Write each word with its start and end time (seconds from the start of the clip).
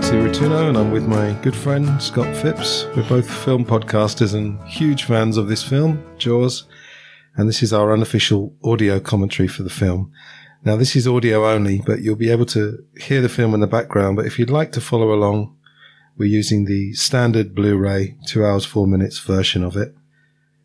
Name 0.00 0.24
Rotuno, 0.24 0.68
and 0.68 0.76
I'm 0.76 0.90
with 0.90 1.06
my 1.06 1.32
good 1.42 1.54
friend 1.54 2.02
Scott 2.02 2.34
Phipps. 2.36 2.86
We're 2.96 3.08
both 3.08 3.30
film 3.30 3.64
podcasters 3.64 4.34
and 4.34 4.60
huge 4.64 5.04
fans 5.04 5.36
of 5.36 5.48
this 5.48 5.62
film, 5.62 6.04
Jaws, 6.18 6.64
and 7.36 7.48
this 7.48 7.62
is 7.62 7.72
our 7.72 7.92
unofficial 7.92 8.54
audio 8.64 8.98
commentary 8.98 9.46
for 9.46 9.62
the 9.62 9.70
film. 9.70 10.10
Now, 10.64 10.76
this 10.76 10.96
is 10.96 11.06
audio 11.06 11.48
only, 11.48 11.82
but 11.86 12.00
you'll 12.00 12.16
be 12.16 12.30
able 12.30 12.46
to 12.46 12.84
hear 13.00 13.20
the 13.20 13.28
film 13.28 13.54
in 13.54 13.60
the 13.60 13.66
background. 13.66 14.16
But 14.16 14.26
if 14.26 14.38
you'd 14.38 14.50
like 14.50 14.72
to 14.72 14.80
follow 14.80 15.12
along, 15.12 15.56
we're 16.16 16.28
using 16.28 16.64
the 16.64 16.92
standard 16.94 17.54
Blu-ray, 17.54 18.16
two 18.26 18.44
hours, 18.44 18.64
four 18.64 18.86
minutes 18.86 19.18
version 19.18 19.62
of 19.62 19.76
it. 19.76 19.94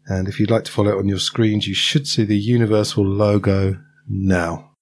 And 0.07 0.27
if 0.27 0.39
you'd 0.39 0.51
like 0.51 0.63
to 0.65 0.71
follow 0.71 0.91
it 0.91 0.99
on 0.99 1.07
your 1.07 1.19
screens, 1.19 1.67
you 1.67 1.75
should 1.75 2.07
see 2.07 2.23
the 2.23 2.37
Universal 2.37 3.05
logo 3.05 3.79
now. 4.07 4.74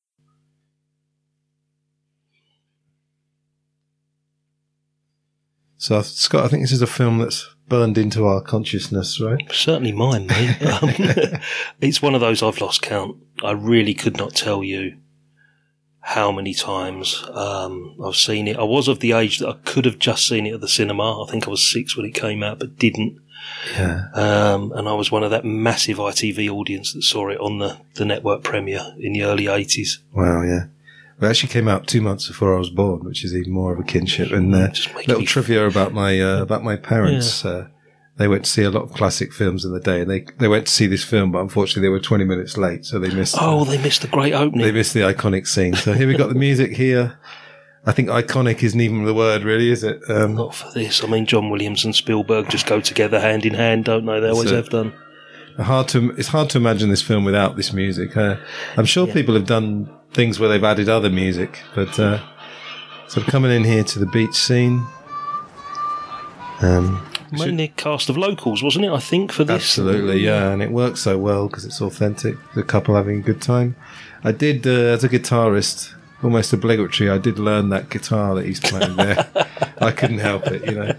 So, 5.84 6.02
Scott, 6.02 6.46
I 6.46 6.48
think 6.48 6.64
this 6.64 6.72
is 6.72 6.82
a 6.82 6.88
film 6.88 7.18
that's 7.18 7.46
burned 7.68 7.98
into 7.98 8.26
our 8.26 8.40
consciousness, 8.40 9.20
right? 9.20 9.44
Certainly 9.52 9.92
mine, 9.92 10.28
mate. 10.28 10.56
Um, 10.82 11.42
it's 11.82 12.02
one 12.02 12.16
of 12.16 12.22
those 12.22 12.42
I've 12.42 12.62
lost 12.62 12.82
count. 12.82 13.18
I 13.44 13.52
really 13.52 13.94
could 13.94 14.16
not 14.16 14.34
tell 14.34 14.64
you 14.64 14.98
how 16.00 16.32
many 16.32 16.54
times 16.54 17.22
um, 17.34 17.98
I've 18.02 18.16
seen 18.16 18.48
it. 18.48 18.56
I 18.56 18.64
was 18.64 18.88
of 18.88 19.02
the 19.02 19.12
age 19.12 19.40
that 19.40 19.50
I 19.50 19.58
could 19.66 19.84
have 19.84 20.00
just 20.00 20.25
seen 20.25 20.45
it 20.45 20.53
at 20.53 20.62
the 20.62 20.70
cinema. 20.70 21.22
I 21.22 21.30
think 21.30 21.50
I 21.50 21.52
was 21.52 21.70
six 21.70 21.97
when 21.97 22.06
it 22.06 22.16
came 22.16 22.44
out, 22.44 22.59
but 22.59 22.80
didn't. 22.80 23.20
Yeah. 23.73 24.06
Um, 24.14 24.72
and 24.72 24.88
I 24.88 24.94
was 24.94 25.12
one 25.12 25.23
of 25.25 25.31
that 25.31 25.44
massive 25.44 25.97
ITV 25.97 26.50
audience 26.50 26.94
that 26.94 27.02
saw 27.02 27.28
it 27.28 27.42
on 27.42 27.58
the, 27.58 27.78
the 27.95 28.06
network 28.06 28.42
premiere 28.42 28.95
in 29.00 29.12
the 29.12 29.23
early 29.23 29.47
80s. 29.47 29.97
Wow, 30.14 30.44
yeah. 30.44 30.68
It 31.23 31.29
actually 31.29 31.49
came 31.49 31.67
out 31.67 31.88
two 31.88 32.02
months 32.02 32.27
before 32.27 32.55
I 32.55 32.59
was 32.59 32.69
born, 32.69 33.03
which 33.03 33.23
is 33.23 33.35
even 33.35 33.52
more 33.52 33.73
of 33.73 33.79
a 33.79 33.83
kinship. 33.83 34.31
And 34.31 34.53
uh, 34.53 34.69
Just 34.69 34.89
making 34.93 35.07
little 35.07 35.21
me- 35.21 35.25
trivia 35.25 35.67
about 35.67 35.93
my 35.93 36.19
uh, 36.21 36.41
about 36.41 36.63
my 36.63 36.75
parents. 36.75 37.43
Uh, 37.45 37.67
they 38.17 38.27
went 38.27 38.45
to 38.45 38.49
see 38.52 38.61
a 38.63 38.69
lot 38.69 38.83
of 38.83 38.93
classic 38.93 39.33
films 39.33 39.66
in 39.66 39.73
the 39.73 39.79
day, 39.79 40.01
and 40.01 40.09
they 40.09 40.25
they 40.39 40.47
went 40.47 40.67
to 40.67 40.71
see 40.71 40.85
this 40.88 41.03
film, 41.03 41.31
but 41.31 41.39
unfortunately 41.39 41.81
they 41.81 41.89
were 41.89 41.99
twenty 41.99 42.25
minutes 42.25 42.57
late, 42.57 42.85
so 42.85 42.99
they 42.99 43.13
missed. 43.13 43.35
Oh, 43.39 43.63
they 43.66 43.81
missed 43.81 44.01
the 44.01 44.07
great 44.07 44.33
opening. 44.33 44.66
they 44.66 44.71
missed 44.71 44.94
the 44.94 45.01
iconic 45.01 45.47
scene. 45.47 45.73
So 45.75 45.94
here 45.94 46.07
we 46.07 46.16
got 46.16 46.29
the 46.29 46.35
music 46.35 46.75
here. 46.77 47.17
I 47.85 47.91
think 47.91 48.09
iconic 48.09 48.63
isn't 48.63 48.79
even 48.79 49.03
the 49.03 49.13
word, 49.13 49.44
really, 49.44 49.69
is 49.69 49.83
it? 49.83 49.99
Um, 50.09 50.35
Not 50.35 50.55
for 50.55 50.71
this. 50.71 51.03
I 51.03 51.07
mean, 51.07 51.25
John 51.25 51.49
Williams 51.49 51.83
and 51.83 51.94
Spielberg 51.94 52.49
just 52.49 52.66
go 52.66 52.79
together 52.79 53.19
hand 53.19 53.45
in 53.45 53.55
hand, 53.55 53.85
don't 53.85 54.05
they? 54.05 54.19
They 54.21 54.29
always 54.29 54.51
it. 54.51 54.55
have 54.55 54.69
done. 54.69 54.94
hard 55.57 55.88
to 55.89 56.11
it's 56.11 56.29
hard 56.29 56.49
to 56.51 56.57
imagine 56.59 56.89
this 56.89 57.01
film 57.01 57.25
without 57.25 57.57
this 57.57 57.73
music. 57.73 58.16
Uh, 58.16 58.38
I'm 58.77 58.85
sure 58.85 59.07
people 59.07 59.33
have 59.33 59.47
done 59.47 59.89
things 60.14 60.39
where 60.39 60.50
they've 60.50 60.64
added 60.64 60.89
other 60.89 61.09
music, 61.09 61.61
but 61.75 62.00
uh, 62.00 62.19
so 63.08 63.22
coming 63.22 63.52
in 63.52 63.64
here 63.64 63.83
to 63.83 64.00
the 64.00 64.06
beach 64.06 64.36
scene. 64.36 64.86
Um, 66.61 67.06
Mainly 67.31 67.69
cast 67.69 68.09
of 68.09 68.17
locals, 68.17 68.61
wasn't 68.61 68.86
it? 68.86 68.91
I 68.91 69.00
think 69.00 69.31
for 69.31 69.44
this. 69.44 69.56
absolutely, 69.56 70.19
yeah, 70.19 70.52
and 70.52 70.61
it 70.61 70.69
works 70.69 71.02
so 71.02 71.17
well 71.17 71.47
because 71.47 71.66
it's 71.66 71.81
authentic. 71.81 72.36
The 72.53 72.64
couple 72.64 72.95
having 72.95 73.19
a 73.19 73.22
good 73.22 73.41
time. 73.41 73.75
I 74.23 74.31
did 74.31 74.67
uh, 74.67 74.69
as 74.69 75.03
a 75.03 75.09
guitarist, 75.09 75.94
almost 76.22 76.53
obligatory. 76.53 77.09
I 77.09 77.17
did 77.17 77.39
learn 77.39 77.69
that 77.69 77.89
guitar 77.89 78.36
that 78.36 78.45
he's 78.45 78.59
playing 78.59 78.95
there. 78.97 79.28
I 79.81 79.91
couldn't 79.91 80.19
help 80.19 80.45
it, 80.47 80.64
you 80.66 80.75
know. 80.75 80.95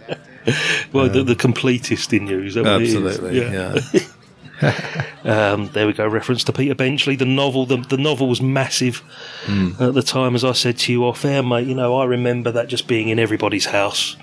Well, 0.93 1.09
the, 1.09 1.23
the 1.23 1.37
completist 1.37 2.15
in 2.15 2.27
you. 2.27 2.43
Is 2.43 2.55
that 2.55 2.65
what 2.65 2.83
it 2.83 2.89
is? 2.89 2.97
Absolutely, 2.97 3.41
yeah. 3.41 3.79
Um, 5.25 5.69
there 5.71 5.87
we 5.87 5.95
go. 5.95 6.07
Reference 6.07 6.45
to 6.45 6.53
Peter 6.53 6.75
Benchley. 6.75 7.17
The 7.17 7.25
novel. 7.25 7.65
The, 7.65 7.79
the 7.79 7.97
novel 7.97 8.29
was 8.29 8.43
massive 8.43 8.99
Hmm. 9.47 9.71
at 9.81 9.95
the 9.95 10.03
time, 10.03 10.35
as 10.35 10.45
I 10.45 10.53
said 10.53 10.77
to 10.81 10.93
you 10.93 11.07
off 11.07 11.25
air, 11.25 11.43
mate. 11.43 11.67
You 11.67 11.75
know, 11.75 11.97
I 11.97 12.05
remember 12.05 12.51
that 12.53 12.69
just 12.69 12.87
being 12.87 13.09
in 13.09 13.19
everybody's 13.19 13.65
house. 13.65 14.17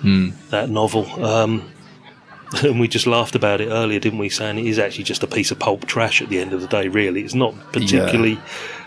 Hmm. 0.00 0.30
That 0.50 0.68
novel. 0.68 1.06
Um, 1.24 1.70
and 2.64 2.80
we 2.80 2.88
just 2.88 3.06
laughed 3.06 3.36
about 3.36 3.60
it 3.60 3.68
earlier, 3.68 4.00
didn't 4.00 4.18
we? 4.18 4.28
Saying 4.30 4.58
it 4.58 4.66
is 4.66 4.80
actually 4.80 5.04
just 5.04 5.22
a 5.22 5.28
piece 5.28 5.52
of 5.52 5.60
pulp 5.60 5.86
trash 5.86 6.20
at 6.20 6.28
the 6.28 6.40
end 6.40 6.52
of 6.52 6.60
the 6.60 6.66
day. 6.66 6.88
Really, 6.88 7.22
it's 7.22 7.34
not 7.34 7.54
particularly 7.72 8.40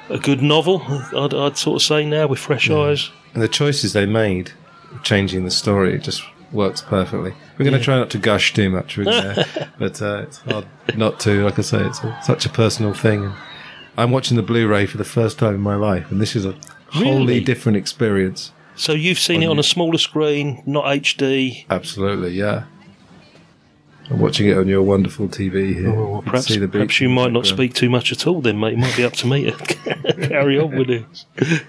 a 0.09 0.17
good 0.19 0.41
novel. 0.41 0.81
I'd, 1.15 1.33
I'd 1.33 1.57
sort 1.57 1.81
of 1.81 1.85
say 1.85 2.05
now 2.05 2.27
with 2.27 2.39
fresh 2.39 2.69
eyes. 2.69 3.11
And 3.33 3.41
the 3.41 3.47
choices 3.47 3.93
they 3.93 4.05
made, 4.05 4.51
changing 5.03 5.45
the 5.45 5.51
story, 5.51 5.97
just 5.99 6.21
works 6.51 6.81
perfectly. 6.81 7.33
We're 7.57 7.65
going 7.65 7.77
to 7.77 7.83
try 7.83 7.97
not 7.97 8.09
to 8.11 8.17
gush 8.17 8.53
too 8.53 8.69
much, 8.69 8.97
with 8.97 9.07
there, 9.07 9.45
but 9.79 10.01
uh, 10.01 10.23
it's 10.23 10.37
hard 10.39 10.65
not 10.95 11.19
to. 11.21 11.43
Like 11.43 11.59
I 11.59 11.61
say, 11.61 11.83
it's 11.85 11.99
a, 12.03 12.19
such 12.23 12.45
a 12.45 12.49
personal 12.49 12.93
thing. 12.93 13.25
And 13.25 13.33
I'm 13.97 14.11
watching 14.11 14.37
the 14.37 14.43
Blu-ray 14.43 14.85
for 14.85 14.97
the 14.97 15.03
first 15.05 15.39
time 15.39 15.55
in 15.55 15.61
my 15.61 15.75
life, 15.75 16.11
and 16.11 16.21
this 16.21 16.35
is 16.35 16.45
a 16.45 16.55
wholly 16.89 17.17
Really? 17.19 17.39
different 17.39 17.77
experience. 17.77 18.51
So 18.75 18.93
you've 18.93 19.19
seen 19.19 19.43
it 19.43 19.47
on 19.47 19.59
a 19.59 19.63
smaller 19.63 19.97
screen, 19.97 20.63
not 20.65 20.85
HD. 20.85 21.65
Absolutely, 21.69 22.31
yeah. 22.31 22.65
I'm 24.09 24.19
watching 24.19 24.47
it 24.47 24.57
on 24.57 24.67
your 24.67 24.81
wonderful 24.81 25.27
TV 25.29 25.73
here. 25.73 25.93
Well, 25.93 26.21
perhaps, 26.21 26.47
see 26.47 26.57
the 26.57 26.67
beach 26.67 26.73
perhaps 26.73 26.99
you 26.99 27.07
might 27.07 27.31
not 27.31 27.45
speak 27.45 27.73
too 27.73 27.89
much 27.89 28.11
at 28.11 28.27
all 28.27 28.41
then, 28.41 28.59
mate. 28.59 28.73
It 28.73 28.79
might 28.79 28.97
be 28.97 29.05
up 29.05 29.13
to 29.13 29.27
me 29.27 29.51
to 29.51 29.57
carry 30.27 30.59
on 30.59 30.75
with 30.75 30.89
it. 30.89 31.63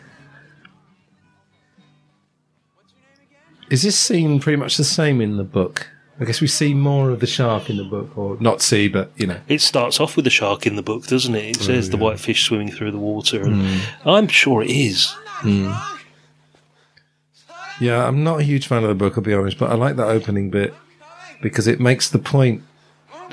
Is 3.72 3.82
this 3.82 3.98
scene 3.98 4.38
pretty 4.38 4.56
much 4.56 4.76
the 4.76 4.84
same 4.84 5.20
in 5.22 5.38
the 5.38 5.44
book? 5.44 5.88
I 6.20 6.24
guess 6.26 6.40
we 6.42 6.46
see 6.46 6.74
more 6.74 7.08
of 7.10 7.20
the 7.20 7.26
shark 7.26 7.70
in 7.70 7.78
the 7.78 7.84
book, 7.84 8.16
or 8.18 8.36
not 8.38 8.60
see, 8.60 8.86
but 8.86 9.10
you 9.16 9.26
know. 9.26 9.40
It 9.48 9.62
starts 9.62 9.98
off 9.98 10.14
with 10.14 10.26
the 10.26 10.30
shark 10.30 10.66
in 10.66 10.76
the 10.76 10.82
book, 10.82 11.06
doesn't 11.06 11.34
it? 11.34 11.44
It 11.56 11.58
Oh, 11.62 11.64
says 11.64 11.88
the 11.90 11.96
white 11.96 12.20
fish 12.20 12.44
swimming 12.44 12.70
through 12.70 12.90
the 12.92 12.98
water. 12.98 13.42
And 13.42 13.62
Hmm. 13.62 14.08
I'm 14.08 14.28
sure 14.28 14.62
it 14.62 14.70
is. 14.70 15.14
Yeah, 17.80 18.06
I'm 18.06 18.22
not 18.22 18.40
a 18.40 18.42
huge 18.44 18.66
fan 18.68 18.82
of 18.84 18.90
the 18.90 18.94
book, 18.94 19.14
I'll 19.16 19.24
be 19.24 19.34
honest, 19.34 19.58
but 19.58 19.70
I 19.70 19.74
like 19.74 19.96
that 19.96 20.06
opening 20.06 20.50
bit 20.50 20.74
because 21.40 21.66
it 21.66 21.80
makes 21.80 22.08
the 22.10 22.18
point. 22.18 22.62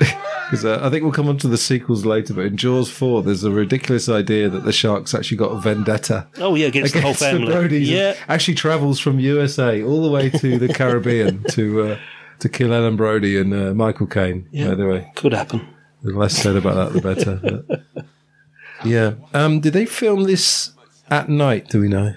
Because 0.50 0.64
uh, 0.64 0.80
I 0.82 0.90
think 0.90 1.04
we'll 1.04 1.12
come 1.12 1.28
on 1.28 1.38
to 1.38 1.46
the 1.48 1.56
sequels 1.56 2.04
later, 2.04 2.34
but 2.34 2.44
in 2.44 2.56
Jaws 2.56 2.90
4, 2.90 3.22
there's 3.22 3.44
a 3.44 3.52
ridiculous 3.52 4.08
idea 4.08 4.48
that 4.48 4.64
the 4.64 4.72
shark's 4.72 5.14
actually 5.14 5.36
got 5.36 5.52
a 5.52 5.60
vendetta. 5.60 6.26
Oh, 6.38 6.56
yeah, 6.56 6.66
against, 6.66 6.92
the 6.92 7.00
whole 7.00 7.14
family. 7.14 7.52
And 7.54 7.70
yeah. 7.86 8.16
Actually 8.28 8.54
travels 8.56 8.98
from 8.98 9.20
USA 9.20 9.80
all 9.84 10.02
the 10.02 10.10
way 10.10 10.28
to 10.28 10.58
the 10.58 10.66
Caribbean 10.74 11.44
to 11.50 11.82
uh, 11.82 11.98
to 12.40 12.48
kill 12.48 12.72
Ellen 12.72 12.96
Brody 12.96 13.38
and 13.38 13.54
uh, 13.54 13.74
Michael 13.74 14.08
Caine, 14.08 14.48
Yeah. 14.50 14.70
by 14.70 14.74
the 14.74 14.86
way. 14.88 15.12
Could 15.14 15.34
happen. 15.34 15.68
The 16.02 16.14
less 16.18 16.36
said 16.36 16.56
about 16.56 16.92
that, 16.92 17.00
the 17.00 17.14
better. 17.14 17.62
But- 17.68 18.04
yeah. 18.84 19.12
Um, 19.32 19.60
did 19.60 19.72
they 19.72 19.86
film 19.86 20.24
this 20.24 20.72
at 21.10 21.28
night, 21.28 21.68
do 21.68 21.80
we 21.80 21.86
know? 21.88 22.14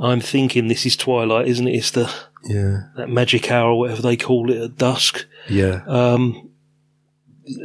I'm 0.00 0.20
thinking 0.20 0.68
this 0.68 0.86
is 0.86 0.96
Twilight, 0.96 1.48
isn't 1.48 1.66
it? 1.66 1.72
It's 1.74 1.90
the 1.90 2.12
Yeah. 2.44 2.82
that 2.96 3.08
magic 3.08 3.50
hour, 3.50 3.74
whatever 3.74 4.02
they 4.02 4.16
call 4.16 4.50
it, 4.52 4.60
at 4.62 4.76
dusk. 4.76 5.26
Yeah. 5.48 5.82
Um, 5.88 6.49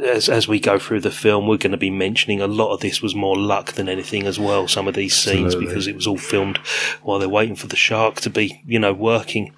as 0.02 0.28
as 0.28 0.48
we 0.48 0.60
go 0.60 0.78
through 0.78 1.00
the 1.00 1.10
film, 1.10 1.46
we're 1.46 1.56
going 1.56 1.72
to 1.72 1.78
be 1.78 1.90
mentioning 1.90 2.40
a 2.40 2.46
lot 2.46 2.72
of 2.72 2.80
this 2.80 3.02
was 3.02 3.14
more 3.14 3.36
luck 3.36 3.72
than 3.72 3.88
anything 3.88 4.26
as 4.26 4.38
well. 4.38 4.68
Some 4.68 4.88
of 4.88 4.94
these 4.94 5.14
scenes 5.14 5.46
Absolutely. 5.46 5.66
because 5.66 5.86
it 5.86 5.96
was 5.96 6.06
all 6.06 6.18
filmed 6.18 6.58
while 7.02 7.18
they're 7.18 7.28
waiting 7.28 7.56
for 7.56 7.66
the 7.66 7.76
shark 7.76 8.16
to 8.22 8.30
be, 8.30 8.62
you 8.66 8.78
know, 8.78 8.92
working. 8.92 9.54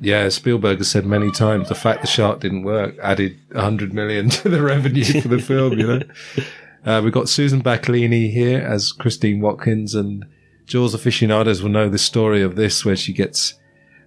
Yeah, 0.00 0.28
Spielberg 0.28 0.78
has 0.78 0.90
said 0.90 1.06
many 1.06 1.30
times 1.30 1.68
the 1.68 1.74
fact 1.74 2.02
the 2.02 2.06
shark 2.06 2.40
didn't 2.40 2.64
work 2.64 2.96
added 3.02 3.38
100 3.52 3.94
million 3.94 4.28
to 4.30 4.48
the 4.48 4.62
revenue 4.62 5.20
for 5.20 5.28
the 5.28 5.38
film, 5.38 5.78
you 5.78 5.86
know. 5.86 6.02
Uh, 6.84 7.00
we've 7.02 7.12
got 7.12 7.28
Susan 7.28 7.60
Backlinie 7.60 8.30
here 8.30 8.60
as 8.60 8.92
Christine 8.92 9.40
Watkins, 9.40 9.92
and 9.92 10.24
Jaws 10.66 10.94
aficionados 10.94 11.60
will 11.60 11.70
know 11.70 11.88
the 11.88 11.98
story 11.98 12.42
of 12.42 12.54
this, 12.54 12.84
where 12.84 12.94
she 12.94 13.12
gets, 13.12 13.54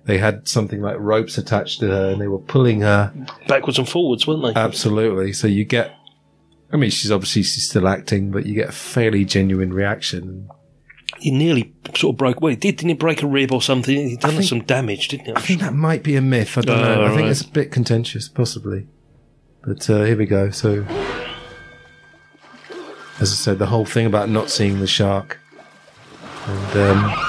they 0.10 0.18
had 0.18 0.48
something 0.48 0.82
like 0.82 0.98
ropes 1.00 1.38
attached 1.38 1.80
to 1.82 1.88
her 1.88 2.10
and 2.10 2.20
they 2.22 2.28
were 2.28 2.40
pulling 2.40 2.82
her. 2.82 3.14
Backwards 3.48 3.78
and 3.78 3.88
forwards, 3.88 4.26
weren't 4.26 4.44
they? 4.44 4.60
Absolutely. 4.60 5.32
So 5.34 5.48
you 5.48 5.64
get, 5.66 5.94
I 6.74 6.78
mean, 6.78 6.90
she's 6.90 7.12
obviously 7.12 7.44
she's 7.44 7.70
still 7.70 7.88
acting, 7.88 8.32
but 8.32 8.46
you 8.46 8.56
get 8.56 8.70
a 8.70 8.74
fairly 8.74 9.24
genuine 9.24 9.72
reaction. 9.72 10.50
he 11.20 11.32
nearly 11.32 11.74
sort 11.96 12.14
of 12.14 12.18
broke. 12.18 12.42
Well, 12.42 12.50
he 12.50 12.56
did, 12.56 12.78
didn't 12.78 12.90
he 12.90 12.96
break 12.96 13.22
a 13.24 13.28
rib 13.28 13.52
or 13.52 13.62
something? 13.62 13.96
He 14.10 14.18
done 14.18 14.36
her 14.36 14.42
some 14.44 14.64
damage, 14.64 15.10
didn't 15.10 15.28
he? 15.28 15.34
I 15.36 15.40
think 15.42 15.62
that 15.62 15.74
might 15.74 16.02
be 16.04 16.16
a 16.16 16.22
myth. 16.22 16.58
I 16.58 16.62
don't 16.62 16.80
Oh, 16.80 16.82
know. 16.96 17.06
I 17.06 17.16
think 17.16 17.28
it's 17.30 17.42
a 17.42 17.48
bit 17.48 17.72
contentious, 17.72 18.28
possibly. 18.28 18.88
But 19.64 19.90
uh, 19.90 20.04
here 20.04 20.18
we 20.18 20.26
go. 20.26 20.50
So, 20.52 20.86
as 23.20 23.32
I 23.32 23.36
said, 23.36 23.60
the 23.60 23.66
whole 23.68 23.86
thing 23.86 24.06
about 24.06 24.30
not 24.30 24.50
seeing 24.50 24.80
the 24.80 24.88
shark, 24.88 25.40
and 26.48 26.78
um, 26.78 27.29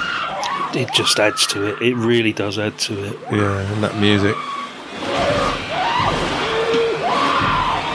It 0.73 0.91
just 0.93 1.19
adds 1.19 1.45
to 1.47 1.65
it. 1.65 1.81
It 1.81 1.95
really 1.95 2.33
does 2.33 2.57
add 2.59 2.77
to 2.79 3.03
it. 3.05 3.19
yeah, 3.31 3.71
and 3.73 3.83
that 3.83 3.95
music. 3.97 4.35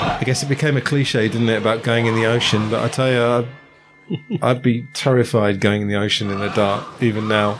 I 0.08 0.22
guess 0.24 0.42
it 0.42 0.48
became 0.48 0.76
a 0.76 0.80
cliche, 0.80 1.28
didn't 1.28 1.48
it, 1.48 1.56
about 1.58 1.82
going 1.82 2.06
in 2.06 2.14
the 2.14 2.26
ocean? 2.26 2.68
But 2.70 2.82
I 2.84 2.88
tell 2.88 3.10
you, 3.10 3.22
I'd, 3.22 4.42
I'd 4.42 4.62
be 4.62 4.86
terrified 4.92 5.60
going 5.60 5.82
in 5.82 5.88
the 5.88 5.96
ocean 5.96 6.30
in 6.30 6.38
the 6.40 6.48
dark, 6.48 6.84
even 7.02 7.28
now. 7.28 7.58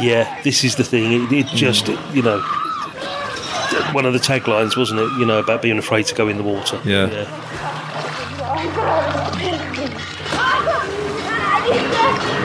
Yeah, 0.00 0.40
this 0.42 0.64
is 0.64 0.76
the 0.76 0.84
thing. 0.84 1.24
It, 1.24 1.32
it 1.32 1.46
just, 1.46 1.86
Mm. 1.86 2.14
you 2.14 2.22
know, 2.22 2.40
one 3.92 4.04
of 4.06 4.12
the 4.12 4.18
taglines, 4.18 4.76
wasn't 4.76 5.00
it? 5.00 5.10
You 5.18 5.26
know, 5.26 5.38
about 5.38 5.60
being 5.62 5.78
afraid 5.78 6.06
to 6.06 6.14
go 6.14 6.28
in 6.28 6.36
the 6.36 6.42
water. 6.42 6.80
Yeah. 6.84 7.06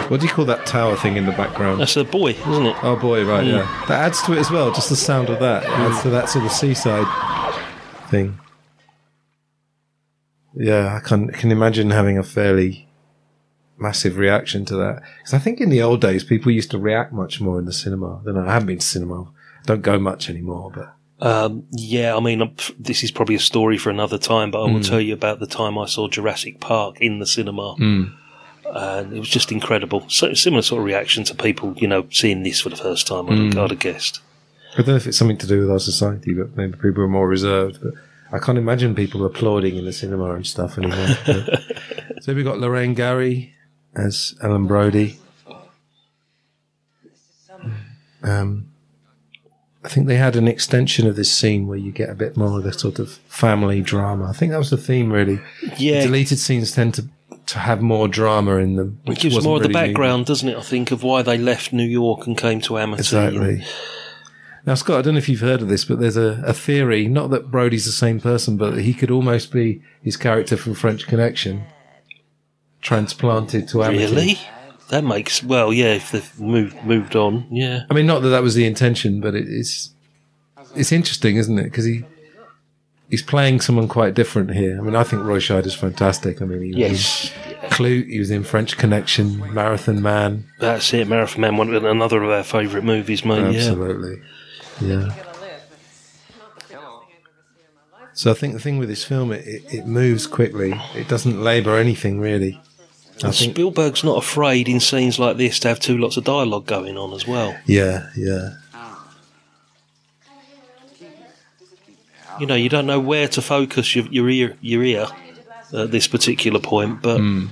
What 0.10 0.22
do 0.22 0.26
you 0.26 0.32
call 0.32 0.46
that 0.46 0.66
tower 0.66 0.96
thing 0.96 1.18
in 1.18 1.26
the 1.26 1.32
background? 1.34 1.82
That's 1.82 1.98
a 1.98 2.04
buoy, 2.04 2.32
isn't 2.34 2.66
it? 2.66 2.76
Oh 2.84 2.96
boy, 2.96 3.26
right, 3.26 3.44
mm. 3.44 3.58
yeah. 3.58 3.86
That 3.88 4.06
adds 4.06 4.22
to 4.24 4.34
it 4.34 4.40
as 4.40 4.50
well, 4.50 4.72
just 4.72 4.90
the 4.90 4.96
sound 4.96 5.30
of 5.30 5.40
that. 5.40 5.64
It 5.64 5.70
adds 5.70 5.98
mm. 5.98 6.02
to 6.04 6.10
that 6.12 6.30
sort 6.30 6.46
of 6.46 6.52
seaside 6.52 7.08
thing. 8.10 8.40
Yeah, 10.56 10.96
I 10.96 11.00
can 11.08 11.30
can 11.30 11.52
imagine 11.52 11.92
having 11.92 12.18
a 12.18 12.24
fairly 12.24 12.88
massive 13.78 14.18
reaction 14.18 14.66
to 14.66 14.76
that. 14.78 15.04
Because 15.18 15.34
I 15.34 15.40
think 15.40 15.60
in 15.60 15.70
the 15.70 15.82
old 15.82 16.02
days, 16.02 16.24
people 16.24 16.52
used 16.52 16.72
to 16.72 16.80
react 16.80 17.14
much 17.14 17.40
more 17.42 17.60
in 17.60 17.66
the 17.66 17.74
cinema. 17.74 18.22
Than 18.24 18.38
I 18.38 18.54
haven't 18.54 18.68
been 18.68 18.80
to 18.80 18.86
cinema. 18.86 19.28
Don't 19.66 19.82
go 19.82 20.00
much 20.00 20.30
anymore, 20.30 20.72
but 20.74 20.94
Um, 21.20 21.66
yeah, 21.72 22.16
I 22.16 22.20
mean, 22.20 22.56
this 22.80 23.04
is 23.04 23.12
probably 23.12 23.36
a 23.36 23.40
story 23.40 23.78
for 23.78 23.90
another 23.90 24.18
time, 24.18 24.52
but 24.52 24.62
I 24.62 24.72
will 24.72 24.80
mm. 24.80 24.88
tell 24.88 25.02
you 25.02 25.14
about 25.14 25.40
the 25.40 25.48
time 25.48 25.78
I 25.78 25.86
saw 25.86 26.08
Jurassic 26.08 26.60
Park 26.60 27.02
in 27.02 27.20
the 27.20 27.26
cinema. 27.26 27.76
And 28.74 29.14
it 29.14 29.20
was 29.20 29.30
just 29.30 29.52
incredible. 29.52 30.08
So 30.10 30.34
similar 30.34 30.62
sort 30.62 30.80
of 30.80 30.86
reaction 30.86 31.24
to 31.26 31.36
people, 31.36 31.74
you 31.78 31.88
know, 31.88 32.08
seeing 32.12 32.44
this 32.44 32.62
for 32.62 32.70
the 32.70 32.76
first 32.76 33.08
time. 33.08 33.30
I'd, 33.30 33.58
I'd 33.58 33.70
have 33.72 33.80
guessed. 33.80 34.20
I 34.74 34.78
don't 34.78 34.90
know 34.90 34.96
if 34.96 35.08
it's 35.08 35.18
something 35.18 35.38
to 35.38 35.48
do 35.48 35.62
with 35.62 35.72
our 35.72 35.80
society, 35.80 36.34
but 36.34 36.56
maybe 36.56 36.74
people 36.74 37.04
are 37.04 37.08
more 37.08 37.28
reserved. 37.28 37.80
But 37.82 37.94
I 38.32 38.40
can't 38.40 38.58
imagine 38.58 38.94
people 38.94 39.26
applauding 39.26 39.78
in 39.78 39.86
the 39.86 39.94
cinema 39.94 40.34
and 40.36 40.46
stuff 40.46 40.78
anymore. 40.78 41.16
So 42.22 42.34
we've 42.34 42.44
got 42.44 42.60
Lorraine 42.60 42.94
Gary 42.94 43.54
as 43.96 44.36
Ellen 44.44 44.68
Brody. 44.68 45.18
Um, 48.22 48.70
I 49.84 49.88
think 49.88 50.08
they 50.08 50.18
had 50.18 50.36
an 50.36 50.48
extension 50.48 51.08
of 51.08 51.16
this 51.16 51.32
scene 51.32 51.68
where 51.68 51.78
you 51.78 51.94
get 51.94 52.10
a 52.10 52.16
bit 52.16 52.36
more 52.36 52.58
of 52.58 52.64
the 52.66 52.74
sort 52.74 53.00
of 53.00 53.14
family 53.30 53.82
drama. 53.82 54.26
I 54.26 54.34
think 54.34 54.52
that 54.52 54.58
was 54.58 54.72
the 54.72 54.78
theme, 54.78 55.10
really. 55.14 55.40
Yeah, 55.78 56.02
Deleted 56.02 56.40
scenes 56.40 56.74
tend 56.74 56.96
to 56.96 57.08
to 57.48 57.60
have 57.60 57.82
more 57.82 58.08
drama 58.08 58.58
in 58.58 58.76
them. 58.76 59.00
it 59.06 59.10
Which 59.10 59.20
gives 59.22 59.44
more 59.44 59.58
of 59.58 59.64
the 59.64 59.70
really 59.70 59.82
needed. 59.82 59.94
background, 59.94 60.26
doesn't 60.26 60.48
it? 60.48 60.58
I 60.58 60.62
think 60.62 60.92
of 60.92 61.04
why 61.04 61.22
they 61.22 61.38
left 61.38 61.74
New 61.74 61.86
York 61.86 62.28
and 62.28 62.38
came 62.38 62.62
to 62.62 62.78
Amity. 62.78 63.00
Exactly. 63.00 63.64
Now, 64.66 64.76
Scott, 64.76 65.00
I 65.00 65.02
don't 65.02 65.14
know 65.14 65.20
if 65.20 65.30
you've 65.30 65.40
heard 65.40 65.62
of 65.62 65.70
this, 65.70 65.86
but 65.86 66.00
there's 66.00 66.18
a, 66.18 66.44
a 66.46 66.54
theory, 66.54 67.08
not 67.08 67.30
that 67.30 67.50
Brody's 67.50 67.86
the 67.86 67.92
same 67.94 68.20
person, 68.20 68.58
but 68.58 68.80
he 68.80 68.94
could 68.94 69.10
almost 69.10 69.52
be 69.52 69.82
his 70.04 70.18
character 70.18 70.58
from 70.58 70.74
French 70.74 71.08
Connection, 71.08 71.64
transplanted 72.82 73.68
to 73.70 73.84
Amity. 73.84 74.06
Really? 74.06 74.40
That 74.90 75.04
makes 75.04 75.44
well, 75.44 75.74
yeah. 75.74 75.94
If 75.96 76.12
they've 76.12 76.40
moved 76.40 76.82
moved 76.84 77.16
on, 77.16 77.46
yeah. 77.50 77.84
I 77.90 77.94
mean, 77.94 78.06
not 78.06 78.22
that 78.22 78.30
that 78.30 78.44
was 78.44 78.56
the 78.56 78.66
intention, 78.66 79.20
but 79.20 79.36
it, 79.36 79.46
it's 79.48 79.92
it's 80.76 80.92
interesting, 80.94 81.36
isn't 81.36 81.60
it? 81.60 81.66
Because 81.66 81.86
he 81.86 82.04
he's 83.10 83.22
playing 83.22 83.62
someone 83.62 83.88
quite 83.88 84.14
different 84.14 84.54
here. 84.54 84.78
I 84.78 84.82
mean, 84.82 84.96
I 84.96 85.04
think 85.04 85.24
Roy 85.24 85.40
Scheider's 85.40 85.76
fantastic. 85.76 86.42
I 86.42 86.46
mean, 86.46 86.62
he 86.62 86.70
was 86.70 86.78
Yes, 86.78 87.32
in 87.48 87.70
Klute, 87.70 88.08
he 88.10 88.20
was 88.20 88.32
in 88.32 88.44
French 88.44 88.78
Connection, 88.78 89.54
Marathon 89.54 90.02
Man, 90.02 90.46
that's 90.60 90.94
it. 90.94 91.08
Marathon 91.08 91.42
Man, 91.42 91.58
one 91.58 91.74
another 91.74 92.24
of 92.24 92.30
our 92.30 92.44
favourite 92.44 92.86
movies, 92.86 93.24
mate. 93.26 93.56
Absolutely. 93.56 94.22
Yeah. 94.82 95.16
So 98.14 98.32
I 98.32 98.34
think 98.34 98.54
the 98.56 98.60
thing 98.60 98.80
with 98.80 98.90
this 98.90 99.04
film, 99.04 99.32
it, 99.32 99.46
it, 99.46 99.64
it 99.72 99.86
moves 99.86 100.26
quickly. 100.26 100.74
It 100.96 101.08
doesn't 101.08 101.40
labour 101.40 101.78
anything 101.78 102.20
really. 102.20 102.60
I 103.24 103.32
think. 103.32 103.54
Spielberg's 103.54 104.04
not 104.04 104.18
afraid 104.18 104.68
in 104.68 104.80
scenes 104.80 105.20
like 105.20 105.38
this 105.38 105.60
to 105.60 105.68
have 105.68 105.80
two 105.80 105.98
lots 105.98 106.18
of 106.18 106.24
dialogue 106.24 106.66
going 106.66 106.98
on 106.98 107.14
as 107.14 107.28
well. 107.28 107.56
Yeah, 107.66 108.10
yeah, 108.16 108.56
You 112.40 112.46
know, 112.46 112.56
you 112.56 112.70
don't 112.70 112.86
know 112.86 113.00
where 113.00 113.28
to 113.30 113.42
focus 113.42 113.96
your, 113.96 114.06
your 114.08 114.30
ear 114.30 114.58
your 114.62 114.84
ear 114.84 115.08
at 115.74 115.92
this 115.92 116.08
particular 116.08 116.60
point, 116.60 117.02
but 117.02 117.18
Hmm. 117.18 117.48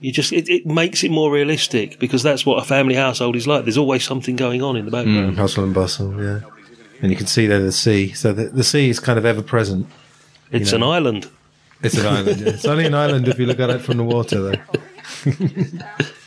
you 0.00 0.12
just 0.12 0.32
it, 0.32 0.48
it 0.48 0.66
makes 0.66 1.02
it 1.04 1.10
more 1.10 1.30
realistic 1.32 1.98
because 1.98 2.22
that's 2.22 2.44
what 2.44 2.62
a 2.62 2.64
family 2.66 2.94
household 2.94 3.36
is 3.36 3.46
like. 3.46 3.64
There's 3.64 3.78
always 3.78 4.04
something 4.04 4.36
going 4.36 4.62
on 4.62 4.76
in 4.76 4.84
the 4.84 4.90
background. 4.90 5.34
Mm, 5.34 5.36
hustle 5.38 5.64
and 5.64 5.72
bustle. 5.74 6.22
Yeah, 6.22 6.40
and 7.00 7.10
you 7.10 7.16
can 7.16 7.26
see 7.26 7.46
there 7.46 7.60
the 7.62 7.72
sea. 7.72 8.12
So 8.12 8.32
the, 8.32 8.44
the 8.48 8.64
sea 8.64 8.88
is 8.90 9.00
kind 9.00 9.18
of 9.18 9.24
ever 9.24 9.42
present. 9.42 9.86
It's 10.50 10.72
know. 10.72 10.76
an 10.76 10.82
island. 10.82 11.30
It's 11.82 11.96
an 11.98 12.06
island. 12.06 12.40
Yeah. 12.40 12.48
It's 12.50 12.64
only 12.64 12.86
an 12.86 12.94
island 12.94 13.28
if 13.28 13.38
you 13.38 13.46
look 13.46 13.60
at 13.60 13.68
it 13.70 13.80
from 13.80 13.96
the 13.98 14.04
water, 14.04 14.40
though. 14.40 14.54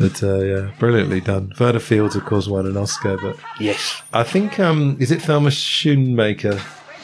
but 0.00 0.22
uh, 0.22 0.38
yeah, 0.40 0.70
brilliantly 0.80 1.20
done. 1.20 1.52
Verna 1.56 1.78
Fields, 1.78 2.16
of 2.16 2.24
course, 2.24 2.48
won 2.48 2.66
an 2.66 2.76
Oscar, 2.76 3.16
but 3.18 3.36
Yes. 3.60 4.02
I 4.12 4.22
think 4.24 4.58
um, 4.58 4.96
is 4.98 5.10
it 5.12 5.22
Thelma 5.22 5.50
Schoonmaker, 5.50 6.58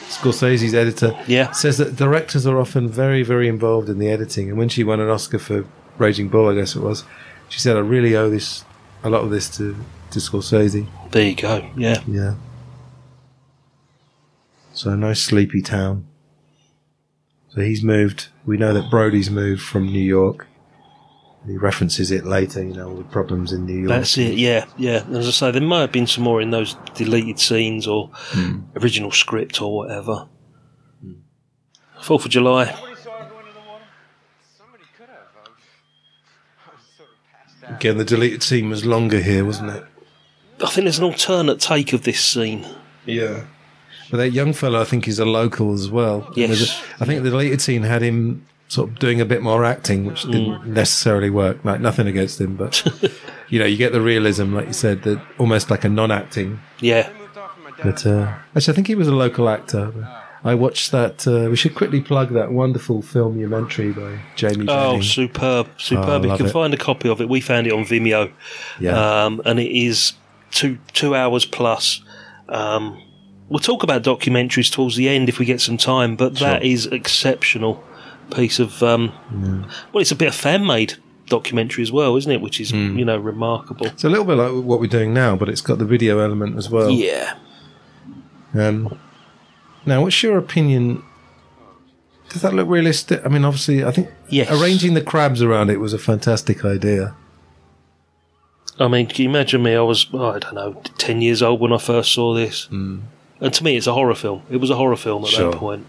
Scorsese's 0.09 0.75
editor, 0.75 1.17
Yeah. 1.29 1.51
says 1.53 1.77
that 1.79 1.95
directors 1.97 2.47
are 2.47 2.59
often 2.59 2.89
very, 2.89 3.23
very 3.23 3.47
involved 3.49 3.89
in 3.89 3.99
the 3.99 4.09
editing. 4.09 4.49
And 4.49 4.59
when 4.59 4.69
she 4.69 4.83
won 4.83 4.99
an 5.01 5.09
Oscar 5.11 5.39
for 5.39 5.65
Raging 5.99 6.29
Bull, 6.29 6.49
I 6.49 6.55
guess 6.55 6.75
it 6.75 6.81
was, 6.81 7.05
she 7.49 7.61
said, 7.61 7.77
"I 7.77 7.81
really 7.81 8.17
owe 8.17 8.29
this 8.31 8.65
a 9.05 9.11
lot 9.11 9.23
of 9.23 9.31
this 9.31 9.49
to 9.59 9.77
to 10.11 10.19
Scorsese." 10.19 10.87
There 11.13 11.23
you 11.29 11.35
go. 11.37 11.69
Yeah. 11.77 12.03
Yeah. 12.09 12.35
So 14.73 14.91
a 14.91 14.97
nice 14.97 15.23
sleepy 15.23 15.63
town. 15.63 16.07
So 17.49 17.61
he's 17.63 17.83
moved. 17.83 18.29
We 18.45 18.57
know 18.59 18.75
that 18.75 18.91
Brody's 18.91 19.31
moved 19.31 19.63
from 19.63 19.87
New 19.87 19.99
York. 20.05 20.47
He 21.47 21.57
references 21.57 22.11
it 22.11 22.25
later, 22.25 22.63
you 22.65 22.75
know, 22.75 22.89
all 22.89 22.97
the 22.97 23.05
problems 23.05 23.53
in 23.53 23.67
New 23.67 23.75
York. 23.79 23.89
That's 23.89 24.19
it, 24.19 24.35
yeah, 24.37 24.65
yeah. 24.77 25.05
As 25.13 25.29
I 25.29 25.31
say, 25.31 25.51
there 25.53 25.63
might 25.63 25.83
have 25.83 25.93
been 25.93 26.07
some 26.09 26.25
more 26.25 26.41
in 26.41 26.51
those 26.51 26.75
deleted 26.95 27.39
scenes 27.39 27.87
or 27.87 28.09
Hmm. 28.31 28.61
original 28.77 29.13
script 29.13 29.63
or 29.63 29.77
whatever. 29.77 30.29
Fourth 32.03 32.25
of 32.25 32.31
July. 32.31 32.67
Somebody 32.67 32.95
saw 33.03 33.23
it 33.23 33.31
going 33.31 33.47
in 33.47 33.55
the 33.55 33.61
water? 33.61 33.85
Somebody 34.59 34.85
could 34.97 35.07
have. 35.09 35.19
I 35.47 36.71
was, 36.75 36.83
sort 36.97 37.09
of 37.09 37.63
passed. 37.69 37.81
Again, 37.81 37.99
the 37.99 38.05
deleted 38.05 38.43
scene 38.43 38.69
was 38.69 38.85
longer 38.85 39.21
here, 39.21 39.45
wasn't 39.45 39.71
it? 39.71 39.85
I 40.63 40.67
think 40.71 40.85
there's 40.85 40.99
an 40.99 41.05
alternate 41.05 41.61
take 41.61 41.93
of 41.93 42.03
this 42.03 42.21
scene. 42.25 42.67
Yeah. 43.07 43.45
But 44.11 44.19
that 44.19 44.31
young 44.31 44.53
fellow, 44.53 44.81
I 44.81 44.85
think, 44.85 45.09
is 45.09 45.19
a 45.19 45.25
local 45.25 45.73
as 45.75 45.91
well. 45.91 46.33
Yes. 46.37 46.81
a- 46.99 47.03
I 47.03 47.07
think 47.07 47.23
the 47.23 47.31
deleted 47.31 47.61
scene 47.61 47.83
had 47.83 48.03
him 48.03 48.47
sort 48.69 48.91
of 48.91 48.99
doing 48.99 49.21
a 49.21 49.25
bit 49.25 49.43
more 49.43 49.65
acting, 49.65 50.05
which 50.07 50.23
didn't 50.25 50.67
necessarily 50.67 51.31
work. 51.31 51.65
Like 51.65 51.81
nothing 51.81 52.07
against 52.07 52.41
him, 52.41 52.57
but 52.57 52.85
you 53.49 53.59
know, 53.59 53.65
you 53.67 53.77
get 53.77 53.93
the 53.93 54.01
realism, 54.01 54.55
like 54.55 54.67
you 54.67 54.73
said, 54.73 55.03
that 55.03 55.21
almost 55.39 55.71
like 55.71 55.85
a 55.85 55.89
non-acting. 55.89 56.59
Yeah, 56.81 57.11
Moved 57.19 57.39
off 57.39 57.57
of 57.57 57.63
my 57.65 57.71
But 57.83 58.07
uh, 58.07 58.35
actually, 58.55 58.73
I 58.73 58.75
think 58.75 58.87
he 58.89 58.95
was 58.95 59.09
a 59.09 59.15
local 59.15 59.49
actor. 59.49 59.93
I 60.45 60.55
watched 60.55 60.93
that. 60.93 61.27
Uh, 61.27 61.49
we 61.51 61.57
should 61.57 61.75
quickly 61.75 62.01
plug 62.01 62.31
that 62.35 62.53
wonderful 62.53 63.03
filmumentary 63.03 63.95
by 63.95 64.21
Jamie. 64.37 64.67
Oh, 64.69 64.93
Benning. 64.93 65.03
superb, 65.03 65.69
superb! 65.77 66.25
you 66.25 66.37
can 66.37 66.47
it. 66.47 66.53
find 66.53 66.73
a 66.73 66.77
copy 66.77 67.09
of 67.09 67.21
it. 67.21 67.29
We 67.29 67.41
found 67.41 67.67
it 67.67 67.73
on 67.73 67.85
Vimeo, 67.85 68.31
yeah, 68.79 69.25
um, 69.25 69.43
and 69.45 69.59
it 69.59 69.73
is 69.73 70.13
two 70.53 70.79
two 70.93 71.17
hours 71.17 71.45
plus. 71.45 72.01
Um, 72.49 73.03
we'll 73.49 73.59
talk 73.59 73.83
about 73.83 74.03
documentaries 74.05 74.71
towards 74.71 74.95
the 74.95 75.09
end 75.09 75.29
if 75.29 75.41
we 75.41 75.47
get 75.47 75.61
some 75.61 75.77
time, 75.79 76.15
but 76.15 76.35
that 76.39 76.63
Sure. 76.63 76.71
is 76.73 76.87
exceptional 76.87 77.83
piece 78.31 78.59
of. 78.59 78.83
Um, 78.83 79.13
Well, 79.93 80.01
it's 80.01 80.13
a 80.13 80.17
bit 80.17 80.29
of 80.29 80.35
fan 80.35 80.67
made 80.67 80.95
documentary 81.29 81.83
as 81.83 81.91
well, 81.91 82.17
isn't 82.17 82.31
it? 82.31 82.41
Which 82.41 82.61
is 82.61 82.71
Hmm. 82.71 82.99
you 82.99 83.05
know 83.05 83.17
remarkable. 83.17 83.87
it's 83.87 84.05
a 84.05 84.09
little 84.09 84.25
bit 84.25 84.37
like 84.37 84.53
what 84.53 84.79
we're 84.81 84.87
doing 84.87 85.13
now, 85.13 85.35
but 85.37 85.49
it's 85.49 85.61
got 85.61 85.79
the 85.79 85.85
video 85.85 86.19
element 86.21 86.57
as 86.57 86.71
well. 86.71 86.91
Yeah. 86.91 87.35
Um, 88.55 88.99
now, 89.85 90.03
what's 90.03 90.23
your 90.23 90.39
opinion? 90.39 91.03
Does 92.31 92.43
that 92.43 92.55
look 92.55 92.69
realistic? 92.69 93.23
I 93.25 93.29
mean, 93.29 93.45
obviously, 93.45 93.85
I 93.85 93.91
think 93.91 94.09
Yes. 94.29 94.51
arranging 94.51 94.95
the 94.95 95.01
crabs 95.01 95.43
around 95.43 95.71
it 95.71 95.79
was 95.81 95.93
a 95.93 95.99
fantastic 95.99 96.65
idea. 96.65 97.15
I 98.79 98.89
mean, 98.89 99.07
can 99.07 99.23
you 99.23 99.29
imagine 99.31 99.63
me? 99.63 99.75
I 99.75 99.81
was, 99.81 100.07
oh, 100.13 100.31
I 100.33 100.39
don't 100.39 100.55
know, 100.55 100.77
10 100.99 101.23
years 101.23 101.43
old 101.43 101.61
when 101.61 101.73
I 101.73 101.79
first 101.79 102.13
saw 102.13 102.35
this. 102.35 102.69
Mm. 102.71 103.01
And 103.41 103.55
to 103.55 103.65
me, 103.65 103.77
it's 103.77 103.87
a 103.87 103.93
horror 103.95 104.15
film. 104.15 104.43
It 104.51 104.59
was 104.59 104.71
a 104.71 104.77
horror 104.77 104.97
film 104.97 105.25
at 105.25 105.31
Sure. 105.31 105.51
that 105.51 105.59
point. 105.59 105.87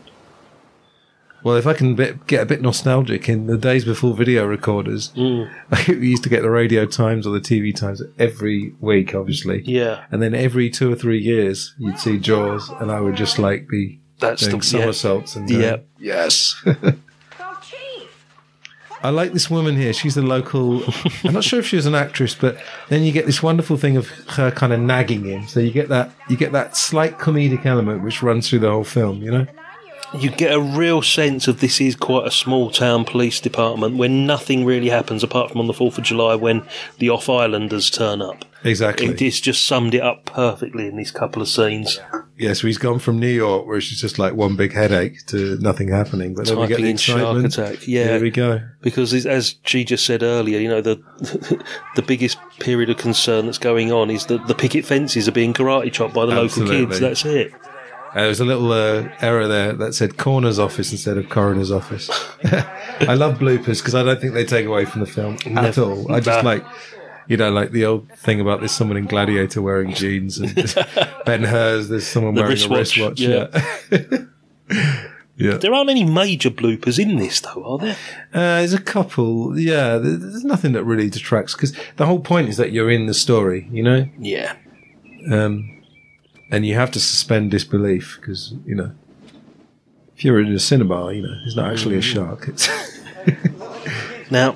Well, 1.47 1.55
if 1.55 1.65
I 1.65 1.71
can 1.71 1.95
bit, 1.95 2.27
get 2.27 2.43
a 2.43 2.45
bit 2.45 2.61
nostalgic, 2.61 3.29
in 3.29 3.47
the 3.47 3.57
days 3.57 3.85
before 3.85 4.13
video 4.13 4.45
recorders, 4.45 5.13
Mm. 5.15 5.49
we 5.87 6.09
used 6.09 6.23
to 6.23 6.29
get 6.29 6.41
the 6.41 6.49
Radio 6.49 6.85
Times 6.85 7.25
or 7.25 7.29
the 7.29 7.39
TV 7.39 7.73
Times 7.73 8.01
every 8.19 8.73
week, 8.81 9.15
obviously. 9.15 9.61
Yeah. 9.63 10.03
And 10.11 10.21
then 10.21 10.35
every 10.35 10.69
two 10.69 10.91
or 10.91 10.95
three 10.97 11.19
years, 11.21 11.73
you'd 11.77 11.99
see 11.99 12.17
Jaws, 12.19 12.69
and 12.81 12.91
I 12.91 12.99
would 12.99 13.15
just 13.15 13.39
like 13.39 13.69
be 13.69 14.01
That's 14.19 14.41
doing 14.45 14.59
the- 14.59 14.65
yeah. 14.65 14.81
somersaults 14.81 15.37
and 15.37 15.47
going, 15.47 15.61
Yeah. 15.61 15.77
yes. 15.97 16.61
I 19.03 19.11
like 19.11 19.31
this 19.31 19.49
woman 19.49 19.77
here. 19.77 19.93
She's 19.93 20.17
a 20.17 20.23
local. 20.23 20.83
I'm 21.23 21.31
not 21.33 21.43
sure 21.45 21.59
if 21.59 21.67
she 21.67 21.75
was 21.77 21.85
an 21.85 21.93
actress, 21.95 22.33
but 22.35 22.57
then 22.89 23.03
you 23.03 23.11
get 23.11 23.27
this 23.27 23.41
wonderful 23.43 23.77
thing 23.77 23.95
of 23.95 24.09
her 24.31 24.49
kind 24.49 24.73
of 24.73 24.79
nagging 24.79 25.23
him. 25.23 25.47
So 25.47 25.59
you 25.59 25.71
get 25.71 25.87
that 25.89 26.11
you 26.29 26.35
get 26.35 26.51
that 26.53 26.75
slight 26.75 27.19
comedic 27.19 27.63
element 27.65 28.03
which 28.03 28.23
runs 28.23 28.49
through 28.49 28.59
the 28.59 28.71
whole 28.71 28.83
film. 28.83 29.21
You 29.21 29.31
know. 29.31 29.47
You 30.13 30.29
get 30.31 30.53
a 30.53 30.59
real 30.59 31.01
sense 31.01 31.47
of 31.47 31.59
this 31.59 31.81
is 31.81 31.95
quite 31.95 32.25
a 32.25 32.31
small 32.31 32.71
town 32.71 33.03
police 33.03 33.41
department 33.41 33.97
where 33.97 34.09
nothing 34.09 34.63
really 34.63 34.89
happens 34.89 35.23
apart 35.23 35.51
from 35.51 35.59
on 35.59 35.67
the 35.67 35.73
4th 35.73 35.97
of 35.97 36.03
July 36.05 36.35
when 36.35 36.65
the 36.97 37.09
off 37.09 37.29
islanders 37.29 37.89
turn 37.89 38.21
up. 38.21 38.45
Exactly. 38.63 39.07
It 39.07 39.21
is 39.21 39.39
just 39.39 39.65
summed 39.65 39.93
it 39.93 40.01
up 40.01 40.25
perfectly 40.25 40.87
in 40.87 40.95
these 40.95 41.11
couple 41.11 41.41
of 41.41 41.47
scenes. 41.47 41.99
Yeah, 42.37 42.53
so 42.53 42.67
he's 42.67 42.77
gone 42.77 42.99
from 42.99 43.19
New 43.19 43.27
York, 43.27 43.65
where 43.65 43.77
it's 43.77 43.87
just 43.87 44.19
like 44.19 44.33
one 44.33 44.55
big 44.55 44.73
headache, 44.73 45.25
to 45.27 45.57
nothing 45.59 45.89
happening. 45.89 46.33
But 46.33 46.47
then 46.47 46.59
we 46.59 46.67
get 46.67 46.77
Typing 46.77 46.95
the 46.95 47.01
shark 47.01 47.43
attack. 47.45 47.87
Yeah. 47.87 48.11
Here 48.11 48.21
we 48.21 48.31
go. 48.31 48.61
because 48.81 49.13
as 49.25 49.55
she 49.63 49.83
just 49.83 50.05
said 50.05 50.23
earlier, 50.23 50.59
you 50.59 50.69
know 50.69 50.81
the 50.81 51.01
the 51.95 52.01
biggest 52.01 52.37
period 52.59 52.89
of 52.89 52.97
concern 52.97 53.45
that's 53.45 53.57
going 53.57 53.91
on 53.91 54.09
is 54.09 54.27
that 54.27 54.47
the 54.47 54.55
picket 54.55 54.85
fences 54.85 55.27
are 55.27 55.31
being 55.31 55.53
karate 55.53 55.91
chopped 55.91 56.13
by 56.13 56.25
the 56.25 56.33
local 56.33 56.65
kids. 56.67 56.99
That's 56.99 57.25
it. 57.25 57.51
Uh, 58.17 58.21
there 58.21 58.29
was 58.29 58.39
a 58.39 58.45
little 58.45 58.71
uh, 58.71 59.07
error 59.21 59.47
there 59.47 59.73
that 59.73 59.93
said 59.93 60.17
coroner's 60.17 60.57
office 60.57 60.91
instead 60.91 61.19
of 61.19 61.29
coroner's 61.29 61.71
office. 61.71 62.09
I 62.45 63.13
love 63.13 63.37
bloopers 63.37 63.77
because 63.77 63.93
I 63.93 64.01
don't 64.01 64.19
think 64.19 64.33
they 64.33 64.43
take 64.43 64.65
away 64.65 64.85
from 64.85 65.01
the 65.01 65.05
film 65.05 65.37
at 65.55 65.77
all. 65.77 66.11
I 66.11 66.19
just 66.19 66.43
like, 66.43 66.65
you 67.27 67.37
know, 67.37 67.51
like 67.51 67.69
the 67.69 67.85
old 67.85 68.11
thing 68.13 68.41
about 68.41 68.57
there's 68.59 68.71
someone 68.71 68.97
in 68.97 69.05
Gladiator 69.05 69.61
wearing 69.61 69.93
jeans 69.93 70.39
and 70.39 70.55
Ben 71.27 71.43
Hur's, 71.43 71.89
there's 71.89 72.07
someone 72.07 72.33
The 72.33 72.41
wearing 72.41 72.71
wristwatch, 72.71 73.21
a 73.21 73.51
wristwatch. 73.91 74.27
Yeah. 74.71 74.95
yeah. 75.51 75.57
There 75.57 75.71
aren't 75.71 75.91
any 75.91 76.03
major 76.03 76.49
bloopers 76.49 76.97
in 76.97 77.17
this, 77.17 77.39
though, 77.41 77.63
are 77.63 77.77
there? 77.77 77.97
Uh, 78.33 78.57
there's 78.57 78.73
a 78.73 78.81
couple. 78.81 79.59
Yeah. 79.59 79.99
There's 79.99 80.43
nothing 80.43 80.71
that 80.71 80.85
really 80.85 81.11
detracts 81.11 81.53
because 81.53 81.77
the 81.97 82.07
whole 82.07 82.21
point 82.21 82.49
is 82.49 82.57
that 82.57 82.71
you're 82.71 82.89
in 82.89 83.05
the 83.05 83.13
story, 83.13 83.69
you 83.71 83.83
know? 83.83 84.09
Yeah. 84.17 84.55
Um, 85.31 85.76
and 86.51 86.65
you 86.65 86.75
have 86.75 86.91
to 86.91 86.99
suspend 86.99 87.51
disbelief 87.51 88.17
because, 88.19 88.53
you 88.65 88.75
know, 88.75 88.91
if 90.15 90.23
you're 90.23 90.39
in 90.39 90.51
a 90.53 90.59
cinema, 90.59 91.11
you 91.13 91.21
know, 91.21 91.35
it's 91.45 91.55
not 91.55 91.71
actually 91.71 91.97
a 91.97 92.01
shark. 92.01 92.47
It's 92.47 92.69
Now, 94.31 94.55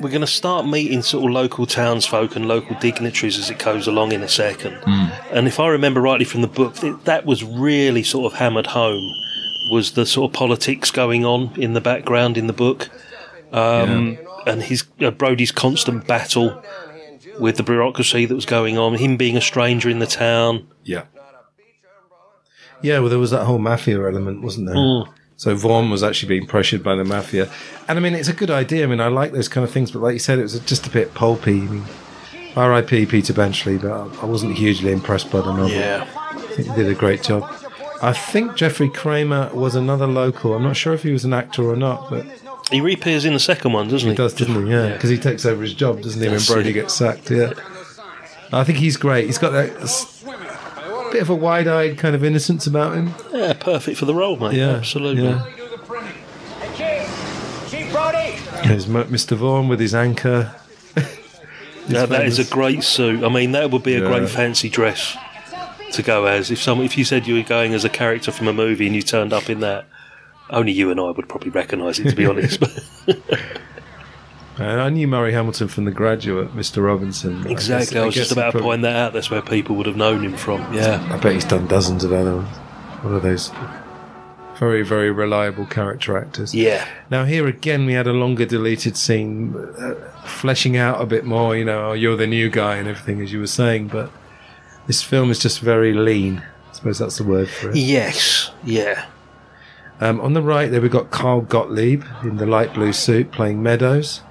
we're 0.00 0.10
going 0.10 0.20
to 0.20 0.26
start 0.26 0.66
meeting 0.66 1.02
sort 1.02 1.24
of 1.24 1.30
local 1.32 1.66
townsfolk 1.66 2.36
and 2.36 2.46
local 2.46 2.76
dignitaries 2.78 3.38
as 3.38 3.50
it 3.50 3.58
goes 3.58 3.86
along 3.86 4.12
in 4.12 4.22
a 4.22 4.28
second. 4.28 4.78
And 5.32 5.48
if 5.48 5.58
I 5.58 5.68
remember 5.68 6.00
rightly 6.00 6.24
from 6.24 6.42
the 6.42 6.48
book, 6.48 6.82
it, 6.82 7.04
that 7.04 7.26
was 7.26 7.42
really 7.42 8.02
sort 8.02 8.32
of 8.32 8.38
hammered 8.38 8.68
home. 8.68 9.12
Was 9.70 9.92
the 9.92 10.06
sort 10.06 10.30
of 10.30 10.34
politics 10.34 10.90
going 10.90 11.24
on 11.24 11.52
in 11.60 11.74
the 11.74 11.80
background 11.80 12.38
in 12.38 12.46
the 12.46 12.52
book, 12.54 12.88
um, 13.52 14.16
and 14.46 14.62
his 14.62 14.84
uh, 15.00 15.10
Brody's 15.10 15.52
constant 15.52 16.06
battle 16.06 16.62
with 17.38 17.56
the 17.56 17.62
bureaucracy 17.62 18.24
that 18.24 18.34
was 18.34 18.46
going 18.46 18.78
on, 18.78 18.94
him 18.94 19.16
being 19.16 19.36
a 19.36 19.42
stranger 19.42 19.90
in 19.90 19.98
the 19.98 20.06
town. 20.06 20.66
Yeah. 20.84 21.04
Yeah, 22.82 23.00
well, 23.00 23.08
there 23.08 23.18
was 23.18 23.30
that 23.30 23.44
whole 23.44 23.58
mafia 23.58 24.06
element, 24.06 24.42
wasn't 24.42 24.66
there? 24.66 24.76
Mm. 24.76 25.08
So 25.36 25.54
Vaughn 25.54 25.90
was 25.90 26.02
actually 26.02 26.28
being 26.28 26.46
pressured 26.46 26.82
by 26.82 26.96
the 26.96 27.04
mafia. 27.04 27.48
And 27.86 27.98
I 27.98 28.02
mean, 28.02 28.14
it's 28.14 28.28
a 28.28 28.32
good 28.32 28.50
idea. 28.50 28.84
I 28.84 28.86
mean, 28.88 29.00
I 29.00 29.06
like 29.08 29.32
those 29.32 29.48
kind 29.48 29.64
of 29.64 29.70
things, 29.70 29.92
but 29.92 30.00
like 30.02 30.14
you 30.14 30.18
said, 30.18 30.38
it 30.38 30.42
was 30.42 30.58
just 30.60 30.86
a 30.86 30.90
bit 30.90 31.14
pulpy. 31.14 31.60
I 31.60 31.64
mean, 31.64 31.84
R.I.P. 32.56 33.06
Peter 33.06 33.32
Benchley, 33.32 33.78
but 33.78 33.92
I 34.20 34.26
wasn't 34.26 34.56
hugely 34.56 34.90
impressed 34.90 35.30
by 35.30 35.40
the 35.40 35.52
novel. 35.52 35.78
I 35.78 36.42
think 36.54 36.68
he 36.68 36.74
did 36.74 36.88
a 36.90 36.94
great 36.94 37.22
job. 37.22 37.44
I 38.02 38.12
think 38.12 38.56
Jeffrey 38.56 38.88
Kramer 38.88 39.50
was 39.54 39.74
another 39.76 40.06
local. 40.06 40.54
I'm 40.54 40.62
not 40.62 40.76
sure 40.76 40.92
if 40.92 41.02
he 41.04 41.12
was 41.12 41.24
an 41.24 41.32
actor 41.32 41.68
or 41.68 41.76
not, 41.76 42.10
but 42.10 42.26
he 42.70 42.80
reappears 42.80 43.24
in 43.24 43.32
the 43.32 43.40
second 43.40 43.72
one, 43.72 43.88
doesn't 43.88 44.08
he? 44.08 44.12
he 44.12 44.16
does, 44.16 44.34
doesn't 44.34 44.66
he? 44.66 44.72
Yeah, 44.72 44.92
because 44.92 45.10
he 45.10 45.18
takes 45.18 45.46
over 45.46 45.62
his 45.62 45.74
job, 45.74 46.02
doesn't 46.02 46.20
he, 46.20 46.28
when 46.28 46.40
Brody 46.46 46.70
it. 46.70 46.74
gets 46.74 46.94
sacked? 46.94 47.30
Yeah. 47.30 47.52
I 48.52 48.64
think 48.64 48.78
he's 48.78 48.96
great. 48.96 49.26
He's 49.26 49.38
got 49.38 49.50
that 49.50 49.68
bit 51.12 51.22
of 51.22 51.30
a 51.30 51.34
wide-eyed 51.34 51.98
kind 51.98 52.14
of 52.14 52.22
innocence 52.24 52.66
about 52.66 52.94
him. 52.96 53.14
Yeah, 53.32 53.52
perfect 53.54 53.98
for 53.98 54.04
the 54.04 54.14
role, 54.14 54.36
mate. 54.36 54.54
Yeah, 54.54 54.70
absolutely. 54.76 55.24
yeah. 55.24 55.44
Hey, 55.44 57.04
Chief! 57.04 57.70
Chief 57.70 57.92
Brody! 57.92 58.36
There's 58.66 58.86
Mr. 58.86 59.36
Vaughn 59.36 59.68
with 59.68 59.80
his 59.80 59.94
anchor. 59.94 60.54
Now, 61.88 62.04
that 62.04 62.26
is 62.26 62.38
a 62.38 62.44
great 62.44 62.84
suit. 62.84 63.24
I 63.24 63.30
mean, 63.30 63.52
that 63.52 63.70
would 63.70 63.82
be 63.82 63.94
a 63.94 64.02
Yeah. 64.02 64.08
great 64.08 64.28
fancy 64.28 64.68
dress 64.68 65.16
to 65.92 66.02
go 66.02 66.26
as. 66.26 66.50
If 66.50 66.60
some, 66.60 66.82
if 66.82 66.98
you 66.98 67.04
said 67.06 67.26
you 67.26 67.34
were 67.36 67.42
going 67.42 67.72
as 67.72 67.82
a 67.82 67.88
character 67.88 68.30
from 68.30 68.46
a 68.46 68.52
movie 68.52 68.86
and 68.86 68.94
you 68.94 69.00
turned 69.00 69.32
up 69.32 69.48
in 69.48 69.60
that, 69.60 69.86
only 70.50 70.70
you 70.72 70.90
and 70.90 71.00
I 71.00 71.10
would 71.12 71.30
probably 71.30 71.48
recognise 71.48 71.98
it. 71.98 72.10
To 72.10 72.14
be 72.14 72.26
honest, 72.30 72.62
I 74.58 74.88
knew 74.90 75.06
Murray 75.06 75.32
Hamilton 75.32 75.68
from 75.68 75.84
The 75.84 75.90
Graduate, 75.90 76.54
Mr. 76.54 76.84
Robinson. 76.84 77.46
I 77.46 77.50
exactly. 77.50 77.94
guess- 77.94 78.02
I, 78.02 78.06
was 78.06 78.14
guess 78.14 78.24
just 78.24 78.32
about 78.32 78.52
to 78.52 78.60
point 78.60 78.82
that 78.82 78.96
out. 78.96 79.12
That's 79.12 79.30
where 79.30 79.42
people 79.42 79.76
would 79.76 79.86
have 79.86 79.96
known 79.96 80.24
him 80.24 80.36
from. 80.36 80.60
Yeah, 80.74 81.06
I 81.12 81.16
bet 81.18 81.32
he's 81.34 81.44
done 81.44 81.66
dozens 81.68 82.04
of 82.04 82.12
other 82.12 82.36
ones. 82.36 82.56
One 83.02 83.14
of 83.14 83.22
those 83.22 83.52
very, 84.58 84.82
very 84.82 85.10
reliable 85.12 85.66
character 85.66 86.18
actors. 86.18 86.54
yeah. 86.54 86.88
Now 87.10 87.24
here 87.24 87.46
again, 87.46 87.86
we 87.86 87.92
had 87.92 88.08
a 88.08 88.12
longer 88.12 88.44
deleted 88.44 88.96
scene, 88.96 89.54
uh, 89.56 89.94
fleshing 90.24 90.76
out 90.76 91.00
a 91.00 91.06
bit 91.06 91.24
more. 91.24 91.56
You 91.56 91.64
know, 91.64 91.90
oh, 91.90 91.92
you're 91.92 92.16
the 92.16 92.26
new 92.26 92.50
guy 92.50 92.76
and 92.76 92.88
everything, 92.88 93.22
as 93.22 93.32
you 93.32 93.38
were 93.38 93.46
saying. 93.46 93.88
But 93.88 94.10
this 94.88 95.02
film 95.02 95.30
is 95.30 95.38
just 95.38 95.60
very 95.60 95.92
lean. 95.92 96.42
I 96.70 96.72
suppose 96.72 96.98
that's 96.98 97.18
the 97.18 97.24
word 97.24 97.48
for 97.48 97.70
it. 97.70 97.76
Yes. 97.76 98.50
Yeah. 98.64 99.06
Um, 100.00 100.20
on 100.20 100.32
the 100.32 100.42
right, 100.42 100.70
there 100.70 100.80
we've 100.80 100.90
got 100.90 101.10
Carl 101.10 101.40
Gottlieb 101.40 102.04
in 102.22 102.36
the 102.36 102.46
light 102.46 102.74
blue 102.74 102.92
suit 102.92 103.32
playing 103.32 103.62
Meadows, 103.62 104.22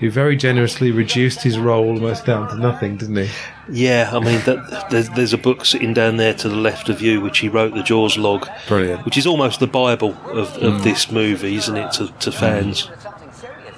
who 0.00 0.10
very 0.10 0.36
generously 0.36 0.90
reduced 0.90 1.42
his 1.42 1.58
role 1.58 1.86
almost 1.88 2.26
down 2.26 2.48
to 2.50 2.56
nothing, 2.56 2.96
didn't 2.96 3.16
he? 3.16 3.28
Yeah, 3.70 4.10
I 4.12 4.18
mean, 4.20 4.40
that, 4.44 4.88
there's, 4.90 5.08
there's 5.10 5.32
a 5.32 5.38
book 5.38 5.64
sitting 5.64 5.94
down 5.94 6.16
there 6.18 6.34
to 6.34 6.48
the 6.48 6.54
left 6.56 6.88
of 6.88 7.00
you, 7.00 7.20
which 7.20 7.38
he 7.38 7.48
wrote, 7.48 7.74
the 7.74 7.82
Jaws 7.82 8.16
log, 8.18 8.46
Brilliant. 8.68 9.04
which 9.04 9.16
is 9.16 9.26
almost 9.26 9.58
the 9.60 9.66
Bible 9.66 10.10
of, 10.26 10.48
Mm. 10.56 10.62
of 10.76 10.84
this 10.84 11.10
movie, 11.10 11.56
isn't 11.56 11.76
it, 11.76 11.92
to, 11.92 12.08
to 12.20 12.30
fans? 12.30 12.90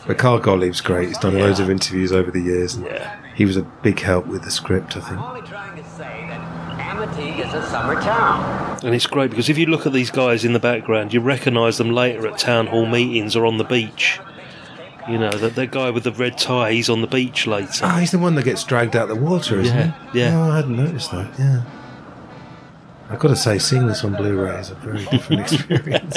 But 0.06 0.18
Carl 0.18 0.40
Gottlieb's 0.40 0.80
great. 0.80 1.08
He's 1.08 1.18
done 1.18 1.36
Yeah. 1.36 1.44
loads 1.44 1.60
of 1.60 1.68
interviews 1.70 2.12
over 2.12 2.30
the 2.30 2.40
years. 2.40 2.74
And 2.74 2.86
Yeah. 2.86 3.14
He 3.34 3.44
was 3.44 3.56
a 3.56 3.62
big 3.62 4.00
help 4.00 4.26
with 4.26 4.42
the 4.42 4.50
script, 4.50 4.96
I 4.96 5.00
think. 5.00 5.20
Only 5.20 5.42
trying 5.42 5.76
to 5.76 5.84
say 5.90 6.26
that 6.28 6.80
Amity 6.80 7.40
is 7.42 7.54
a 7.54 7.62
summer 7.68 7.94
town. 8.00 8.78
And 8.82 8.94
it's 8.94 9.06
great 9.06 9.30
because 9.30 9.48
if 9.48 9.56
you 9.58 9.66
look 9.66 9.86
at 9.86 9.92
these 9.92 10.10
guys 10.10 10.44
in 10.44 10.52
the 10.54 10.58
background, 10.58 11.12
you 11.14 11.20
recognise 11.20 11.78
them 11.78 11.90
later 11.90 12.26
at 12.26 12.38
town 12.38 12.66
hall 12.68 12.86
meetings 12.86 13.36
or 13.36 13.46
on 13.46 13.58
the 13.58 13.64
beach. 13.64 14.18
You 15.08 15.18
know, 15.18 15.30
that, 15.30 15.54
that 15.54 15.70
guy 15.70 15.90
with 15.90 16.04
the 16.04 16.12
red 16.12 16.36
tie, 16.36 16.72
he's 16.72 16.88
on 16.90 17.00
the 17.00 17.06
beach 17.06 17.46
later. 17.46 17.84
Ah, 17.84 17.98
he's 17.98 18.10
the 18.10 18.18
one 18.18 18.34
that 18.34 18.44
gets 18.44 18.62
dragged 18.64 18.94
out 18.94 19.08
the 19.08 19.14
water, 19.16 19.58
isn't 19.60 19.74
Yeah, 19.76 20.10
he? 20.12 20.18
yeah. 20.20 20.38
Oh, 20.38 20.50
I 20.52 20.56
hadn't 20.56 20.76
noticed 20.76 21.10
that. 21.12 21.30
Yeah. 21.38 21.62
I've 23.10 23.18
got 23.18 23.28
to 23.28 23.36
say, 23.36 23.58
seeing 23.58 23.86
this 23.86 24.04
on 24.04 24.14
Blu-ray 24.14 24.60
is 24.60 24.70
a 24.70 24.74
very 24.74 25.04
different 25.06 25.40
experience. 25.50 26.16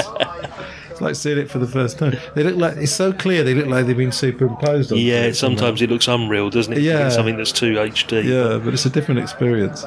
it's 0.89 0.99
like 0.99 1.15
seeing 1.15 1.37
it 1.37 1.49
for 1.49 1.59
the 1.59 1.67
first 1.67 1.97
time. 1.97 2.17
They 2.35 2.43
look 2.43 2.57
like 2.57 2.75
it's 2.77 2.91
so 2.91 3.13
clear. 3.13 3.45
They 3.45 3.53
look 3.53 3.67
like 3.67 3.85
they've 3.85 3.95
been 3.95 4.11
superimposed 4.11 4.91
on. 4.91 4.97
Yeah, 4.97 5.31
sometimes 5.31 5.81
it 5.81 5.89
looks 5.89 6.09
unreal, 6.09 6.49
doesn't 6.49 6.73
it? 6.73 6.79
Yeah. 6.81 7.07
Something 7.07 7.37
that's 7.37 7.53
too 7.53 7.75
HD. 7.75 8.25
Yeah, 8.25 8.57
but 8.61 8.73
it's 8.73 8.85
a 8.85 8.89
different 8.89 9.21
experience. 9.21 9.85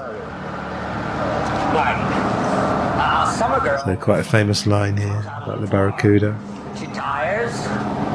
Like, 1.75 3.35
summer 3.37 3.61
girl. 3.61 3.85
So 3.85 3.97
quite 3.97 4.21
a 4.21 4.25
famous 4.25 4.67
line 4.67 4.97
here 4.97 5.19
about 5.43 5.61
the 5.61 5.67
barracuda. 5.67 6.39
She 6.79 6.87
tires. 6.87 7.53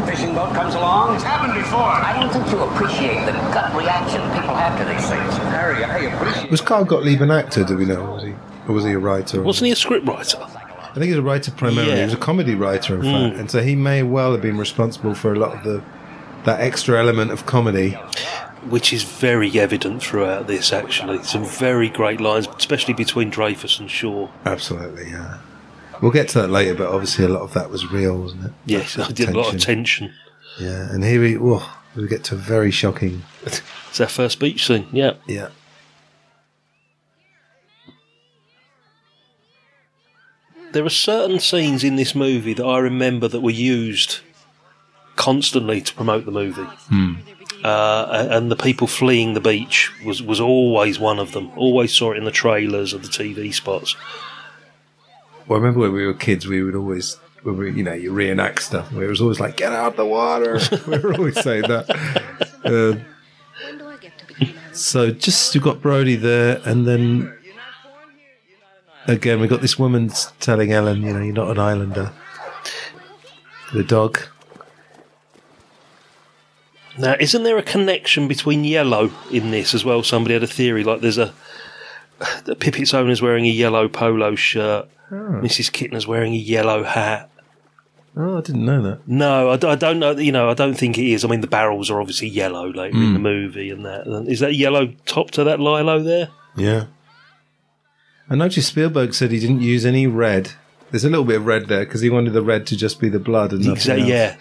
Fishing 0.09 0.33
boat 0.33 0.53
comes 0.55 0.73
along. 0.75 1.08
It's 1.19 1.27
happened 1.27 1.53
before. 1.53 1.81
I 1.81 2.17
don't 2.17 2.31
think 2.31 2.49
you 2.49 2.61
appreciate 2.61 3.25
the 3.25 3.33
gut 3.51 3.75
reaction 3.75 4.21
people 4.31 4.55
have 4.55 4.79
to 4.79 4.85
these 4.85 5.05
things. 5.09 5.35
Harry, 5.51 5.83
I 5.83 6.15
appreciate 6.15 6.49
Was 6.49 6.61
Carl 6.61 6.85
Gottlieb 6.85 7.19
an 7.19 7.29
actor? 7.29 7.65
Do 7.65 7.75
we 7.75 7.85
know? 7.85 8.13
Was 8.13 8.23
he, 8.23 8.33
or 8.69 8.73
was 8.73 8.85
he 8.85 8.91
a 8.93 8.99
writer? 8.99 9.41
Wasn't 9.41 9.65
he 9.65 9.73
a 9.73 9.75
scriptwriter? 9.75 10.39
I 10.39 10.93
think 10.93 11.07
he's 11.07 11.17
a 11.17 11.21
writer 11.21 11.51
primarily. 11.51 11.91
Yeah. 11.91 11.97
He 11.97 12.03
was 12.05 12.13
a 12.13 12.17
comedy 12.17 12.55
writer, 12.55 12.95
in 12.95 13.01
fact, 13.01 13.35
mm. 13.35 13.37
and 13.37 13.51
so 13.51 13.61
he 13.61 13.75
may 13.75 14.01
well 14.01 14.31
have 14.31 14.41
been 14.41 14.57
responsible 14.57 15.13
for 15.13 15.33
a 15.33 15.35
lot 15.37 15.57
of 15.57 15.63
the 15.65 15.83
that 16.45 16.61
extra 16.61 16.97
element 16.97 17.31
of 17.31 17.45
comedy. 17.45 17.91
Which 18.69 18.93
is 18.93 19.03
very 19.03 19.59
evident 19.59 20.01
throughout 20.01 20.47
this, 20.47 20.71
actually. 20.71 21.21
Some 21.23 21.43
very 21.43 21.89
great 21.89 22.21
lines, 22.21 22.47
especially 22.57 22.93
between 22.93 23.29
Dreyfuss 23.29 23.77
and 23.77 23.91
Shaw. 23.91 24.29
Absolutely, 24.45 25.09
yeah. 25.09 25.39
We'll 26.01 26.13
get 26.13 26.29
to 26.29 26.43
that 26.43 26.47
later, 26.49 26.75
but 26.75 26.87
obviously 26.87 27.25
a 27.25 27.29
lot 27.29 27.41
of 27.41 27.53
that 27.55 27.69
was 27.69 27.91
real, 27.91 28.17
wasn't 28.17 28.45
it? 28.45 28.51
Yes, 28.65 28.95
That 28.95 29.09
I 29.09 29.11
did 29.11 29.27
a 29.27 29.37
lot 29.37 29.53
of 29.53 29.59
tension. 29.59 30.13
Tension. 30.59 30.87
Yeah, 30.89 30.93
and 30.93 31.03
here 31.03 31.21
we 31.21 31.37
whoa, 31.37 31.63
we 31.95 32.07
get 32.07 32.23
to 32.25 32.35
a 32.35 32.37
very 32.37 32.71
shocking. 32.71 33.23
It's 33.43 33.99
our 33.99 34.07
first 34.07 34.39
beach 34.39 34.67
scene, 34.67 34.87
yeah. 34.91 35.13
Yeah, 35.27 35.49
There 40.71 40.85
are 40.85 40.89
certain 40.89 41.39
scenes 41.39 41.83
in 41.83 41.95
this 41.95 42.13
movie 42.13 42.53
that 42.53 42.65
I 42.65 42.77
remember 42.77 43.27
that 43.27 43.41
were 43.41 43.49
used 43.49 44.19
constantly 45.15 45.81
to 45.81 45.93
promote 45.93 46.25
the 46.25 46.31
movie. 46.31 46.67
Uh, 47.63 48.27
and 48.29 48.51
the 48.51 48.55
people 48.55 48.87
fleeing 48.87 49.33
the 49.33 49.41
beach 49.41 49.91
was, 50.05 50.21
was 50.21 50.39
always 50.39 50.99
one 50.99 51.19
of 51.19 51.31
them. 51.31 51.51
Always 51.57 51.93
saw 51.93 52.11
it 52.11 52.17
in 52.17 52.23
the 52.23 52.31
trailers 52.31 52.93
or 52.93 52.99
the 52.99 53.07
TV 53.07 53.53
spots. 53.53 53.95
well, 55.47 55.57
I 55.57 55.61
remember 55.61 55.81
when 55.81 55.93
we 55.93 56.05
were 56.05 56.13
kids, 56.13 56.47
we 56.47 56.61
would 56.61 56.75
always, 56.75 57.17
when 57.43 57.57
we, 57.57 57.71
you 57.71 57.83
know, 57.83 57.93
you 57.93 58.11
reenact 58.11 58.61
stuff. 58.61 58.91
Where 58.91 59.05
it 59.05 59.09
was 59.09 59.21
always 59.21 59.39
like, 59.39 59.57
"Get 59.57 59.71
out 59.71 59.95
the 59.95 60.05
water." 60.05 60.59
we 60.87 60.97
were 60.97 61.13
always 61.13 61.39
saying 61.39 61.63
that. 61.63 62.35
Uh, 62.61 62.97
so 64.73 65.11
just 65.11 65.55
you've 65.55 65.63
got 65.63 65.81
Brody 65.81 66.17
there, 66.17 66.61
and 66.65 66.85
then 66.85 67.33
again 69.07 69.39
we 69.39 69.47
got 69.47 69.61
this 69.61 69.79
woman 69.79 70.11
telling 70.41 70.73
Ellen, 70.73 71.01
you 71.01 71.13
know, 71.13 71.21
you're 71.21 71.33
not 71.33 71.51
an 71.51 71.57
islander. 71.57 72.11
The 73.71 73.85
dog. 73.85 74.19
Now, 76.97 77.15
isn't 77.17 77.43
there 77.43 77.57
a 77.57 77.63
connection 77.63 78.27
between 78.27 78.65
yellow 78.65 79.09
in 79.31 79.51
this 79.51 79.73
as 79.73 79.85
well? 79.85 80.03
Somebody 80.03 80.33
had 80.33 80.43
a 80.43 80.47
theory 80.47 80.83
like 80.83 80.99
there's 80.99 81.17
a 81.17 81.33
Pipit's 82.59 82.93
owner's 82.93 83.21
wearing 83.21 83.45
a 83.45 83.49
yellow 83.49 83.87
polo 83.87 84.35
shirt. 84.35 84.87
Mrs. 85.11 85.71
Kintner's 85.71 86.05
wearing 86.07 86.33
a 86.33 86.37
yellow 86.37 86.83
hat. 86.83 87.29
Oh, 88.17 88.37
I 88.37 88.41
didn't 88.41 88.65
know 88.65 88.81
that. 88.81 89.07
No, 89.07 89.49
I 89.51 89.55
don't 89.75 89.99
know. 89.99 90.11
You 90.11 90.31
know, 90.31 90.49
I 90.49 90.53
don't 90.53 90.73
think 90.75 90.97
it 90.97 91.05
is. 91.05 91.23
I 91.23 91.27
mean, 91.27 91.41
the 91.41 91.47
barrels 91.47 91.89
are 91.89 91.99
obviously 92.01 92.27
yellow 92.27 92.67
later 92.69 92.95
in 92.97 93.07
Hmm. 93.07 93.13
the 93.13 93.19
movie, 93.19 93.69
and 93.71 93.85
that 93.85 94.05
is 94.27 94.39
that 94.41 94.55
yellow 94.55 94.93
top 95.05 95.31
to 95.31 95.43
that 95.45 95.59
lilo 95.59 96.01
there. 96.03 96.29
Yeah. 96.55 96.85
I 98.29 98.35
noticed 98.35 98.67
Spielberg 98.69 99.13
said 99.13 99.31
he 99.31 99.39
didn't 99.39 99.61
use 99.61 99.85
any 99.85 100.05
red. 100.05 100.51
There's 100.91 101.05
a 101.05 101.09
little 101.09 101.25
bit 101.25 101.37
of 101.37 101.45
red 101.45 101.67
there 101.67 101.85
because 101.85 102.01
he 102.01 102.09
wanted 102.09 102.33
the 102.33 102.41
red 102.43 102.67
to 102.67 102.75
just 102.77 102.99
be 102.99 103.09
the 103.09 103.19
blood 103.19 103.51
and 103.51 103.61
nothing 103.61 103.73
Exactly. 103.73 104.13
else. 104.13 104.35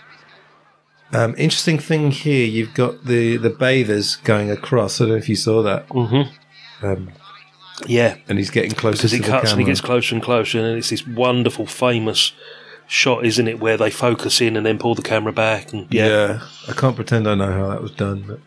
Yeah. 1.13 1.25
Um, 1.25 1.35
interesting 1.39 1.79
thing 1.79 2.11
here, 2.11 2.45
you've 2.47 2.75
got 2.75 3.05
the, 3.07 3.37
the 3.39 3.49
bathers 3.51 4.17
going 4.17 4.51
across. 4.51 5.01
I 5.01 5.05
don't 5.05 5.13
know 5.13 5.17
if 5.19 5.29
you 5.29 5.37
saw 5.37 5.63
that. 5.63 5.89
Mm-hmm. 5.89 6.87
Um, 6.87 7.13
Yeah. 7.87 8.17
and 8.29 8.39
he's 8.39 8.51
getting 8.51 8.73
closer 8.73 8.97
Because 8.99 9.11
to 9.11 9.17
he 9.17 9.23
the 9.23 9.29
cuts 9.29 9.53
and 9.53 9.61
he 9.61 9.67
gets 9.67 9.81
closer 9.81 10.15
and 10.15 10.23
closer, 10.23 10.59
and 10.59 10.79
it's 10.79 10.91
this 10.91 11.07
wonderful, 11.07 11.67
famous 11.67 12.33
shot, 12.87 13.25
isn't 13.27 13.47
it, 13.49 13.61
where 13.61 13.77
they 13.77 13.91
focus 13.91 14.41
in 14.41 14.57
and 14.57 14.65
then 14.65 14.79
pull 14.79 14.95
the 14.95 15.03
camera 15.03 15.33
back, 15.33 15.73
and 15.73 15.87
yeah, 15.93 16.07
yeah. 16.07 16.41
I 16.69 16.73
can't 16.73 16.97
pretend 16.97 17.29
I 17.29 17.35
know 17.35 17.53
how 17.53 17.69
that 17.69 17.83
was 17.83 17.91
done, 17.93 18.25
but 18.27 18.41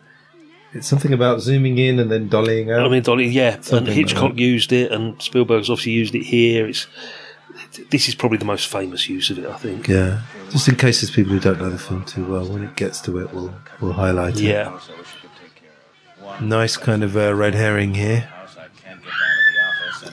it's 0.74 0.86
something 0.88 1.12
about 1.12 1.40
zooming 1.40 1.78
in 1.78 1.98
and 1.98 2.10
then 2.10 2.28
dollying 2.28 2.74
out. 2.74 2.84
I 2.84 2.88
mean, 2.88 3.02
Dolly, 3.02 3.26
yeah, 3.26 3.54
and 3.54 3.64
Something 3.64 3.86
like 3.88 3.96
Hitchcock 3.96 4.32
that. 4.32 4.40
used 4.40 4.72
it, 4.72 4.90
and 4.90 5.20
Spielberg's 5.22 5.68
obviously 5.70 5.92
used 5.92 6.14
it 6.14 6.24
here. 6.24 6.66
It's 6.66 6.86
this 7.90 8.08
is 8.08 8.14
probably 8.14 8.38
the 8.38 8.44
most 8.46 8.66
famous 8.68 9.08
use 9.08 9.30
of 9.30 9.38
it, 9.38 9.46
I 9.46 9.56
think. 9.58 9.86
yeah. 9.86 10.22
Just 10.50 10.68
in 10.68 10.76
case 10.76 11.00
there's 11.00 11.10
people 11.10 11.32
who 11.32 11.40
don't 11.40 11.58
know 11.60 11.70
the 11.70 11.78
film 11.78 12.04
too 12.04 12.24
well, 12.24 12.46
when 12.46 12.64
it 12.64 12.74
gets 12.76 13.00
to 13.02 13.18
it, 13.18 13.32
we'll 13.32 13.54
we'll 13.80 13.92
highlight 13.92 14.34
it. 14.36 14.42
Yeah, 14.42 14.78
Nice 16.40 16.76
kind 16.76 17.02
of 17.04 17.16
uh, 17.16 17.34
red 17.34 17.54
herring 17.54 17.94
here. 17.94 18.31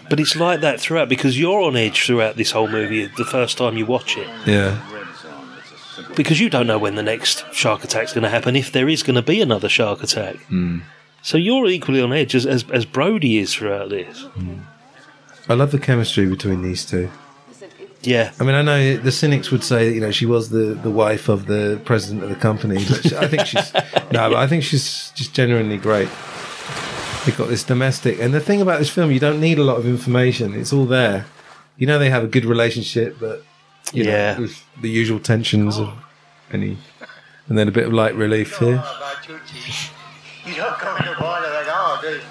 But 0.09 0.19
it's 0.19 0.35
like 0.35 0.61
that 0.61 0.79
throughout 0.79 1.09
because 1.09 1.39
you're 1.39 1.61
on 1.61 1.75
edge 1.75 2.05
throughout 2.05 2.35
this 2.35 2.51
whole 2.51 2.67
movie 2.67 3.05
the 3.17 3.25
first 3.25 3.57
time 3.57 3.77
you 3.77 3.85
watch 3.85 4.17
it 4.17 4.27
Yeah. 4.45 4.77
because 6.15 6.39
you 6.39 6.49
don't 6.49 6.67
know 6.67 6.79
when 6.79 6.95
the 6.95 7.03
next 7.03 7.45
shark 7.53 7.83
attack's 7.83 8.13
going 8.13 8.23
to 8.23 8.29
happen 8.29 8.55
if 8.55 8.71
there 8.71 8.89
is 8.89 9.03
going 9.03 9.15
to 9.15 9.21
be 9.21 9.41
another 9.41 9.69
shark 9.69 10.03
attack. 10.03 10.35
Hmm. 10.47 10.79
So 11.21 11.37
you're 11.37 11.67
equally 11.67 12.01
on 12.01 12.13
edge 12.13 12.33
as, 12.35 12.45
as 12.45 12.63
as 12.71 12.85
Brody 12.85 13.37
is 13.39 13.53
throughout 13.53 13.89
this. 13.89 14.21
Hmm. 14.21 14.59
I 15.49 15.53
love 15.55 15.71
the 15.71 15.79
chemistry 15.79 16.25
between 16.27 16.61
these 16.61 16.85
two. 16.85 17.09
Yeah, 18.01 18.31
I 18.39 18.45
mean, 18.45 18.55
I 18.55 18.61
know 18.61 18.95
the 18.95 19.11
cynics 19.11 19.51
would 19.51 19.61
say, 19.63 19.89
that, 19.89 19.93
you 19.93 19.99
know, 19.99 20.11
she 20.11 20.25
was 20.25 20.51
the, 20.51 20.73
the 20.73 20.89
wife 20.89 21.27
of 21.27 21.47
the 21.47 21.81
president 21.83 22.23
of 22.23 22.29
the 22.29 22.35
company, 22.35 22.75
but 22.87 23.11
I 23.13 23.27
think 23.27 23.45
she's 23.45 23.73
no, 24.13 24.29
but 24.29 24.35
I 24.35 24.47
think 24.47 24.63
she's 24.63 25.11
just 25.15 25.33
genuinely 25.33 25.75
great. 25.75 26.07
They've 27.25 27.38
got 27.38 27.49
this 27.49 27.63
domestic, 27.63 28.19
and 28.19 28.33
the 28.33 28.39
thing 28.39 28.61
about 28.61 28.79
this 28.79 28.89
film, 28.89 29.11
you 29.11 29.19
don't 29.19 29.39
need 29.41 29.59
a 29.59 29.63
lot 29.63 29.77
of 29.77 29.85
information; 29.85 30.53
it's 30.53 30.71
all 30.73 30.85
there. 30.85 31.25
You 31.77 31.85
know, 31.88 31.99
they 31.99 32.09
have 32.09 32.23
a 32.23 32.27
good 32.27 32.45
relationship, 32.45 33.17
but 33.19 33.43
you 33.93 34.03
Yeah. 34.05 34.33
know, 34.35 34.41
with 34.41 34.63
the 34.81 34.89
usual 34.89 35.19
tensions 35.19 35.77
of 35.77 35.91
any, 36.51 36.77
and 37.47 37.57
then 37.57 37.67
a 37.67 37.71
bit 37.71 37.85
of 37.85 37.93
light 37.93 38.15
relief 38.15 38.57
here. 38.57 38.83
You 40.45 40.55
don't 40.55 40.79
go 40.79 40.95
into 40.95 41.15
water 41.21 41.45
at 41.47 41.69
all, 41.69 42.01
do 42.01 42.07
you? 42.07 42.21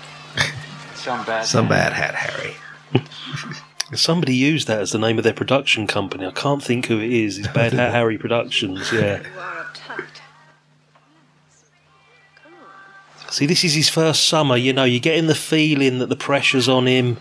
Some 0.94 1.24
bad. 1.24 1.44
Some 1.46 1.68
bad 1.68 1.92
hat, 1.92 2.14
Harry. 2.14 2.54
somebody 3.94 4.34
used 4.34 4.66
that 4.68 4.80
as 4.80 4.90
the 4.92 4.98
name 4.98 5.18
of 5.18 5.24
their 5.24 5.32
production 5.34 5.86
company. 5.86 6.26
I 6.26 6.30
can't 6.32 6.62
think 6.62 6.86
who 6.86 6.98
it 6.98 7.12
is. 7.12 7.38
It's 7.38 7.48
Bad 7.54 7.72
Hat 7.74 7.92
Harry 7.92 8.18
Productions. 8.18 8.90
Yeah. 8.92 9.22
See, 13.30 13.46
this 13.46 13.64
is 13.64 13.74
his 13.74 13.88
first 13.88 14.28
summer. 14.28 14.56
You 14.56 14.72
know, 14.72 14.84
you're 14.84 15.00
getting 15.00 15.26
the 15.26 15.34
feeling 15.34 15.98
that 15.98 16.08
the 16.08 16.16
pressure's 16.16 16.68
on 16.68 16.86
him. 16.86 17.18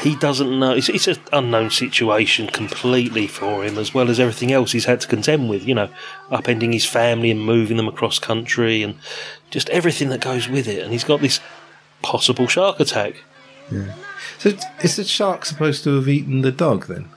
He 0.00 0.16
doesn't 0.16 0.58
know. 0.58 0.72
It's, 0.72 0.88
it's 0.88 1.06
an 1.06 1.18
unknown 1.32 1.70
situation 1.70 2.48
completely 2.48 3.26
for 3.26 3.64
him, 3.64 3.78
as 3.78 3.94
well 3.94 4.10
as 4.10 4.18
everything 4.18 4.50
else 4.50 4.72
he's 4.72 4.86
had 4.86 5.00
to 5.02 5.08
contend 5.08 5.48
with. 5.48 5.66
You 5.66 5.74
know, 5.74 5.88
upending 6.30 6.72
his 6.72 6.84
family 6.84 7.30
and 7.30 7.40
moving 7.40 7.76
them 7.76 7.86
across 7.88 8.18
country, 8.18 8.82
and 8.82 8.96
just 9.50 9.70
everything 9.70 10.08
that 10.08 10.20
goes 10.20 10.48
with 10.48 10.66
it. 10.66 10.82
And 10.82 10.92
he's 10.92 11.04
got 11.04 11.20
this 11.20 11.40
possible 12.02 12.48
shark 12.48 12.80
attack. 12.80 13.22
So, 14.38 14.52
is 14.82 14.96
the 14.96 15.04
shark 15.04 15.44
supposed 15.44 15.84
to 15.84 15.94
have 15.96 16.08
eaten 16.08 16.42
the 16.42 16.52
dog 16.52 16.86
then? 16.86 17.08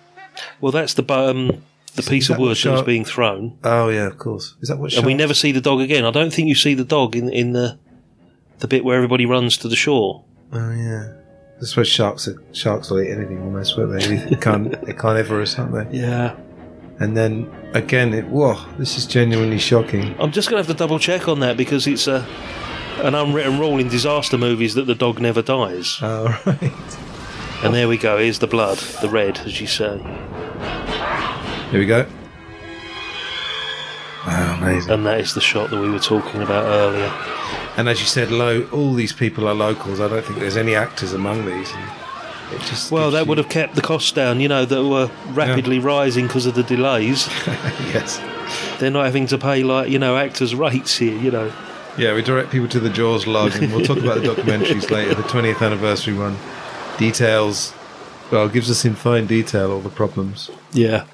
Well, 0.62 0.71
that's 0.71 0.93
the 0.93 1.13
um, 1.13 1.63
the 1.97 2.10
piece 2.10 2.29
of 2.29 2.38
wood 2.38 2.55
that 2.55 2.71
was 2.71 2.81
being 2.83 3.03
thrown, 3.03 3.57
Oh 3.63 3.89
yeah, 3.89 4.07
of 4.07 4.17
course. 4.17 4.55
Is 4.62 4.69
that 4.69 4.77
what? 4.77 4.93
and 4.93 5.05
we 5.05 5.13
never 5.13 5.33
see 5.33 5.51
the 5.51 5.62
dog 5.62 5.81
again. 5.81 6.05
I 6.05 6.12
don't 6.12 6.31
think 6.31 6.47
you 6.47 6.55
see 6.55 6.73
the 6.73 6.86
dog 6.86 7.15
in 7.15 7.29
in 7.29 7.51
the 7.51 7.77
the 8.60 8.67
bit 8.67 8.83
where 8.86 8.95
everybody 8.95 9.25
runs 9.25 9.57
to 9.57 9.67
the 9.67 9.75
shore. 9.75 10.23
Oh 10.53 10.71
yeah. 10.71 11.13
I 11.60 11.65
suppose 11.65 11.88
sharks 11.88 12.27
are, 12.27 12.41
sharks 12.53 12.89
will 12.89 13.01
eat 13.01 13.10
anything 13.10 13.41
almost, 13.41 13.77
won't 13.77 13.91
they? 13.99 14.15
They 14.15 14.36
can't 14.36 14.79
they 14.86 14.93
carnivorous, 14.93 15.57
aren't 15.57 15.73
they? 15.91 15.97
Yeah. 15.97 16.36
And 16.99 17.15
then 17.17 17.51
again, 17.73 18.13
it 18.13 18.25
whoa, 18.27 18.63
this 18.77 18.97
is 18.97 19.05
genuinely 19.05 19.60
shocking. 19.60 20.15
I'm 20.19 20.31
just 20.31 20.49
going 20.49 20.62
to 20.63 20.67
have 20.67 20.75
to 20.75 20.79
double 20.79 20.99
check 20.99 21.27
on 21.27 21.39
that 21.41 21.57
because 21.57 21.86
it's 21.88 22.07
a 22.07 22.25
an 22.99 23.13
unwritten 23.13 23.60
rule 23.60 23.77
in 23.79 23.88
disaster 23.89 24.38
movies 24.38 24.73
that 24.73 24.86
the 24.88 24.95
dog 24.95 25.19
never 25.19 25.41
dies. 25.41 25.99
Oh 26.01 26.25
right. 26.45 26.97
And 27.63 27.73
there 27.73 27.88
we 27.88 27.97
go. 27.97 28.19
Here's 28.19 28.39
the 28.39 28.47
blood, 28.47 28.77
the 29.01 29.10
red, 29.10 29.39
as 29.39 29.60
you 29.60 29.65
say. 29.67 29.99
Here 31.71 31.80
we 31.80 31.86
go. 31.86 32.06
Amazing. 34.25 34.91
And 34.91 35.06
that 35.06 35.19
is 35.21 35.34
the 35.34 35.41
shot 35.41 35.69
that 35.69 35.80
we 35.80 35.89
were 35.89 35.99
talking 35.99 36.41
about 36.41 36.65
earlier. 36.65 37.12
And 37.77 37.88
as 37.88 37.99
you 38.01 38.06
said, 38.08 38.32
lo- 38.32 38.67
all 38.71 38.93
these 38.93 39.13
people 39.13 39.47
are 39.47 39.53
locals. 39.53 39.99
I 39.99 40.08
don't 40.08 40.25
think 40.25 40.39
there's 40.39 40.58
any 40.58 40.75
actors 40.75 41.13
among 41.13 41.45
these. 41.45 41.71
It 42.51 42.60
just 42.62 42.91
Well, 42.91 43.12
that 43.12 43.21
you- 43.23 43.25
would 43.30 43.38
have 43.38 43.49
kept 43.49 43.75
the 43.75 43.82
costs 43.82 44.12
down, 44.12 44.39
you 44.41 44.47
know, 44.47 44.65
that 44.65 44.84
were 44.84 45.10
rapidly 45.30 45.80
rising 45.80 46.27
because 46.27 46.45
of 46.45 46.56
the 46.56 46.63
delays. 46.63 47.27
yes. 47.47 48.19
They're 48.80 48.91
not 48.91 49.06
having 49.06 49.27
to 49.27 49.38
pay, 49.38 49.63
like, 49.63 49.89
you 49.89 49.99
know, 49.99 50.17
actors' 50.17 50.56
rates 50.56 50.97
here, 50.97 51.17
you 51.17 51.32
know. 51.32 51.51
Yeah, 51.97 52.13
we 52.13 52.21
direct 52.21 52.51
people 52.51 52.67
to 52.69 52.80
the 52.80 52.89
Jaws 52.89 53.27
log, 53.27 53.56
and 53.56 53.71
we'll 53.73 53.86
talk 53.86 53.97
about 53.97 54.21
the 54.21 54.30
documentaries 54.36 54.89
later. 54.89 55.15
The 55.15 55.23
20th 55.23 55.62
anniversary 55.65 56.13
one 56.13 56.38
details, 56.97 57.73
well, 58.32 58.47
gives 58.49 58.69
us 58.71 58.84
in 58.86 58.95
fine 58.95 59.25
detail 59.27 59.71
all 59.71 59.80
the 59.82 59.89
problems. 59.89 60.49
Yeah. 60.73 61.06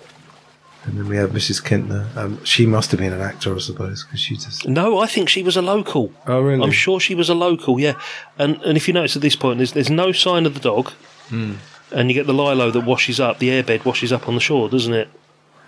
And 0.86 0.98
then 0.98 1.08
we 1.08 1.16
have 1.16 1.32
Mrs. 1.32 1.64
Kintner. 1.64 2.16
Um, 2.18 2.44
she 2.44 2.66
must 2.66 2.92
have 2.92 3.00
been 3.00 3.14
an 3.14 3.22
actor, 3.22 3.56
I 3.56 3.60
suppose, 3.60 4.04
because 4.04 4.20
she 4.20 4.36
just. 4.36 4.68
No, 4.68 5.00
I 5.00 5.08
think 5.08 5.30
she 5.30 5.42
was 5.42 5.56
a 5.56 5.62
local. 5.62 6.12
Oh, 6.28 6.42
really? 6.42 6.62
I'm 6.62 6.72
sure 6.72 7.00
she 7.00 7.16
was 7.16 7.30
a 7.30 7.34
local, 7.34 7.80
yeah. 7.80 7.94
And 8.38 8.62
and 8.64 8.76
if 8.76 8.88
you 8.88 8.94
notice 8.94 9.16
at 9.16 9.22
this 9.22 9.36
point, 9.36 9.60
there's, 9.60 9.72
there's 9.72 9.90
no 9.90 10.12
sign 10.12 10.46
of 10.46 10.54
the 10.56 10.60
dog. 10.60 10.92
Hmm. 11.30 11.54
And 11.92 12.10
you 12.10 12.16
get 12.16 12.28
the 12.28 12.34
lilo 12.34 12.70
that 12.72 12.86
washes 12.86 13.20
up, 13.20 13.40
the 13.40 13.50
airbed 13.50 13.86
washes 13.86 14.12
up 14.12 14.28
on 14.28 14.36
the 14.36 14.42
shore, 14.42 14.68
doesn't 14.68 14.94
it? 14.94 15.10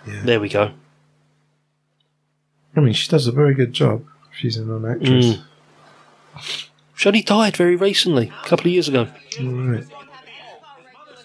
Yeah. 0.06 0.22
There 0.24 0.40
we 0.40 0.48
go. 0.48 0.72
I 2.74 2.80
mean, 2.80 2.92
she 2.92 3.08
does 3.08 3.26
a 3.26 3.32
very 3.32 3.54
good 3.54 3.72
job. 3.72 4.04
She's 4.32 4.58
a 4.58 4.64
non-actress. 4.64 5.38
She 6.94 7.08
only 7.08 7.22
died 7.22 7.56
very 7.56 7.76
recently, 7.76 8.28
a 8.28 8.46
couple 8.46 8.66
of 8.66 8.72
years 8.72 8.88
ago. 8.88 9.08
All 9.40 9.46
right. 9.46 9.84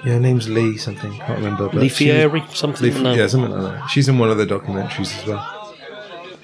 Yeah, 0.06 0.14
her 0.14 0.20
name's 0.20 0.50
Lee 0.50 0.78
something. 0.78 1.12
Can't 1.14 1.38
remember. 1.40 1.68
but 1.68 1.76
Lee 1.76 1.90
Fierro, 1.90 2.56
something. 2.56 2.94
Lee- 2.94 3.02
no. 3.02 3.14
Yeah, 3.14 3.28
something 3.28 3.52
like 3.52 3.74
that. 3.80 3.88
She's 3.90 4.10
in 4.10 4.18
one 4.18 4.32
of 4.32 4.38
the 4.38 4.46
documentaries 4.46 5.18
as 5.20 5.28
well. 5.28 5.76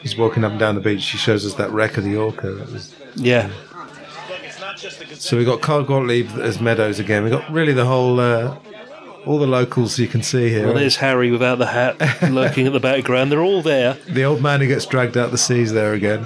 She's 0.02 0.16
walking 0.18 0.44
up 0.44 0.52
and 0.52 0.60
down 0.60 0.76
the 0.76 0.82
beach. 0.82 1.02
She 1.02 1.18
shows 1.18 1.46
us 1.46 1.56
that 1.56 1.72
wreck 1.72 1.98
of 1.98 2.04
the 2.04 2.16
Orca. 2.16 2.52
That 2.52 2.72
was 2.72 2.94
yeah. 3.16 3.50
So 5.16 5.38
we've 5.38 5.46
got 5.46 5.62
Carl 5.62 5.84
Gottlieb 5.84 6.30
as 6.40 6.62
Meadows 6.62 7.00
again. 7.00 7.24
We've 7.24 7.32
got 7.32 7.50
really 7.52 7.74
the 7.74 7.86
whole, 7.86 8.20
uh, 8.20 8.58
all 9.26 9.40
the 9.40 9.48
locals 9.48 9.98
you 9.98 10.08
can 10.08 10.22
see 10.22 10.50
here. 10.50 10.66
Well, 10.68 10.76
there's 10.76 10.98
Harry 10.98 11.32
without 11.32 11.58
the 11.58 11.66
hat 11.66 12.00
lurking 12.32 12.68
at 12.68 12.74
the 12.74 12.80
background. 12.80 13.32
They're 13.32 13.42
all 13.42 13.64
there. 13.64 13.94
the 14.08 14.24
old 14.24 14.42
man 14.42 14.62
who 14.62 14.68
gets 14.68 14.86
dragged 14.86 15.18
out 15.18 15.32
the 15.32 15.38
seas 15.38 15.74
there 15.74 15.94
again. 15.94 16.26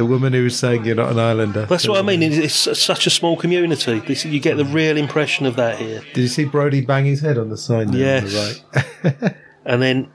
The 0.00 0.06
woman 0.06 0.32
who 0.32 0.44
was 0.44 0.58
saying 0.58 0.86
you're 0.86 0.94
not 0.94 1.12
an 1.12 1.18
islander. 1.18 1.66
That's 1.66 1.86
what 1.86 1.98
I 1.98 2.02
mean. 2.02 2.22
It's, 2.22 2.66
it's 2.66 2.80
such 2.80 3.06
a 3.06 3.10
small 3.10 3.36
community. 3.36 3.98
This, 4.00 4.24
you 4.24 4.40
get 4.40 4.56
the 4.56 4.64
real 4.64 4.96
impression 4.96 5.44
of 5.44 5.56
that 5.56 5.78
here. 5.78 6.00
Did 6.14 6.22
you 6.22 6.28
see 6.28 6.46
Brody 6.46 6.80
bang 6.80 7.04
his 7.04 7.20
head 7.20 7.36
on 7.36 7.50
the 7.50 7.58
sign? 7.58 7.90
There 7.90 8.16
on 8.20 8.24
the 8.24 8.30
Yes. 8.30 8.62
right? 9.04 9.34
And 9.66 9.82
then, 9.82 10.10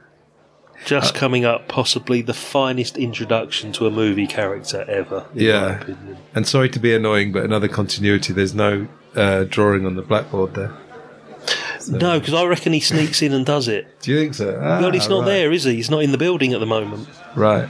just 0.88 1.14
coming 1.14 1.46
up, 1.46 1.68
possibly 1.68 2.24
the 2.24 2.34
finest 2.34 2.98
introduction 2.98 3.72
to 3.74 3.86
a 3.86 3.92
movie 3.92 4.26
character 4.26 4.84
ever. 4.88 5.28
Yeah. 5.36 5.84
and 6.34 6.48
sorry 6.48 6.70
to 6.70 6.80
be 6.80 6.96
annoying, 6.96 7.32
but 7.32 7.44
another 7.44 7.68
continuity. 7.68 8.34
There's 8.34 8.56
no 8.56 8.88
uh, 9.16 9.44
drawing 9.44 9.86
on 9.86 9.94
the 9.94 10.02
blackboard 10.02 10.56
there. 10.56 10.76
No, 11.92 12.20
because 12.20 12.34
I 12.34 12.44
reckon 12.46 12.74
he 12.74 12.80
sneaks 12.80 13.22
in 13.22 13.34
and 13.34 13.46
does 13.46 13.68
it. 13.68 14.02
Do 14.02 14.12
you 14.12 14.18
think 14.20 14.34
so? 14.34 14.60
Ah, 14.60 14.82
well, 14.82 14.92
he's 14.92 15.08
not 15.08 15.20
right. 15.20 15.26
there, 15.28 15.52
is 15.52 15.66
he? 15.66 15.76
He's 15.76 15.92
not 15.92 16.02
in 16.02 16.12
the 16.12 16.18
building 16.18 16.54
at 16.54 16.60
the 16.60 16.66
moment. 16.66 17.08
Right. 17.36 17.70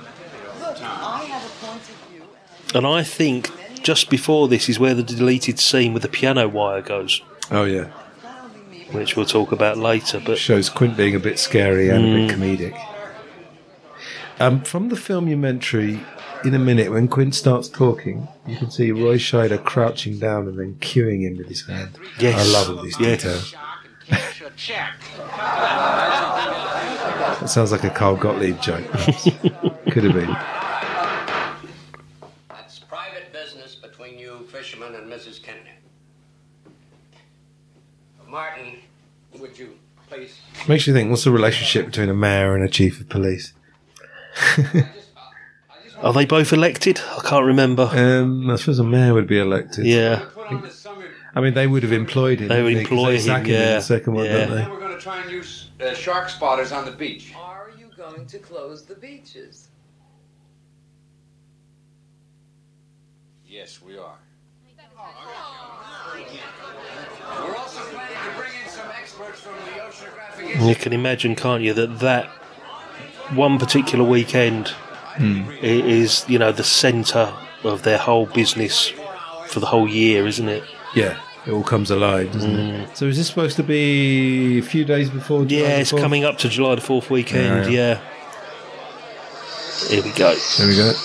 And 2.75 2.85
I 2.85 3.01
think 3.03 3.49
just 3.81 4.09
before 4.09 4.47
this 4.47 4.67
is 4.69 4.77
where 4.79 4.93
the 4.93 5.01
deleted 5.03 5.57
scene 5.59 5.93
with 5.93 6.03
the 6.03 6.09
piano 6.09 6.47
wire 6.47 6.81
goes, 6.81 7.21
Oh 7.49 7.63
yeah. 7.63 7.85
which 8.91 9.15
we'll 9.15 9.25
talk 9.25 9.51
about 9.51 9.77
later. 9.77 10.21
But 10.23 10.37
Shows 10.37 10.69
Quint 10.69 10.95
being 10.97 11.15
a 11.15 11.19
bit 11.19 11.39
scary 11.39 11.89
and 11.89 12.03
a 12.05 12.07
Mm. 12.07 12.27
bit 12.27 12.37
comedic. 12.37 12.85
Um, 14.39 14.61
from 14.61 14.89
the 14.89 14.95
filmumentary, 14.97 16.03
in 16.43 16.53
a 16.53 16.59
minute, 16.59 16.91
when 16.91 17.07
Quint 17.07 17.33
starts 17.33 17.69
talking, 17.69 18.27
you 18.45 18.57
can 18.57 18.69
see 18.69 18.91
Roy 18.91 19.17
Scheider 19.17 19.63
crouching 19.63 20.19
down 20.19 20.47
and 20.49 20.59
then 20.59 20.75
cueing 20.81 21.21
him 21.21 21.37
with 21.37 21.47
his 21.47 21.65
hand. 21.65 21.97
Yes. 22.19 22.37
I 22.37 22.51
love 22.51 22.69
all 22.77 22.83
these 22.83 22.99
Yes. 22.99 23.21
details. 23.23 23.55
That 27.39 27.49
sounds 27.49 27.71
like 27.71 27.83
a 27.85 27.89
Carl 27.89 28.15
Gottlieb 28.17 28.59
joke. 28.61 28.83
Could 29.91 30.03
have 30.03 30.13
been. 30.13 30.35
That's 32.49 32.79
private 32.79 33.31
business 33.33 33.75
between 33.75 34.19
you 34.19 34.45
fishermen 34.51 34.95
and 34.95 35.11
Mrs. 35.11 35.39
Kintner. 35.41 35.75
Martin, 38.29 38.77
would 39.39 39.57
you 39.57 39.69
please? 40.15 40.39
Makes 40.67 40.87
you 40.87 40.93
think, 40.93 41.09
what's 41.09 41.23
the 41.23 41.31
relationship 41.31 41.85
between 41.87 42.09
a 42.09 42.13
mayor 42.13 42.55
and 42.55 42.63
a 42.63 42.69
chief 42.69 42.99
of 43.01 43.09
police? 43.09 43.53
Are 46.01 46.11
they 46.13 46.25
both 46.25 46.51
elected? 46.53 46.99
I 46.99 47.21
can't 47.25 47.45
remember. 47.45 47.89
Um, 47.91 48.49
I 48.49 48.55
suppose 48.57 48.79
a 48.79 48.83
mayor 48.83 49.13
would 49.13 49.27
be 49.27 49.39
elected. 49.39 49.85
yeah. 49.85 50.25
Put 50.33 50.47
on 50.47 50.61
the 50.61 50.69
summer. 50.69 51.05
I 51.33 51.41
mean, 51.41 51.53
they 51.53 51.67
would 51.67 51.83
have 51.83 51.91
employed 51.91 52.39
him. 52.39 52.47
They 52.49 52.61
would 52.63 52.73
wouldn't 52.75 52.87
'Cause 52.87 52.97
employ 52.97 53.09
they 53.11 53.17
him, 53.17 53.21
sack 53.23 53.43
in 53.45 53.51
yeah. 53.53 53.75
the 53.75 53.81
second 53.81 54.13
one, 54.13 54.25
Yeah. 54.25 54.31
don't 54.37 54.49
they? 54.51 54.55
Then 54.57 54.71
we're 54.71 54.79
going 54.79 54.95
to 54.95 55.01
try 55.01 55.21
and 55.21 55.31
use 55.31 55.69
uh, 55.81 55.93
shark 55.93 56.29
spotters 56.29 56.71
on 56.71 56.85
the 56.85 56.91
beach. 56.91 57.33
Are 57.37 57.71
you 57.77 57.87
going 57.97 58.25
to 58.27 58.39
close 58.39 58.83
the 58.83 58.95
beaches? 58.95 59.67
Yes, 63.47 63.81
we 63.81 63.97
are. 63.97 64.17
We're 66.17 67.55
also 67.55 67.81
planning 67.91 68.17
to 68.31 68.37
bring 68.37 68.51
in 68.63 68.69
some 68.69 68.87
experts 68.97 69.41
from 69.41 69.53
the 69.65 69.81
Oceanographic 69.81 70.44
And 70.55 70.67
you 70.69 70.75
can 70.75 70.93
imagine, 70.93 71.35
can't 71.35 71.61
you, 71.63 71.73
that 71.73 71.99
that 71.99 72.25
one 73.33 73.57
particular 73.59 74.03
weekend 74.05 74.73
i- 75.19 75.21
is, 75.61 76.25
you 76.27 76.37
know, 76.39 76.51
the 76.51 76.63
centre 76.63 77.33
of 77.63 77.81
their 77.83 77.97
whole 77.97 78.25
business 78.27 78.91
for 79.47 79.59
the 79.59 79.65
whole 79.67 79.87
year, 79.87 80.25
isn't 80.27 80.47
it? 80.49 80.63
Yeah, 80.95 81.17
it 81.45 81.51
all 81.51 81.63
comes 81.63 81.89
alive, 81.91 82.31
doesn't 82.31 82.55
it? 82.59 82.97
So 82.97 83.05
is 83.05 83.17
this 83.17 83.27
supposed 83.27 83.55
to 83.57 83.63
be 83.63 84.59
a 84.59 84.61
few 84.63 84.85
days 84.85 85.09
before? 85.09 85.45
July 85.45 85.61
Mm. 85.61 85.67
Yeah, 85.69 85.77
it's 85.77 85.91
4th? 85.91 86.01
coming 86.01 86.23
up 86.25 86.37
to 86.39 86.49
July 86.49 86.75
the 86.75 86.81
4th 86.81 87.09
weekend, 87.09 87.71
Yeah, 87.71 87.99
yeah. 87.99 87.99
Here 89.89 90.03
we 90.03 90.11
go. 90.11 90.33
There 90.57 90.67
we 90.67 90.75
go. 90.75 90.93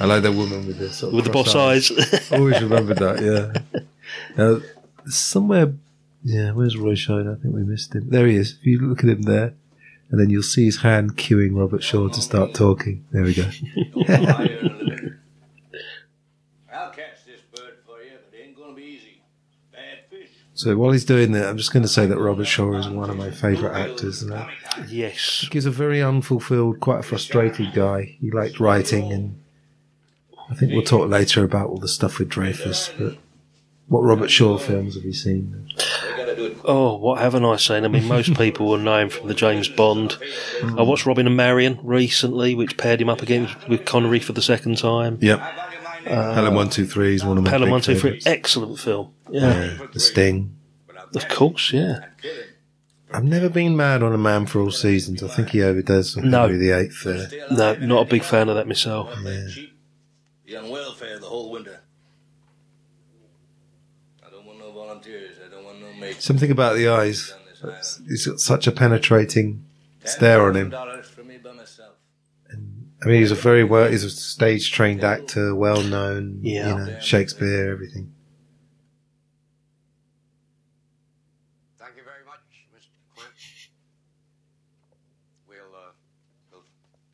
I 0.00 0.06
like 0.06 0.22
that 0.24 0.32
woman 0.32 0.66
with 0.66 0.78
the 0.78 0.90
sort 0.90 1.10
of 1.10 1.14
With 1.16 1.24
the 1.26 1.30
boss 1.30 1.52
cross 1.52 1.90
eyes. 1.90 2.32
Always 2.32 2.60
remembered 2.62 2.98
that. 2.98 3.22
Yeah. 3.22 3.80
Uh, 4.36 4.60
somewhere, 5.06 5.74
yeah. 6.22 6.52
Where's 6.52 6.76
Roy 6.76 6.94
Scheider? 6.94 7.38
I 7.38 7.40
think 7.40 7.54
we 7.54 7.62
missed 7.62 7.94
him. 7.94 8.08
There 8.10 8.26
he 8.26 8.36
is. 8.36 8.56
If 8.60 8.66
you 8.66 8.80
look 8.80 9.04
at 9.04 9.10
him 9.10 9.22
there, 9.22 9.54
and 10.10 10.20
then 10.20 10.30
you'll 10.30 10.42
see 10.42 10.64
his 10.64 10.78
hand 10.78 11.16
cueing 11.16 11.58
Robert 11.58 11.82
Shaw 11.82 12.08
to 12.08 12.20
start 12.20 12.54
talking. 12.54 13.04
There 13.10 13.24
we 13.24 13.34
go. 13.34 13.42
I'll 16.72 16.90
catch 16.90 17.24
this 17.26 17.40
bird 17.52 17.78
for 17.84 18.00
you, 18.02 18.12
but 18.30 18.38
it 18.38 18.44
ain't 18.46 18.56
going 18.56 18.70
to 18.70 18.76
be 18.76 18.82
easy. 18.82 19.22
Bad 19.72 20.04
fish. 20.10 20.30
So 20.54 20.76
while 20.76 20.92
he's 20.92 21.04
doing 21.04 21.32
that, 21.32 21.48
I'm 21.48 21.56
just 21.56 21.72
going 21.72 21.82
to 21.82 21.88
say 21.88 22.06
that 22.06 22.18
Robert 22.18 22.44
Shaw 22.44 22.74
is 22.74 22.88
one 22.88 23.10
of 23.10 23.16
my 23.16 23.30
favourite 23.30 23.76
actors. 23.76 24.22
And 24.22 24.32
that 24.32 24.50
yes. 24.88 25.48
he's 25.50 25.66
a 25.66 25.70
very 25.70 26.00
unfulfilled, 26.02 26.80
quite 26.80 27.00
a 27.00 27.02
frustrated 27.02 27.72
guy. 27.74 28.16
He 28.20 28.30
liked 28.30 28.60
writing, 28.60 29.12
and 29.12 29.42
I 30.48 30.54
think 30.54 30.72
we'll 30.72 30.82
talk 30.82 31.08
later 31.08 31.42
about 31.42 31.70
all 31.70 31.78
the 31.78 31.88
stuff 31.88 32.18
with 32.18 32.28
Dreyfuss. 32.28 32.92
But 32.98 33.18
what 33.88 34.00
Robert 34.00 34.30
Shaw 34.30 34.58
films 34.58 34.94
have 34.94 35.04
you 35.04 35.12
seen? 35.12 35.68
Oh, 36.64 36.96
what 36.96 37.20
haven't 37.20 37.44
I 37.44 37.56
seen? 37.56 37.84
I 37.84 37.88
mean, 37.88 38.06
most 38.08 38.34
people 38.38 38.66
will 38.66 38.78
know 38.78 38.98
him 38.98 39.10
from 39.10 39.28
the 39.28 39.34
James 39.34 39.68
Bond. 39.68 40.16
I 40.62 40.82
watched 40.82 41.06
Robin 41.06 41.26
and 41.26 41.36
Marian 41.36 41.78
recently, 41.82 42.54
which 42.54 42.76
paired 42.76 43.00
him 43.00 43.08
up 43.08 43.22
again 43.22 43.48
with 43.68 43.84
Connery 43.84 44.20
for 44.20 44.32
the 44.32 44.42
second 44.42 44.78
time. 44.78 45.18
Yep. 45.20 45.40
Uh, 45.40 46.34
Pelham 46.34 46.54
One 46.54 46.68
Two 46.70 46.86
Three 46.86 47.14
is 47.14 47.24
one 47.24 47.38
of 47.38 47.44
my 47.44 47.50
Pelham 47.50 47.66
big 47.68 47.72
1, 47.72 47.80
2, 47.82 47.92
3, 47.92 48.00
favourites. 48.00 48.26
excellent 48.26 48.78
film. 48.78 49.12
Yeah, 49.30 49.40
Yeah, 49.78 49.86
The 49.92 50.00
Sting. 50.00 50.56
of 51.14 51.28
course, 51.28 51.72
yeah. 51.72 52.06
I've 53.12 53.24
never 53.24 53.48
been 53.48 53.76
mad 53.76 54.02
on 54.02 54.12
a 54.12 54.18
man 54.18 54.46
for 54.46 54.60
all 54.60 54.70
seasons. 54.72 55.22
I 55.22 55.28
think 55.28 55.50
he 55.50 55.62
overdoes 55.62 56.16
on 56.16 56.28
No. 56.30 56.42
Henry 56.42 56.56
the 56.58 56.70
Eighth 56.72 57.04
there. 57.04 57.28
No, 57.50 57.74
not 57.76 58.06
a 58.06 58.10
big 58.10 58.24
fan 58.24 58.48
of 58.48 58.56
that 58.56 58.66
myself. 58.66 59.14
Cheap. 59.54 59.72
Be 60.44 60.56
on 60.56 60.68
welfare 60.68 61.18
the 61.20 61.26
whole 61.26 61.50
winter. 61.52 61.80
I 64.26 64.30
don't 64.30 64.44
want 64.44 64.58
no 64.58 64.72
volunteers. 64.72 65.36
I 65.46 65.48
don't 65.54 65.64
want 65.64 65.80
no 65.80 65.92
mates. 65.94 66.03
Something 66.18 66.50
about 66.50 66.76
the 66.76 66.88
eyes. 66.88 67.34
He's 68.08 68.26
got 68.26 68.40
such 68.40 68.66
a 68.66 68.72
penetrating 68.72 69.64
stare 70.04 70.42
on 70.42 70.56
him. 70.56 70.70
Dollars 70.70 71.06
for 71.08 71.24
me 71.24 71.38
by 71.38 71.52
myself. 71.52 71.94
I 72.50 73.06
mean, 73.06 73.20
he's 73.20 73.30
a 73.30 73.34
very 73.34 73.64
well. 73.64 73.90
He's 73.90 74.04
a 74.04 74.10
stage 74.10 74.72
trained 74.72 75.04
actor, 75.04 75.54
well 75.54 75.82
known. 75.82 76.40
Yeah. 76.42 76.68
You 76.68 76.74
know, 76.92 77.00
Shakespeare, 77.00 77.70
everything. 77.70 78.12
Thank 81.78 81.96
you 81.96 82.02
very 82.02 82.24
much, 82.24 82.40
Mr. 82.74 82.88
Quint. 83.14 83.28
We'll, 85.46 85.74
uh, 85.74 85.92
we'll 86.50 86.62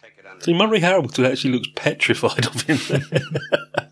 take 0.01 0.13
it 0.19 0.27
under. 0.31 0.45
See, 0.45 0.55
Murray 0.55 0.79
Hamilton 0.79 1.25
actually 1.25 1.55
looks 1.55 1.69
petrified 1.75 2.47
of 2.47 2.63
him. 2.63 2.79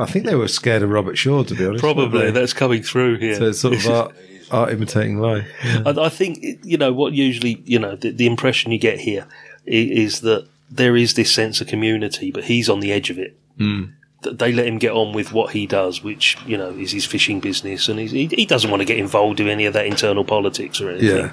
I 0.00 0.06
think 0.06 0.26
they 0.26 0.34
were 0.34 0.48
scared 0.48 0.82
of 0.82 0.90
Robert 0.90 1.16
Shaw, 1.16 1.42
to 1.44 1.54
be 1.54 1.66
honest. 1.66 1.82
Probably 1.82 2.30
that's 2.30 2.52
coming 2.52 2.82
through 2.82 3.18
here. 3.18 3.36
So 3.36 3.48
it's 3.48 3.60
sort 3.60 3.74
of 3.74 3.86
art, 3.86 4.14
art 4.50 4.70
imitating 4.72 5.18
life. 5.18 5.46
Yeah. 5.64 5.82
I, 5.86 6.06
I 6.06 6.08
think 6.08 6.38
you 6.64 6.76
know 6.76 6.92
what 6.92 7.12
usually 7.12 7.62
you 7.64 7.78
know 7.78 7.96
the, 7.96 8.10
the 8.10 8.26
impression 8.26 8.72
you 8.72 8.78
get 8.78 9.00
here 9.00 9.26
is 9.64 10.20
that 10.22 10.48
there 10.70 10.96
is 10.96 11.14
this 11.14 11.32
sense 11.32 11.60
of 11.60 11.66
community, 11.66 12.30
but 12.30 12.44
he's 12.44 12.68
on 12.68 12.80
the 12.80 12.92
edge 12.92 13.10
of 13.10 13.18
it. 13.18 13.38
Mm. 13.58 13.92
They 14.22 14.52
let 14.52 14.66
him 14.66 14.78
get 14.78 14.92
on 14.92 15.12
with 15.12 15.32
what 15.32 15.50
he 15.52 15.66
does, 15.66 16.02
which 16.02 16.36
you 16.46 16.56
know 16.56 16.70
is 16.70 16.92
his 16.92 17.04
fishing 17.04 17.40
business, 17.40 17.88
and 17.88 17.98
he's, 17.98 18.12
he 18.12 18.26
he 18.26 18.46
doesn't 18.46 18.70
want 18.70 18.80
to 18.80 18.84
get 18.86 18.98
involved 18.98 19.40
in 19.40 19.48
any 19.48 19.66
of 19.66 19.72
that 19.74 19.86
internal 19.86 20.24
politics 20.24 20.80
or 20.80 20.90
anything 20.90 21.16
Yeah, 21.16 21.32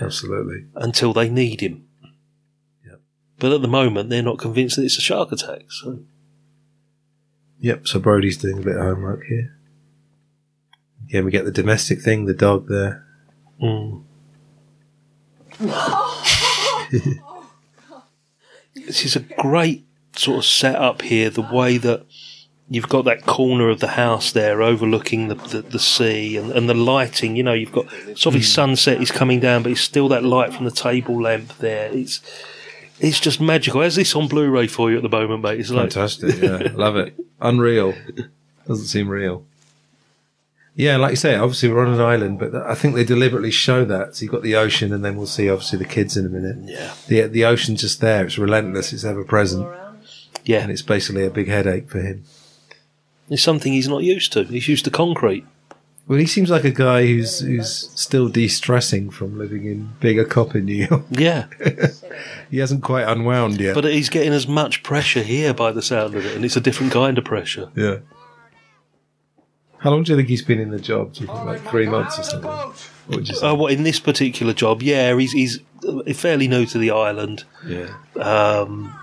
absolutely. 0.00 0.64
until 0.74 1.12
they 1.12 1.28
need 1.28 1.60
him. 1.60 1.86
Yep. 2.86 3.00
But 3.38 3.52
at 3.52 3.60
the 3.62 3.68
moment, 3.68 4.08
they're 4.08 4.22
not 4.22 4.38
convinced 4.38 4.76
that 4.76 4.84
it's 4.84 4.96
a 4.98 5.02
shark 5.02 5.30
attack. 5.30 5.70
So 5.70 6.00
Yep. 7.62 7.86
So 7.86 8.00
Brody's 8.00 8.36
doing 8.36 8.58
a 8.58 8.62
bit 8.62 8.76
of 8.76 8.82
homework 8.82 9.24
here. 9.24 9.56
Again, 11.08 11.24
we 11.24 11.30
get 11.30 11.44
the 11.44 11.52
domestic 11.52 12.00
thing, 12.00 12.26
the 12.26 12.34
dog 12.34 12.66
there. 12.68 13.06
Mm. 13.62 14.02
this 18.74 19.04
is 19.04 19.14
a 19.14 19.20
great 19.20 19.86
sort 20.16 20.38
of 20.38 20.44
setup 20.44 21.02
here. 21.02 21.30
The 21.30 21.48
way 21.52 21.78
that 21.78 22.04
you've 22.68 22.88
got 22.88 23.04
that 23.04 23.26
corner 23.26 23.68
of 23.68 23.78
the 23.78 23.88
house 23.88 24.32
there 24.32 24.60
overlooking 24.60 25.28
the, 25.28 25.36
the, 25.36 25.62
the 25.62 25.78
sea 25.78 26.36
and, 26.36 26.50
and 26.50 26.68
the 26.68 26.74
lighting. 26.74 27.36
You 27.36 27.44
know, 27.44 27.52
you've 27.52 27.70
got 27.70 27.86
it's 28.08 28.26
obviously 28.26 28.50
sunset 28.50 29.00
is 29.00 29.12
coming 29.12 29.38
down, 29.38 29.62
but 29.62 29.70
it's 29.70 29.80
still 29.80 30.08
that 30.08 30.24
light 30.24 30.52
from 30.52 30.64
the 30.64 30.72
table 30.72 31.22
lamp 31.22 31.58
there. 31.58 31.92
It's 31.92 32.20
it's 33.02 33.20
just 33.20 33.40
magical. 33.40 33.82
How's 33.82 33.96
this 33.96 34.14
on 34.16 34.28
Blu-ray 34.28 34.66
for 34.68 34.90
you 34.90 34.96
at 34.96 35.02
the 35.02 35.08
moment, 35.08 35.42
mate? 35.42 35.60
It's 35.60 35.70
like 35.70 35.92
Fantastic. 35.92 36.40
Yeah, 36.40 36.68
love 36.74 36.96
it. 36.96 37.14
Unreal. 37.40 37.94
Doesn't 38.66 38.86
seem 38.86 39.08
real. 39.08 39.44
Yeah, 40.74 40.96
like 40.96 41.10
you 41.10 41.16
say, 41.16 41.34
obviously 41.34 41.68
we're 41.70 41.84
on 41.86 41.92
an 41.92 42.00
island, 42.00 42.38
but 42.38 42.54
I 42.54 42.74
think 42.74 42.94
they 42.94 43.04
deliberately 43.04 43.50
show 43.50 43.84
that. 43.84 44.16
So 44.16 44.22
you've 44.22 44.32
got 44.32 44.42
the 44.42 44.56
ocean, 44.56 44.92
and 44.94 45.04
then 45.04 45.16
we'll 45.16 45.26
see 45.26 45.50
obviously 45.50 45.78
the 45.78 45.84
kids 45.84 46.16
in 46.16 46.24
a 46.24 46.30
minute. 46.30 46.56
Yeah. 46.64 46.94
The 47.08 47.22
the 47.28 47.44
ocean's 47.44 47.82
just 47.82 48.00
there. 48.00 48.24
It's 48.24 48.38
relentless. 48.38 48.92
It's 48.94 49.04
ever 49.04 49.22
present, 49.22 49.68
yeah, 50.46 50.60
and 50.60 50.70
it's 50.70 50.80
basically 50.80 51.26
a 51.26 51.30
big 51.30 51.48
headache 51.48 51.90
for 51.90 52.00
him. 52.00 52.24
it's 53.28 53.42
something 53.42 53.72
he's 53.74 53.88
not 53.88 54.02
used 54.02 54.32
to. 54.32 54.44
He's 54.44 54.66
used 54.68 54.86
to 54.86 54.90
concrete. 54.90 55.44
Well, 56.08 56.18
he 56.18 56.26
seems 56.26 56.50
like 56.50 56.64
a 56.64 56.70
guy 56.70 57.06
who's 57.06 57.40
who's 57.40 57.90
still 57.98 58.28
de-stressing 58.28 59.10
from 59.10 59.38
living 59.38 59.64
in 59.64 59.90
bigger 60.00 60.24
cop 60.24 60.54
in 60.54 60.64
New 60.66 60.86
York. 60.88 61.02
Yeah. 61.10 61.46
He 62.50 62.58
hasn't 62.58 62.82
quite 62.82 63.08
unwound 63.08 63.58
yet. 63.60 63.74
But 63.74 63.84
he's 63.84 64.10
getting 64.10 64.34
as 64.34 64.46
much 64.46 64.82
pressure 64.82 65.22
here 65.22 65.54
by 65.54 65.72
the 65.72 65.80
sound 65.80 66.14
of 66.14 66.26
it, 66.26 66.36
and 66.36 66.44
it's 66.44 66.54
a 66.56 66.60
different 66.60 66.92
kind 66.92 67.16
of 67.16 67.24
pressure. 67.24 67.70
yeah. 67.74 68.00
How 69.78 69.90
long 69.90 70.02
do 70.02 70.12
you 70.12 70.16
think 70.18 70.28
he's 70.28 70.42
been 70.42 70.60
in 70.60 70.70
the 70.70 70.78
job? 70.78 71.14
Do 71.14 71.22
you 71.22 71.26
think 71.28 71.44
like 71.44 71.66
three 71.68 71.86
months 71.88 72.18
or 72.18 72.22
something? 72.22 72.50
What 72.50 72.76
would 73.08 73.28
you 73.28 73.34
say? 73.34 73.46
Uh, 73.48 73.54
what 73.54 73.72
in 73.72 73.82
this 73.84 73.98
particular 73.98 74.52
job? 74.52 74.82
Yeah, 74.82 75.16
he's 75.18 75.32
he's 75.32 75.60
uh, 75.88 76.12
fairly 76.12 76.46
new 76.46 76.66
to 76.66 76.78
the 76.78 76.90
island, 76.90 77.44
yeah. 77.66 77.88
um, 78.16 78.94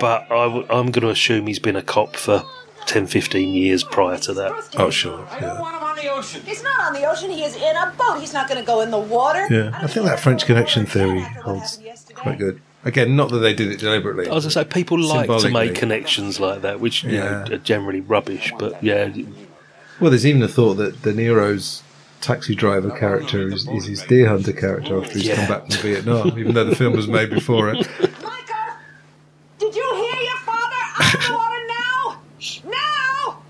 but 0.00 0.30
I 0.30 0.44
w- 0.44 0.66
I'm 0.70 0.92
going 0.92 1.02
to 1.02 1.10
assume 1.10 1.46
he's 1.48 1.58
been 1.58 1.76
a 1.76 1.82
cop 1.82 2.16
for 2.16 2.42
10, 2.86 3.06
15 3.06 3.54
years 3.54 3.84
prior 3.84 4.18
to 4.18 4.34
that. 4.34 4.52
Oh, 4.76 4.90
sure. 4.90 5.26
I 5.30 5.40
don't 5.40 5.54
Yeah. 5.54 5.60
want 5.60 5.76
him 5.76 5.82
on 5.82 5.96
the 5.96 6.08
ocean. 6.12 6.42
He's 6.44 6.62
not 6.62 6.80
on 6.80 6.92
the 6.92 7.04
ocean. 7.10 7.30
He 7.30 7.42
is 7.44 7.56
in 7.56 7.76
a 7.76 7.92
boat. 7.96 8.18
He's 8.20 8.32
not 8.34 8.48
going 8.48 8.60
to 8.60 8.66
go 8.66 8.80
in 8.80 8.90
the 8.90 8.98
water. 8.98 9.46
Yeah, 9.50 9.70
I 9.80 9.86
think 9.86 10.06
that 10.06 10.20
French 10.20 10.44
Connection 10.46 10.86
theory 10.86 11.20
holds 11.20 11.78
quite 12.14 12.38
good. 12.38 12.60
Again, 12.84 13.14
not 13.14 13.30
that 13.30 13.38
they 13.38 13.54
did 13.54 13.70
it 13.70 13.78
deliberately. 13.78 14.28
I 14.28 14.34
was 14.34 14.44
going 14.44 14.50
to 14.50 14.58
say 14.60 14.64
people 14.64 14.98
like 15.00 15.28
to 15.28 15.50
make 15.50 15.74
connections 15.76 16.40
like 16.40 16.62
that, 16.62 16.80
which 16.80 17.04
you 17.04 17.10
Yeah. 17.12 17.44
know, 17.48 17.54
are 17.54 17.58
generally 17.58 18.00
rubbish. 18.00 18.52
But 18.58 18.82
yeah, 18.82 19.08
Well, 20.00 20.10
there's 20.10 20.26
even 20.26 20.42
a 20.42 20.48
thought 20.48 20.74
that 20.74 21.00
De 21.02 21.12
Niro's 21.12 21.82
taxi 22.20 22.54
driver 22.56 22.90
character 22.90 23.48
is, 23.52 23.68
is 23.68 23.86
his 23.86 24.02
deer 24.02 24.28
hunter 24.28 24.52
character 24.52 24.98
after 25.00 25.12
he's 25.18 25.28
Yeah. 25.28 25.36
come 25.36 25.46
back 25.48 25.66
from 25.70 25.76
Vietnam, 25.82 26.38
even 26.38 26.54
though 26.54 26.64
the 26.64 26.74
film 26.74 26.94
was 26.94 27.06
made 27.06 27.30
before 27.30 27.68
it. 27.70 27.76
Michael! 28.00 28.74
Did 29.58 29.74
you 29.76 29.94
hear 29.94 30.22
your 30.22 30.38
father? 30.44 30.82
Out 30.98 31.14
of 31.14 31.20
the 31.20 31.32
water 31.34 31.66
now! 31.68 32.20
Now! 32.64 33.42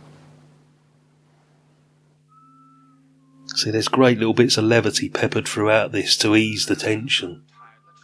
See, 3.62 3.70
there's 3.70 3.88
great 3.88 4.18
little 4.18 4.34
bits 4.34 4.56
of 4.56 4.64
levity 4.64 5.08
peppered 5.08 5.46
throughout 5.46 5.92
this 5.92 6.16
to 6.18 6.34
ease 6.36 6.66
the 6.66 6.76
tension. 6.76 7.42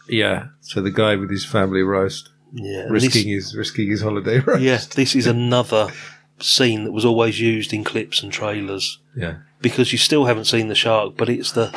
Yeah. 0.07 0.47
So 0.61 0.81
the 0.81 0.91
guy 0.91 1.15
with 1.15 1.29
his 1.29 1.45
family 1.45 1.81
roast, 1.81 2.29
Yeah, 2.53 2.83
risking 2.89 3.33
this, 3.35 3.45
his 3.49 3.55
risking 3.57 3.89
his 3.89 4.01
holiday 4.01 4.39
roast. 4.47 4.61
yeah, 4.61 4.79
this 4.95 5.15
is 5.15 5.27
another 5.27 5.89
scene 6.39 6.83
that 6.85 6.91
was 6.93 7.05
always 7.05 7.39
used 7.39 7.73
in 7.73 7.83
clips 7.83 8.23
and 8.23 8.31
trailers 8.31 8.99
Yeah. 9.15 9.37
because 9.61 9.91
you 9.91 9.97
still 9.97 10.25
haven't 10.25 10.45
seen 10.45 10.67
the 10.69 10.75
shark, 10.75 11.15
but 11.17 11.29
it's 11.29 11.51
the 11.51 11.69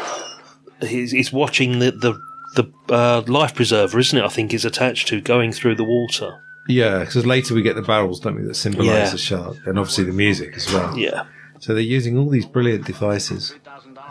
it's, 0.81 1.13
it's 1.13 1.33
watching 1.33 1.79
the 1.79 1.91
the 1.91 2.15
the 2.55 2.71
uh, 2.95 3.23
life 3.27 3.55
preserver, 3.55 3.99
isn't 3.99 4.19
it? 4.19 4.25
I 4.25 4.29
think 4.29 4.53
is 4.53 4.65
attached 4.67 5.09
to 5.09 5.21
going 5.23 5.53
through 5.53 5.75
the 5.77 5.85
water. 5.85 6.39
Yeah, 6.69 7.01
because 7.01 7.25
later 7.27 7.55
we 7.55 7.63
get 7.63 7.77
the 7.77 7.83
barrels, 7.83 8.21
don't 8.21 8.37
we, 8.37 8.43
that 8.43 8.55
symbolise 8.55 8.87
Yeah. 8.89 9.11
the 9.11 9.19
shark, 9.19 9.57
and 9.67 9.79
obviously 9.79 10.05
the 10.05 10.13
music 10.13 10.55
as 10.55 10.73
well. 10.73 10.97
Yeah, 10.97 11.25
So 11.61 11.73
they're 11.75 11.83
using 11.83 12.17
all 12.19 12.29
these 12.29 12.45
brilliant 12.47 12.85
devices. 12.87 13.55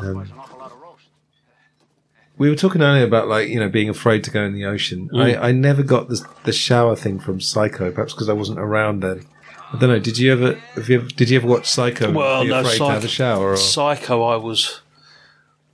Um, 0.01 0.31
we 2.37 2.49
were 2.49 2.55
talking 2.55 2.81
earlier 2.81 3.03
about 3.03 3.27
like 3.27 3.49
you 3.49 3.59
know 3.59 3.69
being 3.69 3.89
afraid 3.89 4.23
to 4.23 4.31
go 4.31 4.43
in 4.43 4.53
the 4.53 4.65
ocean. 4.65 5.09
Mm. 5.13 5.37
I, 5.37 5.49
I 5.49 5.51
never 5.51 5.83
got 5.83 6.07
the 6.07 6.25
the 6.43 6.53
shower 6.53 6.95
thing 6.95 7.19
from 7.19 7.39
Psycho, 7.39 7.91
perhaps 7.91 8.13
because 8.13 8.29
I 8.29 8.33
wasn't 8.33 8.59
around 8.59 9.01
then. 9.01 9.25
I 9.73 9.77
don't 9.77 9.89
know. 9.89 9.99
Did 9.99 10.17
you 10.17 10.31
ever? 10.31 10.55
Have 10.73 10.89
you 10.89 10.99
ever 11.01 11.07
did 11.07 11.29
you 11.29 11.37
ever 11.37 11.47
watch 11.47 11.67
Psycho? 11.69 12.11
Well, 12.11 12.43
no, 12.43 12.61
afraid 12.61 12.77
to 12.77 12.89
have 12.89 13.05
a 13.05 13.07
shower. 13.07 13.51
Or? 13.51 13.57
Psycho. 13.57 14.23
I 14.23 14.37
was 14.37 14.81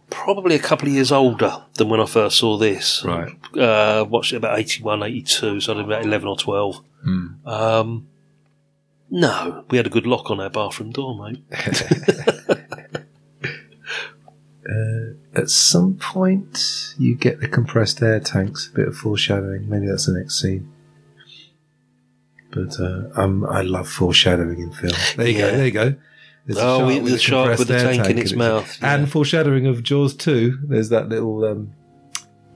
probably 0.10 0.56
a 0.56 0.60
couple 0.60 0.88
of 0.88 0.94
years 0.94 1.12
older 1.12 1.64
than 1.76 1.90
when 1.90 2.00
I 2.00 2.06
first 2.06 2.38
saw 2.38 2.58
this. 2.58 3.04
Right. 3.04 3.34
Uh, 3.58 4.06
watched 4.08 4.34
it 4.34 4.38
about 4.38 4.60
81, 4.60 5.04
82, 5.04 5.62
so 5.62 5.74
I 5.74 5.78
was 5.78 5.86
about 5.86 6.06
11 6.06 6.28
or 6.28 6.38
12. 6.38 6.84
Hmm. 7.04 7.28
Um, 7.46 8.08
no, 9.10 9.66
we 9.70 9.78
had 9.78 9.88
a 9.88 9.90
good 9.90 10.06
lock 10.06 10.30
on 10.32 10.40
our 10.40 10.50
bathroom 10.50 10.92
door, 10.92 11.18
mate. 11.18 11.44
At 15.34 15.50
some 15.50 15.96
point, 15.96 16.94
you 16.98 17.16
get 17.16 17.40
the 17.40 17.48
compressed 17.48 18.02
air 18.02 18.20
tanks. 18.20 18.70
A 18.72 18.76
bit 18.76 18.88
of 18.88 18.96
foreshadowing. 18.98 19.70
Maybe 19.70 19.88
that's 19.88 20.06
the 20.08 20.14
next 20.14 20.42
scene. 20.42 20.72
But 22.52 22.80
uh, 22.80 23.10
um, 23.16 23.46
I 23.46 23.62
love 23.62 23.88
foreshadowing 23.90 24.60
in 24.60 24.72
film. 24.72 24.94
There 25.16 25.28
you 25.28 25.38
Yeah. 25.38 25.52
go. 25.52 25.58
There 25.58 25.66
you 25.66 25.72
go. 25.72 25.96
There's 26.46 26.60
Oh, 26.60 26.80
shark 26.90 27.04
we- 27.04 27.12
the 27.12 27.18
shark 27.20 27.60
with 27.60 27.68
the 27.68 27.74
air 27.78 27.94
tank 27.96 28.10
in 28.10 28.18
its 28.18 28.32
it. 28.32 28.38
mouth, 28.38 28.78
yeah. 28.82 28.96
And 28.96 29.12
foreshadowing 29.12 29.68
of 29.68 29.84
Jaws 29.84 30.14
2. 30.16 30.60
There's 30.64 30.90
that 30.90 31.10
little, 31.10 31.44
um, 31.44 31.74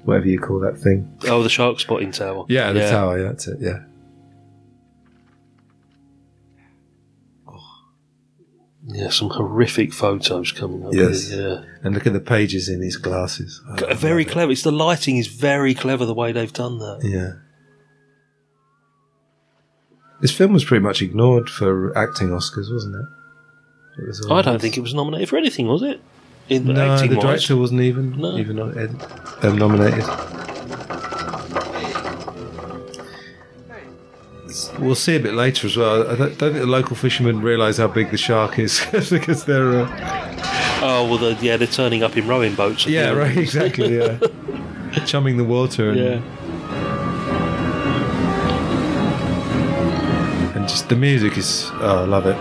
whatever 0.06 0.28
you 0.28 0.40
call 0.40 0.60
that 0.62 0.78
thing. 0.78 1.12
Oh, 1.28 1.44
the 1.44 1.50
shark 1.50 1.80
spotting 1.82 2.12
tower. 2.12 2.46
Yeah, 2.48 2.72
the 2.72 2.90
tower. 2.90 3.18
Yeah, 3.20 3.24
that's 3.30 3.48
it. 3.48 3.58
Yeah. 3.60 3.80
Yeah, 8.88 9.10
some 9.10 9.30
horrific 9.30 9.94
photos 9.94 10.52
coming 10.52 10.86
up. 10.86 10.94
Yes. 10.94 11.30
Here, 11.30 11.64
And 11.84 11.94
look 11.94 12.08
at 12.08 12.14
the 12.14 12.20
pages 12.20 12.68
in 12.68 12.82
his 12.82 12.98
glasses. 12.98 13.62
I. 13.70 13.94
Very 13.94 14.24
love 14.24 14.30
it. 14.30 14.34
clever. 14.34 14.52
It's 14.52 14.64
the 14.64 14.72
lighting 14.72 15.18
is 15.18 15.28
very 15.28 15.74
clever 15.76 16.06
the 16.06 16.16
way 16.16 16.32
they've 16.32 16.52
done 16.52 16.80
that. 16.80 17.02
Yeah. 17.04 17.34
This 20.22 20.32
film 20.32 20.54
was 20.54 20.64
pretty 20.64 20.84
much 20.84 21.02
ignored 21.02 21.50
for 21.50 21.96
acting 21.98 22.30
Oscars, 22.30 22.72
wasn't 22.72 22.96
it? 22.96 24.02
it 24.04 24.08
was 24.08 24.28
I 24.32 24.42
don't 24.42 24.62
think 24.62 24.78
it 24.78 24.82
was 24.82 24.94
nominated 24.94 25.30
for 25.30 25.38
anything, 25.38 25.68
was 25.68 25.82
it? 25.84 26.00
In 26.50 26.66
No, 26.66 26.94
acting 26.94 27.12
the 27.12 27.20
director 27.20 27.56
wasn't 27.56 27.82
even 27.82 28.18
No. 28.18 28.38
even 28.38 28.60
um, 28.60 29.58
nominated. 29.58 30.04
We'll 34.80 34.96
see 34.96 35.16
a 35.16 35.20
bit 35.20 35.34
later 35.34 35.68
as 35.68 35.78
well. 35.78 36.04
I 36.10 36.16
don't, 36.16 36.38
don't 36.38 36.52
think 36.54 36.64
the 36.66 36.66
local 36.66 36.96
fishermen 36.96 37.42
realise 37.42 37.78
how 37.78 37.88
big 37.88 38.12
the 38.12 38.18
shark 38.18 38.60
is 38.60 38.86
because 39.10 39.46
they're. 39.46 39.82
Uh, 39.82 40.28
Oh 40.84 41.08
well, 41.08 41.18
the, 41.20 41.38
yeah, 41.46 41.58
they're 41.58 41.68
turning 41.68 42.02
up 42.02 42.18
in 42.18 42.28
rowing 42.28 42.56
boats. 42.56 42.86
at 42.88 42.92
yeah, 42.92 43.12
right, 43.12 43.38
exactly. 43.38 43.98
Yeah, 44.00 44.18
chumming 45.06 45.38
the 45.38 45.44
water 45.44 45.92
and, 45.92 46.00
Yeah, 46.00 46.22
and 50.56 50.68
just 50.68 50.90
the 50.90 50.96
music 50.96 51.38
is. 51.38 51.70
Oh, 51.76 52.00
I 52.02 52.06
love 52.06 52.26
it. 52.26 52.38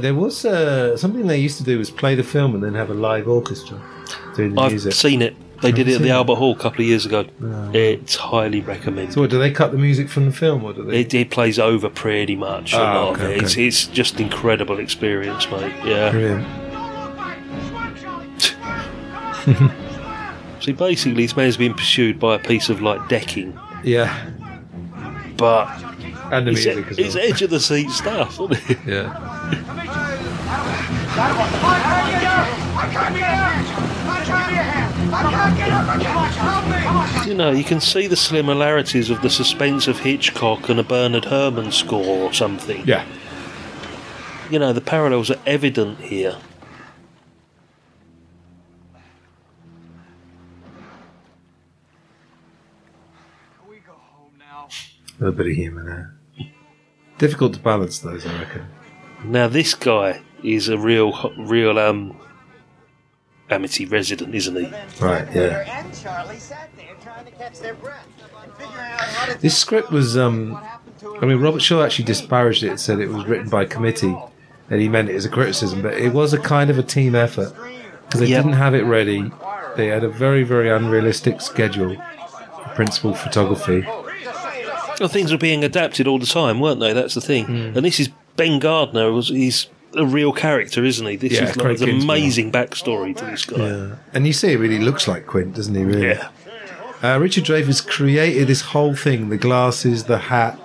There 0.00 0.14
was 0.14 0.44
uh, 0.44 0.96
something 0.96 1.26
they 1.26 1.38
used 1.38 1.58
to 1.58 1.64
do 1.64 1.78
was 1.78 1.90
play 1.90 2.14
the 2.14 2.22
film 2.24 2.54
and 2.54 2.62
then 2.62 2.74
have 2.74 2.90
a 2.90 2.94
live 2.94 3.26
orchestra 3.28 3.78
doing 4.34 4.54
the 4.54 4.60
I've 4.60 4.72
music. 4.72 4.92
seen 4.92 5.22
it. 5.22 5.34
They 5.62 5.72
did 5.72 5.88
it 5.88 5.94
at 5.96 6.02
the 6.02 6.08
it? 6.08 6.12
Albert 6.12 6.34
Hall 6.36 6.52
a 6.52 6.56
couple 6.58 6.82
of 6.82 6.86
years 6.86 7.06
ago. 7.06 7.24
It's 7.72 8.16
highly 8.16 8.60
recommended. 8.60 9.14
So, 9.14 9.20
what 9.22 9.30
do 9.30 9.38
they 9.38 9.50
cut 9.50 9.72
the 9.72 9.78
music 9.78 10.08
from 10.08 10.26
the 10.26 10.32
film, 10.32 10.62
or 10.64 10.72
do 10.72 10.84
they? 10.84 11.00
It, 11.00 11.14
it 11.14 11.30
plays 11.30 11.58
over 11.58 11.88
pretty 11.88 12.36
much 12.36 12.72
a 12.74 12.78
Ah, 12.78 13.00
lot 13.04 13.12
okay, 13.14 13.24
of 13.24 13.30
it. 13.30 13.42
It's, 13.44 13.52
okay. 13.54 13.66
it's 13.66 13.86
just 13.86 14.20
incredible 14.20 14.78
experience, 14.78 15.48
mate. 15.50 15.72
Yeah. 15.84 16.10
Brilliant. 16.10 16.46
See, 20.62 20.72
basically, 20.72 21.24
this 21.24 21.36
man's 21.36 21.56
being 21.58 21.74
pursued 21.74 22.18
by 22.18 22.36
a 22.36 22.38
piece 22.38 22.68
of 22.70 22.80
like 22.80 23.06
decking, 23.08 23.58
Yeah, 23.82 24.30
but 25.36 25.66
and 26.32 26.46
the 26.46 26.52
it's, 26.52 26.64
music 26.64 26.86
as 26.90 26.98
it's 26.98 27.14
well. 27.14 27.24
edge 27.24 27.42
of 27.42 27.50
the 27.50 27.60
seat 27.60 27.90
stuff, 27.90 28.40
isn't 28.40 28.70
it? 28.70 28.78
Yeah. 28.86 29.12
You 37.26 37.34
know, 37.34 37.50
you 37.50 37.64
can 37.64 37.80
see 37.80 38.06
the 38.06 38.16
similarities 38.16 39.10
of 39.10 39.22
the 39.22 39.30
suspense 39.30 39.86
of 39.86 40.00
Hitchcock 40.00 40.68
and 40.68 40.80
a 40.80 40.82
Bernard 40.82 41.26
Herrmann 41.26 41.72
score 41.72 42.28
or 42.28 42.32
something. 42.32 42.86
Yeah. 42.86 43.04
You 44.50 44.58
know, 44.58 44.72
the 44.72 44.80
parallels 44.80 45.30
are 45.30 45.40
evident 45.46 46.00
here. 46.00 46.36
A 55.20 55.30
bit 55.30 55.46
of 55.46 55.52
humour 55.52 55.84
there. 55.84 56.14
Difficult 57.18 57.54
to 57.54 57.60
balance 57.60 58.00
those, 58.00 58.26
I 58.26 58.38
reckon. 58.40 58.66
Now, 59.24 59.48
this 59.48 59.74
guy 59.74 60.20
is 60.42 60.68
a 60.68 60.76
real, 60.76 61.32
real 61.38 61.78
um, 61.78 62.18
Amity 63.50 63.84
resident, 63.86 64.34
isn't 64.34 64.56
he? 64.56 64.62
Right, 65.00 65.28
yeah. 65.34 65.80
And 65.84 65.94
Charlie 65.94 66.38
sat 66.38 66.70
there 66.76 66.94
trying 67.02 67.26
to 67.26 67.30
catch 67.32 67.58
their 67.60 67.74
breath. 67.74 68.06
and 68.42 68.52
figuring 68.54 68.74
out 68.78 69.00
how 69.00 69.32
to 69.32 69.38
This 69.40 69.56
script 69.58 69.90
was, 69.90 70.16
um, 70.16 70.58
I 71.20 71.26
mean, 71.26 71.38
Robert 71.40 71.60
Shaw 71.60 71.82
actually 71.82 72.06
disparaged 72.06 72.62
it 72.64 72.80
said 72.80 73.00
it 73.00 73.10
was 73.10 73.26
written 73.26 73.48
by 73.50 73.66
committee, 73.66 74.16
and 74.70 74.80
he 74.80 74.88
meant 74.88 75.10
it 75.10 75.14
as 75.14 75.24
a 75.26 75.28
criticism, 75.28 75.82
but 75.82 75.94
it 75.94 76.14
was 76.14 76.32
a 76.32 76.38
kind 76.38 76.70
of 76.70 76.78
a 76.78 76.82
team 76.82 77.14
effort 77.14 77.52
because 78.06 78.20
they 78.20 78.26
Yep. 78.26 78.44
didn't 78.44 78.56
have 78.56 78.74
it 78.74 78.84
ready. 78.84 79.30
They 79.76 79.88
had 79.88 80.04
a 80.04 80.08
very, 80.08 80.42
very 80.44 80.70
unrealistic 80.70 81.40
schedule, 81.42 81.96
for 81.96 82.68
principal 82.74 83.12
photography. 83.14 83.82
Well, 85.00 85.08
things 85.08 85.32
were 85.32 85.38
being 85.38 85.64
adapted 85.64 86.06
all 86.06 86.18
the 86.18 86.26
time, 86.26 86.60
weren't 86.60 86.80
they? 86.80 86.92
That's 86.92 87.14
the 87.14 87.20
thing. 87.20 87.46
Hmm. 87.46 87.76
And 87.76 87.84
this 87.84 87.98
is 88.00 88.08
Ben 88.36 88.58
Gardner. 88.60 89.10
Was 89.12 89.28
he's 89.28 89.66
a 89.96 90.04
real 90.06 90.32
character, 90.32 90.84
isn't 90.84 91.06
he? 91.06 91.16
This 91.16 91.32
Yeah, 91.32 91.44
is 91.44 91.56
like, 91.56 91.58
Craig 91.64 91.80
an 91.82 91.86
Kinsman. 91.88 92.02
amazing 92.10 92.52
backstory 92.52 93.16
to 93.16 93.24
this 93.24 93.44
guy. 93.44 93.56
Yeah. 93.66 93.94
And 94.12 94.26
you 94.26 94.32
see, 94.32 94.52
it 94.52 94.58
really 94.58 94.78
looks 94.78 95.06
like 95.08 95.26
Quint, 95.26 95.54
doesn't 95.54 95.74
he? 95.74 95.84
Really? 95.84 96.08
Yeah. 96.08 96.28
Uh, 97.02 97.18
Richard 97.18 97.44
Dreyfuss 97.44 97.86
created 97.86 98.48
this 98.48 98.60
whole 98.62 98.94
thing 98.94 99.28
the 99.28 99.36
glasses, 99.36 100.04
the 100.04 100.18
hat. 100.18 100.58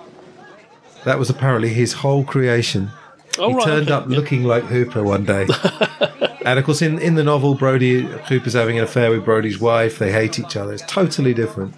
That 1.05 1.19
was 1.19 1.29
apparently 1.29 1.69
his 1.69 1.93
whole 1.93 2.23
creation. 2.23 2.91
Oh, 3.37 3.49
he 3.49 3.55
right, 3.55 3.63
turned 3.65 3.91
okay, 3.91 3.93
up 3.93 4.09
yeah. 4.09 4.15
looking 4.17 4.43
like 4.43 4.63
Hooper 4.65 5.03
one 5.03 5.23
day. 5.25 5.47
and 6.45 6.59
of 6.59 6.65
course, 6.65 6.81
in, 6.81 6.99
in 6.99 7.15
the 7.15 7.23
novel, 7.23 7.55
Brody 7.55 8.01
Hooper's 8.01 8.53
having 8.53 8.77
an 8.77 8.83
affair 8.83 9.11
with 9.11 9.23
Brody's 9.25 9.59
wife. 9.59 9.97
They 9.99 10.11
hate 10.11 10.39
each 10.39 10.55
other. 10.57 10.73
It's 10.73 10.83
totally 10.87 11.33
different. 11.33 11.73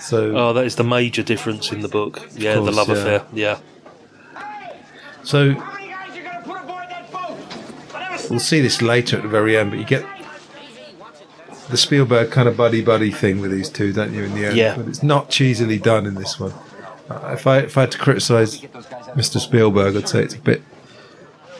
So, 0.00 0.36
Oh, 0.36 0.52
that 0.52 0.64
is 0.66 0.76
the 0.76 0.84
major 0.84 1.22
difference 1.22 1.70
in 1.72 1.80
the 1.80 1.88
book. 1.88 2.28
Yeah, 2.34 2.56
course, 2.56 2.70
the 2.70 2.76
love 2.76 2.88
yeah. 2.88 2.94
affair. 2.94 3.24
Yeah. 3.32 3.58
so 5.22 5.52
How 5.54 5.72
many 5.74 5.88
guys 5.90 6.16
you 6.16 6.22
gonna 6.24 6.40
put 6.42 6.60
aboard 6.60 6.86
that 6.90 7.10
boat? 7.12 7.38
I 7.94 8.00
never 8.10 8.18
we'll 8.32 8.40
see 8.40 8.60
this 8.60 8.82
later 8.82 9.16
at 9.18 9.22
the 9.22 9.28
very 9.28 9.56
end. 9.56 9.70
But 9.70 9.78
you 9.78 9.84
get 9.84 10.04
the 11.70 11.76
Spielberg 11.76 12.30
kind 12.32 12.48
of 12.48 12.56
buddy 12.56 12.82
buddy 12.82 13.10
thing 13.12 13.40
with 13.40 13.50
these 13.52 13.68
two, 13.70 13.92
don't 13.92 14.12
you? 14.12 14.24
In 14.24 14.34
the 14.34 14.46
end, 14.46 14.56
Yeah. 14.56 14.76
But 14.76 14.88
it's 14.88 15.02
not 15.02 15.30
cheesily 15.30 15.78
done 15.78 16.06
in 16.06 16.14
this 16.14 16.40
one. 16.40 16.52
Uh, 17.08 17.30
if 17.34 17.46
I 17.46 17.58
if 17.58 17.76
I 17.78 17.82
had 17.82 17.92
to 17.92 17.98
criticise 17.98 18.60
Mr. 19.14 19.38
Spielberg, 19.38 19.94
I'd 19.96 20.08
say 20.08 20.22
it's 20.22 20.34
a 20.34 20.38
bit 20.38 20.62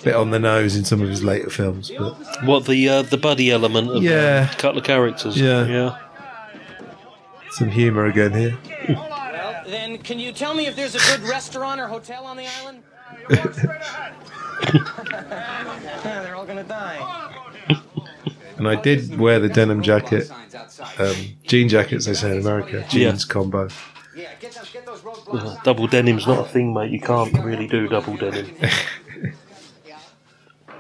bit 0.03 0.15
on 0.17 0.31
the 0.31 0.39
nose 0.39 0.75
in 0.75 0.85
some 0.85 1.01
of 1.01 1.09
his 1.09 1.23
later 1.23 1.49
films. 1.51 1.93
But 1.97 2.15
What 2.45 2.65
the 2.67 2.89
uh, 2.89 3.03
the 3.03 3.17
buddy 3.19 3.51
element 3.53 3.89
of 3.91 4.03
Yeah. 4.03 4.49
um, 4.51 4.57
a 4.57 4.61
couple 4.61 4.79
of 4.79 4.85
characters. 4.85 5.39
Yeah. 5.41 5.67
Yeah. 5.67 5.99
some 7.53 7.69
humour 7.71 8.07
again 8.07 8.33
here. 8.33 8.59
Well, 8.89 9.63
then, 9.67 9.99
can 9.99 10.19
you 10.19 10.33
tell 10.33 10.55
me 10.55 10.67
if 10.67 10.75
there's 10.75 10.95
a 10.95 10.99
good 10.99 11.29
restaurant 11.29 11.81
or 11.81 11.87
hotel 11.87 12.25
on 12.27 12.37
the 12.37 12.47
island? 12.61 12.83
Yeah, 14.73 16.23
they're 16.23 16.37
all 16.37 16.47
gonna 16.47 16.65
die. 16.65 16.99
And 18.57 18.69
I 18.69 18.77
did 18.81 19.19
wear 19.19 19.41
the 19.41 19.49
denim 19.49 19.83
jacket, 19.83 20.31
um, 20.99 21.17
jean 21.45 21.69
jackets 21.69 22.07
they 22.07 22.15
say 22.15 22.33
in 22.33 22.39
America, 22.41 22.85
jeans 22.89 23.25
combo. 23.25 23.69
Yeah, 24.15 24.29
get 24.41 24.53
those, 24.53 24.71
get 24.71 24.85
those 24.87 25.01
roadblocks. 25.01 25.59
Uh, 25.59 25.63
double 25.65 25.87
denim's 25.87 26.27
not 26.27 26.47
a 26.47 26.49
thing, 26.49 26.75
mate. 26.75 26.91
You 26.91 27.01
can't 27.01 27.33
really 27.43 27.67
do 27.67 27.89
double 27.89 28.17
denim. 28.17 28.55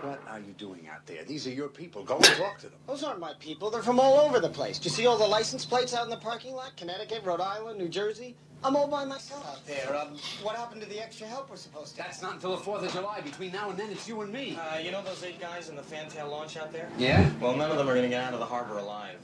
What 0.02 0.20
are 0.28 0.40
you 0.40 0.52
doing 0.58 0.88
out 0.92 1.06
there? 1.06 1.22
These 1.24 1.46
are 1.46 1.50
your 1.52 1.68
people. 1.68 2.02
Go 2.02 2.16
and 2.16 2.24
talk 2.24 2.58
to 2.58 2.66
them. 2.68 2.78
Those 2.88 3.04
aren't 3.04 3.20
my 3.20 3.34
people. 3.38 3.70
They're 3.70 3.84
from 3.84 4.00
all 4.00 4.18
over 4.18 4.40
the 4.40 4.48
place. 4.48 4.80
Do 4.80 4.84
you 4.84 4.90
see 4.90 5.06
all 5.06 5.16
the 5.16 5.24
license 5.26 5.64
plates 5.64 5.94
out 5.94 6.02
in 6.04 6.10
the 6.10 6.16
parking 6.16 6.54
lot? 6.54 6.76
Connecticut, 6.76 7.22
Rhode 7.24 7.40
Island, 7.40 7.78
New 7.78 7.88
Jersey. 7.88 8.34
I'm 8.64 8.76
all 8.76 8.86
by 8.86 9.04
myself 9.04 9.44
out 9.48 9.66
there. 9.66 9.96
Um, 9.96 10.16
what 10.42 10.54
happened 10.56 10.82
to 10.82 10.88
the 10.88 11.00
extra 11.02 11.26
help 11.26 11.50
we're 11.50 11.56
supposed 11.56 11.92
to? 11.96 11.98
That's 11.98 12.22
not 12.22 12.34
until 12.34 12.56
the 12.56 12.62
4th 12.62 12.84
of 12.84 12.92
July. 12.92 13.20
Between 13.20 13.50
now 13.52 13.70
and 13.70 13.78
then, 13.78 13.90
it's 13.90 14.06
you 14.08 14.20
and 14.20 14.32
me. 14.32 14.56
Uh, 14.56 14.78
you 14.78 14.90
know 14.92 15.02
those 15.02 15.24
eight 15.24 15.40
guys 15.40 15.68
in 15.68 15.74
the 15.76 15.82
fantail 15.82 16.28
launch 16.30 16.56
out 16.56 16.72
there? 16.72 16.88
Yeah? 16.96 17.28
Well, 17.40 17.56
none 17.56 17.70
of 17.70 17.76
them 17.76 17.88
are 17.88 17.94
gonna 17.94 18.08
get 18.08 18.22
out 18.22 18.34
of 18.34 18.38
the 18.38 18.46
harbor 18.46 18.78
alive. 18.78 19.18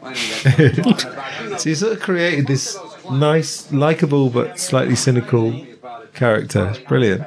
Why 0.00 0.14
don't 0.14 0.22
you 0.22 0.30
guys 0.32 0.40
start 0.40 0.74
talking 0.98 1.12
about 1.12 1.32
it? 1.32 1.44
You 1.44 1.50
know, 1.50 1.56
So 1.58 1.68
he 1.68 1.74
sort 1.76 1.92
of 1.92 2.00
created 2.00 2.46
this 2.48 2.76
nice, 3.08 3.70
likable 3.72 4.30
but 4.30 4.58
slightly 4.58 4.96
cynical 4.96 5.64
character. 6.12 6.68
It's 6.70 6.78
brilliant. 6.80 7.22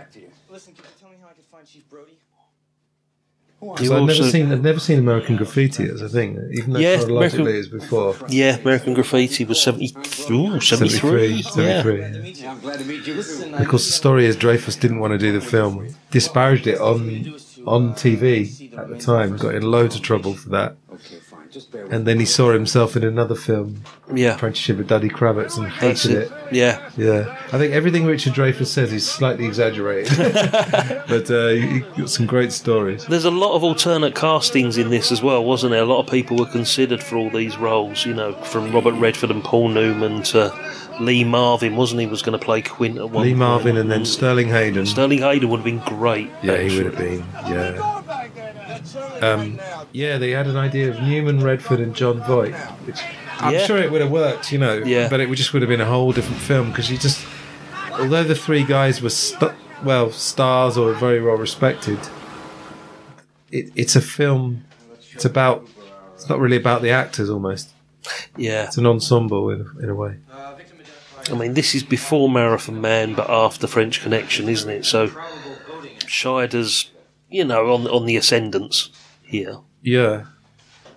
Listen, 0.49 0.73
can 0.73 0.83
you 0.83 0.91
tell 0.99 1.09
me 1.09 1.15
how 1.21 1.29
I 1.29 1.33
can 1.33 1.43
find 1.43 1.65
Chief 1.65 1.89
Brody? 1.89 2.17
Because 3.73 3.91
I've 3.91 4.03
never 4.03 4.29
seen 4.29 4.51
I've 4.51 4.61
never 4.63 4.79
seen 4.79 4.99
American 4.99 5.35
Graffiti 5.37 5.85
as 5.85 6.01
a 6.01 6.09
thing, 6.09 6.37
even 6.53 6.73
though 6.73 6.79
Yeah, 6.79 6.97
chronologically 6.97 7.41
American- 7.41 7.59
it's 7.75 7.83
before. 7.83 8.15
Yeah, 8.29 8.57
American 8.57 8.93
Graffiti 8.93 9.45
was 9.45 9.61
70, 9.61 9.95
ooh, 10.31 10.59
73. 10.59 10.59
73, 10.61 11.27
Yeah. 11.35 11.81
73. 11.83 12.31
Yeah, 12.41 12.51
I'm 12.51 12.59
glad 12.59 12.79
to 12.79 12.85
meet 12.85 13.07
you. 13.07 13.21
too. 13.23 13.53
Of 13.55 13.67
course, 13.67 13.85
the 13.87 13.93
story 13.93 14.25
is 14.25 14.35
Dreyfuss 14.37 14.79
didn't 14.79 14.99
want 14.99 15.11
to 15.13 15.17
do 15.17 15.31
the 15.31 15.41
film, 15.41 15.87
disparaged 16.11 16.67
it 16.67 16.79
on 16.79 17.35
on 17.65 17.93
TV 17.95 18.71
at 18.77 18.89
the 18.89 18.97
time, 18.97 19.37
got 19.37 19.55
in 19.55 19.63
loads 19.63 19.95
of 19.95 20.01
trouble 20.03 20.35
for 20.35 20.49
that, 20.49 20.75
and 21.89 22.05
then 22.05 22.19
he 22.19 22.25
saw 22.25 22.51
himself 22.53 22.95
in 22.95 23.03
another 23.03 23.35
film, 23.35 23.81
Yeah. 24.13 24.35
Apprenticeship 24.35 24.79
of 24.79 24.87
Duddy 24.87 25.09
Kravitz, 25.09 25.57
and 25.57 25.65
That's 25.79 26.03
hated 26.03 26.11
it. 26.11 26.31
it. 26.31 26.53
Yeah. 26.53 26.89
Yeah, 26.97 27.37
I 27.51 27.57
think 27.57 27.73
everything 27.73 28.05
Richard 28.05 28.33
Dreyfuss 28.33 28.67
says 28.67 28.91
is 28.93 29.09
slightly 29.09 29.45
exaggerated, 29.45 30.17
but 31.07 31.29
uh, 31.31 31.49
he 31.49 31.65
he 31.65 31.79
got 32.01 32.09
some 32.09 32.25
great 32.25 32.51
stories. 32.51 33.05
There's 33.05 33.25
a 33.25 33.31
lot 33.31 33.55
of 33.55 33.63
alternate 33.63 34.15
castings 34.15 34.77
in 34.77 34.89
this 34.89 35.11
as 35.11 35.21
well, 35.23 35.43
wasn't 35.43 35.71
there? 35.71 35.81
A 35.81 35.85
lot 35.85 35.99
of 36.05 36.09
people 36.11 36.37
were 36.37 36.45
considered 36.51 37.01
for 37.03 37.15
all 37.17 37.29
these 37.29 37.57
roles, 37.57 38.05
you 38.05 38.13
know, 38.13 38.33
from 38.43 38.71
Robert 38.71 38.93
Redford 38.93 39.31
and 39.31 39.43
Paul 39.43 39.69
Newman 39.69 40.23
to 40.23 40.53
Lee 40.99 41.23
Marvin, 41.25 41.75
wasn't 41.75 41.99
he, 42.01 42.07
was 42.07 42.21
going 42.21 42.37
to 42.39 42.43
play 42.45 42.61
Quint 42.61 42.97
at 42.97 43.09
one 43.09 43.23
Lee 43.23 43.29
point? 43.31 43.39
Marvin 43.39 43.77
and 43.77 43.91
then 43.91 44.05
Sterling 44.05 44.47
Hayden. 44.49 44.85
Sterling 44.85 45.19
Hayden 45.19 45.49
would 45.49 45.57
have 45.57 45.65
been 45.65 45.79
great. 45.79 46.29
Yeah, 46.41 46.57
he 46.57 46.77
would 46.77 46.85
have 46.85 46.97
been. 46.97 47.23
Yeah. 47.47 48.01
Um, 49.21 49.59
yeah, 49.91 50.17
they 50.17 50.31
had 50.31 50.47
an 50.47 50.57
idea 50.57 50.89
of 50.89 51.01
Newman, 51.01 51.39
Redford, 51.43 51.79
and 51.79 51.95
Jon 51.95 52.21
Voight, 52.23 52.53
which 52.85 52.99
I'm 53.39 53.53
Yeah. 53.53 53.65
sure 53.65 53.77
it 53.77 53.91
would 53.91 54.01
have 54.01 54.11
worked, 54.11 54.51
you 54.51 54.57
know. 54.59 54.75
Yeah. 54.77 55.07
But 55.09 55.19
it 55.19 55.33
just 55.35 55.53
would 55.53 55.61
have 55.61 55.69
been 55.69 55.81
a 55.81 55.85
whole 55.85 56.11
different 56.11 56.41
film 56.41 56.69
because 56.69 56.89
you 56.91 56.97
just, 56.97 57.25
although 57.99 58.23
the 58.23 58.35
three 58.35 58.63
guys 58.63 59.01
were 59.01 59.09
st- 59.09 59.51
well 59.83 60.11
stars 60.11 60.77
or 60.77 60.93
very 60.93 61.21
well 61.21 61.35
respected, 61.37 61.99
it, 63.51 63.71
it's 63.75 63.95
a 63.95 64.01
film. 64.01 64.63
It's 65.13 65.25
about. 65.25 65.67
It's 66.13 66.29
not 66.29 66.39
really 66.39 66.57
about 66.57 66.81
the 66.81 66.91
actors. 66.91 67.29
Almost, 67.29 67.71
Yeah. 68.37 68.65
it's 68.65 68.77
an 68.77 68.85
ensemble 68.85 69.49
in, 69.49 69.67
in 69.81 69.89
a 69.89 69.95
way. 69.95 70.15
I 71.29 71.33
mean, 71.33 71.55
this 71.55 71.73
is 71.75 71.83
before 71.83 72.29
Marathon 72.29 72.79
Man, 72.79 73.15
but 73.15 73.29
after 73.29 73.65
French 73.67 74.01
Connection, 74.01 74.47
isn't 74.47 74.69
it? 74.69 74.85
So 74.85 75.09
Scheider's, 76.05 76.91
you 77.29 77.43
know, 77.45 77.73
on 77.73 77.87
on 77.87 78.05
the 78.05 78.15
ascendance 78.17 78.89
here. 79.23 79.57
Yeah. 79.81 80.25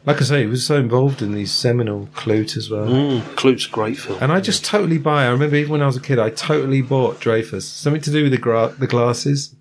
Like 0.07 0.23
I 0.23 0.25
say, 0.25 0.41
he 0.43 0.47
was 0.47 0.65
so 0.65 0.77
involved 0.77 1.21
in 1.21 1.33
these 1.33 1.53
seminal 1.53 2.09
Klute 2.15 2.57
as 2.57 2.71
well. 2.71 2.87
Mm, 2.87 3.21
Klute's 3.35 3.67
a 3.67 3.71
great 3.71 3.99
film. 3.99 4.19
And 4.23 4.33
I 4.33 4.41
just 4.41 4.65
totally 4.65 4.97
buy. 4.97 5.25
I 5.25 5.29
remember 5.29 5.57
even 5.57 5.73
when 5.73 5.83
I 5.83 5.87
was 5.87 5.97
a 5.97 6.01
kid, 6.01 6.19
I 6.19 6.31
totally 6.31 6.81
bought 6.81 7.21
Dreyfuss. 7.21 7.63
Something 7.63 8.01
to 8.03 8.11
do 8.11 8.23
with 8.23 8.33
the 8.33 8.39
gra- 8.39 8.75
the 8.79 8.87
glasses. 8.87 9.55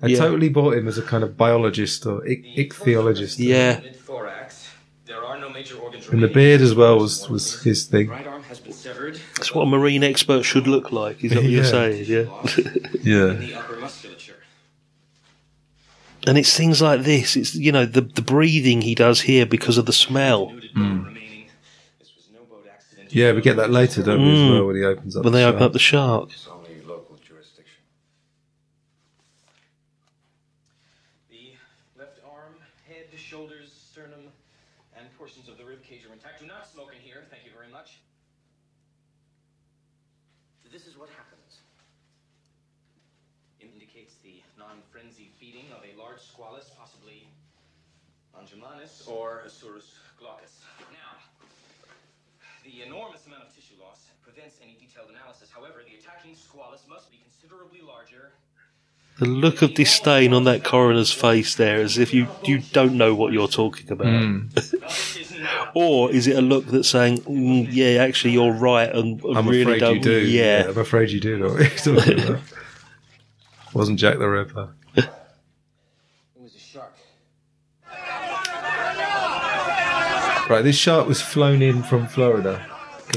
I 0.00 0.06
Yeah. 0.06 0.18
totally 0.18 0.48
bought 0.48 0.74
him 0.76 0.88
as 0.88 0.96
a 0.96 1.02
kind 1.02 1.22
of 1.22 1.36
biologist 1.36 2.06
or 2.06 2.24
ich- 2.26 2.46
ichthyologist. 2.56 3.38
Yeah, 3.38 3.80
Mid-thorax. 3.80 4.68
There 5.06 5.22
are 5.22 5.38
no 5.38 5.50
major 5.50 5.76
organs 5.76 6.08
And 6.08 6.22
the 6.22 6.28
beard 6.28 6.60
as 6.62 6.74
well 6.74 6.98
was, 6.98 7.28
was 7.28 7.62
his 7.62 7.84
thing. 7.84 8.08
Right 8.08 8.26
arm 8.26 8.42
has 8.44 8.60
been 8.60 8.72
severed. 8.72 9.20
that's 9.36 9.54
what 9.54 9.62
a 9.62 9.66
marine 9.66 10.04
expert 10.04 10.44
should 10.44 10.66
look 10.66 10.92
like. 10.92 11.22
Is 11.24 11.32
that 11.32 11.42
what 11.42 11.50
you're 11.50 11.64
saying? 11.78 12.04
Yeah. 12.06 12.24
Yeah. 13.02 13.30
In 13.32 13.40
the 13.40 13.54
upper 13.54 13.76
musculature. 13.76 14.36
And 16.26 16.36
it's 16.36 16.56
things 16.56 16.82
like 16.82 17.02
this. 17.02 17.36
It's 17.36 17.54
you 17.54 17.72
know 17.72 17.86
the 17.86 18.02
the 18.02 18.22
breathing 18.22 18.82
he 18.82 18.94
does 18.94 19.22
here 19.22 19.46
because 19.46 19.78
of 19.78 19.86
the 19.86 19.92
smell. 19.92 20.48
Nuded 20.48 20.74
bone 20.74 21.04
remaining. 21.04 21.46
This 21.98 22.12
was 22.14 22.28
no 22.32 22.40
boat 22.44 22.66
accident. 22.70 23.14
Yeah, 23.14 23.32
we 23.32 23.40
get 23.40 23.56
that 23.56 23.70
later, 23.70 24.02
don't 24.02 24.22
we, 24.22 24.32
as 24.32 24.38
hmm. 24.38 24.54
well, 24.54 24.66
when 24.66 24.76
he 24.76 24.84
opens 24.84 25.16
up 25.16 25.24
When 25.24 25.32
the 25.32 25.38
they 25.38 25.44
open 25.44 25.62
up 25.62 25.72
the 25.72 25.78
shark. 25.78 26.30
It's 26.30 26.46
only 26.46 26.82
local 26.86 27.16
jurisdiction. 27.26 27.82
The 31.30 31.54
left 31.98 32.20
arm, 32.28 32.54
head, 32.86 33.06
shoulders, 33.16 33.72
sternum, 33.90 34.28
and 34.96 35.06
portions 35.16 35.48
of 35.48 35.56
the 35.56 35.64
rib 35.64 35.82
cage 35.82 36.04
are 36.08 36.12
intact. 36.12 36.40
Do 36.40 36.46
not 36.46 36.68
smoke 36.68 36.92
in 36.94 37.00
here. 37.00 37.24
Thank 37.30 37.44
you 37.46 37.52
very 37.56 37.72
much. 37.72 38.00
This 40.70 40.86
is 40.86 40.94
what 40.94 41.10
happens. 41.10 41.66
Indicates 43.58 44.14
the 44.22 44.38
non-frenzied 44.54 45.34
feeding 45.34 45.66
of 45.74 45.82
a 45.82 45.98
large 45.98 46.22
squalus, 46.22 46.70
possibly 46.78 47.26
Longimanus 48.30 49.02
or 49.10 49.42
Isurus 49.44 49.98
glaucus. 50.14 50.62
Now, 50.94 51.18
the 52.62 52.86
enormous 52.86 53.26
amount 53.26 53.50
of 53.50 53.50
tissue 53.50 53.82
loss 53.82 54.14
prevents 54.22 54.62
any 54.62 54.78
detailed 54.78 55.10
analysis. 55.10 55.50
However, 55.50 55.82
the 55.82 55.98
attacking 55.98 56.38
squalus 56.38 56.86
must 56.86 57.10
be 57.10 57.18
considerably 57.18 57.82
larger 57.82 58.30
The 59.20 59.26
look 59.26 59.60
of 59.60 59.74
disdain 59.74 60.32
on 60.32 60.44
that 60.44 60.64
coroner's 60.64 61.12
face 61.12 61.54
there, 61.54 61.76
as 61.82 61.98
if 61.98 62.14
you 62.14 62.26
you 62.42 62.60
don't 62.72 62.94
know 62.94 63.14
what 63.14 63.34
you're 63.34 63.48
talking 63.48 63.92
about. 63.92 64.06
Not 64.06 64.64
Or 65.74 66.10
is 66.10 66.26
it 66.26 66.36
a 66.36 66.40
look 66.40 66.66
that's 66.66 66.88
saying, 66.88 67.18
mm, 67.18 67.68
"Yeah, 67.70 68.02
actually, 68.02 68.32
you're 68.32 68.52
right," 68.52 68.88
and 68.90 69.22
and 69.22 69.38
I'm 69.38 69.46
really 69.46 69.62
afraid 69.62 69.80
don't. 69.80 69.94
you 69.96 70.00
do. 70.00 70.20
Yeah. 70.26 70.66
I'm 70.68 70.78
afraid 70.78 71.10
you 71.10 71.20
do 71.20 71.38
know 71.38 71.48
what 71.50 71.60
you're 71.86 71.96
talking 71.96 72.20
about. 72.20 72.40
Wasn't 73.74 73.98
Jack 73.98 74.18
the 74.18 74.26
Ripper. 74.28 74.70
It 74.94 75.08
was 76.36 76.54
a 76.54 76.58
shark. 76.58 76.92
Right, 80.48 80.62
this 80.62 80.76
shark 80.76 81.06
was 81.06 81.20
flown 81.20 81.60
in 81.60 81.82
from 81.82 82.06
Florida. 82.08 82.66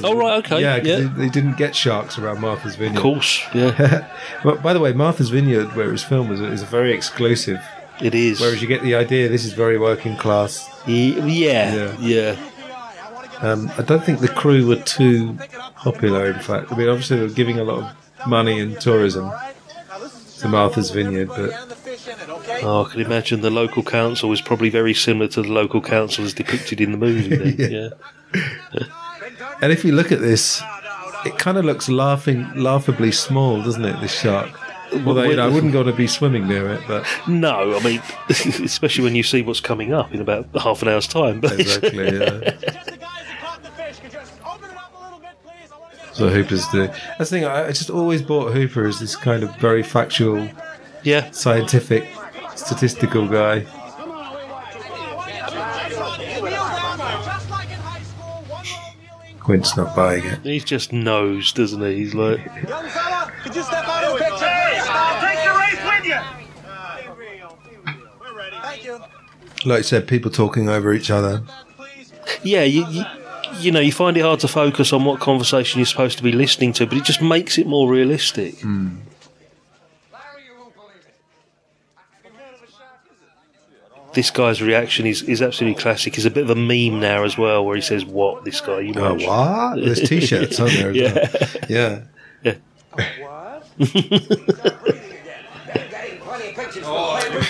Oh, 0.04 0.18
right, 0.18 0.38
okay, 0.46 0.62
Yeah, 0.62 0.78
yeah. 0.78 0.96
They, 0.98 1.04
they 1.26 1.30
didn't 1.30 1.58
get 1.58 1.76
sharks 1.76 2.18
around 2.18 2.42
Martha's 2.42 2.76
Vineyard. 2.76 2.98
Of 2.98 3.04
course, 3.04 3.42
yeah, 3.54 4.08
but 4.44 4.62
by 4.64 4.74
the 4.74 4.80
way, 4.80 4.94
Martha's 4.94 5.30
Vineyard, 5.30 5.76
where 5.76 5.88
it 5.88 5.92
was 5.92 6.04
filmed, 6.04 6.32
is, 6.32 6.42
is 6.42 6.62
a 6.62 6.66
very 6.66 6.94
exclusive. 6.94 7.60
it 8.02 8.16
is. 8.16 8.40
Whereas 8.40 8.62
you 8.62 8.68
get 8.68 8.82
the 8.82 8.96
idea 8.96 9.30
this 9.30 9.46
is 9.46 9.54
very 9.54 9.78
working 9.78 10.18
class. 10.18 10.68
Yeah, 10.88 11.16
Yeah. 11.76 11.98
yeah, 12.00 12.36
Um, 13.42 13.72
I 13.78 13.82
don't 13.84 14.04
think 14.04 14.20
the 14.20 14.28
crew 14.28 14.68
were 14.68 14.78
too 14.78 15.38
popular. 15.76 16.28
In 16.32 16.40
fact, 16.40 16.72
I 16.72 16.78
mean, 16.78 16.90
obviously 16.90 17.18
they 17.18 17.24
were 17.24 17.30
giving 17.30 17.60
a 17.60 17.64
lot 17.64 17.84
of 17.84 18.28
money 18.28 18.60
and 18.60 18.80
tourism 18.82 19.32
to 20.40 20.48
Martha's 20.48 20.90
Vineyard, 20.92 21.28
but 21.30 21.52
Oh, 22.66 22.86
I 22.86 22.92
can 22.92 23.02
imagine 23.02 23.42
the 23.42 23.50
local 23.50 23.84
council 23.84 24.30
was 24.30 24.42
probably 24.42 24.70
very 24.70 24.94
similar 24.94 25.28
to 25.30 25.42
the 25.42 25.52
local 25.52 25.82
council 25.82 26.24
as 26.26 26.34
depicted 26.34 26.80
in 26.82 26.92
the 26.92 26.98
movie. 26.98 27.36
Then, 27.36 27.56
Yeah. 27.72 27.90
yeah. 28.74 28.84
and 29.64 29.72
if 29.72 29.86
you 29.86 29.94
look 29.94 30.12
at 30.12 30.20
this, 30.20 30.62
it 31.26 31.38
kind 31.38 31.58
of 31.58 31.64
looks 31.64 31.88
laughing, 31.88 32.54
laughably 32.54 33.14
small, 33.14 33.64
doesn't 33.64 33.86
it? 33.86 34.00
This 34.02 34.12
shark. 34.12 34.52
Although 35.06 35.24
you 35.24 35.38
know, 35.38 35.46
I 35.46 35.48
wouldn't 35.48 35.74
um, 35.74 35.86
want 35.86 35.88
to 35.88 35.94
be 35.94 36.06
swimming 36.06 36.48
near 36.50 36.70
it, 36.70 36.82
but 36.86 37.08
No, 37.28 37.76
I 37.76 37.82
mean, 37.82 38.02
especially 38.30 39.06
when 39.06 39.16
you 39.16 39.24
see 39.24 39.42
what's 39.42 39.62
coming 39.62 39.94
up 39.94 40.14
in 40.14 40.20
about 40.20 40.48
half 40.62 40.82
an 40.82 40.90
hour's 40.90 41.08
time. 41.08 41.40
But 41.40 41.60
exactly. 41.60 42.20
Yeah. 42.20 42.58
So 46.14 46.30
Hooper's 46.30 46.70
the. 46.70 46.96
That's 47.18 47.32
the 47.32 47.38
thing. 47.38 47.46
I 47.46 47.66
I 47.66 47.72
just 47.72 47.90
always 47.90 48.22
bought 48.22 48.54
Hooper 48.54 48.86
as 48.86 49.00
this 49.00 49.16
kind 49.16 49.42
of 49.42 49.56
very 49.56 49.82
factual, 49.82 50.48
yeah, 51.02 51.32
scientific, 51.32 52.08
statistical 52.56 53.28
guy. 53.28 53.66
Quint's 59.44 59.76
not 59.76 59.96
buying 59.96 60.24
it. 60.26 60.40
He's 60.44 60.64
just 60.64 60.94
knows, 60.94 61.52
doesn't 61.52 61.82
he? 61.82 61.96
He's 61.98 62.14
like, 62.14 62.40
Young 62.46 62.88
fella, 62.90 63.32
could 63.44 63.56
you 63.56 63.64
step 63.64 63.86
out 63.88 64.04
of 64.06 64.14
the 64.14 64.24
picture, 64.24 64.38
please? 64.38 64.88
I'll 64.88 65.22
take 65.22 65.44
the 65.44 65.54
race 65.60 65.84
with 66.00 66.06
you. 66.06 66.22
We're 68.22 68.38
ready. 68.38 68.56
Thank 68.62 68.84
you. 68.86 69.00
Like 69.66 69.80
you 69.80 69.84
said, 69.84 70.08
people 70.08 70.32
talking 70.32 70.70
over 70.70 70.94
each 70.94 71.12
other. 71.12 71.44
yeah, 72.44 72.64
you, 72.64 72.86
you, 72.88 73.04
you 73.60 73.72
know, 73.72 73.80
you 73.82 73.92
find 73.92 74.16
it 74.18 74.22
hard 74.22 74.40
to 74.42 74.48
focus 74.48 74.94
on 74.94 75.04
what 75.06 75.20
conversation 75.20 75.80
you're 75.80 75.86
supposed 75.86 76.18
to 76.18 76.24
be 76.24 76.32
listening 76.32 76.72
to, 76.74 76.86
but 76.88 76.98
it 76.98 77.04
just 77.04 77.22
makes 77.22 77.58
it 77.58 77.68
more 77.68 77.90
realistic. 77.90 78.60
Hmm. 78.62 78.96
Larry, 80.12 80.44
you 80.46 80.58
won't 80.60 80.74
believe 80.76 81.06
it. 81.06 81.16
This 84.14 84.30
guy's 84.32 84.62
reaction 84.62 85.06
is, 85.06 85.22
is 85.24 85.42
absolutely 85.42 85.82
classic. 85.82 86.16
He's 86.16 86.26
a 86.26 86.32
bit 86.32 86.44
of 86.44 86.50
a 86.50 86.56
meme 86.56 87.00
now 87.00 87.24
as 87.24 87.38
well, 87.38 87.66
where 87.66 87.76
he 87.76 87.82
says, 87.82 88.06
"What 88.06 88.44
this 88.46 88.62
guy?" 88.62 88.82
You 88.82 88.94
Oh, 88.96 89.16
know 89.16 89.28
what? 89.28 89.76
There's 89.84 90.02
t-shirts, 90.10 90.60
aren't 90.60 90.74
there? 90.74 90.90
As 90.92 91.58
Yeah. 91.70 92.02
Well? 92.44 92.44
Yeah. 92.44 92.56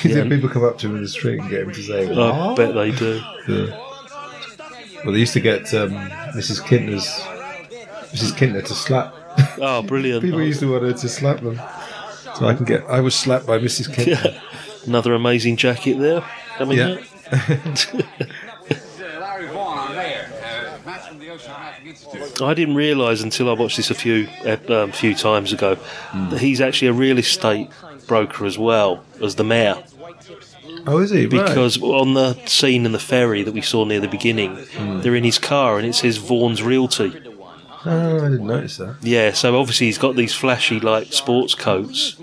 Then 0.03 0.29
people 0.29 0.49
come 0.49 0.63
up 0.63 0.77
to 0.79 0.87
him 0.87 0.95
in 0.97 1.01
the 1.01 1.07
street 1.07 1.39
and 1.39 1.49
get 1.49 1.61
him 1.61 1.71
to 1.71 1.83
say, 1.83 2.09
I 2.09 2.55
bet 2.55 2.73
they 2.73 2.91
do. 2.91 3.21
Yeah. 3.47 3.79
Well, 5.03 5.11
they 5.13 5.19
used 5.19 5.33
to 5.33 5.39
get 5.41 5.73
um, 5.73 5.91
Mrs. 6.35 6.61
Kintner's 6.61 7.05
Mrs. 8.13 8.31
Kintner 8.37 8.63
to 8.65 8.73
slap. 8.73 9.13
Oh, 9.59 9.81
brilliant! 9.81 10.21
People 10.23 10.41
used 10.41 10.59
to 10.61 10.71
want 10.71 10.83
her 10.83 10.93
to 10.93 11.09
slap 11.09 11.41
them. 11.41 11.59
So 12.35 12.45
I 12.47 12.53
can 12.53 12.65
get. 12.65 12.83
I 12.85 12.99
was 13.01 13.15
slapped 13.15 13.45
by 13.45 13.57
Mrs. 13.59 13.89
Kintner. 13.89 14.39
Another 14.87 15.13
amazing 15.13 15.57
jacket 15.57 15.97
there. 15.99 16.23
Coming 16.57 16.77
Yeah. 16.77 16.97
out. 17.31 17.95
I'm 19.33 19.95
mayor. 19.95 20.29
Match 20.85 21.07
from 21.07 21.19
the 21.19 21.27
Oceanographic 21.27 21.85
Institute. 21.85 22.41
I 22.41 22.53
didn't 22.53 22.75
realise 22.75 23.21
until 23.23 23.49
I 23.49 23.53
watched 23.53 23.77
this 23.77 23.89
a 23.89 23.95
few 23.95 24.27
um, 24.69 24.91
few 24.91 25.15
times 25.15 25.53
ago 25.53 25.75
hmm. 25.75 26.29
that 26.29 26.41
he's 26.41 26.61
actually 26.61 26.89
a 26.89 26.93
real 26.93 27.17
estate 27.17 27.69
broker 28.07 28.45
as 28.45 28.57
well 28.57 29.03
as 29.21 29.35
the 29.35 29.43
mayor. 29.43 29.81
Oh, 30.85 30.99
is 30.99 31.11
he? 31.11 31.25
Right. 31.25 31.47
Because 31.47 31.81
on 31.81 32.13
the 32.13 32.33
scene 32.45 32.85
in 32.85 32.91
the 32.91 32.99
ferry 32.99 33.43
that 33.43 33.53
we 33.53 33.61
saw 33.61 33.85
near 33.85 34.01
the 34.01 34.07
beginning, 34.07 34.57
hmm. 34.57 35.01
they're 35.01 35.15
in 35.15 35.23
his 35.23 35.39
car 35.39 35.77
and 35.77 35.87
it 35.87 35.93
says 35.93 36.17
Vaughn's 36.17 36.61
Realty. 36.61 37.13
Oh, 37.85 38.17
I 38.17 38.29
didn't 38.29 38.47
notice 38.47 38.77
that. 38.77 38.97
Yeah, 39.01 39.33
so 39.33 39.59
obviously 39.59 39.87
he's 39.87 39.97
got 39.97 40.15
these 40.15 40.33
flashy 40.33 40.79
like 40.79 41.11
sports 41.11 41.53
coats 41.53 42.17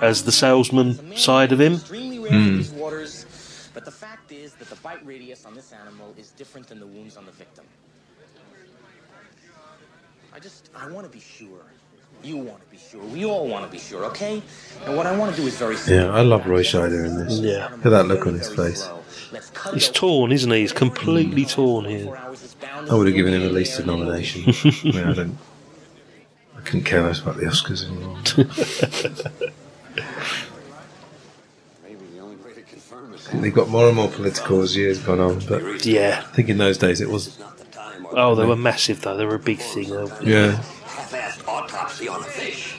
as 0.00 0.24
the 0.24 0.32
salesman 0.32 1.16
side 1.16 1.52
of 1.52 1.60
him. 1.60 1.74
Extremely 1.74 2.18
rare 2.20 2.32
in 2.32 2.56
these 2.58 2.70
waters, 2.70 3.26
but 3.74 3.84
the 3.84 3.90
fact 3.90 4.30
is 4.30 4.54
that 4.54 4.68
the 4.68 4.69
bite 4.82 5.04
radius 5.06 5.44
on 5.46 5.54
this 5.54 5.72
animal 5.72 6.14
is 6.16 6.30
different 6.30 6.66
than 6.68 6.80
the 6.80 6.86
wounds 6.86 7.16
on 7.16 7.26
the 7.26 7.32
victim. 7.32 7.64
I 10.32 10.38
just, 10.38 10.70
I 10.76 10.88
want 10.90 11.06
to 11.06 11.12
be 11.12 11.20
sure. 11.20 11.64
You 12.22 12.36
want 12.36 12.62
to 12.62 12.70
be 12.70 12.76
sure. 12.78 13.02
We 13.02 13.24
all 13.24 13.48
want 13.48 13.64
to 13.64 13.70
be 13.70 13.78
sure, 13.78 14.04
okay? 14.06 14.42
And 14.84 14.96
what 14.96 15.06
I 15.06 15.16
want 15.16 15.34
to 15.34 15.40
do 15.40 15.46
is 15.46 15.56
very 15.56 15.76
simple. 15.76 16.06
Yeah, 16.06 16.14
I 16.14 16.20
love 16.22 16.46
Roy 16.46 16.62
Scheider 16.62 17.06
in 17.06 17.16
this. 17.16 17.38
Yeah. 17.38 17.68
Look 17.72 17.86
at 17.86 17.90
that 17.90 18.06
look 18.06 18.26
on 18.26 18.34
his 18.34 18.48
face. 18.54 18.88
He's 19.72 19.88
torn, 19.88 20.32
isn't 20.32 20.50
he? 20.50 20.60
He's 20.60 20.72
completely 20.72 21.44
torn 21.46 21.86
here. 21.86 22.14
I 22.16 22.94
would 22.94 23.06
have 23.06 23.16
given 23.16 23.32
him 23.32 23.42
at 23.42 23.52
least 23.52 23.78
a 23.78 23.86
nomination. 23.86 24.52
I 24.64 24.84
mean, 24.84 25.04
I 25.04 25.12
don't. 25.14 25.38
I 26.56 26.60
couldn't 26.62 26.84
care 26.84 27.02
less 27.02 27.20
about 27.20 27.36
the 27.36 27.46
Oscars 27.46 27.86
anymore. 27.86 28.18
Maybe 31.82 32.04
the 32.12 32.20
only 32.20 32.36
way 32.36 32.52
to 32.52 32.62
confirm 32.62 33.14
is 33.14 33.19
I 33.19 33.19
think 33.30 33.42
they 33.42 33.50
got 33.50 33.68
more 33.68 33.86
and 33.86 33.96
more 33.96 34.08
political 34.08 34.60
as 34.62 34.76
years 34.76 34.98
gone 34.98 35.20
on, 35.20 35.40
but 35.48 35.84
Yeah. 35.86 36.24
I 36.26 36.34
think 36.34 36.48
in 36.48 36.58
those 36.58 36.78
days 36.78 37.00
it 37.00 37.08
was. 37.08 37.38
Oh, 38.12 38.34
they 38.34 38.44
were 38.44 38.56
massive 38.56 39.00
though. 39.02 39.16
They 39.16 39.24
were 39.24 39.36
a 39.36 39.38
big 39.38 39.58
thing. 39.58 39.88
though. 39.90 40.10
Yeah. 40.22 40.56
half-assed 40.84 41.46
autopsy 41.46 42.08
on 42.08 42.20
a 42.20 42.24
fish. 42.24 42.76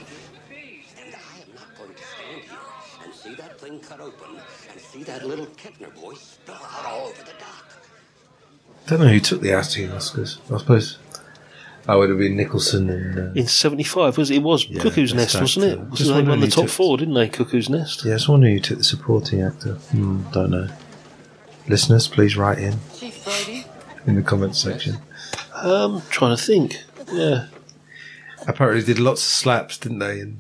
And 0.50 1.16
I 1.16 1.42
am 1.42 1.56
not 1.56 1.78
going 1.78 1.94
to 1.96 2.04
stand 2.04 2.42
here 2.44 2.58
and 3.06 3.14
see 3.14 3.34
that 3.36 3.60
thing 3.60 3.80
cut 3.80 4.02
open 4.02 4.40
and 4.72 4.82
see 4.82 5.04
that 5.04 5.26
little 5.26 5.46
Kintner 5.48 5.94
boy 6.00 6.14
spill 6.16 6.56
out 6.56 6.86
all 6.86 7.08
over 7.08 7.24
the 7.24 7.32
dock. 7.40 7.66
don't 8.88 9.00
know 9.00 9.08
who 9.08 9.20
took 9.22 9.42
the 9.42 9.54
acting 9.54 9.90
Oscars. 9.90 10.40
I 10.54 10.58
suppose. 10.58 10.98
I 11.92 11.96
would 11.96 12.10
have 12.10 12.18
been 12.20 12.38
Nicholson 12.38 12.90
and. 12.90 13.20
Uh, 13.20 13.32
In 13.40 13.48
'75 13.48 14.18
was 14.18 14.32
it? 14.32 14.36
it 14.38 14.44
Was 14.44 14.68
Yeah, 14.70 14.82
Cuckoo's 14.82 15.12
best 15.14 15.34
Nest, 15.36 15.42
wasn't 15.42 15.66
it? 15.66 15.72
actor. 15.80 15.90
Was 15.90 16.00
Just 16.00 16.10
they 16.10 16.16
won 16.16 16.28
wondering 16.30 16.50
the 16.50 16.56
top 16.56 16.66
took- 16.66 16.74
four, 16.74 16.98
didn't 16.98 17.14
they? 17.16 17.28
Cuckoo's 17.30 17.70
Nest. 17.70 18.06
yeah, 18.06 18.12
I 18.12 18.14
was 18.16 18.30
wondering 18.30 18.54
who 18.54 18.60
took 18.62 18.78
the 18.78 18.84
supporting 18.84 19.42
actor. 19.42 19.74
Hmm, 19.92 20.22
don't 20.32 20.52
know. 20.52 20.68
Listeners, 21.68 22.08
please 22.08 22.38
write 22.38 22.60
in 22.60 22.76
in 24.08 24.16
the 24.16 24.22
comments 24.24 24.60
section. 24.60 24.98
Um, 25.56 26.02
trying 26.10 26.36
to 26.36 26.42
think. 26.42 26.78
Yeah. 27.12 27.48
Apparently, 28.48 28.82
they 28.82 28.94
did 28.94 29.00
lots 29.02 29.22
of 29.22 29.28
slaps, 29.28 29.78
didn't 29.78 30.00
they? 30.00 30.22
And 30.22 30.40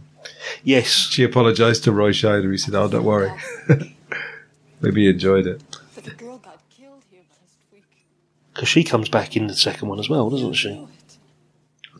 Yes. 0.63 0.87
she 0.87 1.23
apologised 1.23 1.83
to 1.83 1.91
Roy 1.91 2.11
Scheider. 2.11 2.49
He 2.51 2.57
said, 2.57 2.73
"Oh, 2.75 2.87
don't 2.87 3.03
worry." 3.03 3.31
Maybe 4.81 5.03
he 5.03 5.09
enjoyed 5.09 5.45
it. 5.47 5.61
The 6.03 6.09
girl 6.11 6.37
got 6.37 6.59
killed 6.75 7.03
here 7.11 7.21
last 7.29 7.53
week. 7.71 7.83
Because 8.53 8.67
she 8.69 8.83
comes 8.83 9.09
back 9.09 9.35
in 9.37 9.45
the 9.47 9.53
second 9.53 9.89
one 9.89 9.99
as 9.99 10.09
well, 10.09 10.29
doesn't 10.31 10.53
she? 10.53 10.87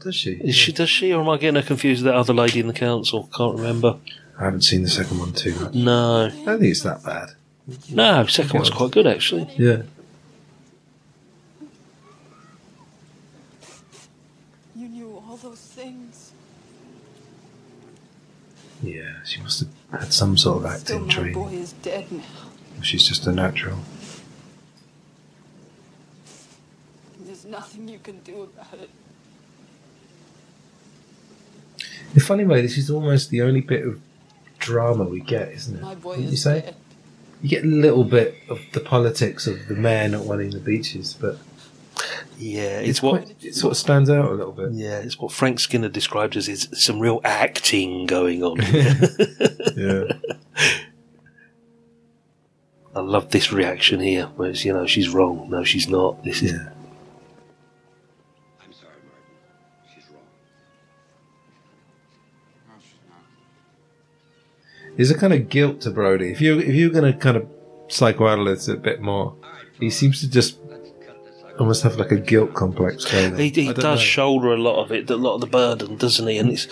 Knew 0.04 0.10
it. 0.10 0.12
Does 0.12 0.16
she? 0.16 0.32
Is 0.34 0.56
she? 0.56 0.72
Does 0.72 0.90
she, 0.90 1.14
or 1.14 1.22
am 1.22 1.30
I 1.30 1.38
getting 1.38 1.62
her 1.62 1.66
confused 1.68 2.04
with 2.04 2.12
that 2.14 2.18
other 2.18 2.34
lady 2.34 2.60
in 2.60 2.68
the 2.68 2.74
council? 2.74 3.30
Can't 3.36 3.58
remember. 3.58 3.98
I 4.40 4.46
haven't 4.46 4.62
seen 4.62 4.82
the 4.84 4.90
second 4.90 5.20
one 5.20 5.34
too 5.34 5.54
much. 5.60 5.74
No, 5.74 6.26
I 6.26 6.30
don't 6.30 6.60
think 6.60 6.72
it's 6.72 6.82
that 6.84 7.04
bad. 7.04 7.30
no. 7.92 8.26
Second 8.26 8.54
one's 8.54 8.70
quite 8.72 8.92
good 8.92 9.06
actually. 9.08 9.48
Yeah. 9.58 9.84
You 14.76 14.88
knew 14.88 15.22
all 15.28 15.38
those 15.38 15.60
things. 15.60 16.32
Yeah, 18.84 19.22
she 19.26 19.42
must 19.42 19.60
have 19.60 19.70
had 20.02 20.12
some 20.14 20.38
sort 20.38 20.66
of 20.66 20.72
Still, 20.80 20.96
acting 20.98 21.08
my 21.08 21.14
training. 21.14 21.34
boy 21.34 21.50
is 21.54 21.74
dead 21.74 22.12
now. 22.12 22.24
She's 22.82 23.08
just 23.08 23.28
a 23.28 23.32
natural. 23.32 23.78
There's 27.20 27.46
nothing 27.46 27.88
you 27.88 28.00
can 28.00 28.20
do 28.22 28.44
about 28.44 28.74
it. 28.82 28.90
In 32.14 32.18
a 32.18 32.24
funny 32.24 32.44
way, 32.46 32.62
this 32.62 32.78
is 32.78 32.90
almost 32.90 33.30
the 33.30 33.42
only 33.42 33.62
bit 33.62 33.86
of 33.88 34.00
drama 34.60 35.04
we 35.06 35.22
get, 35.22 35.50
isn't 35.50 35.78
it? 35.78 35.82
My 35.82 35.96
boy 35.96 36.10
Wouldn't 36.12 36.26
is 36.26 36.32
you 36.32 36.38
say? 36.38 36.62
dead. 36.62 36.76
You 37.42 37.50
get 37.50 37.64
a 37.64 37.68
little 37.68 38.04
bit 38.04 38.36
of 38.50 38.60
the 38.74 38.80
politics 38.82 39.48
of 39.48 39.68
the 39.68 39.74
mayor 39.76 40.08
not 40.10 40.26
wanting 40.26 40.52
the 40.52 40.60
beaches, 40.60 41.18
but 41.20 41.38
Yeah, 42.38 42.80
it's, 42.80 42.90
it's 42.90 43.02
what. 43.02 43.24
quite, 43.24 43.36
it 43.44 43.56
sort 43.56 43.72
of 43.72 43.78
stands 43.78 44.10
out 44.10 44.30
a 44.30 44.34
little 44.34 44.52
bit. 44.52 44.72
Yeah, 44.74 45.00
it's 45.00 45.18
what 45.18 45.32
Frank 45.32 45.60
Skinner 45.60 45.90
described 45.90 46.36
as 46.36 46.48
is 46.48 46.68
some 46.74 47.00
real 47.00 47.20
acting 47.24 48.06
going 48.06 48.44
on. 48.44 48.58
Yeah. 49.78 50.04
I 52.94 53.00
love 53.00 53.32
this 53.32 53.54
reaction 53.54 54.02
here, 54.02 54.26
where 54.36 54.50
it's 54.50 54.66
you 54.66 54.74
know 54.74 54.86
she's 54.86 55.08
wrong. 55.10 55.50
No, 55.50 55.64
she's 55.64 55.88
not. 55.88 56.24
This 56.26 56.42
is 56.44 56.52
Yeah. 56.52 56.70
There's 64.98 65.12
a 65.12 65.18
kind 65.18 65.34
of 65.34 65.50
guilt 65.50 65.82
to 65.82 65.92
Brody. 65.92 66.32
If 66.32 66.42
you 66.42 66.60
if 66.60 66.74
you're 66.76 66.90
going 66.90 67.12
to 67.12 67.18
kind 67.18 67.38
of 67.38 67.48
psychoanalyze 67.88 68.70
it 68.70 68.76
a 68.76 68.78
bit 68.80 69.02
more, 69.02 69.36
he 69.80 69.90
seems 69.90 70.22
to 70.22 70.30
just 70.30 70.58
almost 71.60 71.84
have 71.84 71.98
like 71.98 72.12
a 72.12 72.18
guilt 72.18 72.54
complex. 72.54 73.10
He, 73.12 73.50
he 73.50 73.74
does 73.74 73.84
know. 73.84 73.96
shoulder 73.98 74.54
a 74.54 74.58
lot 74.58 74.84
of 74.84 74.92
it, 74.92 75.10
a 75.10 75.16
lot 75.16 75.36
of 75.36 75.42
the 75.42 75.48
burden, 75.48 75.96
doesn't 75.98 76.28
he? 76.28 76.38
And 76.38 76.52
it's 76.52 76.68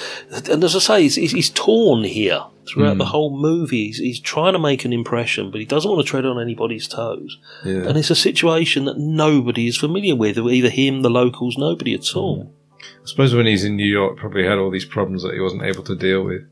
and 0.50 0.64
as 0.64 0.76
I 0.76 0.80
say, 0.80 1.02
he's, 1.04 1.16
he's, 1.16 1.32
he's 1.32 1.50
torn 1.50 2.04
here 2.04 2.44
throughout 2.68 2.94
Hmm. 2.94 2.98
the 3.00 3.06
whole 3.06 3.36
movie. 3.38 3.88
He's, 3.88 3.98
he's 3.98 4.20
trying 4.20 4.54
to 4.54 4.60
make 4.60 4.86
an 4.86 4.94
impression, 4.94 5.52
but 5.52 5.60
he 5.60 5.66
doesn't 5.66 5.90
want 5.90 6.04
to 6.06 6.10
tread 6.10 6.26
on 6.26 6.42
anybody's 6.42 6.88
toes. 6.88 7.38
Yeah. 7.66 7.84
And 7.88 7.98
it's 7.98 8.10
a 8.10 8.16
situation 8.16 8.86
that 8.86 8.98
nobody 8.98 9.68
is 9.68 9.78
familiar 9.78 10.16
with, 10.16 10.38
either 10.38 10.70
him, 10.70 11.02
the 11.02 11.10
locals, 11.10 11.58
nobody 11.58 11.94
at 11.94 12.16
all. 12.16 12.54
I 12.82 13.06
suppose 13.06 13.34
when 13.36 13.46
he's 13.46 13.64
in 13.66 13.76
New 13.76 13.86
York, 13.86 14.18
probably 14.18 14.46
had 14.46 14.58
all 14.58 14.72
these 14.72 14.86
problems 14.86 15.24
that 15.24 15.34
he 15.34 15.40
wasn't 15.40 15.64
able 15.64 15.84
to 15.84 15.96
deal 15.96 16.24
with. 16.24 16.44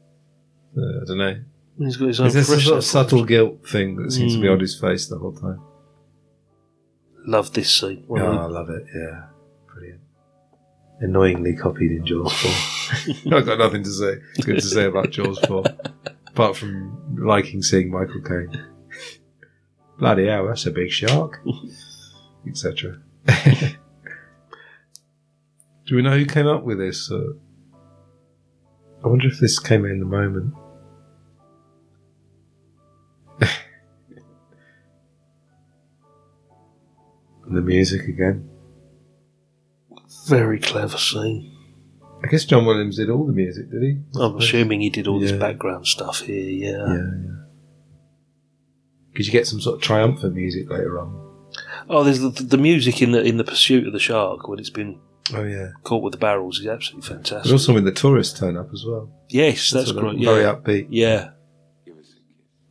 Uh, 0.77 1.01
I 1.01 1.05
don't 1.07 1.17
know. 1.17 1.35
He's 1.79 1.95
got 1.97 2.07
his 2.07 2.19
own 2.19 2.27
Is 2.27 2.33
this 2.33 2.49
a 2.49 2.59
sort 2.59 2.77
of 2.79 2.83
subtle 2.83 3.23
guilt 3.23 3.67
thing 3.67 3.95
that 3.97 4.11
seems 4.11 4.33
to 4.35 4.41
be 4.41 4.47
Mm. 4.47 4.53
on 4.53 4.59
his 4.59 4.79
face 4.79 5.07
the 5.07 5.17
whole 5.19 5.33
time? 5.33 5.61
Love 7.25 7.53
this 7.53 7.73
scene. 7.73 8.05
Oh, 8.09 8.15
I 8.15 8.45
love 8.47 8.69
it. 8.69 8.85
Yeah, 8.95 9.25
brilliant. 9.71 10.01
Annoyingly 11.01 11.55
copied 11.55 11.91
in 11.91 12.05
Jaws 12.05 12.33
4. 12.33 13.33
I've 13.37 13.45
got 13.45 13.59
nothing 13.59 13.83
to 13.83 13.91
say 13.91 14.15
good 14.43 14.55
to 14.55 14.61
say 14.61 14.85
about 14.85 15.11
Jaws 15.11 15.37
4, 15.45 15.63
apart 16.27 16.55
from 16.55 17.15
liking 17.23 17.61
seeing 17.61 17.91
Michael 17.91 18.21
Caine. 18.21 18.63
Bloody 19.99 20.27
hell, 20.27 20.47
that's 20.47 20.65
a 20.65 20.71
big 20.71 20.89
shark, 20.89 21.39
etc. 22.47 22.99
Do 25.85 25.95
we 25.95 26.01
know 26.01 26.17
who 26.17 26.25
came 26.25 26.47
up 26.47 26.63
with 26.63 26.79
this? 26.79 27.11
Uh, 27.11 27.33
I 29.03 29.07
wonder 29.07 29.27
if 29.27 29.39
this 29.39 29.59
came 29.59 29.85
in 29.85 29.99
the 29.99 30.05
moment. 30.05 30.53
The 37.49 37.61
music 37.61 38.07
again. 38.07 38.49
very 40.27 40.59
clever 40.59 40.97
scene. 40.97 41.53
I 42.23 42.27
guess 42.27 42.45
John 42.45 42.65
Williams 42.65 42.97
did 42.97 43.09
all 43.09 43.25
the 43.27 43.33
music, 43.33 43.69
did 43.71 43.81
he? 43.83 43.97
I'm 44.19 44.37
assuming 44.37 44.81
he 44.81 44.89
did 44.89 45.07
all 45.07 45.19
this 45.19 45.31
background 45.31 45.85
stuff 45.87 46.21
here. 46.21 46.49
Yeah. 46.49 46.77
Yeah, 46.87 46.93
yeah. 46.95 47.35
Could 49.15 49.25
you 49.25 49.31
get 49.31 49.47
some 49.47 49.61
sort 49.61 49.75
of 49.77 49.81
triumphant 49.81 50.33
music 50.35 50.69
later 50.69 50.99
on? 50.99 51.23
Oh, 51.89 52.03
there's 52.03 52.19
the, 52.19 52.29
the 52.29 52.57
music 52.57 53.01
in 53.01 53.11
the 53.11 53.23
in 53.23 53.37
the 53.37 53.43
pursuit 53.43 53.87
of 53.87 53.93
the 53.93 53.99
shark 53.99 54.47
when 54.47 54.59
it's 54.59 54.69
been 54.69 54.99
Oh 55.33 55.43
yeah. 55.43 55.69
caught 55.83 56.03
with 56.03 56.11
the 56.13 56.17
barrels 56.19 56.59
is 56.59 56.67
absolutely 56.67 57.07
fantastic. 57.07 57.51
Also 57.51 57.73
when 57.73 57.85
the 57.85 57.91
tourists 57.91 58.37
turn 58.37 58.57
up 58.57 58.69
as 58.73 58.83
well. 58.85 59.09
yes, 59.29 59.69
that's 59.71 59.91
of 59.91 59.97
great. 59.97 60.19
Very 60.23 60.41
Yeah. 60.43 60.53
upbeat. 60.55 60.87
Yeah. 60.89 61.29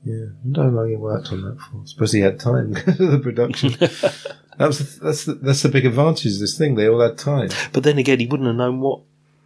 Yeah, 0.05 0.14
I 0.14 0.53
don't 0.53 0.53
know 0.53 0.62
how 0.62 0.68
long 0.70 0.89
he 0.91 0.97
worked 0.97 1.33
on 1.33 1.43
that 1.43 1.59
for. 1.61 1.81
I 1.81 1.85
suppose 1.85 2.12
he 2.12 2.20
had 2.20 2.39
time 2.39 2.72
because 2.74 3.01
of 3.01 3.11
the 3.11 3.18
production. 3.18 3.74
that 4.59 4.67
was 4.67 4.79
the, 4.99 5.05
that's 5.05 5.25
the, 5.25 5.35
that's 5.35 5.63
the 5.63 5.69
big 5.69 5.87
advantage 5.87 6.35
of 6.35 6.41
this 6.41 6.57
thing. 6.57 6.75
They 6.75 6.89
all 6.89 7.01
had 7.01 7.19
time. 7.19 7.51
But 7.73 7.83
then 7.85 7.99
again, 7.99 8.21
he 8.21 8.27
wouldn't 8.27 8.47
have 8.47 8.57
known 8.57 8.81
what 8.81 9.01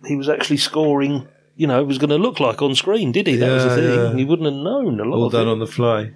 he 0.06 0.16
was 0.16 0.28
actually 0.28 0.58
scoring. 0.58 1.26
You 1.56 1.66
know, 1.66 1.80
it 1.80 1.86
was 1.86 1.98
going 1.98 2.10
to 2.10 2.16
look 2.16 2.40
like 2.40 2.62
on 2.62 2.74
screen, 2.74 3.12
did 3.12 3.26
he? 3.26 3.36
That 3.36 3.50
was 3.52 3.64
the 3.64 3.70
Yeah, 3.70 3.74
thing. 3.76 4.10
yeah. 4.12 4.16
He 4.16 4.24
wouldn't 4.24 4.46
have 4.46 4.62
known 4.62 4.98
a 5.00 5.04
lot 5.04 5.16
all 5.16 5.26
of 5.26 5.32
done 5.32 5.48
it. 5.48 5.50
on 5.50 5.58
the 5.58 5.66
fly. 5.66 6.12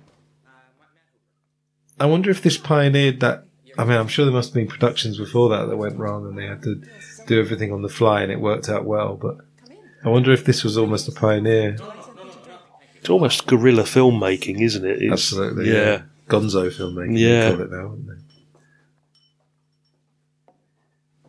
I 2.01 2.07
wonder 2.07 2.31
if 2.31 2.43
this 2.43 2.57
pioneered 2.59 3.21
that. 3.21 3.45
I 3.77 3.85
mean, 3.85 3.97
I'm 3.99 4.09
sure 4.09 4.25
there 4.25 4.33
must 4.35 4.51
have 4.51 4.55
been 4.55 4.69
productions 4.69 5.19
before 5.19 5.49
that 5.51 5.67
that 5.67 5.77
went 5.77 5.99
wrong 5.99 6.27
and 6.27 6.39
they 6.39 6.47
had 6.47 6.63
to 6.63 6.81
do 7.27 7.41
everything 7.41 7.73
on 7.73 7.83
the 7.83 7.89
fly 7.89 8.23
and 8.23 8.31
it 8.33 8.41
worked 8.41 8.69
out 8.69 8.85
well. 8.85 9.17
But 9.17 9.39
I 10.05 10.09
wonder 10.09 10.31
if 10.33 10.45
this 10.45 10.63
was 10.65 10.79
almost 10.79 11.09
a 11.09 11.13
pioneer. 11.13 11.77
It's 12.97 13.11
almost 13.11 13.47
guerrilla 13.47 13.83
filmmaking, 13.83 14.61
isn't 14.63 14.85
it? 14.85 15.03
It's, 15.03 15.13
Absolutely. 15.13 15.71
Yeah. 15.73 16.03
Gonzo 16.29 16.71
filmmaking. 16.71 17.19
Yeah. 17.19 17.51
They 17.51 17.57
call 17.57 17.65
it 17.65 17.71
now, 17.71 17.87
wouldn't 17.89 18.07
they? 18.09 18.15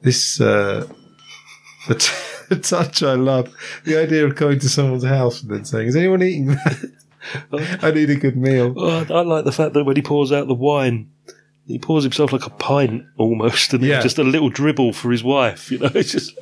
This, 0.06 0.40
uh, 0.40 0.88
the, 1.90 1.96
t- 1.96 2.14
the 2.50 2.56
touch 2.62 3.04
I 3.04 3.16
love. 3.16 3.54
The 3.84 3.98
idea 4.02 4.26
of 4.26 4.36
going 4.36 4.60
to 4.60 4.70
someone's 4.70 5.04
house 5.04 5.42
and 5.42 5.52
then 5.52 5.66
saying, 5.66 5.88
is 5.90 5.96
anyone 5.98 6.24
eating 6.24 6.48
that? 6.48 6.92
I 7.82 7.92
need 7.92 8.10
a 8.12 8.16
good 8.16 8.38
meal. 8.38 8.74
Oh, 8.78 9.06
I 9.10 9.22
like 9.24 9.46
the 9.46 9.52
fact 9.52 9.74
that 9.74 9.84
when 9.84 9.96
he 9.96 10.02
pours 10.04 10.32
out 10.32 10.48
the 10.48 10.54
wine, 10.54 11.10
he 11.66 11.80
pours 11.80 12.04
himself 12.04 12.32
like 12.32 12.46
a 12.46 12.52
pint 12.52 13.04
almost, 13.18 13.74
and 13.74 13.82
Yeah. 13.84 14.00
just 14.00 14.20
a 14.20 14.24
little 14.24 14.50
dribble 14.50 14.94
for 14.94 15.12
his 15.12 15.24
wife. 15.24 15.72
You 15.72 15.80
know, 15.80 15.90
it's 15.96 16.12
just 16.12 16.38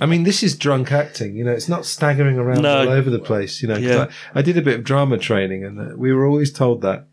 I 0.00 0.06
mean, 0.06 0.22
this 0.22 0.44
is 0.44 0.56
drunk 0.56 0.92
acting. 0.92 1.34
You 1.34 1.42
know, 1.44 1.50
it's 1.50 1.68
not 1.68 1.84
staggering 1.84 2.38
around 2.38 2.62
No. 2.62 2.78
all 2.82 2.88
over 2.88 3.10
the 3.10 3.18
place. 3.18 3.60
You 3.60 3.68
know, 3.68 3.76
Yeah. 3.76 4.06
I, 4.32 4.38
I 4.38 4.42
did 4.42 4.56
a 4.56 4.62
bit 4.62 4.78
of 4.78 4.84
drama 4.84 5.18
training, 5.18 5.64
and 5.64 5.80
uh, 5.80 5.96
we 5.96 6.12
were 6.12 6.24
always 6.26 6.52
told 6.52 6.82
that 6.82 7.08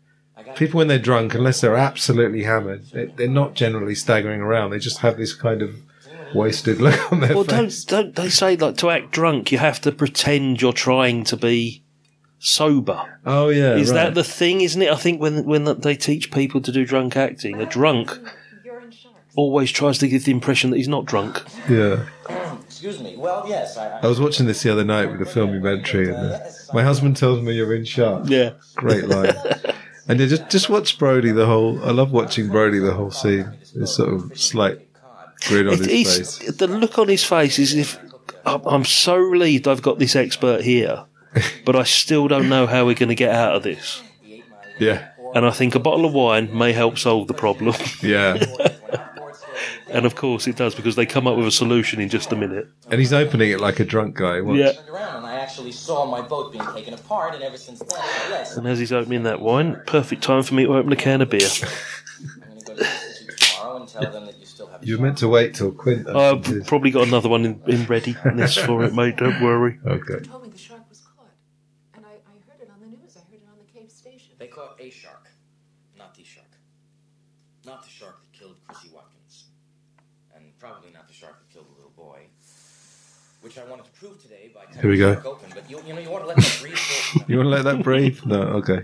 people, 0.54 0.78
when 0.78 0.86
they're 0.86 0.98
drunk, 1.00 1.34
unless 1.34 1.60
they're 1.60 1.76
absolutely 1.76 2.44
hammered, 2.44 2.84
they, 2.92 3.06
they're 3.06 3.28
not 3.28 3.54
generally 3.54 3.96
staggering 3.96 4.40
around. 4.40 4.70
They 4.70 4.78
just 4.78 4.98
have 4.98 5.16
this 5.16 5.34
kind 5.34 5.60
of 5.60 5.74
wasted 6.34 6.80
look 6.80 7.12
on 7.12 7.20
their 7.20 7.34
well, 7.34 7.44
face. 7.44 7.84
don't 7.84 8.04
don't 8.04 8.16
they 8.16 8.28
say 8.28 8.56
like 8.56 8.76
to 8.78 8.90
act 8.90 9.10
drunk, 9.12 9.52
you 9.52 9.58
have 9.58 9.80
to 9.82 9.92
pretend 9.92 10.60
you're 10.62 10.72
trying 10.72 11.24
to 11.24 11.36
be 11.36 11.82
sober. 12.38 13.18
Oh 13.26 13.48
yeah, 13.48 13.74
Is 13.74 13.90
right. 13.90 13.96
that 13.96 14.14
the 14.14 14.24
thing, 14.24 14.60
isn't 14.60 14.80
it? 14.80 14.90
I 14.90 14.96
think 14.96 15.20
when 15.20 15.44
when 15.44 15.64
they 15.64 15.96
teach 15.96 16.30
people 16.30 16.60
to 16.62 16.72
do 16.72 16.84
drunk 16.84 17.16
acting, 17.16 17.60
a 17.60 17.66
drunk 17.66 18.16
always 19.36 19.70
tries 19.70 19.98
to 19.98 20.08
give 20.08 20.24
the 20.24 20.32
impression 20.32 20.70
that 20.70 20.76
he's 20.78 20.88
not 20.88 21.04
drunk. 21.04 21.42
yeah. 21.68 22.04
Excuse 22.64 23.00
me. 23.00 23.16
Well, 23.16 23.44
yes, 23.48 23.76
I. 23.76 23.98
I 24.00 24.06
was 24.06 24.20
watching 24.20 24.46
this 24.46 24.62
the 24.62 24.70
other 24.70 24.84
night 24.84 25.10
with 25.10 25.20
a 25.20 25.24
filmumentary, 25.24 26.08
and 26.08 26.34
uh, 26.34 26.38
my 26.72 26.82
husband 26.82 27.16
tells 27.16 27.40
me 27.40 27.52
you're 27.54 27.74
in 27.74 27.84
sharp. 27.84 28.28
Yeah. 28.28 28.52
Great 28.76 29.08
line. 29.08 29.34
and 30.06 30.20
yeah, 30.20 30.26
just 30.26 30.48
just 30.48 30.68
watch 30.68 30.98
Brody 30.98 31.30
the 31.32 31.46
whole. 31.46 31.82
I 31.84 31.90
love 31.90 32.12
watching 32.12 32.48
Brody 32.48 32.78
the 32.78 32.92
whole 32.94 33.10
scene. 33.10 33.52
It's 33.74 33.96
sort 33.96 34.12
of 34.12 34.38
slight 34.38 34.87
grin 35.46 35.68
on 35.68 35.74
It- 35.74 35.86
his 35.86 36.38
face. 36.38 36.56
the 36.56 36.66
look 36.66 36.98
on 36.98 37.08
his 37.08 37.24
face 37.24 37.58
is 37.58 37.74
if 37.74 37.98
I'm 38.46 38.62
I'm 38.66 38.84
so 38.84 39.16
relieved 39.16 39.68
I've 39.68 39.82
got 39.82 39.98
this 39.98 40.16
expert 40.16 40.62
here, 40.62 41.04
but 41.64 41.76
I 41.76 41.84
still 41.84 42.28
don't 42.28 42.48
know 42.48 42.66
how 42.66 42.86
we're 42.86 42.94
going 42.94 43.08
to 43.10 43.14
get 43.14 43.34
out 43.34 43.54
of 43.56 43.62
this. 43.62 44.02
Yeah, 44.78 45.08
And 45.34 45.44
I 45.44 45.50
think 45.50 45.74
a 45.74 45.80
bottle 45.80 46.04
of 46.06 46.12
wine 46.12 46.56
may 46.56 46.72
help 46.72 46.98
solve 46.98 47.26
the 47.26 47.34
problem. 47.34 47.74
yeah. 48.02 48.38
and 49.90 50.06
of 50.06 50.14
course 50.14 50.46
it 50.46 50.54
does 50.56 50.74
because 50.74 50.94
they 50.94 51.04
come 51.06 51.26
up 51.26 51.36
with 51.36 51.46
a 51.46 51.50
solution 51.50 52.00
in 52.00 52.08
just 52.08 52.30
a 52.32 52.36
minute. 52.36 52.68
And 52.90 53.00
he's 53.00 53.12
opening 53.12 53.50
it 53.50 53.58
like 53.60 53.80
a 53.80 53.84
drunk 53.84 54.14
guy. 54.14 54.40
Watch. 54.40 54.56
Yeah. 54.56 54.72
and 55.16 55.26
I 55.26 55.34
actually 55.40 55.72
saw 55.72 56.04
my 56.06 56.20
boat 56.20 56.52
being 56.52 56.64
taken 56.74 56.94
apart, 56.94 57.34
and 57.34 57.42
ever 57.42 57.56
since 57.56 57.80
then, 57.80 57.88
yes. 58.30 58.56
And 58.56 58.66
as 58.68 58.78
he's 58.78 58.92
opening 58.92 59.24
that 59.24 59.40
wine, 59.40 59.80
perfect 59.86 60.22
time 60.22 60.42
for 60.44 60.54
me 60.54 60.64
to 60.64 60.76
open 60.76 60.92
a 60.92 60.96
can 60.96 61.22
of 61.22 61.30
beer. 61.30 61.48
I'm 61.50 62.40
going 62.40 62.58
to 62.60 62.64
go 62.66 62.74
to 62.74 62.84
the 63.26 63.32
tomorrow 63.36 63.76
and 63.80 63.88
tell 63.88 64.10
them 64.12 64.26
that 64.26 64.38
you 64.38 64.46
still 64.58 64.66
have. 64.68 64.84
You 64.84 64.96
were 64.98 65.04
meant 65.04 65.18
to 65.18 65.28
wait 65.28 65.54
till 65.54 65.70
Quint. 65.70 66.08
Uh, 66.08 66.34
I've 66.34 66.66
probably 66.66 66.90
got 66.90 67.06
another 67.06 67.28
one 67.28 67.44
in, 67.44 67.62
in 67.66 67.86
readiness 67.86 68.56
for 68.56 68.84
it, 68.84 68.92
mate. 68.94 69.16
Don't 69.16 69.40
worry. 69.40 69.78
Okay. 69.86 70.20
told 70.24 70.42
me 70.42 70.50
the 70.50 70.58
shark 70.58 70.82
was 70.88 71.00
caught. 71.00 71.30
And 71.94 72.04
I, 72.04 72.14
I 72.26 72.34
heard 72.50 72.60
it 72.60 72.70
on 72.74 72.80
the 72.80 72.88
news. 72.88 73.16
I 73.16 73.20
heard 73.30 73.40
it 73.40 73.48
on 73.48 73.58
the 73.58 73.70
Cave 73.72 73.90
Station. 73.90 74.32
They 74.38 74.48
caught 74.48 74.76
a 74.80 74.90
shark, 74.90 75.28
not 75.96 76.14
the 76.16 76.24
shark. 76.24 76.46
Not 77.64 77.84
the 77.84 77.90
shark 77.90 78.16
that 78.20 78.38
killed 78.38 78.56
Chrissy 78.66 78.90
Watkins. 78.92 79.44
And 80.34 80.58
probably 80.58 80.90
not 80.92 81.06
the 81.06 81.14
shark 81.14 81.38
that 81.38 81.52
killed 81.52 81.66
the 81.70 81.76
little 81.76 81.94
boy. 81.96 82.26
Which 83.40 83.56
I 83.58 83.64
wanted 83.64 83.84
to 83.84 83.92
prove 83.92 84.20
today 84.20 84.50
by 84.52 84.62
Here 84.80 84.90
we 84.90 84.98
go. 84.98 85.12
open, 85.24 85.50
but 85.54 85.70
you, 85.70 85.80
you 85.86 85.94
know, 85.94 86.00
you 86.00 86.10
want 86.10 86.24
to 86.24 86.28
let 86.28 86.36
that 86.38 86.58
breathe 86.60 87.24
You 87.28 87.36
want 87.36 87.46
to 87.46 87.50
let 87.50 87.64
that 87.64 87.84
breathe? 87.84 88.18
No. 88.26 88.42
Okay. 88.60 88.80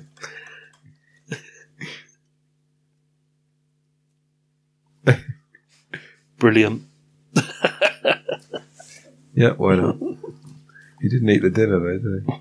Brilliant. 6.44 6.82
Yeah. 9.36 9.50
Why 9.54 9.74
not? 9.76 9.96
He 11.00 11.08
didn't 11.08 11.28
eat 11.30 11.42
the 11.42 11.50
dinner 11.50 11.80
though, 11.80 11.98
did 11.98 12.22
he? 12.24 12.34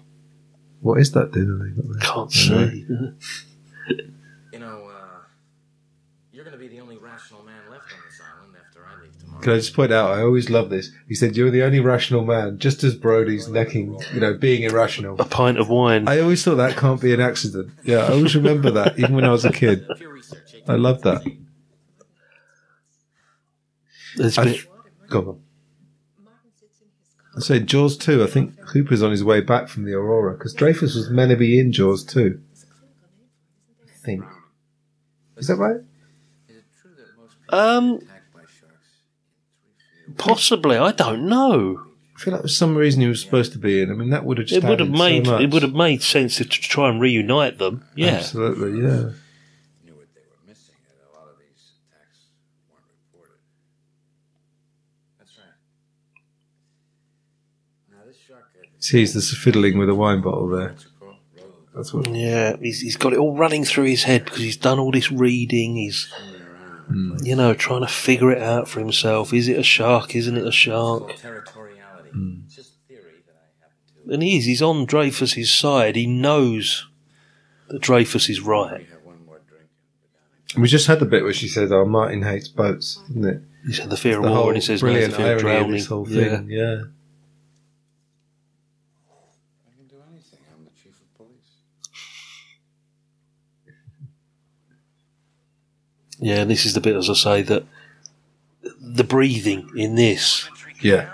What 0.82 1.00
is 1.00 1.12
that 1.14 1.32
dinner 1.32 1.58
they 1.58 1.70
got 1.72 1.86
there? 1.90 2.02
Can't 2.02 2.50
No. 2.52 2.70
see. 2.70 2.86
You 4.54 4.60
know, 4.60 4.90
uh, 4.92 5.22
you're 6.32 6.44
going 6.44 6.52
to 6.56 6.60
be 6.60 6.68
the 6.68 6.80
only 6.82 6.98
rational 6.98 7.42
man 7.44 7.62
left 7.72 7.86
on 7.94 8.00
this 8.08 8.22
island 8.22 8.54
after 8.64 8.86
I 8.86 9.02
leave 9.02 9.18
tomorrow. 9.20 9.42
Can 9.42 9.54
I 9.54 9.56
just 9.56 9.74
point 9.74 9.92
out? 9.92 10.12
I 10.12 10.22
always 10.22 10.52
love 10.52 10.70
this. 10.70 10.92
He 11.08 11.16
said, 11.16 11.36
"You're 11.36 11.50
the 11.50 11.64
only 11.64 11.80
rational 11.80 12.24
man," 12.26 12.60
just 12.60 12.84
as 12.84 12.94
Brody's 12.94 13.48
necking, 13.48 13.98
you 14.14 14.20
know, 14.20 14.36
being 14.36 14.62
irrational. 14.64 15.20
A 15.20 15.26
pint 15.26 15.58
of 15.58 15.70
wine. 15.70 16.08
I 16.08 16.20
always 16.20 16.44
thought 16.44 16.56
that 16.56 16.78
can't 16.78 17.02
be 17.02 17.12
an 17.14 17.22
accident. 17.22 17.72
Yeah, 17.84 18.00
I 18.06 18.10
always 18.10 18.36
remember 18.36 18.70
that, 18.72 19.00
even 19.00 19.16
when 19.16 19.24
I 19.26 19.32
was 19.32 19.46
a 19.46 19.52
kid. 19.52 19.88
I 20.68 20.76
love 20.76 21.02
that. 21.04 21.24
There's 24.18 24.38
I 24.38 24.44
been- 24.46 24.54
th- 24.54 24.68
go 25.10 25.20
on. 25.30 25.40
I 27.36 27.40
say 27.40 27.60
Jaws 27.60 27.98
2. 27.98 28.24
I 28.24 28.28
think 28.28 28.60
Hooper's 28.60 29.02
on 29.02 29.10
his 29.10 29.24
way 29.24 29.42
back 29.42 29.68
from 29.68 29.86
the 29.86 29.94
Aurora 29.94 30.38
because 30.38 30.54
Dreyfuss 30.54 30.96
was 30.96 31.10
meant 31.10 31.32
to 31.32 31.36
be 31.36 31.60
in 31.60 31.72
Jaws 31.72 32.04
2. 32.04 32.40
I 33.84 34.06
think. 34.06 34.24
Is 35.38 35.48
that 35.48 35.56
right? 35.56 35.78
Um, 37.50 38.00
possibly. 40.18 40.78
I 40.78 40.92
don't 40.92 41.28
know. 41.28 41.82
I 42.16 42.20
feel 42.20 42.34
like 42.34 42.44
there's 42.44 42.56
some 42.58 42.76
reason 42.76 43.02
he 43.02 43.08
was 43.08 43.22
supposed 43.22 43.52
to 43.54 43.58
be 43.58 43.82
in. 43.82 43.90
I 43.90 43.96
mean, 43.96 44.12
that 44.12 44.26
would 44.26 44.38
have 44.38 44.46
just 44.48 44.64
It 44.64 44.70
would 44.70 44.80
have 44.80 44.90
added 44.90 44.98
so 44.98 45.04
made 45.04 45.26
much. 45.26 45.42
it 45.42 45.52
would 45.52 45.64
have 45.64 45.74
made 45.74 46.04
sense 46.04 46.36
to 46.38 46.46
try 46.46 46.90
and 46.90 47.02
reunite 47.02 47.58
them. 47.58 47.84
Yeah. 47.96 48.10
Absolutely, 48.10 48.80
yeah. 48.82 49.10
That's 55.20 55.38
right. 55.38 55.48
Now, 57.92 57.98
this 58.06 58.18
shark. 58.84 58.92
See, 58.92 59.00
he's 59.00 59.14
just 59.14 59.36
fiddling 59.38 59.78
with 59.78 59.90
a 59.90 59.96
wine 59.96 60.22
bottle 60.22 60.48
there. 60.48 60.76
That's 61.76 61.94
what. 61.94 62.08
Yeah, 62.10 62.56
he's, 62.62 62.82
he's 62.82 62.98
got 62.98 63.14
it 63.14 63.20
all 63.20 63.36
running 63.36 63.66
through 63.66 63.86
his 63.86 64.04
head 64.04 64.26
because 64.26 64.42
he's 64.42 64.58
done 64.58 64.80
all 64.80 64.92
this 64.92 65.12
reading. 65.12 65.76
He's, 65.78 66.12
Hmm. 66.88 67.16
you 67.24 67.36
know, 67.38 67.54
trying 67.54 67.80
to 67.82 67.88
figure 67.88 68.30
it 68.30 68.42
out 68.44 68.68
for 68.68 68.80
himself. 68.82 69.34
Is 69.34 69.48
it 69.48 69.58
a 69.58 69.64
shark? 69.64 70.16
Isn't 70.16 70.36
it 70.36 70.46
a 70.46 70.52
shark? 70.52 71.14
Territoriality. 71.14 72.44
It's 72.46 72.56
just 72.58 72.74
theory 72.90 73.24
that 73.26 73.36
I 73.36 73.64
happen 73.64 74.08
to. 74.08 74.14
And 74.14 74.22
he 74.22 74.38
is. 74.38 74.44
He's 74.46 74.62
on 74.62 74.86
Dreyfuss's 74.86 75.50
side. 75.50 75.96
He 75.96 76.06
knows 76.06 76.86
that 77.70 77.82
Dreyfuss 77.82 78.30
is 78.30 78.42
right. 78.42 78.86
We 80.58 80.68
just 80.68 80.86
had 80.88 81.00
the 81.00 81.06
bit 81.06 81.24
where 81.24 81.34
she 81.34 81.48
says, 81.48 81.72
"Oh, 81.72 81.86
Martin 81.86 82.22
hates 82.22 82.50
boats," 82.50 83.00
isn't 83.12 83.26
it? 83.26 83.42
He 83.66 83.74
said 83.74 83.90
the 83.90 83.98
fear 83.98 84.18
of 84.18 84.24
The 84.24 84.30
war, 84.30 84.48
and 84.50 84.56
he 84.58 84.62
says 84.62 84.84
no, 84.84 84.94
the 84.94 85.00
fear 85.00 85.08
of 85.08 85.20
irony 85.20 85.32
of 85.36 85.40
drowning. 85.42 85.72
this 85.72 85.86
whole 85.88 86.08
Yeah. 86.10 86.38
thing. 86.38 86.50
Yeah. 86.52 86.82
I 89.66 89.72
can 89.74 89.88
do 89.90 89.96
anything. 90.12 90.40
I'm 90.54 90.66
the 90.66 90.72
chief 90.72 90.94
of 91.02 91.18
police. 91.18 91.64
Yeah, 96.20 96.42
and 96.42 96.50
this 96.50 96.66
is 96.66 96.74
the 96.74 96.82
bit, 96.82 96.96
as 96.96 97.10
I 97.10 97.14
say, 97.14 97.42
that 97.44 97.66
the 98.80 99.04
breathing 99.04 99.70
in 99.76 99.96
this. 99.96 100.50
Yeah. 100.82 101.10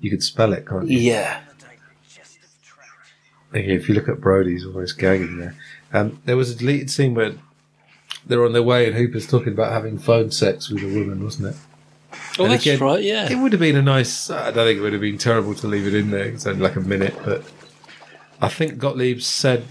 You 0.00 0.10
could 0.10 0.22
spell 0.22 0.52
it, 0.52 0.66
can't 0.66 0.88
you? 0.88 0.98
Yeah. 0.98 1.40
Okay, 3.52 3.74
if 3.74 3.88
you 3.88 3.94
look 3.94 4.08
at 4.08 4.20
Brody, 4.20 4.52
he's 4.52 4.64
almost 4.64 4.96
gagging 4.98 5.38
there. 5.38 5.56
Um, 5.92 6.20
there 6.24 6.36
was 6.36 6.50
a 6.50 6.54
deleted 6.54 6.88
scene 6.90 7.14
where 7.14 7.32
they're 8.24 8.44
on 8.44 8.52
their 8.52 8.62
way 8.62 8.86
and 8.86 8.94
Hooper's 8.94 9.26
talking 9.26 9.52
about 9.52 9.72
having 9.72 9.98
phone 9.98 10.30
sex 10.30 10.70
with 10.70 10.84
a 10.84 10.86
woman, 10.86 11.24
wasn't 11.24 11.48
it? 11.48 11.56
Oh, 12.38 12.44
And 12.44 12.52
that's 12.52 12.62
again, 12.64 12.78
right, 12.78 13.02
yeah. 13.02 13.30
It 13.30 13.36
would 13.36 13.52
have 13.52 13.60
been 13.60 13.76
a 13.76 13.82
nice. 13.82 14.30
I 14.30 14.52
don't 14.52 14.66
think 14.66 14.78
it 14.78 14.82
would 14.82 14.92
have 14.92 15.02
been 15.02 15.18
terrible 15.18 15.54
to 15.56 15.66
leave 15.66 15.86
it 15.86 15.94
in 15.94 16.10
there. 16.10 16.24
It's 16.26 16.46
only 16.46 16.60
like 16.60 16.76
a 16.76 16.80
minute, 16.80 17.14
but 17.24 17.44
I 18.40 18.48
think 18.48 18.78
Gottlieb 18.78 19.20
said 19.20 19.64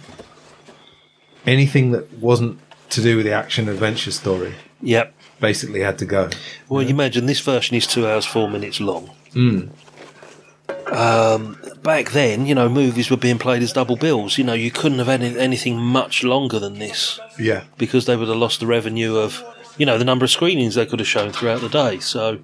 anything 1.45 1.91
that 1.91 2.11
wasn't 2.13 2.59
to 2.91 3.01
do 3.01 3.17
with 3.17 3.25
the 3.25 3.31
action 3.33 3.69
adventure 3.69 4.11
story. 4.11 4.53
Yep. 4.81 5.13
Basically, 5.39 5.81
had 5.81 5.97
to 5.99 6.05
go. 6.05 6.29
Well, 6.67 6.81
you 6.83 6.89
imagine 6.89 7.25
this 7.25 7.39
version 7.39 7.75
is 7.77 7.87
two 7.87 8.07
hours 8.07 8.25
four 8.25 8.49
minutes 8.49 8.79
long. 8.81 9.09
Mm. 9.33 9.69
Um, 10.91 11.57
back 11.83 12.11
then, 12.11 12.45
you 12.45 12.55
know, 12.55 12.67
movies 12.67 13.09
were 13.11 13.17
being 13.17 13.37
played 13.37 13.61
as 13.61 13.73
double 13.73 13.95
bills. 13.95 14.37
You 14.37 14.43
know, 14.43 14.53
you 14.53 14.71
couldn't 14.71 14.97
have 14.97 15.07
had 15.07 15.21
any- 15.21 15.37
anything 15.39 15.77
much 15.77 16.23
longer 16.23 16.59
than 16.59 16.79
this 16.79 17.19
Yeah. 17.37 17.61
because 17.77 18.05
they 18.05 18.15
would 18.15 18.27
have 18.27 18.37
lost 18.37 18.59
the 18.59 18.65
revenue 18.67 19.17
of, 19.17 19.43
you 19.77 19.85
know, 19.85 19.97
the 19.97 20.03
number 20.05 20.25
of 20.25 20.31
screenings 20.31 20.75
they 20.75 20.85
could 20.85 20.99
have 20.99 21.07
shown 21.07 21.31
throughout 21.31 21.61
the 21.61 21.69
day. 21.69 21.99
So 21.99 22.39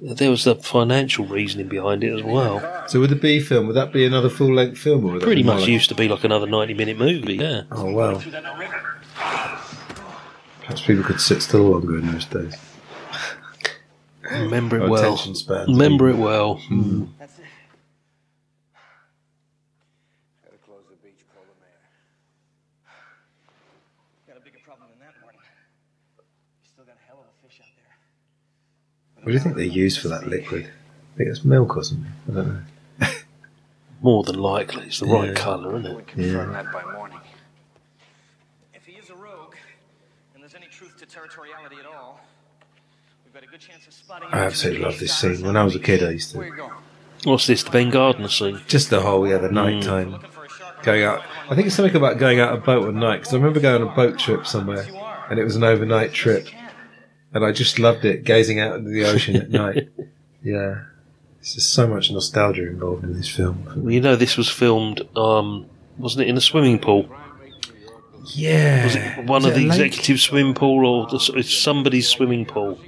there 0.00 0.30
was 0.30 0.44
the 0.44 0.54
financial 0.56 1.24
reasoning 1.24 1.68
behind 1.68 2.04
it 2.04 2.12
as 2.14 2.22
well. 2.22 2.62
So 2.86 3.00
with 3.00 3.10
the 3.10 3.16
B 3.16 3.40
film, 3.40 3.66
would 3.66 3.76
that 3.76 3.92
be 3.92 4.04
another 4.04 4.28
full 4.28 4.54
length 4.54 4.78
film, 4.78 5.04
or 5.06 5.12
would 5.12 5.20
that 5.22 5.26
Pretty 5.26 5.42
be 5.42 5.46
more 5.46 5.54
much 5.56 5.62
like- 5.62 5.70
used 5.70 5.88
to 5.88 5.94
be 5.94 6.08
like 6.08 6.22
another 6.24 6.46
ninety-minute 6.46 6.98
movie. 6.98 7.34
Yeah. 7.36 7.62
Oh 7.72 7.86
wow. 7.90 8.20
Perhaps 10.64 10.82
people 10.86 11.04
could 11.04 11.20
sit 11.20 11.42
still 11.42 11.68
longer 11.70 11.98
in 11.98 12.10
those 12.10 12.24
days. 12.24 12.56
Remember 14.30 14.82
it 14.82 14.88
well. 14.88 15.16
spans. 15.18 15.68
Remember 15.68 16.08
it 16.08 16.16
well. 16.16 16.54
Hmm. 16.54 17.04
Got 24.26 24.38
a 24.38 24.40
bigger 24.40 24.58
problem 24.64 24.88
than 24.90 24.98
that, 25.00 25.14
Martin. 25.22 25.40
You 26.62 26.68
still 26.72 26.84
got 26.84 26.96
a 26.96 27.06
hell 27.06 27.18
of 27.20 27.26
a 27.26 27.46
fish 27.46 27.60
out 27.60 27.66
there. 27.76 29.22
What 29.22 29.26
do 29.26 29.32
you 29.32 29.38
think 29.38 29.56
they 29.56 29.66
use 29.66 29.96
for 29.98 30.08
that 30.08 30.26
liquid? 30.26 30.64
I 30.64 31.16
think 31.18 31.28
it's 31.30 31.44
milk 31.44 31.76
or 31.76 31.84
something. 31.84 32.10
I 32.30 32.34
don't 32.34 32.48
know. 32.48 33.08
More 34.00 34.22
than 34.22 34.38
likely, 34.38 34.84
it's 34.86 35.00
the 35.00 35.06
right 35.06 35.34
colour, 35.34 35.78
isn't 35.78 35.98
it? 35.98 36.08
Yeah. 36.16 36.44
that 36.46 36.72
by 36.72 36.82
morning. 36.92 37.20
If 38.74 38.84
he 38.84 38.92
is 38.92 39.08
a 39.10 39.14
rogue, 39.14 39.54
and 40.34 40.42
there's 40.42 40.54
any 40.54 40.66
truth 40.66 40.96
to 40.98 41.06
territoriality 41.06 41.78
at 41.78 41.86
all, 41.86 42.20
we've 43.24 43.32
got 43.32 43.43
a 43.43 43.43
good 43.43 43.43
chance 43.43 43.43
of 43.43 43.43
spotting 43.43 43.43
him 43.43 43.43
I 44.32 44.40
absolutely 44.40 44.82
love 44.82 44.98
this 44.98 45.16
scene. 45.16 45.44
When 45.44 45.56
I 45.56 45.64
was 45.64 45.74
a 45.74 45.80
kid, 45.80 46.02
I 46.02 46.10
used 46.10 46.32
to. 46.32 46.70
What's 47.24 47.46
this? 47.46 47.62
The 47.62 47.70
Ben 47.70 47.90
Gardner 47.90 48.28
scene? 48.28 48.60
Just 48.66 48.90
the 48.90 49.00
whole, 49.00 49.26
yeah, 49.26 49.38
the 49.38 49.50
night 49.50 49.82
time. 49.82 50.16
Going 50.82 51.04
out. 51.04 51.22
I 51.48 51.54
think 51.54 51.66
it's 51.66 51.76
something 51.76 51.96
about 51.96 52.18
going 52.18 52.40
out 52.40 52.52
a 52.52 52.58
boat 52.58 52.88
at 52.88 52.94
night, 52.94 53.18
because 53.18 53.32
I 53.32 53.36
remember 53.36 53.60
going 53.60 53.82
on 53.82 53.88
a 53.88 53.94
boat 53.94 54.18
trip 54.18 54.46
somewhere, 54.46 54.86
and 55.30 55.38
it 55.38 55.44
was 55.44 55.56
an 55.56 55.64
overnight 55.64 56.12
trip. 56.12 56.48
And 57.32 57.44
I 57.44 57.52
just 57.52 57.78
loved 57.78 58.04
it, 58.04 58.24
gazing 58.24 58.60
out 58.60 58.76
into 58.76 58.90
the 58.90 59.04
ocean 59.04 59.36
at 59.36 59.50
night. 59.50 59.88
Yeah. 60.46 60.82
There's 61.36 61.54
just 61.54 61.72
so 61.72 61.86
much 61.86 62.10
nostalgia 62.10 62.66
involved 62.66 63.02
in 63.02 63.14
this 63.14 63.34
film. 63.34 63.64
Well, 63.76 63.90
you 63.90 64.02
know, 64.02 64.14
this 64.14 64.36
was 64.36 64.50
filmed, 64.50 65.00
um, 65.16 65.64
wasn't 65.96 66.26
it, 66.26 66.28
in 66.28 66.36
a 66.36 66.40
swimming 66.42 66.78
pool? 66.78 67.08
Yeah. 68.34 68.84
Was 68.84 68.94
it 68.94 69.16
one 69.24 69.42
Was 69.42 69.46
of 69.46 69.52
it 69.52 69.54
the 69.60 69.66
executive 69.66 70.20
swimming 70.20 70.52
pool 70.52 70.86
or 70.86 71.06
the, 71.06 71.32
it's 71.36 71.56
somebody's 71.56 72.08
swimming 72.08 72.44
pool? 72.44 72.78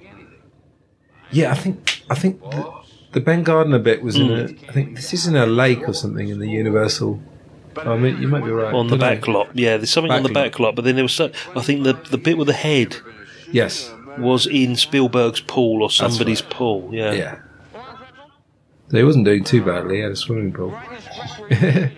Yeah, 1.31 1.51
I 1.51 1.55
think 1.55 2.03
I 2.11 2.15
think 2.15 2.41
the, 2.41 2.73
the 3.13 3.21
Ben 3.21 3.43
Gardner 3.43 3.79
bit 3.79 4.03
was 4.03 4.17
in 4.17 4.31
a. 4.31 4.45
Mm. 4.45 4.69
I 4.69 4.73
think 4.73 4.97
this 4.97 5.13
is 5.13 5.27
in 5.27 5.37
a 5.37 5.47
lake 5.47 5.89
or 5.89 5.95
something 5.95 6.29
in 6.29 6.39
the 6.39 6.49
Universal. 6.49 7.21
I 7.77 7.97
mean, 7.97 8.23
you 8.23 8.29
might 8.29 8.45
be 8.45 8.51
right. 8.51 8.73
on 8.73 8.87
the 8.87 8.97
Dunno. 8.97 9.33
lot. 9.33 9.51
Yeah, 9.55 9.77
there's 9.77 9.91
something 9.91 10.11
on 10.11 10.23
the 10.23 10.31
Back 10.31 10.53
back 10.53 10.61
lot, 10.61 10.75
but 10.77 10.85
then 10.85 10.95
there 10.95 11.05
was 11.05 11.13
so, 11.13 11.31
I 11.55 11.61
think 11.61 11.85
the 11.85 11.93
the 11.93 12.17
bit 12.19 12.39
with 12.39 12.47
the 12.47 12.55
head 12.55 12.97
Yes. 13.53 13.93
was 14.19 14.47
in 14.47 14.77
Spielberg's 14.77 15.41
pool 15.41 15.83
or 15.83 15.91
somebody's 15.91 16.43
right. 16.43 16.51
pool. 16.51 16.91
Yeah. 16.93 17.13
Yeah. 17.13 17.39
So 18.89 18.97
he 18.97 19.03
wasn't 19.03 19.25
doing 19.25 19.43
too 19.45 19.65
badly. 19.65 19.97
He 19.97 20.03
had 20.03 20.13
a 20.13 20.17
swimming 20.17 20.53
pool. 20.53 20.79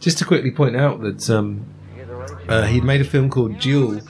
Just 0.00 0.16
to 0.18 0.24
quickly 0.24 0.50
point 0.50 0.76
out 0.76 1.02
that 1.02 1.28
um, 1.28 1.66
uh, 2.48 2.62
he'd 2.62 2.84
made 2.84 3.02
a 3.02 3.04
film 3.04 3.28
called 3.28 3.58
Duel. 3.58 4.00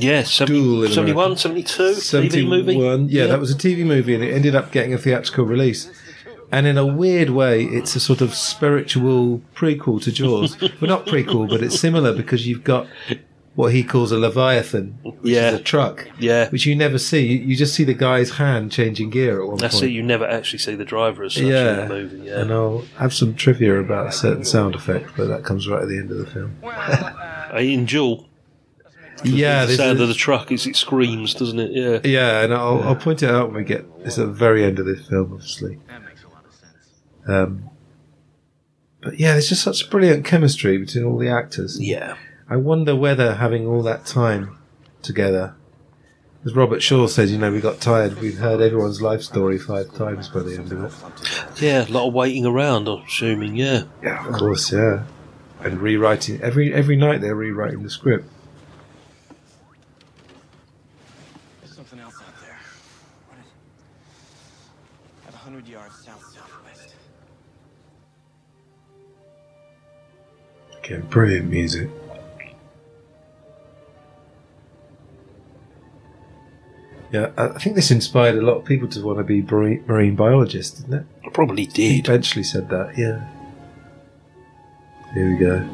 Yeah, 0.00 0.22
70, 0.22 0.60
Duel 0.60 0.84
in 0.84 0.92
71, 0.92 1.24
America. 1.24 1.38
72, 1.94 2.36
TV 2.36 2.48
movie. 2.48 2.72
71. 2.72 3.08
Yeah, 3.08 3.26
that 3.26 3.38
was 3.40 3.50
a 3.50 3.54
TV 3.54 3.84
movie, 3.84 4.14
and 4.14 4.22
it 4.24 4.32
ended 4.32 4.54
up 4.54 4.72
getting 4.72 4.94
a 4.94 4.98
theatrical 4.98 5.44
release. 5.44 5.90
And 6.52 6.66
in 6.66 6.78
a 6.78 6.86
weird 6.86 7.30
way, 7.30 7.64
it's 7.64 7.96
a 7.96 8.00
sort 8.00 8.20
of 8.20 8.34
spiritual 8.34 9.40
prequel 9.56 10.02
to 10.04 10.12
Jaws. 10.12 10.60
well, 10.60 10.70
not 10.82 11.06
prequel, 11.06 11.48
but 11.48 11.62
it's 11.62 11.78
similar 11.80 12.12
because 12.14 12.46
you've 12.46 12.62
got 12.64 12.86
what 13.56 13.72
he 13.72 13.82
calls 13.84 14.10
a 14.12 14.18
Leviathan, 14.18 14.98
which 15.02 15.16
Yeah. 15.22 15.50
is 15.50 15.60
a 15.60 15.62
truck, 15.62 16.08
Yeah. 16.18 16.48
which 16.50 16.66
you 16.66 16.74
never 16.76 16.98
see. 16.98 17.24
You, 17.26 17.38
you 17.38 17.56
just 17.56 17.74
see 17.74 17.84
the 17.84 17.94
guy's 17.94 18.30
hand 18.32 18.72
changing 18.72 19.10
gear 19.10 19.40
at 19.42 19.46
one 19.48 19.56
That's 19.58 19.76
point. 19.76 19.86
it. 19.86 19.94
You 19.94 20.02
never 20.02 20.26
actually 20.26 20.58
see 20.58 20.74
the 20.74 20.84
driver 20.84 21.24
as 21.24 21.34
such 21.34 21.44
yeah, 21.44 21.82
in 21.82 21.88
the 21.88 21.94
movie. 21.94 22.26
Yeah. 22.28 22.40
and 22.40 22.52
I'll 22.52 22.84
have 22.98 23.14
some 23.14 23.34
trivia 23.34 23.78
about 23.80 24.08
a 24.08 24.12
certain 24.12 24.44
sound 24.44 24.74
effect, 24.74 25.10
but 25.16 25.28
that 25.28 25.44
comes 25.44 25.68
right 25.68 25.82
at 25.82 25.88
the 25.88 25.98
end 25.98 26.10
of 26.10 26.18
the 26.18 26.26
film. 26.26 26.56
Uh, 26.64 27.58
in 27.58 27.84
Duel. 27.86 28.26
Yeah, 29.24 29.64
the 29.66 29.74
sound 29.76 30.00
a- 30.00 30.02
of 30.02 30.08
the 30.08 30.14
truck 30.14 30.52
is 30.52 30.66
it 30.66 30.76
screams, 30.76 31.34
doesn't 31.34 31.58
it? 31.58 31.70
Yeah. 31.72 32.00
Yeah, 32.04 32.42
and 32.42 32.52
I'll, 32.54 32.82
I'll 32.82 32.96
point 32.96 33.22
it 33.22 33.30
out 33.30 33.48
when 33.48 33.56
we 33.56 33.64
get. 33.64 33.84
It's 34.00 34.18
at 34.18 34.26
the 34.26 34.32
very 34.32 34.64
end 34.64 34.78
of 34.78 34.86
this 34.86 35.06
film, 35.08 35.32
obviously. 35.32 35.78
That 35.88 36.02
makes 36.04 36.22
a 36.24 36.28
lot 36.28 36.44
of 36.44 36.52
sense. 36.54 36.90
Um, 37.26 37.70
but 39.00 39.18
yeah, 39.18 39.32
there's 39.32 39.48
just 39.48 39.62
such 39.62 39.88
brilliant 39.90 40.24
chemistry 40.24 40.78
between 40.78 41.04
all 41.04 41.18
the 41.18 41.28
actors. 41.28 41.80
Yeah. 41.80 42.16
I 42.48 42.56
wonder 42.56 42.94
whether 42.94 43.34
having 43.36 43.66
all 43.66 43.82
that 43.82 44.04
time 44.06 44.58
together, 45.02 45.54
as 46.44 46.54
Robert 46.54 46.82
Shaw 46.82 47.06
says, 47.06 47.32
you 47.32 47.38
know, 47.38 47.50
we 47.50 47.60
got 47.60 47.80
tired. 47.80 48.20
We've 48.20 48.36
heard 48.36 48.60
everyone's 48.60 49.00
life 49.00 49.22
story 49.22 49.58
five 49.58 49.94
times 49.94 50.28
by 50.28 50.40
the 50.40 50.56
end 50.56 50.72
of 50.72 50.84
it. 50.84 51.62
Yeah, 51.62 51.86
a 51.86 51.90
lot 51.90 52.08
of 52.08 52.12
waiting 52.14 52.44
around, 52.44 52.86
I'm 52.86 53.02
assuming, 53.02 53.56
yeah. 53.56 53.84
Yeah, 54.02 54.26
of 54.26 54.34
course, 54.34 54.70
yeah. 54.72 55.04
And 55.60 55.80
rewriting 55.80 56.42
every 56.42 56.74
every 56.74 56.96
night 56.96 57.22
they're 57.22 57.34
rewriting 57.34 57.82
the 57.82 57.88
script. 57.88 58.30
Brilliant 71.10 71.50
music. 71.50 71.90
Yeah, 77.12 77.30
I 77.36 77.60
think 77.60 77.76
this 77.76 77.92
inspired 77.92 78.34
a 78.34 78.42
lot 78.42 78.56
of 78.56 78.64
people 78.64 78.88
to 78.88 79.00
want 79.04 79.18
to 79.18 79.24
be 79.24 79.40
marine, 79.42 80.16
biologists, 80.16 80.80
didn't 80.80 80.94
it? 81.00 81.06
I 81.24 81.30
probably 81.30 81.66
did. 81.66 82.08
eventually 82.08 82.42
said 82.42 82.68
that, 82.70 82.98
yeah. 82.98 83.24
Here 85.14 85.30
we 85.30 85.36
go. 85.36 85.68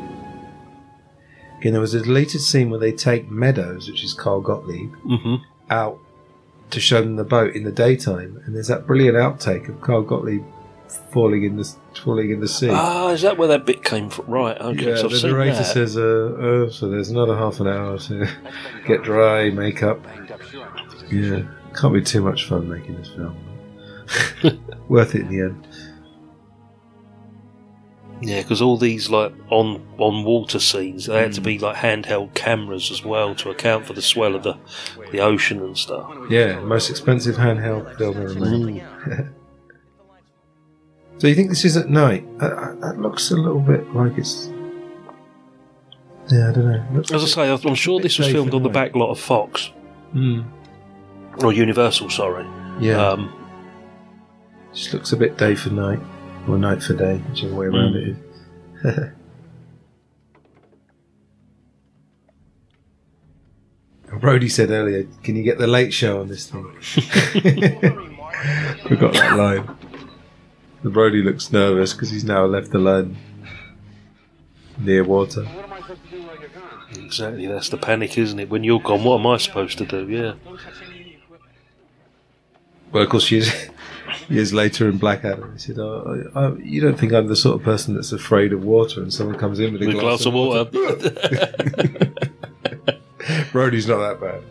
Again, 1.58 1.72
there 1.72 1.80
was 1.80 1.94
a 1.94 2.02
deleted 2.02 2.42
scene 2.42 2.68
where 2.68 2.78
they 2.78 2.92
take 2.92 3.30
Meadows, 3.30 3.88
which 3.88 4.04
is 4.04 4.12
Carl 4.12 4.40
Gottlieb, 4.42 4.92
hmm 5.02 5.36
out 5.70 5.98
to 6.70 6.80
show 6.80 7.00
them 7.00 7.14
the 7.16 7.24
boat 7.24 7.54
in 7.54 7.62
the 7.64 7.72
daytime, 7.72 8.42
and 8.44 8.54
there's 8.54 8.66
that 8.66 8.86
brilliant 8.86 9.16
outtake 9.16 9.68
of 9.68 9.80
Carl 9.80 10.02
Gottlieb 10.02 10.44
falling 11.12 11.44
in 11.44 11.56
the 11.56 11.74
falling 12.02 12.30
in 12.30 12.40
the 12.40 12.48
sea. 12.48 12.68
Ah, 12.70 13.08
is 13.10 13.22
that 13.22 13.36
where 13.38 13.48
that 13.48 13.64
bit 13.66 13.82
came 13.84 14.10
from? 14.10 14.26
Right, 14.26 14.56
okay, 14.60 14.90
Yeah, 14.90 14.96
so 14.96 15.08
the 15.08 15.28
narrator 15.28 15.56
that. 15.56 15.64
says, 15.64 15.96
uh, 15.96 16.00
oh, 16.00 16.68
so 16.70 16.88
there's 16.88 17.10
another 17.10 17.36
half 17.36 17.60
an 17.60 17.66
hour 17.68 17.98
to 17.98 18.28
get 18.86 19.02
dry, 19.02 19.50
make 19.50 19.82
up. 19.82 20.04
Yeah, 21.10 21.42
can't 21.74 21.94
be 21.94 22.02
too 22.02 22.22
much 22.22 22.46
fun 22.48 22.68
making 22.68 22.96
this 22.96 23.08
film. 23.08 23.36
Worth 24.88 25.14
it 25.14 25.22
in 25.22 25.28
the 25.28 25.40
end. 25.40 25.66
Yeah, 28.22 28.42
because 28.42 28.60
all 28.60 28.76
these 28.76 29.08
like 29.08 29.32
on 29.48 29.82
on 29.98 30.24
water 30.24 30.58
scenes, 30.60 31.06
they 31.06 31.14
Hmm. 31.16 31.22
had 31.22 31.32
to 31.34 31.40
be 31.40 31.58
like 31.58 31.76
handheld 31.76 32.34
cameras 32.34 32.90
as 32.90 33.02
well 33.02 33.34
to 33.36 33.48
account 33.50 33.86
for 33.86 33.94
the 33.94 34.02
swell 34.02 34.34
of 34.34 34.42
the 34.42 34.56
the 35.10 35.20
ocean 35.20 35.60
and 35.62 35.76
stuff. 35.78 36.12
Yeah, 36.28 36.60
most 36.60 36.90
expensive 36.90 37.36
handheld 37.36 37.96
film 37.96 38.16
ever 38.18 38.34
made. 38.34 39.26
So 41.20 41.26
you 41.26 41.34
think 41.34 41.50
this 41.50 41.64
is 41.66 41.76
at 41.76 41.90
night? 41.90 42.26
Uh, 42.40 42.46
uh, 42.46 42.74
that 42.76 42.98
looks 42.98 43.30
a 43.30 43.36
little 43.36 43.60
bit 43.60 43.94
like 43.94 44.16
it's. 44.16 44.46
Yeah, 46.30 46.48
I 46.48 46.52
don't 46.52 46.64
know. 46.66 46.86
Looks 46.94 47.12
As 47.12 47.22
I 47.22 47.26
say, 47.54 47.68
I'm 47.68 47.74
sure 47.74 48.00
this 48.00 48.18
was 48.18 48.28
filmed 48.28 48.54
on 48.54 48.62
the 48.62 48.68
back 48.70 48.94
lot 48.96 49.10
of 49.10 49.20
Fox 49.20 49.70
Hmm. 50.12 50.40
or 51.44 51.52
Universal. 51.52 52.08
Sorry. 52.10 52.46
Yeah, 52.80 53.06
Um, 53.10 53.30
just 54.72 54.94
looks 54.94 55.12
a 55.12 55.16
bit 55.16 55.36
day 55.36 55.54
for 55.54 55.68
night, 55.70 56.00
or 56.48 56.56
night 56.56 56.82
for 56.82 56.94
day, 56.94 57.18
whichever 57.28 57.54
way 57.54 57.66
around 57.66 57.94
Mm. 57.94 58.16
it 58.82 58.96
is. 58.96 59.10
Brody 64.20 64.48
said 64.48 64.70
earlier, 64.70 65.06
"Can 65.22 65.36
you 65.36 65.42
get 65.42 65.58
the 65.58 65.66
late 65.66 65.92
show 65.92 66.20
on 66.20 66.28
this 66.28 66.46
thing?" 66.50 66.64
we 68.90 68.96
got 68.96 69.12
that 69.14 69.36
line. 69.36 69.68
The 70.82 70.90
Brody 70.90 71.22
looks 71.22 71.52
nervous 71.52 71.92
because 71.92 72.10
he's 72.10 72.24
now 72.24 72.44
left 72.46 72.72
alone 72.74 73.16
near 74.78 75.04
water. 75.04 75.46
exactly. 76.94 77.46
That's 77.46 77.68
the 77.68 77.76
panic, 77.76 78.16
isn't 78.16 78.38
it? 78.38 78.48
When 78.48 78.64
you're 78.64 78.80
gone, 78.80 79.04
what 79.04 79.20
am 79.20 79.26
I 79.26 79.36
supposed 79.36 79.76
to 79.78 79.86
do? 79.86 80.08
Yeah. 80.08 80.34
Well, 82.92 83.04
of 83.04 83.08
course, 83.08 83.30
years, 83.30 83.52
years 84.28 84.52
later 84.52 84.88
in 84.88 84.98
Blackadder, 84.98 85.52
he 85.52 85.58
said, 85.58 85.78
oh, 85.78 86.30
I, 86.34 86.52
"You 86.62 86.80
don't 86.80 86.98
think 86.98 87.12
I'm 87.12 87.28
the 87.28 87.36
sort 87.36 87.56
of 87.56 87.62
person 87.62 87.94
that's 87.94 88.12
afraid 88.12 88.52
of 88.52 88.64
water?" 88.64 89.02
And 89.02 89.12
someone 89.12 89.38
comes 89.38 89.60
in 89.60 89.72
with 89.72 89.82
a 89.82 89.86
With 89.86 89.96
a 89.96 90.00
glass 90.00 90.26
of 90.26 90.34
water. 90.34 90.64
Brody's 93.52 93.86
not 93.86 94.18
that 94.18 94.20
bad. 94.20 94.42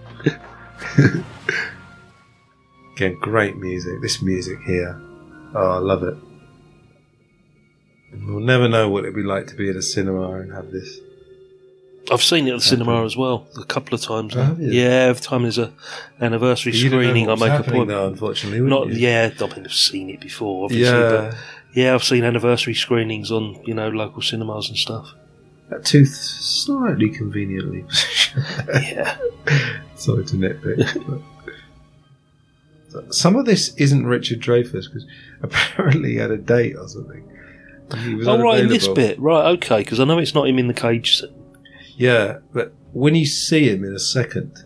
Again, 2.96 3.18
great 3.20 3.58
music. 3.58 4.02
This 4.02 4.22
music 4.22 4.60
here, 4.66 5.02
Oh, 5.56 5.72
I 5.72 5.78
love 5.78 6.04
it. 6.04 6.16
We'll 8.26 8.40
never 8.40 8.68
know 8.68 8.90
what 8.90 9.04
it'd 9.04 9.16
be 9.16 9.24
like 9.24 9.48
to 9.48 9.56
be 9.56 9.70
in 9.70 9.78
a 9.78 9.82
cinema 9.82 10.32
and 10.40 10.52
have 10.54 10.72
this. 10.72 11.00
I've 12.12 12.24
seen 12.24 12.48
it 12.48 12.52
at 12.52 12.58
the 12.58 12.62
cinema 12.66 13.06
as 13.06 13.16
well 13.16 13.48
a 13.60 13.64
couple 13.66 13.94
of 13.94 14.02
times. 14.02 14.36
Oh, 14.36 14.42
have 14.42 14.60
you? 14.60 14.72
Yeah, 14.72 15.08
every 15.10 15.22
time 15.22 15.44
there's 15.44 15.60
a 15.60 15.72
anniversary 16.20 16.74
You 16.74 16.90
don't 16.90 17.00
know 17.02 17.06
screening, 17.06 17.28
I 17.28 17.30
what's 17.32 17.42
make 17.42 17.50
a 17.50 17.54
happening 17.58 17.76
point. 17.76 17.90
though, 17.90 18.08
unfortunately, 18.08 18.62
wouldn't 18.62 18.88
Not 18.88 18.96
you? 18.96 19.00
yeah, 19.08 19.30
I 19.40 19.46
mean 19.56 19.66
I've 19.66 19.74
seen 19.74 20.10
it 20.10 20.20
before, 20.20 20.66
obviously. 20.66 20.88
Yeah. 20.98 21.10
But 21.32 21.38
yeah, 21.76 21.94
I've 21.94 22.04
seen 22.04 22.24
anniversary 22.24 22.74
screenings 22.74 23.32
on 23.32 23.62
you 23.66 23.76
know 23.76 23.90
local 23.90 24.24
cinemas 24.24 24.70
and 24.70 24.78
stuff. 24.78 25.14
That 25.70 25.86
tooth 25.86 26.10
slightly 26.16 27.10
conveniently. 27.10 27.86
yeah. 28.74 29.18
Sorry 29.96 30.26
to 30.26 30.36
nitpick. 30.36 31.06
but- 31.08 31.22
Some 33.14 33.36
of 33.36 33.46
this 33.46 33.76
isn't 33.76 34.08
Richard 34.08 34.40
Dreyfuss 34.42 34.86
because 34.92 35.06
apparently 35.42 36.12
he 36.12 36.16
had 36.18 36.32
a 36.32 36.38
date 36.38 36.76
or 36.76 36.88
something. 36.88 37.26
He 38.04 38.16
was 38.16 38.28
Oh 38.28 38.38
right, 38.40 38.60
in 38.60 38.70
this 38.70 38.88
bit, 38.88 39.20
right? 39.20 39.48
Okay, 39.58 39.80
because 39.80 40.00
I 40.00 40.04
know 40.04 40.20
it's 40.20 40.36
not 40.36 40.48
him 40.48 40.60
in 40.60 40.68
the 40.68 40.74
cage. 40.74 41.24
Yeah, 41.98 42.38
but 42.54 42.74
when 42.94 43.16
you 43.16 43.26
see 43.26 43.68
him 43.70 43.84
in 43.84 43.94
a 43.94 44.00
second, 44.00 44.64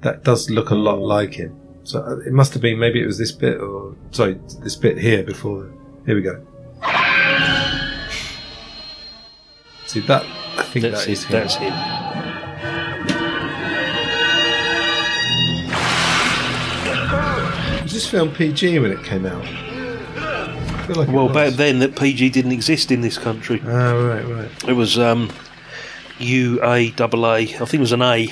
that 0.00 0.24
does 0.24 0.50
look 0.50 0.70
a 0.70 0.74
lot 0.74 0.98
like 0.98 1.34
him. 1.34 1.56
So 1.84 2.00
uh, 2.00 2.18
it 2.26 2.32
must 2.32 2.52
have 2.52 2.62
been 2.62 2.78
maybe 2.78 3.00
it 3.02 3.06
was 3.06 3.18
this 3.18 3.32
bit 3.32 3.60
or 3.60 3.94
sorry, 4.10 4.38
this 4.60 4.76
bit 4.76 4.98
here 4.98 5.22
before. 5.22 5.72
Here 6.06 6.14
we 6.16 6.22
go. 6.22 6.44
See 9.86 10.00
that? 10.00 10.24
I 10.56 10.62
think 10.64 10.82
That's 10.84 11.04
that 11.04 11.10
is 11.10 11.24
it. 11.24 11.26
him. 11.28 11.32
That's 11.32 11.54
him. 11.56 11.72
Was 17.82 17.92
this 17.92 18.08
film 18.08 18.32
PG 18.32 18.78
when 18.78 18.92
it 18.92 19.02
came 19.04 19.26
out? 19.26 19.44
Like 20.88 21.08
Well, 21.08 21.28
back 21.28 21.54
then 21.54 21.78
that 21.80 21.96
PG 21.96 22.30
didn't 22.30 22.52
exist 22.52 22.90
in 22.90 23.00
this 23.00 23.18
country. 23.18 23.60
Ah, 23.64 23.92
right, 23.92 24.24
right. 24.26 24.68
It 24.68 24.72
was 24.74 24.98
um, 24.98 25.30
U 26.18 26.60
A 26.62 26.90
double 26.90 27.26
A. 27.26 27.38
I 27.38 27.46
think 27.46 27.74
it 27.74 27.80
was 27.80 27.92
an 27.92 28.02
A. 28.02 28.28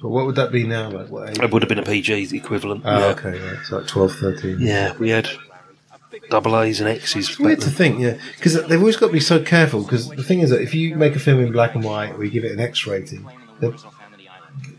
But 0.00 0.10
what 0.10 0.26
would 0.26 0.36
that 0.36 0.52
be 0.52 0.64
now? 0.66 0.90
Like 0.90 1.08
what 1.08 1.30
age? 1.30 1.38
It 1.38 1.50
would 1.52 1.62
have 1.62 1.68
been 1.68 1.78
a 1.78 1.84
PG 1.84 2.36
equivalent. 2.36 2.82
Oh, 2.84 2.98
yeah. 2.98 3.04
okay, 3.06 3.30
right. 3.30 3.58
It's 3.60 3.72
like 3.72 3.86
12, 3.86 4.14
13. 4.16 4.56
Yeah, 4.60 4.96
we 4.96 5.10
had 5.10 5.28
double 6.30 6.58
A's 6.60 6.80
and 6.80 6.88
X's. 6.88 7.30
It's 7.30 7.38
weird 7.38 7.58
back 7.58 7.68
to 7.68 7.74
think, 7.74 7.98
yeah, 7.98 8.16
because 8.36 8.54
they've 8.66 8.78
always 8.78 8.96
got 8.96 9.08
to 9.08 9.12
be 9.12 9.20
so 9.20 9.42
careful. 9.42 9.82
Because 9.82 10.08
the 10.08 10.22
thing 10.22 10.40
is 10.40 10.50
that 10.50 10.62
if 10.62 10.74
you 10.74 10.94
make 10.94 11.16
a 11.16 11.18
film 11.18 11.40
in 11.40 11.52
black 11.52 11.74
and 11.74 11.82
white 11.84 12.12
or 12.12 12.24
you 12.24 12.30
give 12.30 12.44
it 12.44 12.52
an 12.52 12.60
X 12.60 12.86
rating, 12.86 13.28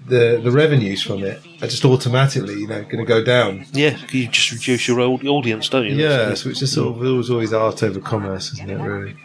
the 0.09 0.15
the, 0.35 0.41
the 0.43 0.51
revenues 0.51 1.01
from 1.01 1.23
it 1.23 1.41
are 1.61 1.67
just 1.67 1.85
automatically, 1.85 2.55
you 2.55 2.67
know, 2.67 2.81
going 2.83 2.97
to 2.97 3.05
go 3.05 3.23
down. 3.23 3.65
Yeah, 3.73 3.97
you 4.11 4.27
just 4.27 4.51
reduce 4.51 4.87
your 4.87 4.99
old 4.99 5.25
audience, 5.25 5.69
don't 5.69 5.85
you? 5.85 5.95
Yeah, 5.95 6.33
so 6.33 6.49
it's 6.49 6.59
just 6.59 6.73
sort 6.73 6.95
of 6.97 7.03
it 7.03 7.09
was 7.09 7.29
always 7.29 7.53
art 7.53 7.83
over 7.83 7.99
commerce, 7.99 8.51
isn't 8.53 8.69
it? 8.69 8.75
Really. 8.77 9.15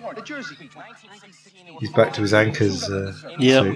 He's 1.80 1.92
back 1.92 2.12
to 2.14 2.20
his 2.20 2.32
anchors. 2.32 2.84
Uh, 2.88 3.12
Yeah. 3.38 3.74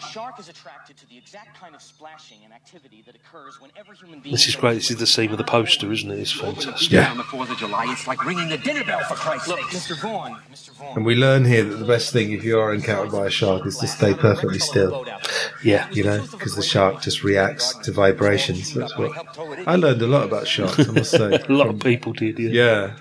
Suit. 0.00 0.08
A 0.08 0.12
shark 0.12 0.38
is 0.40 0.48
attracted 0.48 0.96
to 0.98 1.08
the 1.08 1.16
exact 1.18 1.58
kind 1.58 1.74
of 1.74 1.82
splashing 1.82 2.38
and 2.44 2.52
activity 2.52 3.02
that 3.06 3.14
occurs 3.14 3.60
whenever 3.60 3.92
human 3.92 4.20
beings. 4.20 4.38
This 4.38 4.48
is 4.48 4.56
great. 4.56 4.74
This 4.74 4.90
is 4.90 4.96
the 4.98 5.06
scene 5.06 5.30
with 5.30 5.38
the 5.38 5.44
poster, 5.44 5.90
isn't 5.92 6.10
it? 6.10 6.18
It's 6.18 6.32
fantastic. 6.32 6.90
Yeah. 6.90 7.10
On 7.10 7.16
the 7.16 7.22
4th 7.24 7.50
of 7.50 7.58
July, 7.58 7.86
it's 7.90 8.06
like 8.06 8.24
ringing 8.24 8.48
the 8.48 8.58
dinner 8.58 8.84
bell 8.84 9.00
for 9.04 9.14
Christ's 9.14 9.48
Look, 9.48 9.60
sake. 9.70 9.96
Mr. 9.96 10.00
Vaughn, 10.00 10.38
Mr. 10.52 10.70
Vaughn. 10.70 10.96
And 10.96 11.06
we 11.06 11.14
learn 11.14 11.44
here 11.44 11.64
that 11.64 11.76
the 11.76 11.84
best 11.86 12.12
thing 12.12 12.32
if 12.32 12.44
you 12.44 12.58
are 12.58 12.72
encountered 12.72 13.12
by 13.12 13.26
a 13.26 13.30
shark 13.30 13.66
is 13.66 13.78
to 13.78 13.86
stay 13.86 14.14
perfectly 14.14 14.58
still. 14.58 15.06
Yeah. 15.64 15.88
You 15.90 16.04
know, 16.04 16.26
because 16.30 16.56
the 16.56 16.62
shark 16.62 17.02
just 17.02 17.22
reacts 17.24 17.74
to 17.78 17.92
vibrations. 17.92 18.74
That's 18.74 18.96
what 18.96 19.12
I 19.66 19.76
learned 19.76 20.02
a 20.02 20.06
lot 20.06 20.24
about 20.24 20.46
sharks. 20.46 20.78
I 20.88 20.92
must 20.92 21.10
say. 21.20 21.34
A 21.48 21.52
lot 21.52 21.68
of 21.68 21.80
people 21.80 22.12
did. 22.12 22.38
Yeah. 22.38 22.50
Yeah. 22.52 22.94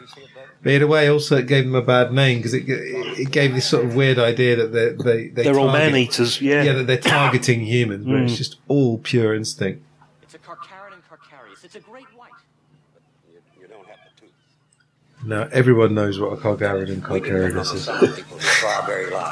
But 0.63 0.73
in 0.73 0.81
a 0.81 0.87
way, 0.87 1.07
also 1.09 1.37
it 1.37 1.47
gave 1.47 1.65
them 1.65 1.75
a 1.75 1.81
bad 1.81 2.11
name 2.11 2.39
because 2.39 2.53
it, 2.53 2.63
it 2.67 3.31
gave 3.31 3.53
this 3.53 3.69
sort 3.69 3.85
of 3.85 3.95
weird 3.95 4.17
idea 4.19 4.55
that 4.55 4.73
they 4.73 4.89
they 4.89 5.27
they 5.27 5.43
They're 5.43 5.59
all 5.59 5.71
man 5.71 5.95
eaters. 5.95 6.41
Yeah. 6.41 6.63
Yeah, 6.63 6.73
that 6.73 6.87
they're 6.87 6.97
targeting 6.97 7.61
humans, 7.61 8.05
but 8.05 8.15
it's 8.15 8.33
Mm. 8.33 8.37
just 8.37 8.55
all 8.67 8.97
pure 8.97 9.33
instinct. 9.35 9.83
It's 10.23 10.33
a 10.33 10.39
Carcharodon 10.39 11.01
carcharias. 11.09 11.63
It's 11.63 11.75
a 11.75 11.79
great 11.79 12.05
white. 12.17 12.31
You 13.61 13.67
don't 13.67 13.87
have 13.87 13.97
the 14.15 14.21
tooth. 14.21 14.31
Now 15.27 15.49
everyone 15.51 15.93
knows 15.93 16.21
what 16.21 16.31
a 16.31 16.37
Carcharodon 16.37 17.01
carcharodus 17.01 17.73
is. 17.75 17.87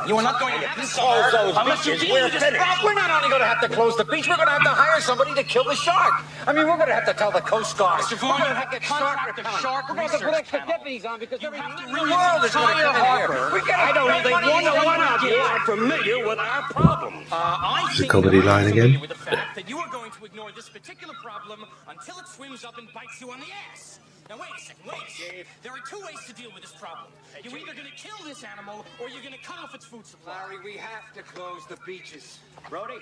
You 0.07 0.17
are 0.17 0.23
not 0.23 0.39
going 0.39 0.59
to 0.59 0.67
have 0.67 0.89
Close 0.91 1.31
those 1.31 1.55
unless 1.57 1.85
you 1.85 1.93
beaches. 1.93 2.07
deal 2.07 2.13
We're 2.13 2.29
finished. 2.29 2.83
We're 2.83 2.93
not 2.93 3.09
only 3.09 3.29
going 3.29 3.41
to 3.41 3.47
have 3.47 3.61
to 3.61 3.69
close 3.69 3.97
the 3.97 4.05
beach, 4.05 4.27
we're 4.27 4.35
going 4.35 4.47
to 4.47 4.53
have 4.53 4.63
to 4.63 4.69
hire 4.69 5.01
somebody 5.01 5.33
to 5.33 5.43
kill 5.43 5.63
the 5.63 5.75
shark. 5.75 6.21
I 6.45 6.53
mean, 6.53 6.67
we're 6.67 6.77
going 6.77 6.89
to 6.89 6.93
have 6.93 7.05
to 7.07 7.13
tell 7.13 7.31
the 7.31 7.41
Coast 7.41 7.77
Guard. 7.77 8.03
We're 8.11 8.17
going 8.19 8.37
to 8.37 8.53
have 8.53 8.69
to 8.69 8.69
have 8.69 8.71
get 8.71 8.81
to 8.81 8.87
shark 8.87 9.17
contract 9.17 9.39
a 9.39 9.43
shark 9.61 9.89
We're 9.89 9.95
going 9.95 10.07
to 10.07 10.11
have 10.13 10.19
to 10.19 10.25
put 10.27 10.35
extra 10.35 10.63
deputies 10.67 11.05
on 11.05 11.19
because 11.19 11.43
every 11.43 11.57
have 11.57 11.79
the 11.79 11.93
really 11.93 12.11
world 12.11 12.43
is 12.45 12.53
going 12.53 12.77
to 12.77 12.85
entire 12.85 12.85
come 12.85 12.95
in 12.95 13.01
here. 13.01 13.27
harbor. 13.27 13.55
We 13.55 13.59
I 13.73 13.91
don't 13.93 14.09
spend 14.09 14.23
think 14.23 14.35
money 14.35 14.51
one 14.51 14.67
on 14.67 14.85
one 14.85 15.01
of 15.01 15.21
you 15.23 15.35
are 15.41 15.59
familiar 15.65 16.27
with 16.27 16.39
our 16.39 16.61
problems. 16.69 17.27
Uh, 17.31 17.35
I 17.35 17.89
Is 17.89 17.97
it 17.97 17.99
think 18.01 18.11
comedy 18.11 18.41
line 18.41 18.67
again? 18.67 18.99
The 19.07 19.15
fact 19.15 19.55
that 19.55 19.67
you 19.69 19.79
are 19.79 19.89
going 19.89 20.11
to 20.11 20.25
ignore 20.25 20.51
this 20.51 20.69
particular 20.69 21.15
problem 21.23 21.65
until 21.87 22.19
it 22.19 22.27
swims 22.27 22.63
up 22.63 22.77
and 22.77 22.91
bites 22.93 23.19
you 23.21 23.31
on 23.31 23.39
the 23.39 23.47
ass. 23.71 23.99
Now 24.29 24.37
wait 24.37 24.49
a 24.57 24.61
second, 24.61 24.85
wait. 24.85 25.31
Dave. 25.31 25.47
There 25.61 25.71
are 25.71 25.83
two 25.87 25.99
ways 26.05 26.25
to 26.27 26.33
deal 26.33 26.51
with 26.53 26.61
this 26.63 26.73
problem. 26.73 27.07
You're 27.43 27.57
either 27.57 27.73
going 27.73 27.85
to 27.87 27.95
kill 27.95 28.17
this 28.25 28.43
animal 28.43 28.85
or 28.99 29.09
you're 29.09 29.21
going 29.21 29.33
to 29.33 29.43
cut 29.43 29.57
off 29.63 29.75
its 29.75 29.85
food 29.85 30.05
supply. 30.05 30.33
Larry, 30.49 30.63
we 30.63 30.77
have 30.77 31.13
to 31.13 31.21
close 31.21 31.61
the 31.67 31.77
beaches. 31.85 32.39
Brody, 32.69 32.95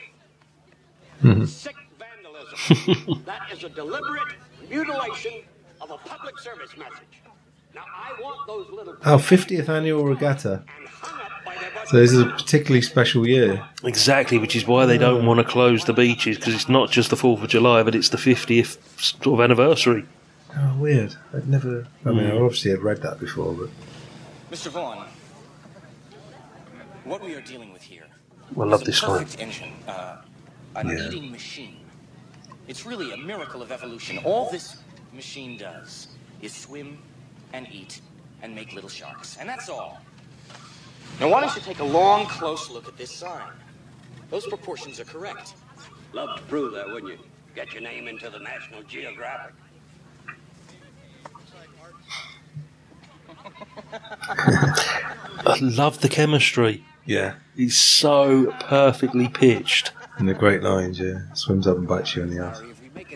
Mhm. 1.24 1.48
Sick 1.48 1.76
vandalism. 2.00 3.24
that 3.26 3.52
is 3.54 3.64
a 3.64 3.70
deliberate 3.70 4.34
mutilation 4.70 5.44
of 5.80 5.92
a 5.92 5.98
public 6.00 6.38
service 6.40 6.76
message. 6.76 7.22
Now, 7.74 7.84
I 7.96 8.20
want 8.22 8.46
those 8.48 8.68
little 8.72 8.96
Our 9.06 9.20
50th 9.20 9.70
annual 9.70 10.04
regatta. 10.06 10.64
So 11.88 11.98
this 11.98 12.12
is 12.12 12.20
a 12.20 12.26
particularly 12.26 12.82
special 12.82 13.28
year. 13.28 13.64
Exactly, 13.84 14.38
which 14.38 14.56
is 14.56 14.66
why 14.68 14.86
they 14.86 14.98
don't 14.98 15.26
want 15.26 15.40
to 15.40 15.44
close 15.44 15.86
the 15.86 15.94
beaches 15.94 16.38
because 16.38 16.54
it's 16.56 16.70
not 16.70 16.92
just 16.92 17.10
the 17.10 17.16
Fourth 17.16 17.42
of 17.44 17.50
July, 17.50 17.84
but 17.84 17.96
it's 17.96 18.10
the 18.10 18.18
fiftieth 18.18 18.78
sort 19.00 19.40
of 19.40 19.44
anniversary. 19.44 20.06
Oh, 20.56 20.76
weird. 20.78 21.16
I'd 21.34 21.48
never. 21.48 21.88
I 22.06 22.10
mean, 22.10 22.26
I 22.28 22.32
Mm. 22.32 22.46
obviously 22.46 22.72
had 22.72 22.82
read 22.82 23.02
that 23.02 23.20
before, 23.20 23.54
but 23.54 23.70
Mr. 24.52 24.68
Vaughn, 24.70 25.08
what 27.06 27.22
we 27.22 27.34
are 27.36 27.42
dealing 27.42 27.74
with 27.74 27.82
here 27.82 28.06
I 28.56 28.64
love 28.64 28.82
is 28.84 28.88
a 28.88 28.92
this 28.92 29.04
line. 29.04 29.20
perfect 29.24 29.42
engine, 29.42 29.74
uh, 29.88 30.18
an 30.76 30.90
Yeah. 30.90 31.08
eating 31.08 31.32
machine. 31.32 31.80
It's 32.68 32.86
really 32.86 33.12
a 33.12 33.18
miracle 33.18 33.62
of 33.62 33.72
evolution. 33.72 34.20
All 34.20 34.50
this 34.52 34.78
machine 35.12 35.58
does 35.58 36.08
is 36.42 36.54
swim 36.54 37.00
and 37.52 37.68
eat 37.72 38.02
and 38.42 38.54
make 38.54 38.74
little 38.74 38.90
sharks, 38.90 39.38
and 39.38 39.50
that's 39.50 39.70
all. 39.70 40.02
Now, 41.20 41.30
why 41.30 41.42
don't 41.42 41.56
you 41.56 41.62
take 41.62 41.80
a 41.80 41.84
long, 41.84 42.26
close 42.28 42.70
look 42.70 42.88
at 42.88 42.98
this 42.98 43.12
sign? 43.12 43.52
Those 44.30 44.46
proportions 44.48 45.00
are 45.00 45.06
correct. 45.06 45.54
Love 46.14 46.38
to 46.38 46.44
prove 46.44 46.74
that, 46.74 46.88
wouldn't 46.88 47.12
you? 47.12 47.20
Get 47.56 47.72
your 47.74 47.82
name 47.82 48.08
into 48.08 48.30
the 48.30 48.40
National 48.40 48.82
Geographic. 48.84 49.54
I 53.92 55.58
love 55.62 56.02
the 56.02 56.10
chemistry. 56.10 56.84
Yeah. 57.06 57.36
It's 57.56 57.76
so 57.78 58.52
perfectly 58.62 59.28
pitched. 59.28 59.92
and 60.18 60.28
the 60.30 60.34
great 60.34 60.64
lines, 60.64 61.00
yeah. 61.00 61.20
Swims 61.34 61.68
up 61.68 61.78
and 61.78 61.88
bites 61.88 62.16
you 62.16 62.24
in 62.24 62.36
the 62.36 62.44
ass. 62.44 62.62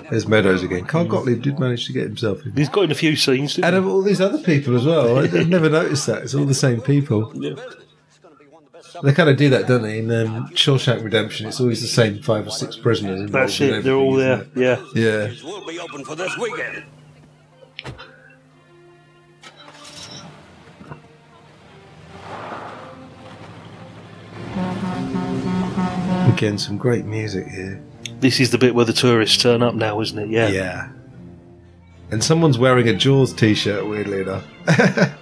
There's 0.10 0.28
Meadows 0.28 0.64
again. 0.64 0.86
Carl 0.86 1.06
Gottlieb 1.06 1.42
did 1.42 1.60
manage 1.60 1.86
to 1.88 1.94
get 1.94 2.04
himself 2.04 2.46
in. 2.46 2.52
He's 2.54 2.70
got 2.70 2.84
in 2.84 2.92
a 2.92 2.96
few 2.96 3.16
scenes. 3.16 3.56
didn't 3.56 3.66
And 3.68 3.76
of 3.76 3.88
all 3.88 4.02
these 4.02 4.22
other 4.22 4.38
people 4.38 4.76
as 4.76 4.86
well. 4.86 5.18
I- 5.18 5.24
I've 5.24 5.48
never 5.50 5.70
noticed 5.70 6.06
that. 6.08 6.24
It's 6.24 6.36
all 6.36 6.46
the 6.46 6.54
same 6.54 6.82
people. 6.82 7.32
They 9.04 9.14
kind 9.14 9.30
of 9.30 9.38
do 9.38 9.50
that, 9.50 9.68
don't 9.68 9.82
they? 9.84 10.00
In 10.00 10.12
um, 10.12 10.50
Shawshank 10.50 11.04
Redemption, 11.04 11.48
it's 11.48 11.60
always 11.60 11.82
the 11.82 11.88
same 11.88 12.22
five 12.22 12.48
or 12.48 12.52
six 12.52 12.76
prisoners. 12.76 13.22
involved 13.22 13.34
That's 13.50 13.60
in 13.62 13.74
it. 13.76 13.82
They're 13.84 13.94
all 13.96 14.14
there. 14.14 14.48
Yeah. 14.56 14.74
isn't 14.96 14.98
it? 14.98 15.34
Yeah. 15.44 15.50
We'll 15.50 15.66
be 15.68 15.80
open 15.80 16.04
for 16.04 16.16
this 16.16 16.36
weekend. 16.38 16.84
Again, 26.38 26.60
some 26.60 26.78
great 26.78 27.04
music 27.04 27.48
here. 27.48 27.82
This 28.20 28.40
is 28.40 28.52
the 28.52 28.60
bit 28.60 28.76
where 28.76 28.86
the 28.86 28.94
tourists 28.94 29.42
turn 29.42 29.64
up 29.64 29.74
now, 29.74 30.00
isn't 30.02 30.20
it? 30.20 30.30
Yeah. 30.30 30.50
Yeah. 30.50 30.90
And 32.12 32.24
someone's 32.24 32.60
wearing 32.60 32.88
a 32.88 32.94
Jaws 32.94 33.34
t-shirt, 33.34 33.88
weirdly 33.88 34.22
enough. 34.22 34.46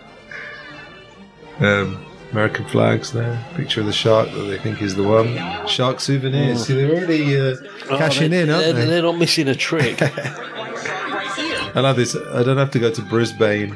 um, 1.61 2.05
American 2.33 2.65
flags 2.65 3.13
there. 3.13 3.41
Picture 3.55 3.79
of 3.79 3.85
the 3.87 3.93
shark 3.93 4.29
that 4.31 4.41
they 4.41 4.57
think 4.57 4.81
is 4.81 4.95
the 4.95 5.03
one. 5.03 5.37
Shark 5.69 6.01
souvenirs. 6.01 6.63
Mm. 6.63 6.65
See, 6.65 6.73
they're 6.73 6.91
already 6.97 7.39
uh, 7.39 7.55
Oh, 7.89 7.97
cashing 7.97 8.31
they- 8.31 8.41
in, 8.41 8.49
aren't 8.49 8.65
they're, 8.65 8.73
they? 8.73 8.85
They're 8.85 9.01
not 9.03 9.17
missing 9.17 9.47
a 9.47 9.55
trick. 9.55 10.01
I 10.01 11.79
love 11.79 11.95
this. 11.95 12.13
I 12.13 12.43
don't 12.43 12.57
have 12.57 12.71
to 12.71 12.79
go 12.79 12.91
to 12.91 13.01
Brisbane 13.03 13.71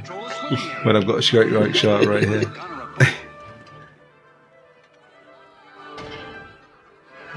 when 0.84 0.98
I've 0.98 1.08
got 1.08 1.26
a 1.26 1.32
great 1.32 1.54
white 1.54 1.74
shark 1.74 2.06
right 2.06 2.28
here. 2.28 2.52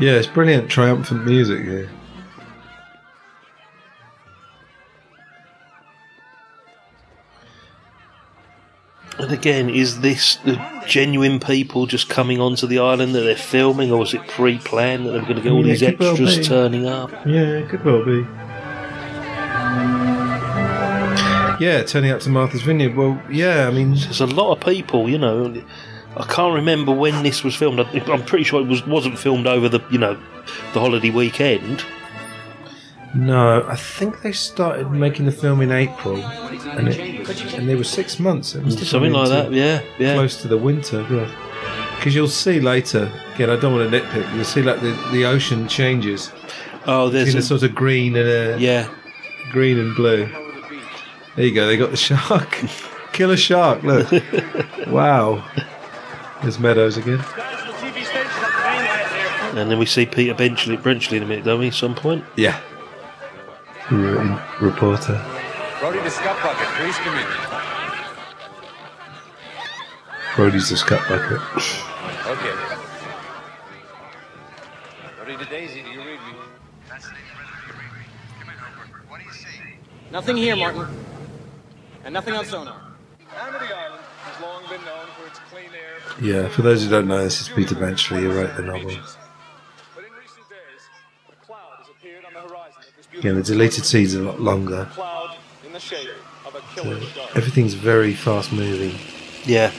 Yeah, 0.01 0.13
it's 0.13 0.27
brilliant, 0.27 0.71
triumphant 0.71 1.25
music 1.25 1.65
here. 1.65 1.91
And 9.19 9.31
again, 9.31 9.71
is 9.71 10.01
this 10.01 10.37
the 10.37 10.61
genuine 10.87 11.39
people 11.39 11.87
just 11.87 12.09
coming 12.09 12.41
onto 12.41 12.67
the 12.67 12.81
island 12.81 13.15
that 13.15 13.21
they're 13.21 13.37
filming, 13.37 13.93
or 13.93 13.99
was 13.99 14.15
it 14.15 14.27
pre-planned 14.27 15.07
that 15.07 15.13
they 15.13 15.19
were 15.19 15.25
going 15.25 15.37
to 15.37 15.43
get 15.43 15.53
all 15.53 15.65
Yeah, 15.65 15.73
these 15.73 15.81
could 15.81 15.99
well 16.01 16.11
extras 16.11 16.49
turning 16.49 16.87
up? 16.87 17.11
Yeah, 17.25 17.59
it 17.59 17.69
could 17.69 17.85
well 17.85 18.05
be. 18.05 18.27
Yeah, 21.65 21.85
turning 21.85 22.11
up 22.11 22.21
to 22.23 22.31
Martha's 22.31 22.63
Vineyard. 22.63 22.97
Well, 22.97 23.23
yeah, 23.31 23.69
I 23.69 23.71
mean, 23.71 23.95
There's 23.95 24.21
a 24.21 24.27
lot 24.27 24.57
of 24.57 24.61
people, 24.67 25.09
you 25.09 25.19
know. 25.19 25.63
I 26.17 26.25
can't 26.27 26.55
remember 26.55 26.93
when 26.93 27.23
this 27.23 27.43
was 27.43 27.55
filmed. 27.55 27.81
I- 27.81 28.05
I'm 28.13 28.25
pretty 28.25 28.45
sure 28.45 28.61
it 28.61 28.67
was 28.69 28.87
wasn't 28.87 29.19
filmed 29.19 29.47
over 29.47 29.69
the 29.69 29.81
you 29.91 29.99
know 29.99 30.19
the 30.75 30.81
holiday 30.81 31.11
weekend. 31.11 31.85
no, 33.15 33.67
I 33.69 33.77
think 33.77 34.23
they 34.23 34.33
started 34.33 34.91
making 34.91 35.27
the 35.27 35.33
film 35.33 35.61
in 35.61 35.71
April, 35.73 36.17
and 36.17 36.89
it, 36.89 37.55
and 37.55 37.69
they 37.69 37.75
were 37.75 37.85
six 37.85 38.19
months. 38.19 38.55
It 38.55 38.65
was 38.65 38.89
Something 38.89 39.13
like 39.13 39.29
that, 39.29 39.53
yeah, 39.53 39.83
yeah. 39.99 40.15
close 40.15 40.41
to 40.43 40.49
the 40.49 40.57
winter. 40.59 41.03
Because 41.97 42.15
you'll 42.15 42.29
see 42.29 42.59
later. 42.61 43.11
Again, 43.35 43.49
I 43.51 43.57
don't 43.57 43.73
want 43.75 43.91
to 43.91 44.01
nitpick. 44.01 44.35
You'll 44.35 44.45
see 44.45 44.63
like 44.63 44.81
the, 44.81 44.91
the 45.13 45.25
ocean 45.25 45.69
changes. 45.69 46.33
Oh, 46.87 47.09
there's 47.11 47.35
a 47.35 47.39
a- 47.39 47.43
sort 47.43 47.63
of 47.63 47.75
green 47.75 48.17
and 48.17 48.29
a 48.29 48.57
yeah, 48.59 48.89
green 49.53 49.79
and 49.79 49.95
blue. 49.95 50.27
There 51.37 51.45
you 51.47 51.55
go. 51.55 51.67
They 51.67 51.77
got 51.77 51.91
the 51.91 51.97
shark, 51.97 52.51
killer 53.13 53.37
shark. 53.37 53.83
Look, 53.83 54.11
wow. 54.89 55.45
There's 56.43 56.59
Meadows 56.59 56.97
again. 56.97 57.25
And 59.57 59.71
then 59.71 59.79
we 59.79 59.87
see 59.87 60.07
Peter 60.07 60.35
Benchley, 60.35 60.77
Brenchley 60.77 61.19
in 61.19 61.23
a 61.23 61.27
minute, 61.27 61.45
don't 61.45 61.61
we? 61.61 61.69
At 61.69 61.75
some 61.75 61.95
point. 61.95 62.25
Yeah. 62.37 62.61
Re- 63.91 64.39
reporter. 64.61 65.23
Brody 65.81 66.01
the 66.01 66.11
Scut 66.11 66.43
Bucket, 66.43 66.67
please 66.79 66.97
come 66.99 67.19
in. 67.19 67.53
Brody's 70.35 70.71
the 70.71 70.79
scut 70.79 71.07
bucket. 71.11 71.41
Okay. 72.27 72.77
Brody 75.17 75.37
to 75.37 75.51
Daisy, 75.51 75.83
do 75.83 75.91
you 75.91 75.99
read 75.99 76.21
me? 76.21 76.35
Fascinating. 76.89 77.23
What 79.09 79.19
do 79.21 79.27
you 79.27 79.33
see? 79.33 79.49
Nothing 80.11 80.39
here, 80.39 80.57
Martin. 80.57 80.87
And 82.05 82.15
nothing 82.15 82.33
on 82.33 82.47
sonar. 82.47 82.81
Amity 83.37 83.67
Island 83.67 83.71
has 83.71 83.71
long 83.71 83.71
been 83.73 83.93
known 83.93 84.02
for 84.47 85.27
its 85.27 85.39
clean 85.51 85.71
air. 85.75 86.01
Yeah, 86.43 86.49
for 86.49 86.63
those 86.63 86.83
who 86.85 86.91
don't 86.91 87.07
know, 87.09 87.23
this 87.23 87.41
is 87.41 87.49
Peter 87.49 87.75
Benchley 87.75 88.23
who 88.23 88.33
wrote 88.33 88.57
the 88.57 88.63
novel. 88.63 88.91
But 89.95 90.05
in 90.05 90.13
recent 90.13 90.49
days, 90.49 90.83
a 91.31 91.45
cloud 91.45 91.79
has 91.79 91.89
appeared 91.89 92.25
on 92.25 92.33
the 92.35 92.41
horizon 92.41 92.83
of 93.17 93.25
Yeah, 93.25 93.33
the 93.33 93.43
deleted 93.43 93.85
scenes 93.85 94.15
are 94.15 94.21
a 94.21 94.25
lot 94.25 94.41
longer. 94.41 94.89
cloud 94.93 95.37
in 95.67 95.73
the 95.73 95.81
shape 95.81 96.09
of 96.47 96.55
a 96.55 96.61
killer 96.75 97.01
star. 97.03 97.29
Everything's 97.35 97.75
very 97.75 98.15
fast 98.15 98.53
moving. 98.53 98.99
Yeah. 99.45 99.71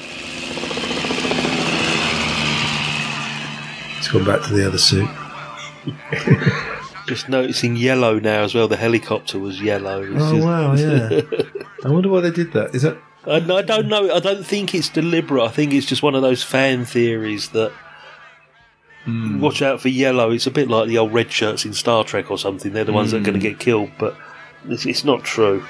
It's 3.97 4.11
gone 4.11 4.25
back 4.25 4.41
to 4.47 4.53
the 4.53 4.67
other 4.67 4.77
suit. 4.77 5.09
Just 7.07 7.27
noticing 7.29 7.75
yellow 7.75 8.19
now 8.19 8.43
as 8.43 8.53
well. 8.55 8.67
The 8.69 8.77
helicopter 8.77 9.37
was 9.39 9.61
yellow. 9.61 10.01
It's 10.03 10.21
Oh 10.23 10.33
just- 10.35 10.45
wow, 10.45 10.73
yeah. 10.75 11.21
I 11.85 11.89
wonder 11.89 12.07
why 12.09 12.21
they 12.21 12.31
did 12.31 12.53
that. 12.53 12.73
Is 12.73 12.83
that 12.83 12.97
I, 13.25 13.35
I 13.35 13.61
don't 13.61 13.87
know. 13.87 14.13
I 14.13 14.19
don't 14.19 14.45
think 14.45 14.73
it's 14.75 14.89
deliberate. 14.89 15.43
I 15.43 15.49
think 15.49 15.73
it's 15.73 15.85
just 15.85 16.03
one 16.03 16.15
of 16.15 16.21
those 16.21 16.43
fan 16.43 16.85
theories 16.85 17.49
that 17.49 17.71
Hmm. 19.05 19.41
watch 19.41 19.61
out 19.61 19.81
for 19.81 19.89
yellow. 19.89 20.31
It's 20.31 20.47
a 20.47 20.51
bit 20.51 20.69
like 20.69 20.87
the 20.87 20.97
old 20.97 21.11
red 21.13 21.29
shirts 21.29 21.65
in 21.65 21.73
Star 21.73 22.05
Trek 22.05 22.31
or 22.31 22.37
something. 22.37 22.71
They're 22.71 22.85
the 22.85 22.93
ones 22.93 23.11
that 23.11 23.17
are 23.17 23.23
going 23.23 23.37
to 23.37 23.45
Hmm. 23.45 23.51
get 23.51 23.59
killed, 23.59 23.91
but 23.99 24.15
it's, 24.69 24.85
it's 24.85 25.03
not 25.03 25.23
true. 25.25 25.63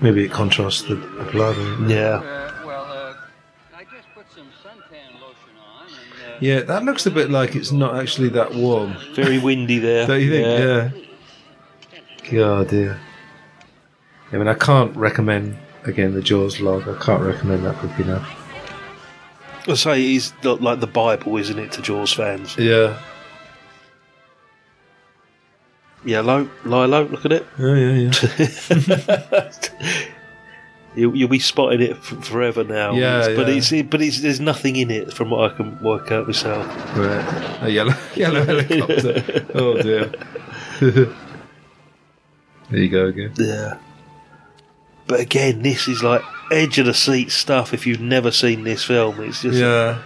maybe 0.00 0.24
it 0.24 0.32
contrasts 0.32 0.82
the, 0.82 0.94
the 0.96 1.28
blood? 1.30 1.56
Yeah. 1.88 2.20
well, 2.64 2.82
uh, 2.84 3.14
I 3.76 3.84
just 3.84 4.08
put 4.14 4.24
some 4.34 4.46
suntan 4.64 5.20
lotion 5.20 5.54
on. 5.62 5.86
Uh, 5.86 6.38
Yeah, 6.40 6.60
that 6.62 6.82
looks 6.84 7.04
a 7.06 7.10
bit 7.10 7.30
like 7.30 7.54
it's 7.54 7.70
not 7.70 7.94
actually 7.96 8.30
that 8.30 8.54
warm. 8.54 8.96
Very 9.14 9.38
windy 9.38 9.78
there. 9.78 10.06
Don't 10.06 10.20
you 10.20 10.30
think? 10.30 10.46
Yeah. 11.92 12.30
God 12.30 12.68
dear. 12.68 12.98
I 14.32 14.36
mean, 14.36 14.48
I 14.48 14.54
can't 14.54 14.94
recommend 14.96 15.56
again 15.84 16.14
the 16.14 16.22
Jaws 16.22 16.60
log. 16.60 16.88
I 16.88 16.98
can't 17.02 17.22
recommend 17.22 17.64
that 17.64 17.80
book 17.80 17.98
enough. 17.98 18.38
I 19.68 19.74
say 19.74 20.00
he's 20.00 20.32
like 20.42 20.80
the 20.80 20.86
Bible, 20.86 21.36
isn't 21.36 21.58
it, 21.58 21.72
to 21.72 21.82
Jaws 21.82 22.12
fans? 22.12 22.56
Yeah. 22.56 23.00
Yellow, 26.04 26.50
Lilo, 26.64 27.04
look 27.04 27.24
at 27.24 27.32
it. 27.32 27.46
Oh 27.58 27.74
yeah, 27.74 28.10
yeah. 28.10 29.50
You, 30.94 31.14
you'll 31.14 31.28
be 31.28 31.38
spotting 31.38 31.80
it 31.80 31.92
f- 31.92 32.24
forever 32.24 32.64
now. 32.64 32.92
Yeah, 32.92 33.34
but 33.34 33.48
yeah. 33.48 33.54
it's 33.54 33.72
but 33.88 34.02
it's 34.02 34.20
there's 34.20 34.40
nothing 34.40 34.76
in 34.76 34.90
it 34.90 35.12
from 35.12 35.30
what 35.30 35.50
I 35.50 35.56
can 35.56 35.82
work 35.82 36.12
out 36.12 36.26
myself. 36.26 36.66
Right. 36.96 37.62
A 37.62 37.70
yellow 37.70 37.94
yellow 38.14 38.44
helicopter. 38.44 39.46
oh 39.54 39.80
dear. 39.80 40.12
there 40.80 42.78
you 42.78 42.90
go 42.90 43.06
again. 43.06 43.32
Yeah. 43.38 43.78
But 45.06 45.20
again, 45.20 45.62
this 45.62 45.88
is 45.88 46.02
like 46.02 46.22
edge 46.50 46.78
of 46.78 46.86
the 46.86 46.94
seat 46.94 47.30
stuff. 47.30 47.74
If 47.74 47.86
you've 47.86 48.00
never 48.00 48.30
seen 48.30 48.64
this 48.64 48.84
film, 48.84 49.20
it's 49.20 49.42
just 49.42 49.58
Yeah. 49.58 50.02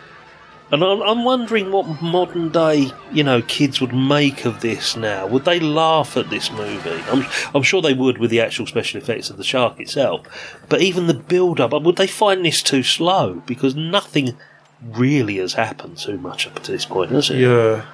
And 0.72 0.82
I'm, 0.82 1.00
I'm 1.00 1.24
wondering 1.24 1.70
what 1.70 2.02
modern 2.02 2.48
day, 2.48 2.90
you 3.12 3.22
know, 3.22 3.40
kids 3.42 3.80
would 3.80 3.94
make 3.94 4.44
of 4.44 4.62
this 4.62 4.96
now. 4.96 5.24
Would 5.28 5.44
they 5.44 5.60
laugh 5.60 6.16
at 6.16 6.28
this 6.28 6.50
movie? 6.50 7.02
I'm, 7.08 7.24
I'm 7.54 7.62
sure 7.62 7.80
they 7.80 7.94
would 7.94 8.18
with 8.18 8.30
the 8.30 8.40
actual 8.40 8.66
special 8.66 9.00
effects 9.00 9.30
of 9.30 9.36
the 9.36 9.44
shark 9.44 9.78
itself. 9.78 10.26
But 10.68 10.80
even 10.80 11.06
the 11.06 11.14
build 11.14 11.60
up, 11.60 11.72
uh, 11.72 11.78
would 11.78 11.96
they 11.96 12.08
find 12.08 12.44
this 12.44 12.62
too 12.62 12.82
slow? 12.82 13.44
Because 13.46 13.76
nothing 13.76 14.36
really 14.82 15.36
has 15.36 15.54
happened 15.54 15.98
too 15.98 16.18
much 16.18 16.48
up 16.48 16.60
to 16.64 16.72
this 16.72 16.84
point, 16.84 17.12
has 17.12 17.30
it? 17.30 17.38
Yeah. 17.38 17.84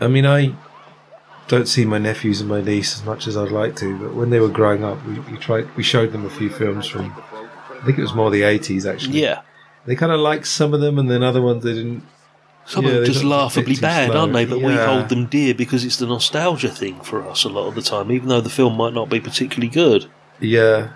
I 0.00 0.06
mean, 0.06 0.26
I 0.26 0.54
don't 1.50 1.66
see 1.66 1.84
my 1.84 1.98
nephews 1.98 2.40
and 2.40 2.48
my 2.48 2.60
niece 2.62 2.94
as 2.94 3.04
much 3.04 3.26
as 3.26 3.36
I'd 3.36 3.50
like 3.50 3.74
to, 3.76 3.98
but 3.98 4.14
when 4.14 4.30
they 4.30 4.38
were 4.38 4.48
growing 4.48 4.84
up, 4.84 5.04
we, 5.04 5.18
we 5.18 5.36
tried, 5.36 5.68
we 5.76 5.82
showed 5.82 6.12
them 6.12 6.24
a 6.24 6.30
few 6.30 6.48
films 6.48 6.86
from, 6.86 7.12
I 7.12 7.84
think 7.84 7.98
it 7.98 8.02
was 8.02 8.14
more 8.14 8.30
the 8.30 8.44
eighties 8.44 8.86
actually. 8.86 9.20
Yeah. 9.20 9.42
They 9.84 9.96
kind 9.96 10.12
of 10.12 10.20
liked 10.20 10.46
some 10.46 10.72
of 10.74 10.80
them, 10.80 10.98
and 10.98 11.10
then 11.10 11.22
other 11.22 11.42
ones 11.42 11.64
they 11.64 11.72
didn't. 11.72 12.04
Some 12.66 12.84
yeah, 12.84 12.90
of 12.90 12.96
them 12.96 13.04
just 13.06 13.20
thought 13.20 13.24
it 13.24 13.28
was 13.28 13.32
a 13.32 13.42
laughably 13.42 13.76
bad, 13.76 14.10
slow. 14.10 14.20
aren't 14.20 14.32
they? 14.34 14.44
But 14.44 14.60
we 14.60 14.74
hold 14.74 15.08
them 15.08 15.26
dear 15.26 15.54
because 15.54 15.84
it's 15.84 15.96
the 15.96 16.06
nostalgia 16.06 16.68
thing 16.68 17.00
for 17.00 17.26
us 17.26 17.44
a 17.44 17.48
lot 17.48 17.66
of 17.66 17.74
the 17.74 17.82
time, 17.82 18.12
even 18.12 18.28
though 18.28 18.42
the 18.42 18.50
film 18.50 18.76
might 18.76 18.92
not 18.92 19.08
be 19.08 19.18
particularly 19.20 19.70
good. 19.70 20.08
Yeah. 20.38 20.92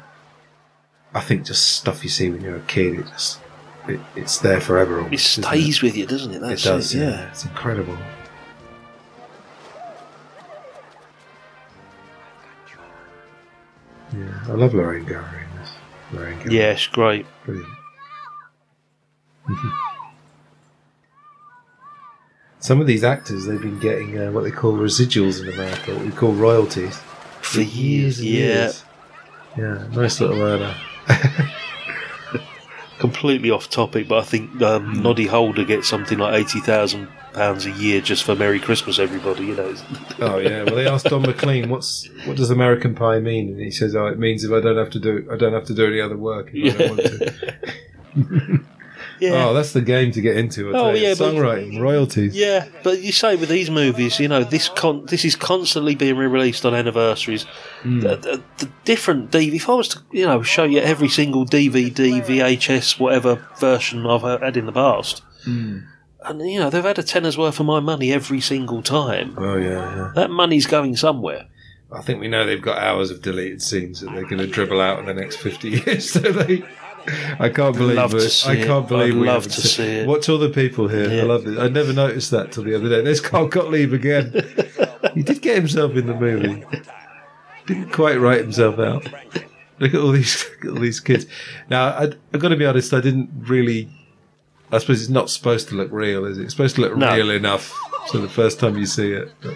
I 1.14 1.20
think 1.20 1.46
just 1.46 1.76
stuff 1.76 2.05
you 2.05 2.11
see 2.11 2.30
when 2.30 2.42
you're 2.42 2.57
a 2.57 2.61
kid, 2.61 2.98
it 3.00 3.07
just 3.07 3.40
it, 3.88 4.00
it's 4.14 4.38
there 4.38 4.61
forever. 4.61 4.98
It 4.98 5.05
Almost, 5.05 5.38
isn't 5.38 5.44
stays 5.44 5.82
with 5.82 5.96
you, 5.96 6.07
doesn't 6.07 6.32
it? 6.32 6.40
That's 6.40 6.64
it 6.64 6.68
does, 6.68 6.94
it, 6.94 6.98
yeah. 6.98 7.11
yeah. 7.11 7.30
It's 7.30 7.44
incredible. 7.44 7.96
Yeah, 14.14 14.44
I 14.48 14.52
love 14.52 14.74
Lorraine 14.74 15.04
Gary 15.04 15.24
in 15.24 15.58
this. 15.60 15.70
Lorraine 16.12 16.38
Gary. 16.38 16.54
Yes, 16.54 16.86
great. 16.86 17.26
Brilliant. 17.44 17.68
Some 22.60 22.80
of 22.80 22.86
these 22.86 23.04
actors, 23.04 23.44
they've 23.44 23.60
been 23.60 23.78
getting 23.78 24.18
uh, 24.18 24.30
what 24.32 24.44
they 24.44 24.50
call 24.50 24.72
residuals 24.72 25.42
in 25.42 25.52
America, 25.52 25.94
what 25.94 26.04
we 26.06 26.12
call 26.12 26.32
royalties. 26.32 26.98
For 27.42 27.60
years, 27.60 28.20
and 28.20 28.28
yeah. 28.28 28.38
years. 28.40 28.84
Yeah, 29.56 29.86
nice 29.92 30.20
little 30.20 30.40
earner. 30.40 30.74
Completely 33.05 33.50
off 33.50 33.68
topic, 33.68 34.09
but 34.09 34.18
I 34.18 34.22
think 34.22 34.62
um, 34.62 35.02
Noddy 35.02 35.26
Holder 35.26 35.62
gets 35.62 35.86
something 35.88 36.16
like 36.16 36.40
eighty 36.40 36.59
thousand 36.61 37.07
pounds 37.34 37.66
a 37.66 37.70
year 37.72 38.00
just 38.00 38.24
for 38.24 38.34
Merry 38.34 38.59
Christmas, 38.59 38.98
everybody. 38.98 39.44
You 39.44 39.57
know. 39.57 39.74
Oh 40.20 40.38
yeah. 40.38 40.62
Well, 40.62 40.76
they 40.76 40.86
asked 40.86 41.07
Don 41.07 41.20
McLean, 41.20 41.68
"What's 41.68 42.09
what 42.24 42.38
does 42.38 42.50
American 42.50 42.94
Pie 42.94 43.20
mean?" 43.20 43.48
And 43.50 43.61
he 43.61 43.70
says, 43.70 43.94
"Oh, 43.94 44.07
it 44.07 44.18
means 44.18 44.42
if 44.42 44.52
I 44.52 44.61
don't 44.61 44.78
have 44.78 44.88
to 44.90 44.98
do, 44.98 45.28
I 45.30 45.36
don't 45.36 45.52
have 45.52 45.66
to 45.66 45.74
do 45.74 45.86
any 45.86 46.00
other 46.00 46.16
work 46.16 46.48
if 46.55 46.74
I 46.74 46.78
don't 46.78 46.96
want 46.96 47.02
to." 47.02 48.64
Yeah. 49.20 49.46
Oh, 49.46 49.54
that's 49.54 49.72
the 49.72 49.80
game 49.80 50.10
to 50.12 50.20
get 50.20 50.36
into. 50.36 50.74
I 50.74 50.78
Oh, 50.78 50.90
yeah, 50.92 51.14
but- 51.18 51.34
songwriting, 51.34 51.80
royalties. 51.80 52.34
Yeah, 52.36 52.66
but 52.82 53.00
you 53.02 53.12
say 53.12 53.36
with 53.36 53.48
these 53.48 53.70
movies, 53.70 54.18
you 54.20 54.28
know, 54.28 54.44
this 54.44 54.68
con- 54.68 55.06
this 55.06 55.24
is 55.24 55.36
constantly 55.36 55.94
being 55.94 56.16
re-released 56.16 56.64
on 56.66 56.74
anniversaries. 56.74 57.44
Hmm. 57.82 58.00
The, 58.00 58.16
the, 58.16 58.42
the 58.58 58.70
different 58.84 59.30
DVD. 59.30 59.54
If 59.54 59.68
I 59.68 59.74
was 59.74 59.88
to, 59.88 60.00
you 60.12 60.26
know, 60.26 60.42
show 60.42 60.64
you 60.64 60.80
every 60.80 61.08
single 61.08 61.44
DVD, 61.46 61.90
VHS, 61.92 62.98
whatever 62.98 63.46
version 63.58 64.06
I've 64.06 64.22
had 64.40 64.56
in 64.56 64.66
the 64.66 64.72
past, 64.72 65.22
Mm. 65.46 65.84
and 66.24 66.50
you 66.50 66.58
know, 66.58 66.70
they've 66.70 66.82
had 66.82 66.98
a 66.98 67.02
tenner's 67.02 67.36
worth 67.36 67.60
of 67.60 67.66
my 67.66 67.78
money 67.80 68.12
every 68.12 68.40
single 68.40 68.82
time. 68.82 69.34
Oh 69.38 69.56
yeah, 69.56 69.94
yeah. 69.96 70.12
That 70.14 70.30
money's 70.30 70.66
going 70.66 70.96
somewhere. 70.96 71.46
I 71.92 72.00
think 72.00 72.18
we 72.18 72.28
know 72.28 72.44
they've 72.44 72.60
got 72.60 72.78
hours 72.78 73.10
of 73.10 73.20
deleted 73.22 73.60
scenes 73.62 74.00
that 74.00 74.10
they're 74.12 74.24
going 74.24 74.38
to 74.38 74.46
dribble 74.48 74.80
out 74.80 74.98
in 75.00 75.04
the 75.06 75.14
next 75.14 75.36
fifty 75.36 75.68
years. 75.86 76.10
So 76.10 76.18
they, 76.20 76.64
I 77.38 77.48
can't 77.50 77.76
believe 77.76 77.96
Love 77.96 78.14
it. 78.14 78.44
I 78.46 78.57
can't 78.57 78.88
believe 78.88 79.14
I'd 79.14 79.20
we 79.20 79.26
love 79.26 79.44
to 79.44 79.50
see 79.50 79.82
it. 79.84 80.07
Watch 80.09 80.28
all 80.28 80.38
the 80.38 80.48
people 80.48 80.88
here. 80.88 81.09
I 81.20 81.24
love 81.24 81.46
it. 81.46 81.59
I 81.59 81.68
never 81.68 81.92
noticed 81.92 82.30
that 82.30 82.52
till 82.52 82.64
the 82.64 82.74
other 82.74 82.88
day. 82.88 83.02
There's 83.02 83.20
Carl 83.20 83.46
Gottlieb 83.48 83.92
again. 83.92 84.32
he 85.14 85.22
did 85.22 85.42
get 85.42 85.57
himself 85.57 85.96
in 85.96 86.07
the 86.07 86.14
movie. 86.14 86.64
Didn't 87.66 87.92
quite 87.92 88.16
write 88.20 88.40
himself 88.40 88.78
out. 88.78 89.05
Look 89.80 89.92
at 89.94 90.00
all 90.00 90.12
these 90.12 90.46
at 90.62 90.68
all 90.70 90.78
these 90.78 91.00
kids. 91.00 91.26
Now, 91.68 91.86
I, 91.88 92.12
I've 92.32 92.40
got 92.40 92.48
to 92.50 92.57
be 92.57 92.66
honest. 92.66 92.92
I 92.94 93.00
didn't 93.00 93.30
really. 93.36 93.88
I 94.72 94.78
suppose 94.78 95.00
it's 95.02 95.11
not 95.11 95.30
supposed 95.30 95.68
to 95.68 95.74
look 95.74 95.90
real, 95.92 96.24
is 96.24 96.38
it? 96.38 96.44
It's 96.44 96.52
supposed 96.55 96.76
to 96.76 96.80
look 96.82 96.96
No. 96.96 97.14
real 97.14 97.30
enough. 97.30 97.72
So 98.09 98.18
the 98.18 98.28
first 98.28 98.59
time 98.61 98.76
you 98.76 98.86
see 98.86 99.12
it. 99.12 99.30
but- 99.42 99.55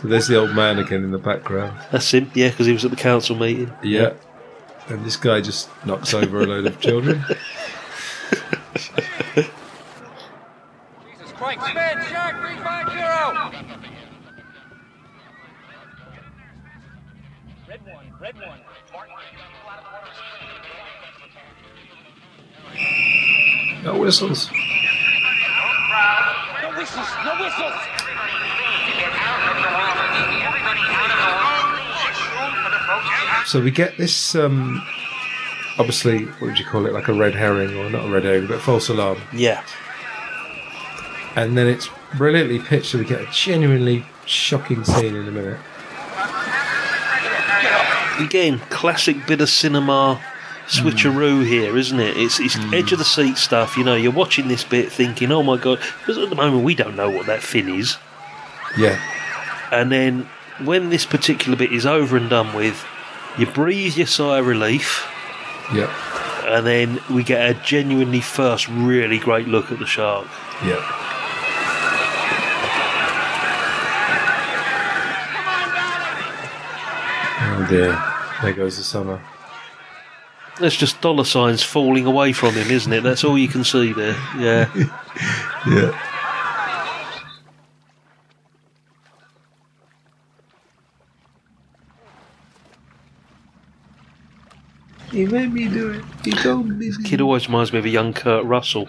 So 0.00 0.06
there's 0.06 0.28
the 0.28 0.36
old 0.36 0.54
man 0.54 0.78
again 0.78 1.02
in 1.02 1.10
the 1.10 1.18
background. 1.18 1.76
That's 1.90 2.14
him, 2.14 2.30
yeah, 2.32 2.50
because 2.50 2.66
he 2.66 2.72
was 2.72 2.84
at 2.84 2.92
the 2.92 2.96
council 2.96 3.34
meeting. 3.34 3.72
Yeah. 3.82 4.12
And 4.88 5.04
this 5.04 5.16
guy 5.16 5.40
just 5.40 5.68
knocks 5.84 6.14
over 6.14 6.42
a 6.42 6.46
load 6.46 6.66
of 6.66 6.78
children. 6.80 7.24
Jesus 9.34 9.50
Christ. 11.34 11.74
Man, 11.74 12.06
Shark 12.06 12.36
350! 12.36 13.78
Red 17.68 17.84
one, 17.84 18.06
red 18.20 18.36
one. 18.36 18.60
No 23.82 23.98
whistles. 23.98 24.48
No 26.62 26.70
whistles, 26.76 27.08
no 27.24 27.34
whistles! 27.42 27.87
So 33.48 33.62
we 33.62 33.70
get 33.70 33.96
this, 33.96 34.34
um, 34.34 34.86
obviously, 35.78 36.26
what 36.26 36.42
would 36.42 36.58
you 36.58 36.66
call 36.66 36.84
it? 36.84 36.92
Like 36.92 37.08
a 37.08 37.14
red 37.14 37.34
herring, 37.34 37.74
or 37.78 37.88
not 37.88 38.04
a 38.04 38.12
red 38.12 38.24
herring, 38.24 38.46
but 38.46 38.60
false 38.60 38.90
alarm. 38.90 39.22
Yeah. 39.32 39.64
And 41.34 41.56
then 41.56 41.66
it's 41.66 41.88
brilliantly 42.18 42.58
pitched, 42.58 42.90
so 42.90 42.98
we 42.98 43.06
get 43.06 43.22
a 43.22 43.28
genuinely 43.32 44.04
shocking 44.26 44.84
scene 44.84 45.16
in 45.16 45.26
a 45.26 45.30
minute. 45.30 45.58
Again, 48.20 48.58
classic 48.68 49.26
bit 49.26 49.40
of 49.40 49.48
cinema 49.48 50.20
switcheroo 50.66 51.46
here, 51.46 51.74
isn't 51.74 52.00
it? 52.00 52.18
It's 52.18 52.38
it's 52.40 52.58
edge 52.74 52.92
of 52.92 52.98
the 52.98 53.04
seat 53.06 53.38
stuff. 53.38 53.78
You 53.78 53.84
know, 53.84 53.94
you're 53.94 54.12
watching 54.12 54.48
this 54.48 54.62
bit 54.62 54.92
thinking, 54.92 55.32
"Oh 55.32 55.42
my 55.42 55.56
god!" 55.56 55.80
Because 56.00 56.18
at 56.18 56.28
the 56.28 56.36
moment 56.36 56.64
we 56.64 56.74
don't 56.74 56.96
know 56.96 57.08
what 57.08 57.24
that 57.24 57.42
fin 57.42 57.70
is. 57.70 57.96
Yeah. 58.76 59.00
And 59.72 59.90
then 59.90 60.28
when 60.62 60.90
this 60.90 61.06
particular 61.06 61.56
bit 61.56 61.72
is 61.72 61.86
over 61.86 62.14
and 62.14 62.28
done 62.28 62.54
with, 62.54 62.84
you 63.38 63.46
breathe 63.46 63.96
your 63.96 64.06
sigh 64.06 64.38
of 64.38 64.46
relief, 64.46 65.06
Yeah. 65.72 65.90
and 66.46 66.66
then 66.66 67.00
we 67.10 67.22
get 67.22 67.48
a 67.50 67.54
genuinely 67.62 68.20
first 68.20 68.68
really 68.68 69.18
great 69.18 69.46
look 69.48 69.70
at 69.72 69.78
the 69.78 69.86
shark. 69.86 70.26
Yeah. 70.64 70.84
Oh 77.40 77.66
dear. 77.68 78.02
There 78.42 78.52
goes 78.52 78.76
the 78.76 78.84
summer. 78.84 79.20
That's 80.60 80.76
just 80.76 81.00
dollar 81.00 81.24
signs 81.24 81.62
falling 81.62 82.04
away 82.06 82.32
from 82.32 82.54
him, 82.54 82.68
isn't 82.70 82.92
it? 82.92 83.02
That's 83.02 83.22
all 83.24 83.38
you 83.38 83.48
can 83.48 83.64
see 83.64 83.92
there. 83.92 84.16
Yeah. 84.38 84.68
Yeah. 85.66 85.90
He 95.10 95.26
made 95.26 95.52
me 95.52 95.68
do 95.68 95.90
it. 95.90 96.04
He 96.24 96.32
told 96.32 96.68
me. 96.68 96.92
Kid 97.04 97.20
always 97.20 97.46
reminds 97.48 97.72
me 97.72 97.78
of 97.78 97.84
a 97.84 97.88
young 97.88 98.12
Kurt 98.12 98.44
Russell. 98.44 98.88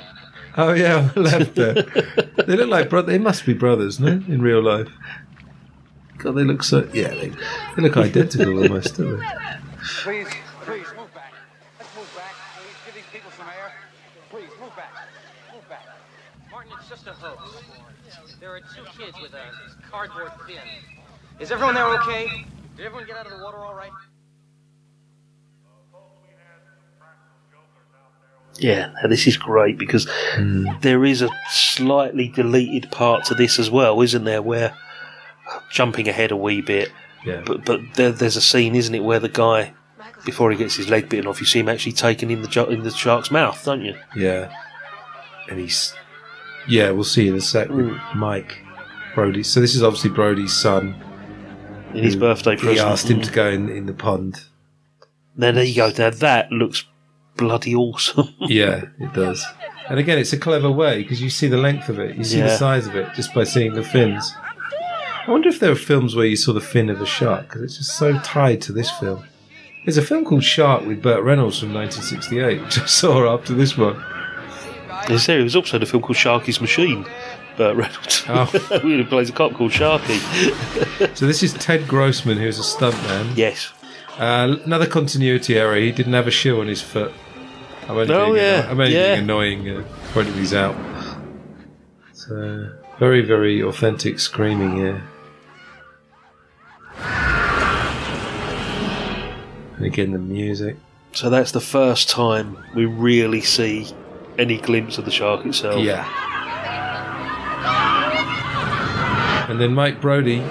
Oh 0.58 0.74
yeah, 0.74 1.10
I 1.16 1.20
left 1.20 1.56
there. 1.56 1.74
they 2.46 2.58
look 2.58 2.70
like 2.70 2.90
brothers. 2.90 3.12
They 3.12 3.18
must 3.18 3.46
be 3.46 3.54
brothers, 3.54 4.00
no? 4.00 4.08
In 4.08 4.42
real 4.42 4.62
life. 4.62 4.90
God, 6.18 6.34
they 6.34 6.44
look 6.44 6.64
so. 6.64 6.90
Yeah, 6.94 7.10
they, 7.10 7.30
they 7.76 7.82
look 7.82 7.96
identical 7.96 8.62
almost, 8.62 8.98
don't 8.98 9.20
they? 9.20 9.26
Please, 10.04 10.28
please, 10.66 10.88
move 10.98 11.14
back. 11.14 11.34
Let's 11.80 11.96
move 11.96 12.14
back. 12.18 12.34
Please, 12.58 12.76
give 12.86 12.96
these 12.96 13.04
people 13.14 13.32
some 13.38 13.48
air. 13.48 13.72
Please, 14.30 14.50
move 14.60 14.76
back. 14.76 14.92
Move 15.54 15.70
back. 15.70 15.86
Martin, 16.52 16.74
it's 16.78 16.90
just 16.90 17.08
a 17.08 17.14
hoax. 17.14 17.64
There 18.42 18.54
are 18.54 18.60
two 18.60 18.84
kids 18.98 19.16
with 19.22 19.34
a 19.34 19.90
cardboard 19.90 20.32
fin. 20.46 20.58
Is 21.40 21.52
everyone 21.52 21.76
there 21.76 21.88
okay? 22.02 22.28
Did 22.76 22.86
everyone 22.86 23.08
get 23.08 23.16
out 23.16 23.26
of 23.26 23.38
the 23.38 23.44
water 23.44 23.58
all 23.58 23.76
right? 23.76 23.92
Yeah, 28.60 28.92
this 29.08 29.26
is 29.28 29.38
great 29.38 29.78
because 29.78 30.08
there 30.82 31.06
is 31.06 31.22
a 31.22 31.30
slightly 31.50 32.28
deleted 32.30 32.92
part 32.92 33.26
to 33.26 33.34
this 33.36 33.58
as 33.60 33.70
well, 33.70 34.02
isn't 34.02 34.24
there? 34.26 34.42
Where 34.42 34.76
jumping 35.72 36.08
ahead 36.08 36.32
a 36.32 36.38
wee 36.38 36.62
bit, 36.62 36.92
Yeah. 37.26 37.42
but 37.46 37.66
but 37.66 37.80
there, 37.96 38.12
there's 38.12 38.36
a 38.36 38.42
scene, 38.42 38.76
isn't 38.76 38.94
it, 38.94 39.04
where 39.04 39.20
the 39.20 39.30
guy 39.30 39.74
before 40.26 40.52
he 40.52 40.58
gets 40.58 40.76
his 40.76 40.90
leg 40.90 41.08
bitten 41.10 41.28
off, 41.28 41.40
you 41.40 41.46
see 41.46 41.60
him 41.60 41.70
actually 41.70 41.94
taken 41.94 42.30
in 42.30 42.42
the 42.42 42.66
in 42.70 42.84
the 42.84 42.92
shark's 42.92 43.32
mouth, 43.32 43.64
don't 43.64 43.82
you? 43.84 43.96
Yeah. 44.16 44.52
And 45.50 45.60
he's. 45.60 45.94
Yeah, 46.68 46.92
we'll 46.92 47.04
see 47.06 47.28
in 47.28 47.36
a 47.36 47.42
sec 47.42 47.70
with 47.70 47.98
Mike 48.16 48.60
Brody. 49.16 49.42
So 49.44 49.60
this 49.60 49.74
is 49.76 49.82
obviously 49.82 50.12
Brody's 50.12 50.54
son. 50.54 50.94
In 51.96 52.04
his 52.04 52.16
birthday 52.16 52.56
He 52.56 52.80
asked 52.80 53.10
him 53.10 53.20
Mm. 53.20 53.24
to 53.24 53.32
go 53.32 53.50
in, 53.50 53.70
in 53.70 53.86
the 53.88 53.94
pond. 53.94 54.44
Now 55.36 55.52
there 55.52 55.64
you 55.64 55.76
go. 55.76 55.92
Now 55.98 56.12
that 56.12 56.52
looks 56.52 56.86
bloody 57.40 57.74
awesome. 57.74 58.30
Yeah, 58.42 58.86
it 59.00 59.14
does. 59.14 59.46
And 59.90 60.00
again, 60.00 60.20
it's 60.20 60.34
a 60.34 60.38
clever 60.38 60.70
way 60.70 61.02
because 61.02 61.22
you 61.22 61.30
see 61.30 61.48
the 61.48 61.58
length 61.58 61.90
of 61.90 62.00
it, 62.00 62.16
you 62.16 62.24
see 62.24 62.42
the 62.42 62.56
size 62.56 62.86
of 62.86 62.96
it 62.96 63.14
just 63.16 63.34
by 63.34 63.44
seeing 63.44 63.74
the 63.74 63.84
fins. 63.84 64.34
I 65.26 65.32
wonder 65.32 65.50
if 65.50 65.60
there 65.60 65.72
are 65.72 65.76
films 65.76 66.16
where 66.16 66.26
you 66.26 66.36
saw 66.36 66.54
the 66.54 66.62
fin 66.62 66.90
of 66.90 67.02
a 67.02 67.06
shark 67.06 67.44
because 67.44 67.62
it's 67.64 67.78
just 67.78 67.98
so 67.98 68.18
tied 68.20 68.62
to 68.64 68.72
this 68.72 68.92
film. 68.92 69.24
There's 69.86 69.98
a 69.98 70.02
film 70.02 70.26
called 70.26 70.44
Shark 70.44 70.86
with 70.86 71.02
Burt 71.02 71.24
Reynolds 71.24 71.60
from 71.60 71.74
1968, 71.74 72.62
which 72.66 72.80
I 72.80 72.86
saw 72.86 73.34
after 73.34 73.54
this 73.54 73.78
one. 73.78 74.04
Is 75.10 75.26
there? 75.26 75.38
There 75.38 75.44
was 75.44 75.56
also 75.56 75.80
the 75.80 75.86
film 75.86 76.04
called 76.04 76.18
Sharky's 76.18 76.62
Machine. 76.62 77.06
Burt 77.58 77.76
Reynolds. 77.76 78.24
Oh. 78.28 78.46
who 78.82 79.04
plays 79.06 79.30
a 79.30 79.34
cop 79.34 79.54
called 79.54 79.72
Sharky. 79.72 80.20
So 81.16 81.26
this 81.26 81.42
is 81.44 81.54
Ted 81.54 81.88
Grossman, 81.88 82.38
who's 82.38 82.60
a 82.60 82.62
stuntman. 82.62 83.36
Yes. 83.36 83.72
Uh, 84.18 84.58
another 84.66 84.86
continuity 84.86 85.58
error. 85.58 85.76
He 85.78 85.92
didn't 85.92 86.14
have 86.14 86.28
a 86.28 86.32
shoe 86.32 86.60
on 86.60 86.68
his 86.68 86.82
foot. 86.82 87.14
I'm 87.90 87.98
only 87.98 88.14
Oh, 88.14 88.26
being, 88.34 88.38
yeah, 88.38 88.68
I'm 88.70 88.80
only 88.80 88.94
yeah. 88.94 89.08
being 89.16 89.24
annoying, 89.24 89.68
uh, 89.70 89.84
pointing 90.14 90.36
these 90.36 90.54
out. 90.54 90.76
So 92.14 92.70
very, 93.00 93.22
very 93.22 93.62
authentic 93.64 94.20
screaming 94.20 94.76
here. 94.76 95.02
And 99.78 99.86
again, 99.86 100.12
the 100.12 100.20
music. 100.20 100.78
So 101.14 101.30
that's 101.32 101.52
the 101.52 101.62
first 101.62 102.10
time 102.10 102.58
we 102.76 102.86
really 102.86 103.42
see 103.42 103.88
any 104.38 104.58
glimpse 104.58 104.98
of 105.00 105.06
the 105.06 105.12
shark 105.12 105.46
itself. 105.46 105.82
Yeah. 105.84 106.06
And 109.50 109.60
then 109.60 109.74
Mike 109.74 110.00
Brody 110.00 110.44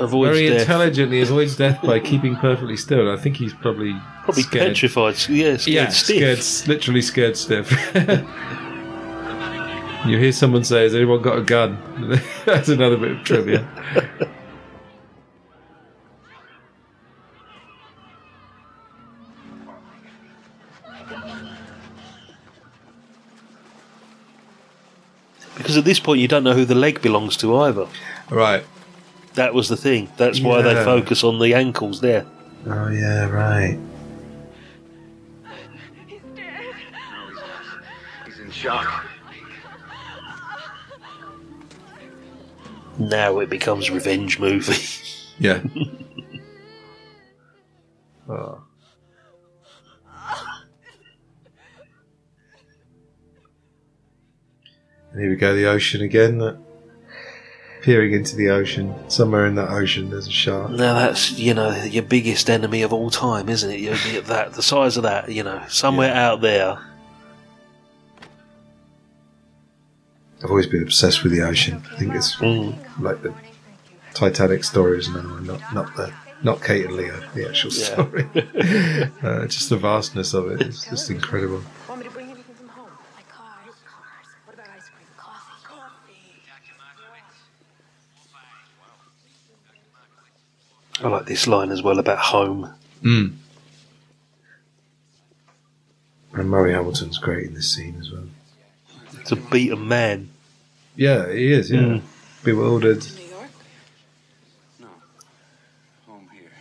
Avoids 0.00 0.36
very 0.36 0.48
death. 0.48 0.60
intelligently 0.62 1.20
avoids 1.20 1.56
death 1.56 1.80
by 1.82 2.00
keeping 2.00 2.36
perfectly 2.36 2.76
still. 2.76 3.10
I 3.12 3.16
think 3.16 3.36
he's 3.36 3.54
probably 3.54 3.94
Probably 4.24 4.42
scared. 4.42 4.74
petrified. 4.74 5.14
Yeah, 5.28 5.56
scared 5.56 5.66
yeah, 5.66 5.88
stiff. 5.88 6.38
scared, 6.38 6.68
literally 6.68 7.02
scared 7.02 7.36
stiff. 7.36 7.70
you 10.06 10.18
hear 10.18 10.32
someone 10.32 10.64
say, 10.64 10.82
"Has 10.84 10.94
anyone 10.94 11.22
got 11.22 11.38
a 11.38 11.42
gun?" 11.42 11.78
That's 12.44 12.68
another 12.68 12.96
bit 12.96 13.12
of 13.12 13.24
trivia. 13.24 13.66
Because 25.56 25.76
at 25.76 25.84
this 25.84 26.00
point 26.00 26.20
you 26.20 26.28
don't 26.28 26.44
know 26.44 26.52
who 26.52 26.64
the 26.64 26.74
leg 26.74 27.00
belongs 27.02 27.36
to 27.38 27.56
either. 27.58 27.86
Right. 28.30 28.64
That 29.36 29.54
was 29.54 29.68
the 29.68 29.76
thing. 29.76 30.08
That's 30.16 30.40
why 30.40 30.62
they 30.62 30.72
Yeah. 30.72 30.84
focus 30.84 31.22
on 31.22 31.38
the 31.38 31.54
ankles 31.54 32.00
there. 32.00 32.26
Oh 32.66 32.88
yeah, 32.88 33.28
right. 33.28 33.78
He's 38.26 38.38
in 38.40 38.50
shock. 38.50 39.04
Now 42.98 43.38
it 43.40 43.50
becomes 43.50 43.90
revenge 43.90 44.38
movie. 44.38 44.74
Yeah. 45.38 45.60
oh. 48.26 48.62
And 55.12 55.20
here 55.20 55.30
we 55.30 55.36
go, 55.36 55.54
the 55.54 55.66
ocean 55.66 56.02
again. 56.02 56.38
That 56.38 56.58
peering 57.86 58.12
into 58.14 58.34
the 58.34 58.48
ocean. 58.50 58.92
Somewhere 59.08 59.46
in 59.46 59.54
that 59.54 59.70
ocean, 59.70 60.10
there's 60.10 60.26
a 60.26 60.30
shark. 60.32 60.72
Now 60.72 60.94
that's 60.94 61.30
you 61.38 61.54
know 61.54 61.70
your 61.84 62.02
biggest 62.02 62.50
enemy 62.50 62.82
of 62.82 62.92
all 62.92 63.10
time, 63.10 63.48
isn't 63.48 63.70
it? 63.70 63.78
You 63.78 63.94
you- 64.12 64.22
that 64.22 64.54
the 64.54 64.62
size 64.62 64.96
of 64.96 65.04
that, 65.04 65.30
you 65.30 65.44
know, 65.44 65.62
somewhere 65.68 66.12
out 66.12 66.40
there. 66.40 66.78
I've 70.42 70.50
always 70.50 70.66
been 70.66 70.82
obsessed 70.82 71.22
with 71.22 71.30
the 71.32 71.42
ocean. 71.42 71.80
I 71.92 71.96
think 71.96 72.14
it's 72.16 72.40
like 72.40 73.22
the 73.22 73.32
Titanic 74.14 74.64
stories 74.64 75.08
now, 75.08 75.36
and 75.36 75.46
not 75.46 75.60
not 75.72 75.96
the 75.96 76.12
not 76.42 76.62
Kate 76.64 76.86
and 76.86 76.96
Leo, 76.96 77.20
the 77.34 77.48
actual 77.48 77.70
Yeah. 77.72 77.84
story. 77.86 78.24
uh, 79.22 79.46
just 79.46 79.70
the 79.70 79.76
vastness 79.76 80.34
of 80.34 80.50
it 80.50 80.60
is 80.60 80.82
just 80.90 81.08
incredible. 81.08 81.62
Want 81.88 82.00
me 82.00 82.06
to 82.08 82.12
bring 82.12 82.30
anything 82.30 82.54
from 82.56 82.68
home? 82.68 82.90
Like 83.16 83.28
cars? 83.28 83.74
What 84.44 84.54
about 84.54 84.68
ice 84.76 84.88
cream? 84.90 85.06
Coffee? 85.16 85.64
Coffee. 85.64 86.42
I 91.02 91.08
like 91.08 91.26
this 91.26 91.46
line 91.46 91.70
as 91.70 91.82
well 91.82 91.98
about 91.98 92.18
home. 92.18 92.72
Mm. 93.02 93.34
And 96.32 96.50
Murray 96.50 96.72
Hamilton's 96.72 97.18
great 97.18 97.46
in 97.46 97.54
this 97.54 97.72
scene 97.74 97.96
as 98.00 98.10
well. 98.10 98.24
It's 99.20 99.32
a 99.32 99.36
beaten 99.36 99.86
man. 99.88 100.30
Yeah, 100.94 101.30
he 101.32 101.52
is. 101.52 101.70
Yeah, 101.70 101.80
Mm. 101.80 102.02
bewildered. 102.44 103.06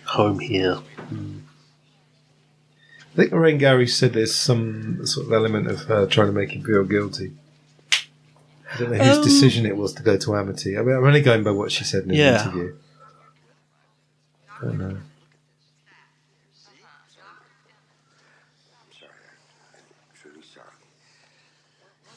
Home 0.08 0.40
here. 0.40 0.80
I 1.12 3.18
think 3.18 3.32
Lorraine 3.32 3.58
Gary 3.58 3.88
said 3.88 4.14
there's 4.14 4.36
some 4.36 5.06
sort 5.06 5.28
of 5.28 5.34
element 5.34 5.68
of 5.68 5.84
her 5.84 6.06
trying 6.06 6.28
to 6.28 6.34
make 6.34 6.52
him 6.52 6.64
feel 6.64 6.84
guilty. 6.84 7.32
I 8.74 8.78
don't 8.80 8.92
know 8.92 8.98
whose 9.04 9.18
Um, 9.18 9.24
decision 9.24 9.66
it 9.66 9.78
was 9.78 9.94
to 9.94 10.04
go 10.04 10.18
to 10.18 10.36
Amity. 10.36 10.78
I 10.78 10.82
mean, 10.82 10.96
I'm 10.98 11.04
only 11.06 11.22
going 11.22 11.44
by 11.44 11.52
what 11.52 11.72
she 11.72 11.84
said 11.86 12.04
in 12.04 12.10
the 12.10 12.16
Yeah. 12.16 12.42
interview. 12.44 12.76
I 14.58 14.66
don't 14.66 14.78
know. 14.78 14.98
Truly 20.14 20.42
sorry. 20.54 20.68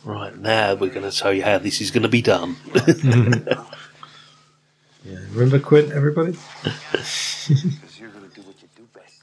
Right 0.05 0.37
now, 0.39 0.75
we're 0.75 0.91
going 0.91 1.09
to 1.11 1.17
tell 1.17 1.33
you 1.33 1.43
how 1.43 1.59
this 1.59 1.81
is 1.81 1.91
going 1.91 2.05
to 2.05 2.09
be 2.09 2.23
done. 2.23 2.57
Yeah. 5.05 5.21
Remember 5.31 5.59
Quint, 5.59 5.93
everybody? 5.93 6.33
Because 6.63 7.99
you're 7.99 8.11
going 8.11 8.29
to 8.29 8.35
do 8.35 8.43
what 8.43 8.61
you 8.61 8.69
do 8.77 8.83
best. 8.93 9.23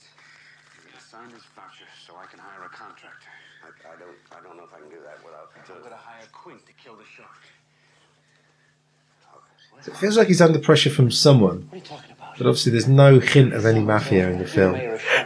You're 0.73 0.89
going 0.89 0.97
to 0.97 1.03
sign 1.03 1.29
this 1.29 1.43
voucher 1.55 1.85
so 2.07 2.15
I 2.15 2.25
can 2.25 2.39
hire 2.39 2.65
a 2.65 2.69
contractor. 2.69 3.29
I, 3.61 3.93
I 3.93 3.99
don't. 3.99 4.17
I 4.31 4.41
don't 4.41 4.57
know 4.57 4.63
if 4.63 4.73
I 4.73 4.79
can 4.79 4.89
do 4.89 4.95
that 5.05 5.23
without. 5.23 5.51
I'm 5.55 5.79
going 5.81 5.91
to 5.91 5.95
hire 5.95 6.23
Quint 6.31 6.65
to 6.65 6.73
kill 6.73 6.95
the 6.95 7.03
shark. 7.15 7.29
It 9.85 9.95
feels 9.97 10.17
like 10.17 10.27
he's 10.27 10.41
under 10.41 10.57
pressure 10.57 10.89
from 10.89 11.11
someone. 11.11 11.69
But 12.37 12.47
obviously, 12.47 12.73
there's 12.73 12.87
no 12.87 13.19
hint 13.19 13.53
of 13.53 13.65
any 13.65 13.79
mafia 13.79 14.29
in 14.29 14.39
the 14.39 14.47
film. 14.47 14.73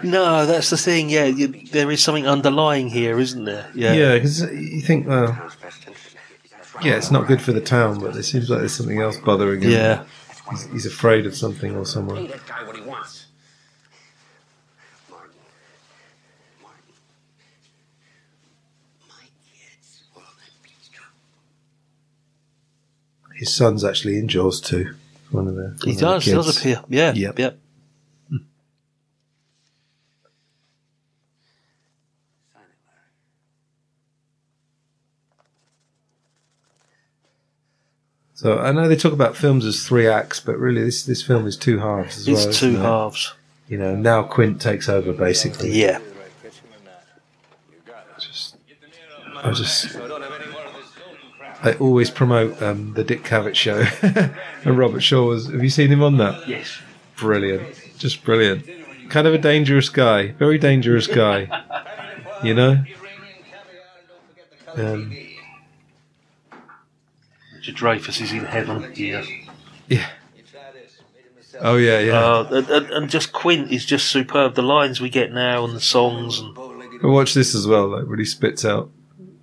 no, 0.04 0.46
that's 0.46 0.70
the 0.70 0.78
thing. 0.78 1.10
Yeah, 1.10 1.26
you, 1.26 1.48
there 1.48 1.90
is 1.90 2.04
something 2.04 2.28
underlying 2.28 2.90
here, 2.90 3.18
isn't 3.20 3.46
there? 3.46 3.70
Yeah. 3.74 3.94
Yeah, 3.94 4.14
because 4.16 4.42
you 4.42 4.82
think, 4.82 5.08
well, 5.08 5.50
yeah, 6.84 6.96
it's 6.98 7.10
not 7.12 7.28
good 7.28 7.42
for 7.42 7.52
the 7.52 7.62
town, 7.62 8.00
but 8.00 8.16
it 8.16 8.24
seems 8.24 8.50
like 8.50 8.60
there's 8.60 8.76
something 8.76 9.00
else 9.02 9.18
bothering 9.18 9.62
him. 9.62 9.72
Yeah. 9.72 10.04
He's, 10.52 10.66
he's 10.72 10.86
afraid 10.86 11.26
of 11.26 11.36
something 11.36 11.76
or 11.76 11.86
someone. 11.86 12.18
Pay 12.18 12.28
that 12.28 12.48
guy 12.48 12.64
what 12.66 12.76
he 12.76 12.82
wants. 12.84 13.26
Martin. 15.10 15.32
Martin. 16.62 16.82
My 19.08 19.24
kids. 19.52 20.04
Well, 20.16 20.26
that 20.26 20.64
beats 20.64 20.90
true. 20.90 21.06
His 23.36 23.54
son's 23.54 23.84
actually 23.84 24.18
in 24.18 24.28
Jaws 24.28 24.62
too. 24.62 24.96
One 25.32 25.48
of 25.48 25.56
the 25.56 25.78
He 25.84 25.92
one 25.92 25.96
the 25.96 26.02
does, 26.02 26.26
does 26.26 26.46
kids. 26.46 26.58
appear. 26.58 26.84
Yeah. 26.90 27.14
Yep. 27.14 27.40
Yep. 27.40 27.60
So 38.34 38.58
I 38.60 38.72
know 38.72 38.88
they 38.88 38.96
talk 38.96 39.12
about 39.12 39.36
films 39.36 39.66
as 39.66 39.86
three 39.86 40.08
acts, 40.08 40.40
but 40.40 40.58
really 40.58 40.82
this 40.84 41.04
this 41.04 41.22
film 41.22 41.46
is 41.46 41.58
two 41.58 41.80
halves 41.80 42.18
as 42.20 42.28
well. 42.28 42.36
It's 42.38 42.46
well. 42.46 42.54
two 42.72 42.78
it? 42.78 42.82
halves. 42.82 43.34
You 43.68 43.78
know, 43.78 43.96
now 43.96 44.24
Quint 44.24 44.62
takes 44.62 44.88
over 44.88 45.12
basically. 45.14 45.72
Yeah. 45.72 46.00
I 49.42 49.52
just 49.52 49.96
I 51.62 51.74
always 51.74 52.10
promote 52.10 52.62
um, 52.62 52.94
the 52.94 53.04
Dick 53.04 53.24
Cavett 53.24 53.56
show, 53.56 53.84
and 54.64 54.78
Robert 54.78 55.02
Shaw 55.02 55.26
was. 55.26 55.48
Have 55.48 55.64
you 55.64 55.70
seen 55.70 55.90
him 55.90 56.02
on 56.02 56.18
that? 56.18 56.48
Yes. 56.48 56.80
Brilliant, 57.18 57.76
just 57.98 58.24
brilliant. 58.24 58.66
Kind 59.10 59.28
of 59.28 59.34
a 59.34 59.38
dangerous 59.38 59.90
guy, 59.90 60.32
very 60.34 60.58
dangerous 60.58 61.08
guy. 61.08 61.50
You 62.44 62.54
know. 62.54 62.84
Um, 64.76 65.12
Richard 67.56 67.76
Dreyfuss 67.76 68.22
is 68.22 68.32
in 68.32 68.46
heaven 68.46 68.94
here. 68.94 69.24
yeah. 69.90 70.08
Oh 71.62 71.76
yeah, 71.76 72.00
yeah. 72.00 72.20
Uh, 72.20 72.64
and, 72.70 72.90
and, 72.90 73.10
just 73.10 73.34
Quint 73.34 73.70
is 73.70 73.86
just 73.86 74.08
superb. 74.08 74.56
The 74.56 74.62
lines 74.62 75.02
we 75.02 75.10
get 75.10 75.34
now 75.34 75.66
and 75.66 75.76
the 75.76 75.82
songs 75.82 76.40
and 76.40 76.56
But 76.56 77.10
watch 77.10 77.34
this 77.34 77.54
as 77.54 77.68
well. 77.68 77.90
Like 77.90 78.06
really 78.08 78.24
spits 78.24 78.64
out, 78.64 78.90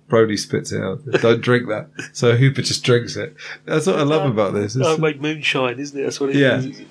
Brody 0.07 0.37
spits 0.37 0.71
it 0.71 0.81
out. 0.81 1.03
Don't 1.21 1.41
drink 1.41 1.67
that. 1.67 1.89
So 2.13 2.35
Hooper 2.35 2.61
just 2.61 2.83
drinks 2.83 3.15
it. 3.17 3.35
That's 3.65 3.85
what 3.87 3.99
I 3.99 4.03
love 4.03 4.25
uh, 4.25 4.29
about 4.31 4.53
this. 4.53 4.75
It's- 4.75 4.89
oh, 4.95 4.97
make 4.97 5.19
moonshine, 5.19 5.79
isn't 5.79 5.99
it? 5.99 6.03
That's 6.03 6.19
what 6.19 6.29
it 6.29 6.37
Yeah. 6.37 6.57
is. 6.59 6.81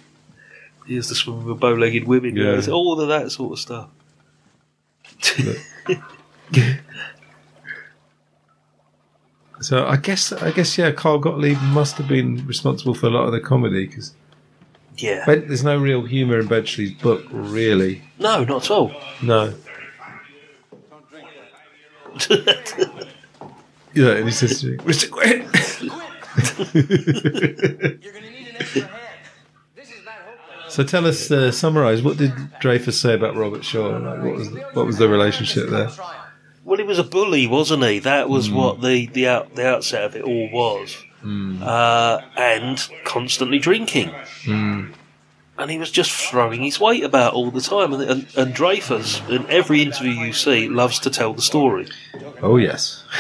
He 0.87 0.95
has 0.97 1.09
to 1.09 1.15
swim 1.15 1.45
with 1.45 1.59
bow-legged 1.59 2.07
women. 2.07 2.37
Yeah. 2.37 2.45
Yeah. 2.45 2.59
It's 2.59 2.69
all 2.69 3.01
of 3.01 3.09
that 3.09 3.31
sort 3.33 3.53
of 3.53 3.59
stuff. 3.59 3.89
So 9.61 9.87
I 9.87 9.97
guess 9.97 10.33
I 10.33 10.51
guess 10.51 10.77
yeah, 10.77 10.93
Carl 10.93 11.19
Gottlieb 11.19 11.59
must 11.63 11.97
have 11.97 12.07
been 12.09 12.47
responsible 12.47 12.93
for 12.95 13.07
a 13.07 13.11
lot 13.11 13.25
of 13.27 13.33
the 13.33 13.41
comedy 13.41 13.87
because 13.87 14.13
Yeah. 14.99 15.25
there's 15.25 15.65
no 15.65 15.79
real 15.79 16.03
humour 16.05 16.39
in 16.41 16.47
Benchley's 16.47 16.93
book, 16.93 17.25
really. 17.31 18.03
No, 18.19 18.45
not 18.45 18.65
at 18.67 18.71
all. 18.71 18.93
No. 19.23 19.55
Yeah, 23.97 24.13
and 24.13 24.27
he 24.27 24.31
says, 24.33 24.61
to 24.61 24.67
me, 24.73 24.77
"Mr. 24.79 25.11
Quinn." 25.11 25.49
so 30.69 30.83
tell 30.85 31.07
us, 31.07 31.31
uh, 31.31 31.51
summarise. 31.53 32.03
What 32.03 32.17
did 32.19 32.33
Dreyfuss 32.61 32.95
say 32.95 33.15
about 33.15 33.37
Robert 33.37 33.65
Shaw? 33.65 33.97
Like, 33.97 34.23
what 34.23 34.35
was 34.35 34.49
what 34.73 34.87
was 34.87 34.99
the 34.99 35.09
relationship 35.09 35.69
there? 35.71 35.91
Well, 36.65 36.79
he 36.79 36.85
was 36.85 36.99
a 36.99 37.05
bully, 37.05 37.47
wasn't 37.47 37.85
he? 37.85 38.01
That 38.01 38.29
was 38.29 38.49
Mm. 38.49 38.55
what 38.55 38.83
the 38.83 39.07
the, 39.07 39.29
out, 39.29 39.55
the 39.55 39.67
outset 39.67 40.05
of 40.05 40.17
it 40.17 40.23
all 40.25 40.51
was, 40.51 40.97
uh, 41.25 42.21
and 42.37 42.87
constantly 43.05 43.59
drinking. 43.59 44.11
Mm. 44.45 44.93
And 45.59 45.71
he 45.71 45.79
was 45.79 45.91
just 45.91 46.11
throwing 46.11 46.63
his 46.63 46.79
weight 46.79 47.03
about 47.03 47.33
all 47.33 47.51
the 47.51 47.63
time. 47.63 47.95
And, 47.95 48.03
and, 48.03 48.27
and 48.37 48.55
Dreyfuss, 48.55 49.27
in 49.31 49.47
every 49.49 49.81
interview 49.81 50.11
you 50.11 50.35
see, 50.35 50.69
loves 50.69 50.99
to 51.01 51.09
tell 51.11 51.33
the 51.33 51.41
story. 51.41 51.89
Oh 52.43 52.57
yes. 52.57 53.05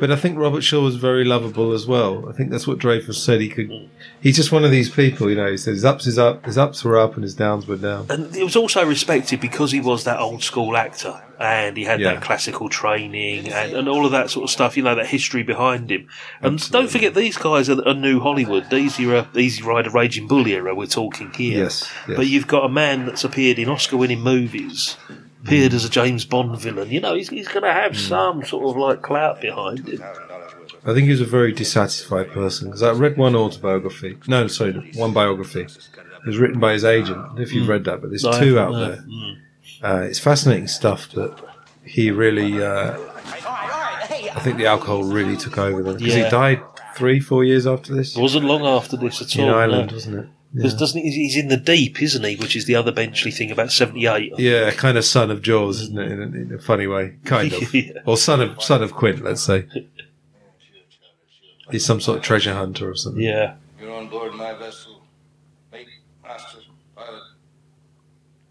But 0.00 0.10
I 0.10 0.16
think 0.16 0.38
Robert 0.38 0.62
Shaw 0.62 0.80
was 0.82 0.96
very 0.96 1.24
lovable 1.24 1.72
as 1.72 1.86
well. 1.86 2.28
I 2.28 2.32
think 2.32 2.50
that's 2.50 2.66
what 2.66 2.78
Dreyfuss 2.78 3.14
said. 3.16 3.40
He 3.40 3.48
could. 3.48 3.70
He's 4.20 4.36
just 4.36 4.50
one 4.50 4.64
of 4.64 4.70
these 4.70 4.88
people, 4.90 5.28
you 5.30 5.36
know. 5.36 5.50
He 5.50 5.56
says 5.56 5.76
his 5.76 5.84
ups 5.84 6.06
is 6.06 6.18
up, 6.18 6.46
his 6.46 6.56
ups 6.58 6.82
were 6.82 6.98
up, 6.98 7.14
and 7.14 7.22
his 7.22 7.34
downs 7.34 7.66
were 7.66 7.76
down. 7.76 8.06
And 8.10 8.34
he 8.34 8.42
was 8.42 8.56
also 8.56 8.84
respected 8.84 9.40
because 9.40 9.72
he 9.72 9.80
was 9.80 10.04
that 10.04 10.18
old 10.18 10.42
school 10.42 10.76
actor 10.76 11.22
and 11.38 11.76
he 11.76 11.84
had 11.84 12.00
Yeah. 12.00 12.14
that 12.14 12.22
classical 12.22 12.68
training 12.68 13.48
and, 13.50 13.72
and 13.72 13.88
all 13.88 14.04
of 14.04 14.12
that 14.12 14.30
sort 14.30 14.44
of 14.44 14.50
stuff, 14.50 14.76
you 14.76 14.82
know, 14.82 14.94
that 14.94 15.06
history 15.06 15.42
behind 15.42 15.90
him. 15.90 16.06
And 16.42 16.58
don't 16.70 16.90
forget, 16.90 17.14
these 17.14 17.36
guys 17.38 17.68
are, 17.70 17.86
are 17.88 17.94
new 17.94 18.20
Hollywood. 18.20 18.68
These 18.70 18.98
are 19.00 19.16
uh, 19.16 19.26
a 19.34 19.38
Easy 19.38 19.62
Rider, 19.62 19.90
Raging 19.90 20.26
Bull 20.26 20.46
era 20.46 20.74
we're 20.74 20.86
talking 20.86 21.30
here. 21.32 21.64
Yes, 21.64 21.90
yes. 22.08 22.16
But 22.16 22.26
you've 22.26 22.46
got 22.46 22.64
a 22.64 22.68
man 22.68 23.06
that's 23.06 23.24
appeared 23.24 23.58
in 23.58 23.68
Oscar 23.68 23.96
winning 23.96 24.20
movies, 24.20 24.96
appeared 25.44 25.72
as 25.74 25.84
a 25.84 25.88
James 25.90 26.24
Bond 26.24 26.58
villain. 26.60 26.90
You 26.90 27.00
know, 27.00 27.14
he's, 27.14 27.28
he's 27.28 27.48
going 27.48 27.62
to 27.64 27.72
have 27.72 27.96
some 27.98 28.44
sort 28.44 28.64
of 28.70 28.76
like 28.76 29.02
clout 29.02 29.40
behind 29.40 29.88
him. 29.88 30.02
I 30.84 30.94
think 30.94 31.04
he 31.04 31.10
was 31.10 31.20
a 31.20 31.26
very 31.26 31.52
dissatisfied 31.52 32.30
person 32.30 32.68
because 32.68 32.82
I 32.82 32.92
read 32.92 33.16
one 33.16 33.34
autobiography. 33.36 34.16
No, 34.26 34.46
sorry, 34.46 34.90
one 34.94 35.12
biography. 35.12 35.62
It 35.62 36.26
was 36.26 36.38
written 36.38 36.58
by 36.60 36.72
his 36.72 36.84
agent. 36.84 37.18
I 37.18 37.22
don't 37.26 37.36
know 37.36 37.42
if 37.42 37.52
you've 37.52 37.66
Mm. 37.66 37.70
read 37.70 37.84
that, 37.84 38.00
but 38.00 38.10
there's 38.10 38.24
No, 38.24 38.38
two 38.38 38.58
out 38.58 38.72
no. 38.72 38.78
there. 38.88 39.04
Mm. 39.08 39.36
Uh, 39.82 40.02
it's 40.08 40.18
fascinating 40.18 40.68
stuff 40.68 41.10
that 41.12 41.34
he 41.84 42.10
really. 42.10 42.62
Uh, 42.62 42.96
I 44.32 44.40
think 44.42 44.58
the 44.58 44.66
alcohol 44.66 45.02
really 45.04 45.36
took 45.36 45.58
over 45.58 45.82
then 45.82 45.96
because 45.96 46.14
Yeah. 46.16 46.24
he 46.24 46.30
died 46.30 46.60
three, 46.96 47.20
four 47.20 47.44
years 47.44 47.66
after 47.66 47.94
this. 47.94 48.16
It 48.16 48.20
wasn't 48.20 48.44
long 48.46 48.64
after 48.64 48.96
this 48.96 49.20
at 49.20 49.34
In 49.36 49.48
all. 49.48 49.54
Ireland, 49.54 49.90
no. 49.90 49.94
wasn't 49.96 50.16
it? 50.20 50.26
Because 50.54 50.72
Yeah. 50.72 50.78
doesn't 50.80 51.00
he, 51.02 51.10
he's 51.12 51.36
in 51.36 51.48
the 51.48 51.56
deep, 51.56 52.02
isn't 52.02 52.24
he? 52.24 52.34
Which 52.36 52.56
is 52.56 52.64
the 52.66 52.74
other 52.74 52.90
Benchley 52.90 53.30
thing 53.30 53.50
about 53.52 53.70
seventy 53.70 54.06
eight. 54.06 54.32
Yeah, 54.38 54.70
kind 54.72 54.98
of 54.98 55.04
son 55.04 55.30
of 55.30 55.42
Jaws, 55.42 55.80
isn't 55.82 55.98
it? 55.98 56.10
In 56.10 56.20
a, 56.20 56.24
in 56.24 56.52
a 56.54 56.58
funny 56.58 56.86
way, 56.88 57.16
kind 57.24 57.52
of, 57.52 57.62
or 58.06 58.16
son 58.16 58.40
of 58.40 58.60
son 58.62 58.82
of 58.82 58.92
Quint, 58.92 59.22
let's 59.22 59.42
say. 59.42 59.66
He's 61.70 61.84
some 61.86 62.00
sort 62.00 62.18
of 62.18 62.24
treasure 62.24 62.52
hunter 62.54 62.90
or 62.90 62.96
something. 62.96 63.22
Yeah. 63.22 63.54
You're 63.80 63.94
on 63.94 64.08
board 64.08 64.34
my 64.34 64.54
vessel, 64.54 65.02
mate, 65.70 65.86
master, 66.24 66.58
pilot, 66.96 67.22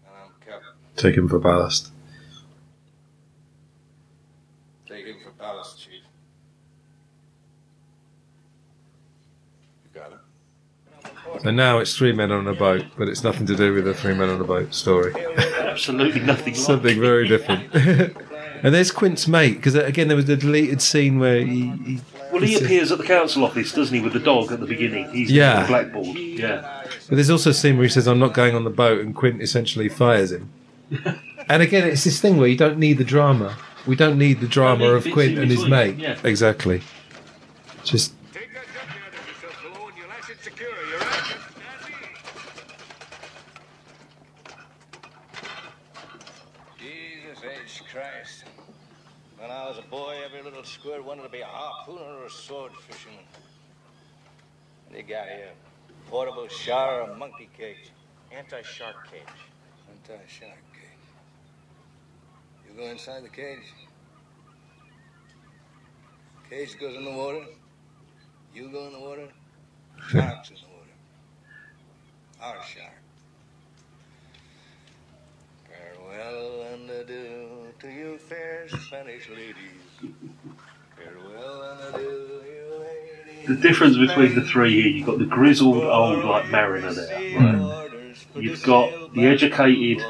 and 0.06 0.14
I'm 0.24 0.30
captain. 0.40 0.72
Take 0.96 1.16
him 1.16 1.28
for 1.28 1.38
ballast. 1.38 1.90
Take 4.88 5.04
him 5.04 5.16
for 5.22 5.30
ballast, 5.32 5.78
chief. 5.80 6.00
You 11.40 11.44
got 11.44 11.50
it. 11.50 11.50
So 11.50 11.50
now 11.50 11.78
it's 11.78 11.96
three 11.96 12.12
men 12.12 12.30
on 12.30 12.46
a 12.46 12.54
boat, 12.54 12.84
but 12.96 13.08
it's 13.08 13.24
nothing 13.24 13.46
to 13.46 13.56
do 13.56 13.74
with 13.74 13.84
the 13.84 13.94
three 13.94 14.14
men 14.14 14.28
on 14.28 14.40
a 14.40 14.44
boat 14.44 14.74
story. 14.74 15.14
Absolutely 15.58 16.20
nothing. 16.20 16.54
Something 16.54 16.96
it. 16.96 17.00
very 17.00 17.28
different. 17.28 17.74
and 18.62 18.74
there's 18.74 18.90
Quint's 18.90 19.26
mate 19.26 19.56
because 19.56 19.76
uh, 19.76 19.84
again 19.84 20.08
there 20.08 20.16
was 20.16 20.26
the 20.26 20.36
deleted 20.36 20.82
scene 20.82 21.18
where 21.18 21.40
he. 21.40 21.70
he 21.70 22.00
Well, 22.32 22.42
he 22.42 22.56
appears 22.56 22.92
at 22.92 22.98
the 22.98 23.04
council 23.04 23.44
office, 23.44 23.72
doesn't 23.72 23.94
he, 23.94 24.02
with 24.02 24.12
the 24.12 24.20
dog 24.20 24.52
at 24.52 24.60
the 24.60 24.66
beginning? 24.66 25.10
He's 25.12 25.30
Yeah. 25.30 25.62
the 25.62 25.68
blackboard. 25.68 26.16
Yeah. 26.16 26.86
But 27.08 27.16
there's 27.16 27.30
also 27.30 27.50
a 27.50 27.54
scene 27.54 27.76
where 27.76 27.84
he 27.84 27.90
says, 27.90 28.06
"I'm 28.06 28.18
not 28.18 28.34
going 28.34 28.54
on 28.54 28.64
the 28.64 28.70
boat," 28.70 29.00
and 29.00 29.14
Quint 29.14 29.42
essentially 29.42 29.88
fires 29.88 30.32
him. 30.32 30.50
and 31.48 31.62
again, 31.62 31.88
it's 31.88 32.04
this 32.04 32.20
thing 32.20 32.36
where 32.36 32.48
you 32.48 32.56
don't 32.56 32.78
need 32.78 32.98
the 32.98 33.04
drama. 33.04 33.56
We 33.86 33.96
don't 33.96 34.18
need 34.18 34.40
the 34.40 34.46
drama 34.46 34.84
need 34.84 35.06
of 35.06 35.12
Quint 35.12 35.38
and 35.38 35.50
his 35.50 35.66
mate. 35.66 35.96
yeah. 35.96 36.18
Exactly. 36.22 36.82
Just 37.82 38.12
Jesus 46.78 47.42
H. 47.44 47.82
Christ. 47.90 48.44
When 49.38 49.50
I 49.50 49.66
was 49.66 49.78
a 49.78 49.82
boy, 49.82 50.16
every 50.24 50.42
little 50.60 50.72
squirt 50.72 51.04
wanted 51.06 51.22
to 51.22 51.28
be 51.30 51.40
a 51.40 51.46
harpooner 51.46 52.20
or 52.20 52.26
a 52.26 52.30
sword 52.30 52.72
fisherman. 52.86 53.24
Got 54.92 55.06
here 55.06 55.14
a 55.16 55.48
uh, 55.48 56.10
portable 56.10 56.48
shower, 56.48 57.00
a 57.00 57.16
monkey 57.16 57.48
cage. 57.56 57.90
Anti-shark 58.30 59.10
cage. 59.10 59.22
Anti-shark 59.90 60.58
cage. 60.72 61.06
You 62.68 62.76
go 62.76 62.90
inside 62.90 63.24
the 63.24 63.30
cage. 63.30 63.72
Cage 66.50 66.78
goes 66.78 66.94
in 66.94 67.04
the 67.06 67.10
water. 67.10 67.46
You 68.54 68.68
go 68.68 68.86
in 68.88 68.92
the 68.92 69.00
water. 69.00 69.28
Shark's 70.10 70.50
in 70.50 70.56
the 70.56 70.68
water. 70.76 70.92
Our 72.42 72.62
shark. 72.62 73.00
Farewell 75.68 76.62
and 76.74 76.90
adieu 76.90 77.60
to 77.80 77.88
you 77.88 78.18
fair 78.18 78.68
Spanish 78.68 79.28
ladies. 79.30 79.56
Farewell 79.98 80.08
and 80.08 80.08
adieu, 80.08 80.08
you 80.08 80.08
ladies. 80.10 80.99
The 83.46 83.56
difference 83.56 83.96
between 83.96 84.34
the 84.34 84.42
three 84.42 84.80
here, 84.80 84.90
you've 84.92 85.06
got 85.06 85.18
the 85.18 85.24
grizzled 85.24 85.82
old 85.82 86.24
like 86.24 86.50
mariner 86.50 86.92
there, 86.92 87.38
right? 87.38 87.54
Hmm. 87.56 88.40
You've 88.40 88.62
got 88.62 89.12
the 89.14 89.26
educated, 89.26 90.04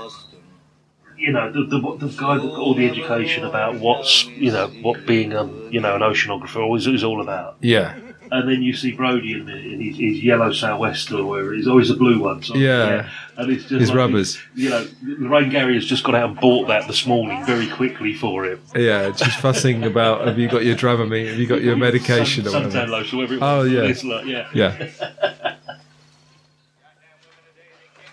you 1.17 1.33
know, 1.33 1.51
the, 1.51 1.65
the, 1.65 2.07
the 2.07 2.15
guy 2.17 2.37
that 2.37 2.43
got 2.43 2.59
all 2.59 2.75
the 2.75 2.87
education 2.87 3.45
about 3.45 3.77
what's, 3.77 4.27
you 4.27 4.51
know, 4.53 4.69
what 4.83 5.07
being 5.07 5.33
a, 5.33 5.47
you 5.71 5.81
know, 5.81 5.95
an 5.95 6.03
oceanographer 6.03 6.77
is, 6.77 6.87
is 6.87 7.03
all 7.03 7.23
about. 7.23 7.57
yeah, 7.61 7.99
And 8.33 8.49
then 8.49 8.63
you 8.63 8.75
see 8.75 8.93
Brody 8.93 9.33
in, 9.33 9.47
the, 9.47 9.57
in 9.57 9.81
his, 9.81 9.97
his 9.97 10.23
yellow 10.23 10.53
sou'wester, 10.53 11.17
or 11.17 11.25
whatever 11.25 11.55
is, 11.55 11.67
always 11.67 11.91
a 11.91 11.95
blue 11.97 12.21
one. 12.21 12.43
So, 12.45 12.55
Yeah. 12.55 13.09
And 13.37 13.51
it's 13.51 13.63
just 13.65 13.81
His 13.81 13.89
like, 13.89 13.99
rubbers. 13.99 14.39
You 14.55 14.71
know, 14.71 14.87
Lorraine 15.03 15.51
Gary 15.51 15.75
has 15.75 15.85
just 15.85 16.05
got 16.05 16.15
out 16.15 16.31
and 16.31 16.41
bought 16.41 16.69
that 16.69 16.87
this 16.87 17.07
morning 17.07 17.45
very 17.47 17.69
quickly 17.69 18.15
for 18.15 18.45
him. 18.45 18.61
yeah. 18.77 19.11
Just 19.11 19.41
fussing 19.41 19.83
about 19.85 20.27
have 20.27 20.39
you 20.39 20.49
got 20.49 20.65
your 20.65 20.77
Dramamine? 20.77 21.27
Have 21.29 21.39
you 21.39 21.47
got 21.47 21.63
your 21.63 21.77
medication 21.77 22.47
or 22.47 22.51
Sun, 22.51 22.65
whatever? 22.65 22.87
suntan 22.87 22.91
lotion, 22.91 23.19
whatever 23.19 23.35
it 23.35 23.43
Oh 23.43 23.63
yeah, 23.63 23.95
like, 24.05 24.27
yeah. 24.27 24.49
yeah. 24.55 25.57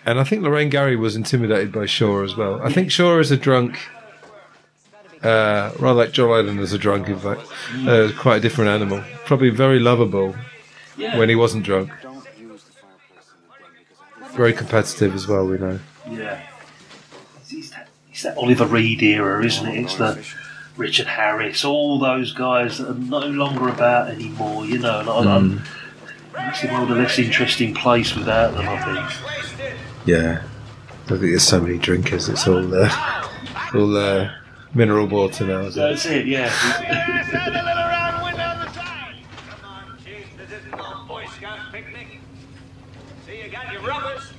And 0.06 0.18
I 0.18 0.24
think 0.24 0.42
Lorraine 0.42 0.70
Gary 0.70 0.96
was 0.96 1.14
intimidated 1.16 1.70
by 1.70 1.84
Shaw 1.86 2.22
as 2.24 2.34
well. 2.34 2.60
I 2.62 2.72
think 2.72 2.90
Shaw 2.90 3.18
is 3.18 3.30
a 3.30 3.36
drunk, 3.36 3.78
uh, 5.22 5.72
rather 5.78 5.94
like 6.04 6.12
John 6.12 6.30
Lennon 6.30 6.58
as 6.60 6.72
a 6.72 6.78
drunk, 6.78 7.08
in 7.08 7.18
fact. 7.18 7.42
Uh, 7.86 8.10
quite 8.18 8.36
a 8.36 8.40
different 8.40 8.70
animal. 8.70 9.02
Probably 9.24 9.50
very 9.50 9.78
lovable 9.78 10.34
when 10.96 11.28
he 11.28 11.34
wasn't 11.34 11.64
drunk. 11.64 11.90
Very 14.32 14.52
competitive 14.52 15.14
as 15.14 15.26
well, 15.26 15.46
we 15.46 15.58
know. 15.58 15.80
Yeah. 16.08 16.40
It's, 17.40 17.52
it's 17.52 17.70
that, 17.70 17.88
it's 18.10 18.22
that 18.22 18.36
Oliver 18.36 18.66
Reed 18.66 19.02
era, 19.02 19.44
isn't 19.44 19.66
it? 19.66 19.80
It's 19.80 19.96
the 19.96 20.24
Richard 20.76 21.06
Harris, 21.08 21.64
all 21.64 21.98
those 21.98 22.32
guys 22.32 22.78
that 22.78 22.88
are 22.90 22.94
no 22.94 23.26
longer 23.26 23.68
about 23.68 24.10
anymore, 24.10 24.64
you 24.64 24.78
know. 24.78 25.00
And 25.00 25.08
I, 25.08 25.12
Mm. 25.12 25.66
I, 26.36 26.66
the 26.66 26.72
world 26.72 26.90
a 26.92 26.94
less 26.94 27.18
interesting 27.18 27.74
place 27.74 28.14
without 28.14 28.54
them, 28.54 28.68
I 28.68 28.78
think. 29.08 29.74
Yeah. 30.06 30.42
I 31.06 31.08
think 31.08 31.20
there's 31.20 31.42
so 31.42 31.60
many 31.60 31.78
drinkers. 31.78 32.28
It's 32.28 32.46
all 32.46 32.72
uh, 32.74 33.28
all 33.74 33.96
uh, 33.96 34.30
mineral 34.74 35.06
water 35.06 35.46
now. 35.46 35.60
Isn't 35.60 35.82
That's 35.82 36.06
it? 36.06 36.18
it, 36.18 36.26
yeah. 36.26 36.50
Boy 41.06 41.26
Scout 41.36 41.58
picnic. 41.72 42.20
See, 43.26 43.42
you 43.42 43.48
got 43.50 43.72
your 43.72 43.82
rubbers. 43.82 44.32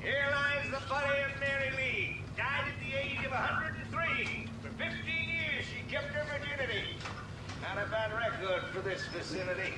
Here 0.00 0.26
lies 0.30 0.70
the 0.70 0.80
body 0.88 1.18
of 1.22 1.40
Mary 1.40 1.70
Lee. 1.76 2.20
Died 2.36 2.64
at 2.68 2.78
the 2.80 2.94
age 2.98 3.24
of 3.24 3.32
103. 3.32 4.48
For 4.62 4.68
15 4.68 5.28
years, 5.28 5.64
she 5.64 5.90
kept 5.90 6.06
her 6.08 6.24
virginity. 6.24 6.84
Not 7.62 7.84
a 7.84 7.90
bad 7.90 8.12
record 8.12 8.62
for 8.72 8.80
this 8.80 9.06
vicinity. 9.06 9.74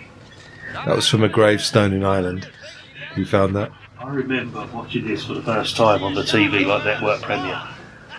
That 0.73 0.95
was 0.97 1.09
from 1.09 1.23
a 1.23 1.29
gravestone 1.29 1.93
in 1.93 2.05
Ireland. 2.05 2.51
You 3.17 3.25
found 3.25 3.55
that? 3.57 3.73
I 4.09 4.13
remember 4.13 4.67
watching 4.73 5.07
this 5.07 5.27
for 5.27 5.35
the 5.35 5.43
first 5.43 5.77
time 5.77 6.03
on 6.03 6.15
the 6.15 6.23
TV, 6.23 6.65
like 6.65 6.83
network 6.83 7.21
premiere. 7.21 7.63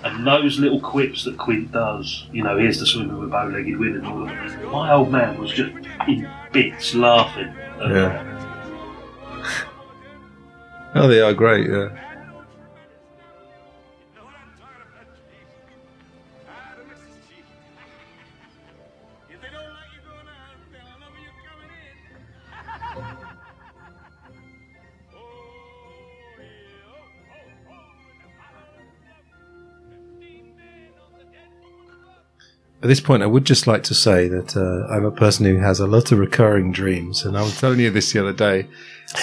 And 0.03 0.25
those 0.25 0.59
little 0.59 0.79
quips 0.79 1.23
that 1.23 1.35
Quint 1.39 1.71
does, 1.71 2.27
you 2.31 2.43
know, 2.43 2.59
here's 2.59 2.79
the 2.79 2.85
swimmer 2.85 3.17
with 3.17 3.31
bow-legged 3.31 3.75
women. 3.75 4.05
and 4.05 4.05
all 4.05 4.25
that. 4.25 4.71
My 4.71 4.91
old 4.93 5.11
man 5.11 5.41
was 5.41 5.49
just 5.49 5.71
in 6.07 6.29
bits 6.51 6.93
laughing. 6.93 7.51
Yeah. 7.79 8.23
Oh, 10.93 11.07
they 11.07 11.21
are 11.21 11.33
great. 11.33 11.67
Yeah. 11.67 12.08
At 32.81 32.87
this 32.87 33.01
point, 33.01 33.23
I 33.23 33.27
would 33.27 33.45
just 33.45 33.67
like 33.67 33.83
to 33.83 33.93
say 33.93 34.29
that 34.29 34.55
uh, 34.55 34.87
I'm 34.93 35.03
a 35.03 35.11
person 35.11 35.45
who 35.45 35.57
has 35.57 35.79
a 35.81 35.87
lot 35.87 36.11
of 36.13 36.19
recurring 36.19 36.71
dreams, 36.71 37.25
and 37.25 37.37
I 37.37 37.41
was 37.41 37.59
telling 37.59 37.79
you 37.81 37.89
this 37.91 38.13
the 38.13 38.21
other 38.21 38.33
day. 38.33 38.67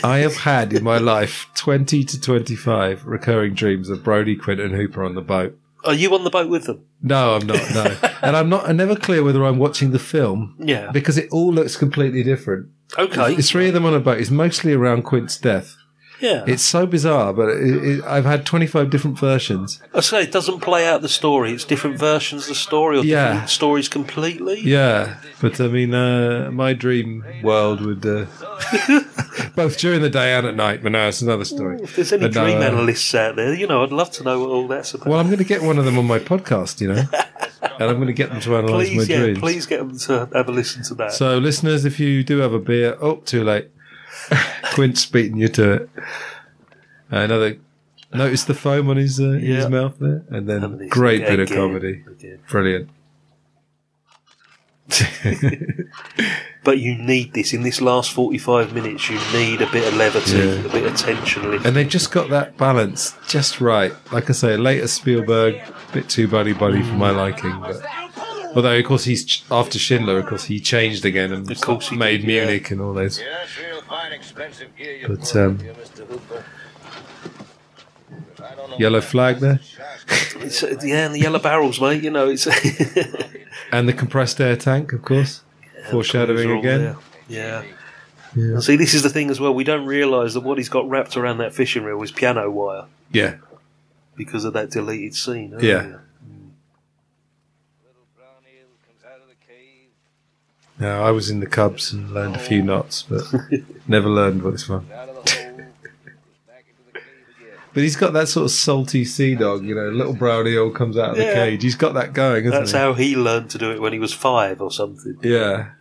I 0.04 0.18
have 0.18 0.36
had 0.38 0.72
in 0.72 0.84
my 0.84 0.98
life 0.98 1.46
20 1.54 2.04
to 2.04 2.20
25 2.20 3.06
recurring 3.06 3.54
dreams 3.54 3.88
of 3.88 4.02
Brody, 4.04 4.36
Quint, 4.36 4.60
and 4.60 4.74
Hooper 4.74 5.02
on 5.04 5.14
the 5.14 5.22
boat. 5.22 5.58
Are 5.84 5.94
you 5.94 6.12
on 6.14 6.24
the 6.24 6.30
boat 6.30 6.50
with 6.50 6.64
them? 6.64 6.84
No, 7.00 7.36
I'm 7.36 7.46
not. 7.46 7.70
No, 7.72 7.96
and 8.22 8.36
I'm 8.36 8.48
not. 8.48 8.68
I'm 8.68 8.76
never 8.76 8.96
clear 8.96 9.22
whether 9.22 9.44
I'm 9.44 9.58
watching 9.58 9.92
the 9.92 9.98
film. 10.00 10.56
Yeah. 10.58 10.90
because 10.90 11.16
it 11.16 11.28
all 11.30 11.52
looks 11.52 11.76
completely 11.76 12.22
different. 12.24 12.68
Okay. 12.98 13.34
It's 13.34 13.50
three 13.50 13.68
of 13.68 13.74
them 13.74 13.84
on 13.86 13.94
a 13.94 14.00
boat. 14.00 14.18
It's 14.20 14.30
mostly 14.30 14.72
around 14.72 15.02
Quint's 15.04 15.38
death. 15.38 15.76
Yeah. 16.20 16.44
It's 16.46 16.62
so 16.62 16.86
bizarre, 16.86 17.32
but 17.32 17.48
it, 17.50 17.84
it, 17.98 18.04
I've 18.04 18.24
had 18.24 18.46
25 18.46 18.88
different 18.90 19.18
versions. 19.18 19.80
I 19.94 20.00
say 20.00 20.22
it 20.22 20.32
doesn't 20.32 20.60
play 20.60 20.86
out 20.88 21.02
the 21.02 21.08
story. 21.08 21.52
It's 21.52 21.64
different 21.64 21.98
versions 21.98 22.42
of 22.44 22.48
the 22.50 22.54
story 22.54 22.98
or 22.98 23.04
Yeah. 23.04 23.28
different 23.32 23.50
stories 23.50 23.88
completely. 23.88 24.60
Yeah, 24.60 25.16
but 25.40 25.60
I 25.60 25.68
mean, 25.68 25.92
uh, 25.94 26.50
my 26.52 26.72
dream 26.72 27.24
world 27.42 27.80
would 27.82 28.04
uh, 28.06 28.26
both 29.54 29.78
during 29.78 30.00
the 30.02 30.10
day 30.10 30.34
and 30.34 30.46
at 30.46 30.54
night. 30.54 30.82
But 30.82 30.92
no, 30.92 31.08
it's 31.08 31.22
another 31.22 31.44
story. 31.44 31.80
If 31.82 31.96
there's 31.96 32.12
any 32.12 32.22
But 32.22 32.32
dream 32.32 32.58
uh, 32.58 32.64
analysts 32.64 33.14
out 33.14 33.36
there, 33.36 33.54
you 33.54 33.66
know, 33.66 33.82
I'd 33.82 33.92
love 33.92 34.10
to 34.12 34.24
know 34.24 34.40
what 34.40 34.48
all 34.50 34.68
that's 34.68 34.94
about. 34.94 35.08
Well, 35.08 35.20
I'm 35.20 35.26
going 35.26 35.38
to 35.38 35.44
get 35.44 35.62
one 35.62 35.78
of 35.78 35.84
them 35.84 35.98
on 35.98 36.06
my 36.06 36.18
podcast, 36.18 36.80
you 36.80 36.88
know, 36.88 37.02
and 37.62 37.82
I'm 37.82 37.96
going 37.96 38.06
to 38.06 38.12
get 38.12 38.30
them 38.30 38.40
to 38.40 38.56
analyse 38.56 38.90
my 38.94 39.02
yeah, 39.02 39.18
dreams. 39.18 39.38
please 39.38 39.66
get 39.66 39.78
them 39.78 39.98
to 39.98 40.28
have 40.32 40.48
a 40.48 40.52
listen 40.52 40.82
to 40.84 40.94
that. 40.94 41.12
So, 41.12 41.38
listeners, 41.38 41.84
if 41.84 42.00
you 42.00 42.22
do 42.24 42.38
have 42.38 42.52
a 42.52 42.58
beer, 42.58 42.96
oh, 43.00 43.16
too 43.16 43.44
late. 43.44 43.68
Quint's 44.74 45.06
beating 45.06 45.36
you 45.38 45.48
to 45.48 45.72
it. 45.72 45.90
Uh, 47.12 47.16
another. 47.18 47.56
Notice 48.12 48.44
the 48.44 48.54
foam 48.54 48.88
on 48.88 48.96
his 48.96 49.20
uh, 49.20 49.24
in 49.24 49.40
his 49.40 49.68
mouth 49.68 49.98
there, 49.98 50.24
and 50.30 50.48
then 50.48 50.62
And 50.64 50.90
great 50.90 51.22
bit 51.26 51.40
of 51.40 51.48
comedy. 51.50 52.04
Brilliant. 52.48 52.88
But 56.64 56.78
you 56.80 56.96
need 56.98 57.32
this 57.32 57.52
in 57.52 57.62
this 57.62 57.80
last 57.80 58.10
45 58.10 58.74
minutes. 58.74 59.08
You 59.08 59.20
need 59.32 59.62
a 59.62 59.70
bit 59.70 59.86
of 59.86 59.94
levity, 59.94 60.32
Yeah. 60.32 60.64
a 60.64 60.68
bit 60.68 60.84
of 60.84 60.96
tension. 60.96 61.48
Lift. 61.48 61.64
And 61.64 61.76
they've 61.76 61.88
just 61.88 62.10
got 62.10 62.28
that 62.30 62.56
balance 62.56 63.14
just 63.28 63.60
right. 63.60 63.92
Like 64.12 64.28
I 64.30 64.32
say, 64.32 64.56
later 64.56 64.88
Spielberg, 64.88 65.54
a 65.54 65.92
bit 65.92 66.08
too 66.08 66.26
buddy 66.26 66.52
buddy 66.54 66.82
for 66.82 66.94
my 66.94 67.10
liking. 67.12 67.56
But 67.60 67.84
although, 68.56 68.76
of 68.76 68.84
course, 68.84 69.04
he's 69.04 69.24
ch- 69.24 69.44
after 69.48 69.78
Schindler, 69.78 70.18
of 70.18 70.26
course, 70.26 70.46
he 70.46 70.58
changed 70.58 71.04
again 71.04 71.32
and 71.32 71.48
Of 71.48 71.60
course 71.60 71.88
he 71.88 71.96
made 71.96 72.22
did, 72.22 72.30
yeah. 72.30 72.44
Munich 72.46 72.68
and 72.72 72.80
all 72.80 72.94
those. 72.94 73.20
Yes, 73.20 73.48
real 74.18 74.28
fine, 74.28 74.46
expensive 74.46 74.76
gear 74.76 74.96
you 74.96 75.08
But, 75.08 75.36
um, 75.36 75.56
with 75.58 75.66
you, 75.66 75.72
Mr. 75.72 76.06
Hooper. 76.06 76.44
I 78.42 78.54
don't 78.54 78.70
know 78.70 78.76
Yellow 78.78 79.00
flag 79.00 79.38
there, 79.38 79.60
It's, 80.36 80.62
uh, 80.62 80.78
yeah, 80.84 81.06
and 81.06 81.14
the 81.14 81.20
yellow 81.20 81.38
barrels, 81.38 81.80
mate. 81.80 82.02
You 82.02 82.10
know, 82.10 82.28
it's 82.28 82.46
and 83.72 83.88
the 83.88 83.92
compressed 83.92 84.40
air 84.40 84.56
tank, 84.56 84.92
of 84.92 85.02
course, 85.02 85.42
foreshadowing 85.90 86.46
Clues 86.48 86.58
again. 86.60 86.80
there. 86.82 86.96
Yeah. 87.28 87.62
Yeah. 88.36 88.60
See, 88.60 88.76
this 88.76 88.92
is 88.94 89.02
the 89.02 89.08
thing 89.10 89.30
as 89.30 89.40
well. 89.40 89.54
We 89.54 89.64
don't 89.64 89.86
realise 89.86 90.34
that 90.34 90.40
what 90.40 90.58
he's 90.58 90.68
got 90.68 90.88
wrapped 90.88 91.16
around 91.16 91.38
that 91.38 91.54
fishing 91.54 91.84
reel 91.84 92.00
is 92.02 92.12
piano 92.12 92.50
wire 92.50 92.84
Yeah. 93.10 93.36
because 94.14 94.44
of 94.44 94.52
that 94.52 94.70
deleted 94.70 95.14
scene. 95.14 95.52
Yeah. 95.58 95.74
earlier. 95.74 96.02
No, 100.78 101.02
I 101.02 101.10
was 101.10 101.30
in 101.30 101.40
the 101.40 101.46
Cubs 101.46 101.92
and 101.92 102.10
learned 102.10 102.36
a 102.36 102.38
few 102.38 102.62
knots, 102.62 103.02
but 103.02 103.22
never 103.88 104.08
learned 104.08 104.42
what 104.42 104.52
this 104.52 104.68
one. 104.68 104.86
But 107.76 107.82
he's 107.82 107.96
got 107.96 108.14
that 108.14 108.28
sort 108.28 108.46
of 108.46 108.52
salty 108.52 109.04
sea 109.04 109.34
dog, 109.34 109.66
you 109.66 109.74
know, 109.74 109.90
little 109.90 110.14
brownie 110.14 110.56
all 110.56 110.70
comes 110.70 110.96
out 110.96 111.10
of 111.10 111.16
the 111.18 111.24
cage. 111.24 111.62
He's 111.62 111.74
got 111.74 111.92
that 111.92 112.14
going, 112.14 112.44
hasn't 112.44 112.62
That's 112.62 112.72
he? 112.72 112.78
how 112.78 112.94
he 112.94 113.16
learned 113.16 113.50
to 113.50 113.58
do 113.58 113.70
it 113.70 113.82
when 113.82 113.92
he 113.92 113.98
was 113.98 114.14
five 114.14 114.62
or 114.62 114.70
something. 114.70 115.18
Yeah. 115.22 115.72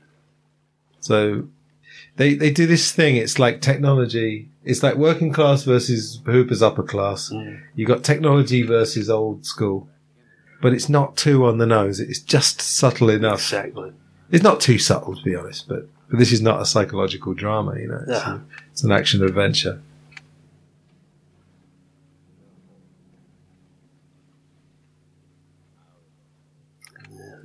So 0.99 1.47
they 2.17 2.33
they 2.33 2.51
do 2.51 2.67
this 2.67 2.91
thing. 2.91 3.15
It's 3.15 3.39
like 3.39 3.61
technology. 3.61 4.49
It's 4.65 4.83
like 4.83 4.95
working 4.95 5.31
class 5.31 5.63
versus 5.63 6.19
Hooper's 6.25 6.61
upper 6.61 6.83
class. 6.83 7.29
Mm. 7.29 7.61
You 7.75 7.85
got 7.85 8.03
technology 8.03 8.63
versus 8.63 9.09
old 9.09 9.45
school, 9.45 9.87
but 10.61 10.73
it's 10.73 10.89
not 10.89 11.15
too 11.15 11.45
on 11.45 11.59
the 11.59 11.65
nose. 11.65 12.01
It's 12.01 12.19
just 12.19 12.59
subtle 12.59 13.09
enough. 13.09 13.39
Exactly. 13.39 13.93
It's 14.31 14.43
not 14.43 14.59
too 14.59 14.77
subtle, 14.79 15.15
to 15.15 15.23
be 15.23 15.35
honest. 15.35 15.67
But 15.67 15.87
but 16.09 16.19
this 16.19 16.31
is 16.31 16.41
not 16.41 16.61
a 16.61 16.65
psychological 16.65 17.33
drama. 17.33 17.79
You 17.79 17.87
know, 17.87 17.99
it's, 18.07 18.09
Yeah. 18.09 18.35
a- 18.35 18.39
it's 18.71 18.83
an 18.83 18.91
action 18.91 19.23
adventure. 19.23 19.81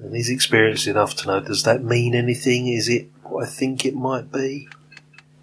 And 0.02 0.14
he's 0.14 0.30
experienced 0.30 0.86
enough 0.86 1.14
to 1.16 1.26
know 1.26 1.40
does 1.40 1.62
that 1.64 1.82
mean 1.84 2.14
anything? 2.14 2.68
Is 2.68 2.88
it 2.88 3.08
what 3.22 3.44
I 3.44 3.46
think 3.46 3.84
it 3.84 3.94
might 3.94 4.32
be? 4.32 4.68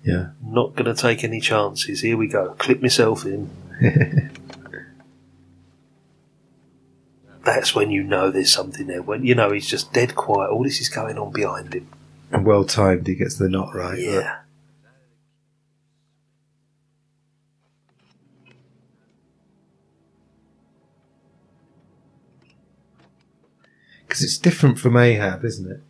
Yeah. 0.04 0.30
Not 0.44 0.76
going 0.76 0.94
to 0.94 1.00
take 1.00 1.24
any 1.24 1.40
chances. 1.40 2.02
Here 2.02 2.18
we 2.18 2.28
go. 2.28 2.56
Clip 2.58 2.82
myself 2.82 3.26
in. 3.26 3.50
That's 7.48 7.74
when 7.74 7.92
you 7.92 8.04
know 8.04 8.30
there's 8.30 8.52
something 8.52 8.88
there. 8.88 9.02
When 9.02 9.24
you 9.24 9.34
know 9.34 9.52
he's 9.52 9.68
just 9.68 9.94
dead 9.94 10.16
quiet. 10.16 10.52
All 10.52 10.64
this 10.64 10.82
is 10.82 10.90
going 10.90 11.18
on 11.18 11.32
behind 11.32 11.74
him. 11.74 11.88
And 12.30 12.46
well 12.46 12.66
timed. 12.66 13.08
He 13.08 13.16
gets 13.16 13.38
the 13.38 13.48
knot 13.48 13.74
right. 13.74 13.98
Yeah. 13.98 14.40
Because 24.06 24.24
it's 24.24 24.38
different 24.38 24.78
from 24.78 24.98
Ahab, 24.98 25.46
isn't 25.46 25.72
it? 25.72 25.82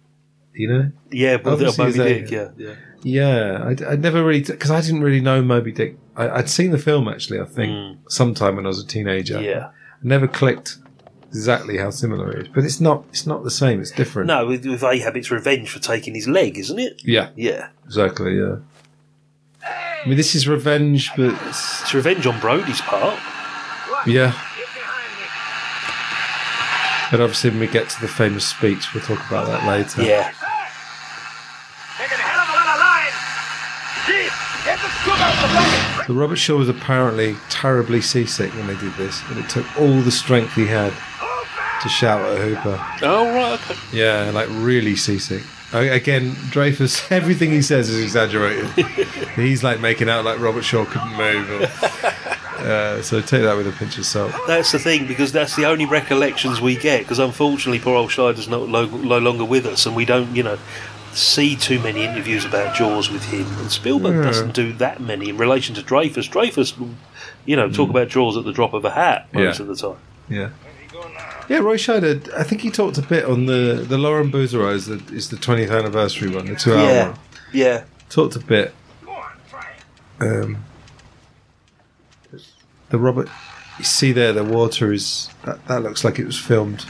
You 0.54 0.68
know. 0.68 0.92
Yeah, 1.10 1.38
but 1.38 1.54
Obviously 1.54 1.86
Moby 1.86 1.98
Dick. 1.98 2.30
Yeah, 2.30 2.50
yeah. 2.56 2.76
Yeah, 3.02 3.64
I'd, 3.66 3.82
I'd 3.82 4.02
never 4.04 4.24
really 4.24 4.42
because 4.42 4.70
I 4.70 4.82
didn't 4.82 5.02
really 5.02 5.22
know 5.22 5.42
Moby 5.42 5.72
Dick. 5.72 5.98
I, 6.16 6.30
I'd 6.30 6.50
seen 6.50 6.70
the 6.70 6.78
film 6.78 7.08
actually. 7.08 7.40
I 7.40 7.46
think 7.46 7.98
sometime 8.10 8.58
when 8.58 8.68
I 8.68 8.70
was 8.70 8.84
a 8.84 8.86
teenager. 8.86 9.40
Mm. 9.40 9.44
Yeah. 9.44 9.68
I 9.70 10.04
never 10.04 10.28
clicked 10.28 10.78
exactly 11.30 11.78
how 11.78 11.90
similar 11.90 12.32
it 12.32 12.44
is, 12.44 12.48
but 12.54 12.64
it's 12.64 12.80
not. 12.82 13.04
It's 13.10 13.26
not 13.28 13.44
the 13.44 13.52
same. 13.52 13.80
It's 13.82 13.92
different. 13.92 14.28
No, 14.28 14.46
with, 14.48 14.66
with 14.66 14.84
Ahab, 14.84 15.16
it's 15.18 15.30
revenge 15.32 15.70
for 15.70 15.80
taking 15.80 16.16
his 16.16 16.28
leg, 16.28 16.58
isn't 16.58 16.80
it? 16.80 17.02
Yeah. 17.04 17.30
Yeah. 17.36 17.70
Exactly. 17.86 18.38
Yeah. 18.38 18.58
I 19.64 20.08
mean, 20.08 20.18
this 20.18 20.36
is 20.36 20.48
revenge, 20.48 21.12
but 21.18 21.34
it's, 21.48 21.82
It's 21.82 21.94
revenge 21.94 22.26
on 22.28 22.40
Brody's 22.40 22.82
part. 22.82 23.20
yeah. 24.06 24.34
But 27.10 27.22
obviously, 27.22 27.52
when 27.52 27.60
we 27.62 27.68
get 27.68 27.90
to 27.90 28.02
the 28.02 28.08
famous 28.08 28.46
speech, 28.46 28.94
we'll 28.94 29.02
talk 29.04 29.26
about 29.28 29.48
that 29.48 29.66
later. 29.66 30.04
Yeah. 30.04 30.30
Taking 31.98 32.18
a 32.18 32.22
hell 32.22 32.42
of 32.42 32.50
a 32.50 32.54
lot 32.54 32.68
of 32.76 32.80
line. 32.84 33.16
Chief, 34.06 34.34
get 34.66 34.78
the 34.80 34.90
scoop 34.90 35.20
out 35.22 35.36
the 35.42 35.48
bucket. 35.56 36.08
So 36.08 36.14
Robert 36.14 36.36
Shaw 36.36 36.58
was 36.58 36.68
apparently 36.68 37.38
terribly 37.50 38.02
seasick 38.02 38.54
when 38.56 38.68
they 38.68 38.76
did 38.76 38.94
this, 38.96 39.22
and 39.30 39.40
it 39.40 39.50
took 39.50 39.66
all 39.80 40.02
the 40.02 40.12
strength 40.12 40.54
he 40.54 40.68
had 40.68 40.92
to 41.82 41.90
shout 41.90 42.22
at 42.22 42.40
Hooper. 42.42 42.80
Oh, 43.04 43.26
right, 43.34 43.54
okay. 43.70 43.76
Yeah, 43.94 44.32
like 44.34 44.48
really 44.52 44.96
seasick. 44.96 45.44
Again, 45.74 46.32
Dreyfuss, 46.52 47.12
everything 47.12 47.52
he 47.52 47.62
says 47.62 47.90
is 47.90 48.02
exaggerated. 48.02 48.66
He's 49.36 49.64
like 49.64 49.80
making 49.82 50.10
out 50.10 50.24
like 50.26 50.40
Robert 50.40 50.64
Shaw 50.64 50.86
couldn't 50.86 51.16
move. 51.18 51.50
Or, 51.52 51.66
uh, 52.66 53.02
so 53.02 53.22
take 53.22 53.44
that 53.44 53.56
with 53.58 53.68
a 53.68 53.72
pinch 53.74 53.98
of 53.98 54.06
salt. 54.06 54.32
That's 54.48 54.72
the 54.72 54.80
thing, 54.80 55.08
because 55.08 55.32
that's 55.32 55.56
the 55.56 55.66
only 55.66 55.86
recollections 55.86 56.62
we 56.62 56.76
get. 56.78 57.02
Because 57.02 57.20
unfortunately, 57.20 57.80
poor 57.80 57.96
old 57.96 58.10
Scheider's 58.12 58.48
no, 58.48 58.66
no, 58.66 58.86
no 58.86 59.18
longer 59.20 59.44
with 59.46 59.66
us, 59.66 59.86
and 59.86 59.96
we 59.96 60.06
don't, 60.06 60.34
you 60.36 60.42
know, 60.44 60.58
see 61.12 61.56
too 61.56 61.80
many 61.80 62.04
interviews 62.06 62.46
about 62.46 62.76
Jaws 62.76 63.10
with 63.12 63.26
him. 63.26 63.46
And 63.60 63.70
Spielberg 63.72 64.16
Yeah. 64.16 64.22
doesn't 64.24 64.54
do 64.54 64.72
that 64.74 65.02
many 65.02 65.30
in 65.30 65.38
relation 65.38 65.76
to 65.76 65.82
Dreyfuss. 65.82 66.30
Dreyfuss, 66.30 66.74
you 67.46 67.56
know, 67.56 67.70
talk 67.70 67.90
about 67.90 68.08
Jaws 68.08 68.38
at 68.38 68.46
the 68.46 68.54
drop 68.54 68.74
of 68.74 68.86
a 68.86 68.92
hat 68.92 69.28
most 69.34 69.60
Yeah. 69.60 69.64
of 69.64 69.68
the 69.68 69.76
time. 69.76 69.98
Yeah. 70.30 70.50
Yeah, 71.50 71.60
Roy 71.60 71.78
Scheider, 71.78 72.30
I 72.34 72.44
think 72.44 72.62
he 72.62 72.70
talked 72.70 72.98
a 72.98 73.02
bit 73.02 73.24
on 73.24 73.46
the, 73.46 73.86
the 73.88 73.98
Laurent 73.98 74.34
Bouzereau 74.34 74.74
is 74.74 74.88
the, 74.88 74.96
is 75.16 75.30
the 75.30 75.38
20th 75.38 75.72
anniversary 75.72 76.30
one, 76.30 76.46
the 76.48 76.56
two 76.56 76.74
hour 76.74 76.84
Yeah. 76.84 77.10
one. 77.10 77.20
Yeah. 77.54 77.84
Talked 78.10 78.36
a 78.36 78.40
bit. 78.40 78.74
Um, 80.20 80.58
the 82.90 82.98
Robert, 82.98 83.30
you 83.78 83.84
see 83.86 84.12
there, 84.12 84.34
the 84.34 84.44
water 84.44 84.92
is, 84.92 85.30
that, 85.46 85.66
that 85.68 85.84
looks 85.84 86.04
like 86.04 86.20
it 86.20 86.26
was 86.26 86.38
filmed 86.38 86.86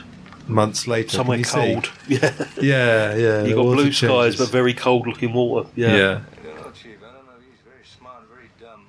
months 0.47 0.87
later. 0.87 1.09
Can 1.09 1.17
Somewhere 1.17 1.37
you 1.37 1.43
see? 1.43 1.51
cold. 1.73 1.91
Yeah. 2.07 2.33
Yeah, 2.59 3.15
yeah. 3.15 3.41
you 3.43 3.49
the 3.49 3.53
got 3.55 3.65
water 3.65 3.75
blue 3.83 3.91
skies, 3.91 4.37
but 4.37 4.49
very 4.49 4.73
cold 4.73 5.05
looking 5.05 5.33
water. 5.33 5.69
Yeah. 5.75 5.95
Yeah. 5.95 6.21
Oh, 6.59 6.71
Chief, 6.71 6.95
I 7.01 7.13
don't 7.13 7.25
know. 7.25 7.31
He's 7.39 7.59
very 7.63 7.83
smart, 7.85 8.23
very 8.33 8.49
dumb. 8.59 8.85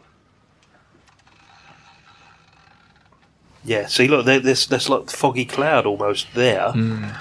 Yeah, 3.69 3.87
see, 3.87 4.09
look, 4.09 4.25
there- 4.25 4.41
there's 4.41 4.67
there's 4.67 4.89
like 4.89 5.11
foggy 5.11 5.45
cloud 5.45 5.85
almost 5.85 6.27
there, 6.35 6.69
Mm. 6.75 7.15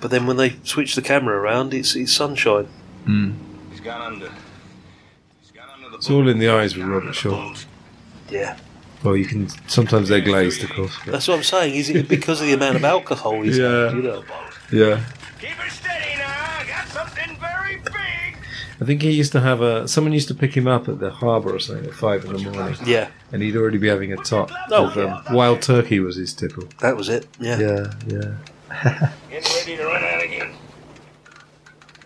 but 0.00 0.10
then 0.12 0.26
when 0.26 0.36
they 0.36 0.50
switch 0.62 0.94
the 0.94 1.02
camera 1.02 1.36
around, 1.36 1.74
it's 1.74 1.96
it's 1.96 2.12
sunshine. 2.12 2.68
Mm. 3.06 3.34
He's 3.70 3.80
gone 3.80 4.02
under. 4.12 4.30
It's 5.94 6.08
all 6.08 6.28
in 6.28 6.38
the 6.38 6.48
eyes 6.48 6.76
with 6.76 6.86
Robert 6.86 7.14
Shaw. 7.14 7.52
Yeah, 8.30 8.56
Well, 9.02 9.16
you 9.16 9.26
can, 9.26 9.48
sometimes 9.66 10.08
they're 10.08 10.20
glazed, 10.32 10.62
of 10.62 10.70
course. 10.70 10.96
but- 11.04 11.12
that's 11.12 11.26
what 11.28 11.36
I'm 11.38 11.42
saying. 11.42 11.74
Is 11.74 11.90
it 11.90 12.08
because 12.08 12.40
of 12.40 12.46
the 12.46 12.52
amount 12.54 12.76
of 12.76 12.84
alcohol 12.84 13.42
he's 13.42 13.58
Yeah. 13.58 13.86
had? 13.86 13.96
You 13.96 14.02
know? 14.02 14.24
yeah. 14.72 15.00
Keep 15.40 15.50
it 15.66 15.72
steady 15.72 16.14
now. 16.16 16.60
I 16.60 16.64
got 16.68 16.86
something 16.88 17.36
very 17.40 17.76
big. 17.84 18.36
I 18.80 18.86
think 18.86 19.02
he 19.02 19.10
used 19.10 19.32
to 19.32 19.40
have 19.40 19.60
a. 19.60 19.86
Someone 19.86 20.12
used 20.12 20.28
to 20.28 20.34
pick 20.34 20.56
him 20.56 20.66
up 20.66 20.88
at 20.88 21.00
the 21.00 21.10
harbour 21.10 21.54
or 21.54 21.58
something 21.58 21.86
at 21.86 21.94
five 21.94 22.24
in 22.24 22.32
the 22.32 22.38
morning. 22.38 22.76
Yeah. 22.86 23.10
And 23.30 23.42
he'd 23.42 23.56
already 23.56 23.76
be 23.76 23.88
having 23.88 24.12
a 24.12 24.16
tot. 24.16 24.50
Oh, 24.70 24.86
of, 24.86 24.96
um, 24.96 25.34
Wild 25.34 25.60
turkey 25.60 26.00
was 26.00 26.16
his 26.16 26.32
tipple. 26.32 26.64
That 26.80 26.96
was 26.96 27.10
it. 27.10 27.26
Yeah. 27.38 27.58
Yeah, 27.58 27.92
yeah. 28.06 29.10
Getting 29.30 29.52
ready 29.54 29.76
to 29.76 29.84
run 29.84 30.02
out 30.02 30.24
again. 30.24 30.52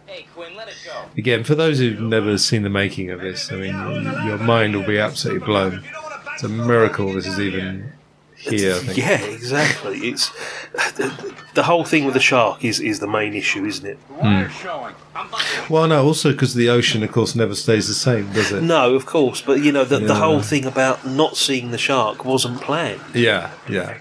Hey, 0.07 0.27
Quinn, 0.35 0.57
let 0.57 0.69
it 0.69 0.75
go. 0.85 1.05
Again, 1.17 1.45
for 1.45 1.55
those 1.55 1.79
who've 1.79 2.01
never 2.01 2.39
seen 2.39 2.63
the 2.63 2.71
making 2.71 3.11
of 3.11 3.21
this, 3.21 3.53
I 3.53 3.57
mean, 3.57 3.75
your 4.27 4.39
mind 4.39 4.75
will 4.75 4.87
be 4.87 4.99
absolutely 4.99 5.47
blown. 5.47 5.85
It's 6.33 6.43
a 6.43 6.49
miracle 6.49 7.13
this 7.13 7.27
is 7.27 7.39
even 7.39 7.93
here. 8.45 8.75
I 8.75 8.79
think. 8.79 8.99
Yeah, 8.99 9.21
exactly. 9.21 9.99
It's 10.09 10.31
the, 10.97 11.35
the 11.55 11.63
whole 11.65 11.85
thing 11.85 12.05
with 12.05 12.15
the 12.15 12.21
shark 12.21 12.65
is 12.65 12.81
is 12.81 13.01
the 13.01 13.07
main 13.07 13.35
issue, 13.35 13.65
isn't 13.65 13.87
it? 13.87 13.99
Hmm. 14.21 15.73
Well, 15.73 15.87
no, 15.87 16.05
also 16.05 16.33
because 16.33 16.55
the 16.55 16.69
ocean, 16.69 17.03
of 17.03 17.13
course, 17.13 17.35
never 17.35 17.55
stays 17.55 17.89
the 17.89 17.95
same, 17.95 18.33
does 18.33 18.53
it? 18.53 18.63
No, 18.63 18.95
of 18.95 19.07
course, 19.07 19.41
but 19.41 19.63
you 19.63 19.73
know 19.73 19.85
the, 19.85 19.99
the 19.99 20.17
whole 20.17 20.43
thing 20.43 20.65
about 20.65 21.07
not 21.07 21.37
seeing 21.37 21.71
the 21.71 21.79
shark 21.79 22.25
wasn't 22.25 22.61
planned. 22.61 23.01
Yeah, 23.15 23.51
yeah. 23.69 23.99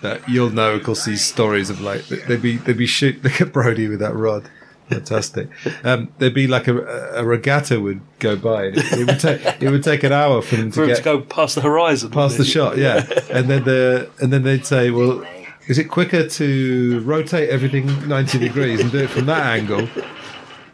That 0.00 0.28
you'll 0.28 0.50
know, 0.50 0.74
of 0.74 0.84
course, 0.84 1.04
these 1.04 1.24
stories 1.24 1.70
of 1.70 1.80
like 1.80 2.06
they'd 2.06 2.40
be 2.40 2.56
they'd 2.58 2.76
be 2.76 2.86
shoot 2.86 3.22
look 3.24 3.40
at 3.40 3.52
Brody 3.52 3.88
with 3.88 3.98
that 3.98 4.14
rod, 4.14 4.48
fantastic. 4.88 5.48
Um, 5.84 6.12
there'd 6.18 6.34
be 6.34 6.46
like 6.46 6.68
a, 6.68 6.76
a 7.14 7.24
regatta 7.24 7.80
would 7.80 8.00
go 8.18 8.36
by. 8.36 8.64
It, 8.64 8.76
it 8.76 9.06
would 9.06 9.20
take 9.20 9.62
it 9.62 9.70
would 9.70 9.84
take 9.84 10.02
an 10.02 10.12
hour 10.12 10.42
for 10.42 10.56
them 10.56 10.70
to 10.70 10.80
For 10.80 10.86
get 10.86 10.96
to 10.98 11.02
go 11.02 11.20
past 11.20 11.54
the 11.54 11.60
horizon, 11.60 12.10
past 12.10 12.38
the 12.38 12.44
shot, 12.44 12.78
yeah. 12.78 13.06
And 13.30 13.48
then 13.48 13.64
the 13.64 14.10
and 14.20 14.32
then 14.32 14.42
they'd 14.42 14.66
say, 14.66 14.90
well, 14.90 15.24
is 15.66 15.78
it 15.78 15.84
quicker 15.84 16.28
to 16.28 17.00
rotate 17.00 17.50
everything 17.50 18.08
ninety 18.08 18.38
degrees 18.38 18.80
and 18.80 18.90
do 18.90 18.98
it 18.98 19.10
from 19.10 19.26
that 19.26 19.46
angle? 19.46 19.88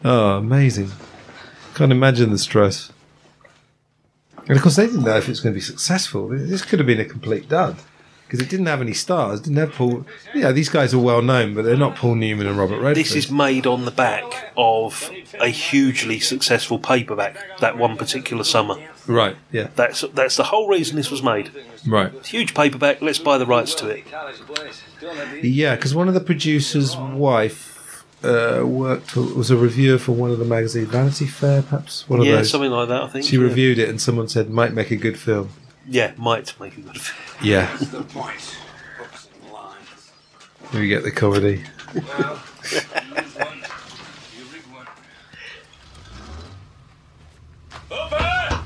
Oh, 0.05 0.39
amazing! 0.39 0.91
Can't 1.74 1.93
imagine 1.93 2.31
the 2.31 2.39
stress. 2.39 2.93
And 4.47 4.57
of 4.57 4.62
course, 4.62 4.77
they 4.77 4.86
didn't 4.86 5.05
know 5.05 5.16
if 5.16 5.24
it 5.24 5.31
was 5.31 5.41
going 5.41 5.55
to 5.55 5.57
be 5.57 5.62
successful. 5.62 6.28
This 6.28 6.62
could 6.62 6.78
have 6.78 6.86
been 6.86 7.01
a 7.01 7.05
complete 7.07 7.49
dud 7.49 7.77
because 8.35 8.47
it 8.48 8.51
didn't 8.51 8.66
have 8.66 8.81
any 8.81 8.94
stars. 8.94 9.40
Didn't 9.40 9.59
have 9.59 9.73
Paul. 9.73 10.05
Yeah, 10.35 10.51
these 10.51 10.69
guys 10.69 10.93
are 10.93 10.98
well 10.98 11.23
known, 11.23 11.55
but 11.55 11.65
they're 11.65 11.77
not 11.77 11.94
Paul 11.94 12.16
Newman 12.16 12.48
and 12.48 12.59
Robert 12.59 12.81
Redford. 12.81 12.97
This 12.97 13.15
is 13.15 13.31
made 13.31 13.65
on 13.65 13.85
the 13.85 13.93
back 13.93 14.52
of 14.56 15.09
a 15.39 15.48
hugely 15.48 16.19
successful 16.19 16.81
paperback 16.81 17.36
that 17.61 17.78
one 17.78 17.97
particular 17.97 18.43
summer. 18.43 18.77
right. 19.06 19.36
Yeah. 19.52 19.69
That's 19.77 20.01
that's 20.15 20.36
the 20.36 20.44
whole 20.44 20.69
reason 20.69 20.97
this 20.97 21.12
was 21.12 21.23
made. 21.23 21.52
Right. 21.86 22.12
Huge 22.27 22.55
paperback. 22.55 23.01
Let's 23.01 23.20
buy 23.20 23.39
the 23.39 23.47
rights 23.47 23.74
to 23.77 23.89
it. 23.89 24.05
Yeah, 25.43 25.77
because 25.77 25.94
one 25.94 26.09
of 26.09 26.15
the 26.15 26.20
producers' 26.20 26.97
wife 26.97 28.05
uh, 28.24 28.62
worked 28.66 29.15
was 29.15 29.51
a 29.52 29.56
reviewer 29.56 29.98
for 29.98 30.11
one 30.12 30.31
of 30.32 30.39
the 30.40 30.44
magazines, 30.44 30.89
Vanity 30.89 31.27
Fair, 31.27 31.62
perhaps 31.62 32.09
one 32.09 32.19
of 32.20 32.27
yeah, 32.27 32.36
those. 32.36 32.51
something 32.51 32.70
like 32.70 32.89
that. 32.89 33.02
I 33.02 33.09
think 33.09 33.24
She 33.27 33.36
yeah. 33.36 33.43
reviewed 33.43 33.78
it, 33.78 33.89
and 33.89 34.01
someone 34.01 34.27
said 34.28 34.51
might 34.51 34.73
make 34.73 34.90
a 34.90 34.97
good 34.97 35.19
film. 35.19 35.51
Yeah, 35.86 36.12
might 36.16 36.59
make 36.59 36.77
a 36.77 36.81
good 36.81 37.01
film. 37.01 37.47
Yeah, 37.47 37.66
That's 37.66 37.89
the 37.90 38.02
point. 38.02 38.56
Books 38.98 39.28
and 39.43 39.52
lines. 39.52 40.12
we 40.73 40.89
get 40.89 41.02
the 41.02 41.11
comedy. 41.11 41.62
Well, 41.94 42.02
you 42.70 42.77
use 42.78 43.35
one, 43.36 43.59
you 44.36 44.44
rig 44.52 44.62
one. 44.73 44.86
Open! 47.90 48.59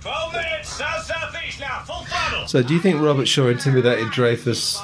12 0.00 0.32
minutes, 0.32 0.68
south 0.70 1.04
southeast 1.04 1.60
now, 1.60 1.80
full 1.84 2.04
throttle. 2.04 2.48
So, 2.48 2.62
do 2.62 2.74
you 2.74 2.80
think 2.80 3.00
Robert 3.00 3.26
Shaw 3.28 3.48
intimidated 3.48 4.06
Dreyfuss 4.08 4.80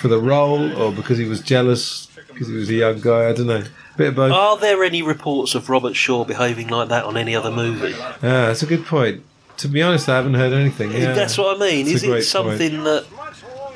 for 0.00 0.08
the 0.08 0.18
role, 0.20 0.72
or 0.80 0.92
because 0.92 1.18
he 1.18 1.24
was 1.26 1.40
jealous 1.40 2.06
because 2.28 2.48
he 2.48 2.54
was 2.54 2.68
a 2.70 2.74
young 2.74 3.00
guy? 3.00 3.28
I 3.28 3.32
don't 3.32 3.46
know. 3.46 3.64
Bit 3.96 4.08
of 4.08 4.14
both. 4.14 4.32
Are 4.32 4.56
there 4.58 4.82
any 4.84 5.02
reports 5.02 5.54
of 5.54 5.68
Robert 5.68 5.94
Shaw 5.96 6.24
behaving 6.24 6.68
like 6.68 6.88
that 6.88 7.04
on 7.04 7.16
any 7.18 7.34
other 7.36 7.50
movie? 7.50 7.94
Ah, 7.94 8.16
that's 8.20 8.62
a 8.62 8.66
good 8.66 8.86
point. 8.86 9.22
To 9.62 9.68
be 9.68 9.80
honest, 9.82 10.08
I 10.08 10.16
haven't 10.16 10.34
heard 10.34 10.52
anything. 10.52 10.90
Yeah. 10.92 11.12
That's 11.12 11.38
what 11.38 11.56
I 11.56 11.60
mean. 11.60 11.86
Is 11.86 12.02
it 12.04 12.22
something 12.24 12.84
that 12.84 13.04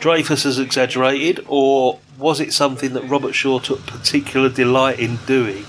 Dreyfuss 0.01 0.43
has 0.45 0.59
exaggerated, 0.59 1.45
or 1.49 1.99
was 2.19 2.41
it 2.41 2.53
something 2.53 2.93
that 2.95 3.03
Robert 3.09 3.35
Shaw 3.35 3.59
took 3.61 3.87
particular 3.87 4.49
delight 4.49 4.99
in 4.99 5.17
doing? 5.27 5.65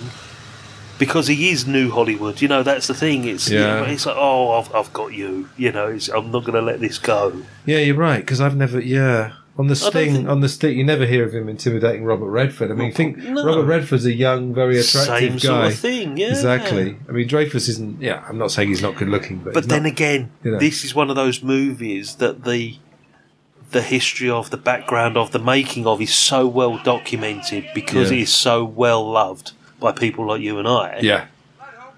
Because 0.98 1.28
he 1.28 1.50
is 1.52 1.68
new 1.68 1.92
Hollywood, 1.92 2.42
you 2.42 2.48
know. 2.48 2.64
That's 2.64 2.88
the 2.88 2.96
thing. 2.96 3.26
It's 3.26 3.48
you 3.50 3.60
Yeah. 3.60 3.82
know, 3.82 3.84
it's 3.84 4.08
like, 4.08 4.16
oh, 4.18 4.54
I've, 4.60 4.74
I've 4.74 4.92
got 4.94 5.14
you. 5.14 5.50
You 5.56 5.72
know, 5.72 5.88
it's, 5.90 6.10
I'm 6.10 6.32
not 6.32 6.44
going 6.44 6.56
to 6.56 6.62
let 6.62 6.80
this 6.80 6.98
go. 6.98 7.44
Yeah, 7.68 7.78
you're 7.78 7.96
right. 7.96 8.22
Because 8.22 8.42
I've 8.42 8.56
never. 8.56 8.80
Yeah, 8.82 9.34
on 9.58 9.68
the 9.68 9.76
sting, 9.76 10.14
think- 10.14 10.28
on 10.30 10.42
the 10.42 10.50
sting, 10.50 10.78
you 10.78 10.84
never 10.84 11.06
hear 11.06 11.24
of 11.26 11.34
him 11.34 11.50
intimidating 11.50 12.04
Robert 12.06 12.30
Redford. 12.30 12.70
I 12.72 12.76
mean, 12.76 12.92
think 12.92 13.18
no. 13.18 13.44
Robert 13.44 13.66
Redford's 13.66 14.06
a 14.06 14.14
young, 14.14 14.54
very 14.54 14.80
attractive 14.80 15.08
Same 15.20 15.32
guy. 15.34 15.40
sort 15.40 15.74
of 15.74 15.80
thing, 15.80 16.18
yeah. 16.18 16.30
Exactly. 16.30 16.96
I 17.10 17.12
mean, 17.12 17.28
Dreyfuss 17.28 17.68
isn't. 17.70 18.02
Yeah, 18.02 18.24
I'm 18.30 18.38
not 18.38 18.52
saying 18.52 18.70
he's 18.70 18.82
not 18.84 18.96
good 18.96 19.10
looking, 19.10 19.38
but 19.40 19.54
But 19.54 19.68
then 19.70 19.84
not- 19.84 19.92
again, 19.94 20.30
you 20.44 20.52
know. 20.52 20.60
this 20.60 20.86
is 20.86 20.94
one 20.94 21.10
of 21.10 21.16
those 21.16 21.42
movies 21.44 22.16
that 22.16 22.44
the 22.44 22.76
the 23.72 23.82
history 23.82 24.30
of 24.30 24.50
the 24.50 24.56
background 24.58 25.18
of 25.18 25.32
the 25.32 25.40
making 25.40 25.86
of 25.86 26.00
is 26.02 26.14
so 26.14 26.48
well 26.48 26.78
documented 26.86 27.66
because 27.76 28.10
Yeah. 28.12 28.18
it 28.18 28.22
is 28.22 28.34
so 28.34 28.64
well 28.64 29.10
loved 29.12 29.52
by 29.80 29.92
people 29.92 30.26
like 30.28 30.42
you 30.42 30.58
and 30.58 30.68
I. 30.68 31.00
Yeah. 31.02 31.26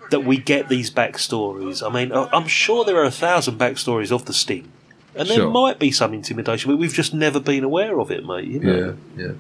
That 0.10 0.22
we 0.26 0.38
get 0.38 0.68
these 0.70 0.90
backstories. 0.90 1.86
I 1.88 1.94
mean, 1.94 2.12
I'm 2.12 2.48
sure 2.48 2.84
there 2.84 2.96
are 2.98 3.04
a 3.04 3.12
thousand 3.12 3.60
backstories 3.60 4.12
of 4.12 4.26
the 4.26 4.34
Sting, 4.34 4.72
and 5.20 5.28
there 5.30 5.38
Sure. 5.38 5.52
might 5.52 5.78
be 5.80 5.92
some 5.92 6.14
intimidation, 6.14 6.72
but 6.72 6.78
we've 6.78 6.94
just 6.94 7.14
never 7.14 7.40
been 7.40 7.64
aware 7.64 8.00
of 8.00 8.10
it, 8.12 8.26
mate. 8.26 8.46
You 8.46 8.60
know? 8.60 8.96
Yeah, 9.18 9.24
yeah. 9.26 9.32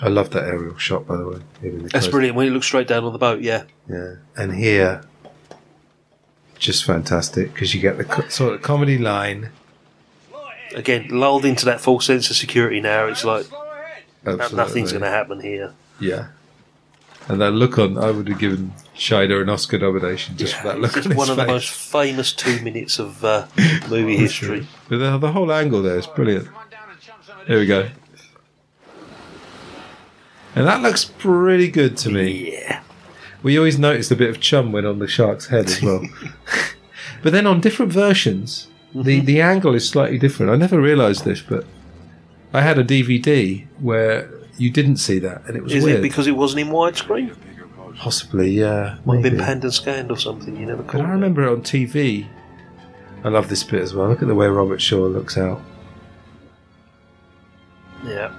I 0.00 0.08
love 0.08 0.30
that 0.30 0.44
aerial 0.44 0.78
shot, 0.78 1.06
by 1.06 1.16
the 1.16 1.26
way. 1.28 1.38
the 1.60 1.88
That's 1.92 2.06
brilliant 2.06 2.36
when 2.36 2.46
he 2.46 2.50
looks 2.52 2.66
straight 2.66 2.86
down 2.86 3.04
on 3.04 3.12
the 3.12 3.18
boat. 3.18 3.40
Yeah, 3.40 3.64
Yeah, 3.88 4.14
and 4.36 4.54
here, 4.54 5.02
just 6.58 6.84
fantastic 6.84 7.52
because 7.52 7.74
you 7.74 7.80
get 7.80 7.98
the 7.98 8.04
co- 8.04 8.28
sort 8.28 8.54
of 8.54 8.62
comedy 8.62 8.98
line. 8.98 9.50
again, 10.74 11.08
lulled 11.08 11.44
into 11.44 11.64
that 11.64 11.80
false 11.80 12.04
sense 12.06 12.28
of 12.30 12.36
security. 12.36 12.78
Now 12.80 13.06
it's 13.06 13.24
like 13.24 13.46
Absolutely. 14.26 14.56
nothing's 14.56 14.92
going 14.92 15.02
to 15.02 15.08
happen 15.10 15.40
here. 15.40 15.72
Yeah. 15.98 16.26
And 17.26 17.40
that 17.40 17.50
look 17.52 17.78
on, 17.78 17.98
I 17.98 18.10
would 18.10 18.28
have 18.28 18.38
given 18.38 18.72
Scheider 18.98 19.40
an 19.40 19.48
Oscar 19.48 19.78
nomination 19.78 20.36
just 20.36 20.54
for 20.56 20.66
that 20.68 20.80
look 20.80 20.96
It's 20.96 21.06
on 21.06 21.14
one 21.16 21.30
of 21.30 21.36
the 21.36 21.46
most 21.46 21.70
famous 21.70 22.32
two 22.32 22.60
minutes 22.62 22.98
of 22.98 23.24
uh, 23.24 23.46
movie 23.88 24.16
history. 24.16 24.66
The, 24.88 25.16
the 25.18 25.32
whole 25.32 25.52
angle 25.52 25.82
there 25.82 25.96
is 25.98 26.06
brilliant. 26.06 26.48
Here 27.46 27.58
we 27.60 27.66
go. 27.66 27.88
And 30.54 30.66
that 30.66 30.82
looks 30.82 31.04
pretty 31.04 31.68
good 31.68 31.96
to 31.98 32.10
me. 32.10 32.52
Yeah. 32.52 32.82
We 33.42 33.56
always 33.56 33.78
noticed 33.78 34.10
a 34.10 34.16
bit 34.16 34.30
of 34.30 34.40
chum 34.40 34.72
went 34.72 34.86
on 34.86 34.98
the 34.98 35.06
shark's 35.06 35.46
head 35.46 35.66
as 35.66 35.80
well. 35.80 36.04
but 37.22 37.32
then 37.32 37.46
on 37.46 37.60
different 37.60 37.92
versions, 37.92 38.68
Mm-hmm. 38.88 39.02
the, 39.02 39.20
the 39.20 39.40
angle 39.42 39.74
is 39.74 39.86
slightly 39.86 40.16
different. 40.18 40.50
I 40.50 40.56
never 40.56 40.80
realised 40.80 41.26
this, 41.26 41.42
but 41.42 41.66
I 42.54 42.62
had 42.62 42.78
a 42.78 42.84
DVD 42.84 43.66
where 43.80 44.30
you 44.56 44.70
didn't 44.70 44.96
see 44.96 45.18
that, 45.18 45.42
and 45.46 45.54
it 45.58 45.62
was 45.62 45.74
Is 45.74 45.84
weird. 45.84 45.98
it 45.98 46.02
because 46.02 46.26
it 46.26 46.32
wasn't 46.32 46.60
in 46.62 46.68
widescreen? 46.68 47.36
Possibly, 47.98 48.50
yeah. 48.50 48.98
Might 49.04 49.14
have 49.16 49.22
been 49.24 49.32
maybe. 49.34 49.44
panned 49.44 49.64
and 49.64 49.74
scanned 49.74 50.10
or 50.10 50.16
something. 50.16 50.56
You 50.56 50.66
never 50.66 50.82
could. 50.84 51.00
caught 51.00 51.06
I 51.06 51.08
it. 51.10 51.12
remember 51.12 51.42
it 51.42 51.50
on 51.50 51.62
TV. 51.62 52.26
I 53.24 53.28
love 53.28 53.48
this 53.48 53.64
bit 53.64 53.82
as 53.82 53.92
well. 53.94 54.08
Look 54.08 54.22
at 54.22 54.28
the 54.28 54.34
way 54.34 54.46
Robert 54.46 54.80
Shaw 54.80 55.06
looks 55.06 55.36
out. 55.36 55.60
Yeah. 58.04 58.32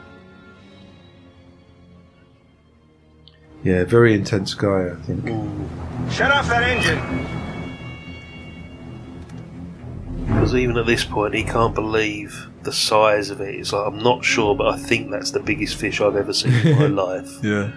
Yeah, 3.64 3.84
very 3.84 4.14
intense 4.14 4.54
guy, 4.54 4.92
I 4.92 4.96
think. 5.04 5.26
Mm. 5.26 6.10
Shut 6.12 6.32
off 6.32 6.48
that 6.48 6.64
engine. 6.64 7.28
Because 10.26 10.56
even 10.56 10.78
at 10.78 10.86
this 10.86 11.04
point, 11.04 11.34
he 11.34 11.44
can't 11.44 11.76
believe 11.76 12.48
the 12.64 12.72
size 12.72 13.30
of 13.30 13.42
it. 13.42 13.56
It's 13.56 13.74
like, 13.74 13.86
I'm 13.86 14.02
not 14.02 14.24
sure, 14.24 14.56
but 14.56 14.68
I 14.68 14.78
think 14.78 15.12
that's 15.12 15.32
the 15.32 15.42
biggest 15.42 15.76
fish 15.76 16.00
I've 16.00 16.16
ever 16.16 16.32
seen 16.32 16.54
in 16.54 16.78
my 16.80 16.86
life. 17.04 17.30
Yeah. 17.44 17.72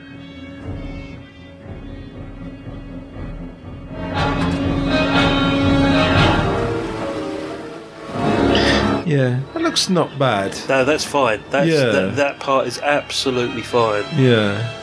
Yeah, 9.07 9.41
that 9.53 9.63
looks 9.63 9.89
not 9.89 10.19
bad. 10.19 10.57
No, 10.69 10.85
that's 10.85 11.05
fine. 11.05 11.41
That's, 11.51 11.69
Yeah. 11.69 11.87
that, 11.87 12.17
that 12.17 12.41
part 12.41 12.67
is 12.67 12.79
absolutely 12.81 13.63
fine. 13.63 14.05
Yeah. 14.17 14.79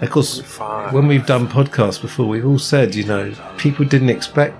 Of 0.00 0.10
course, 0.10 0.40
when 0.90 1.06
we've 1.06 1.26
done 1.26 1.46
podcasts 1.46 2.00
before, 2.02 2.26
we've 2.26 2.44
all 2.46 2.58
said, 2.58 2.94
you 2.96 3.04
know, 3.04 3.32
people 3.56 3.84
didn't 3.84 4.10
expect 4.10 4.56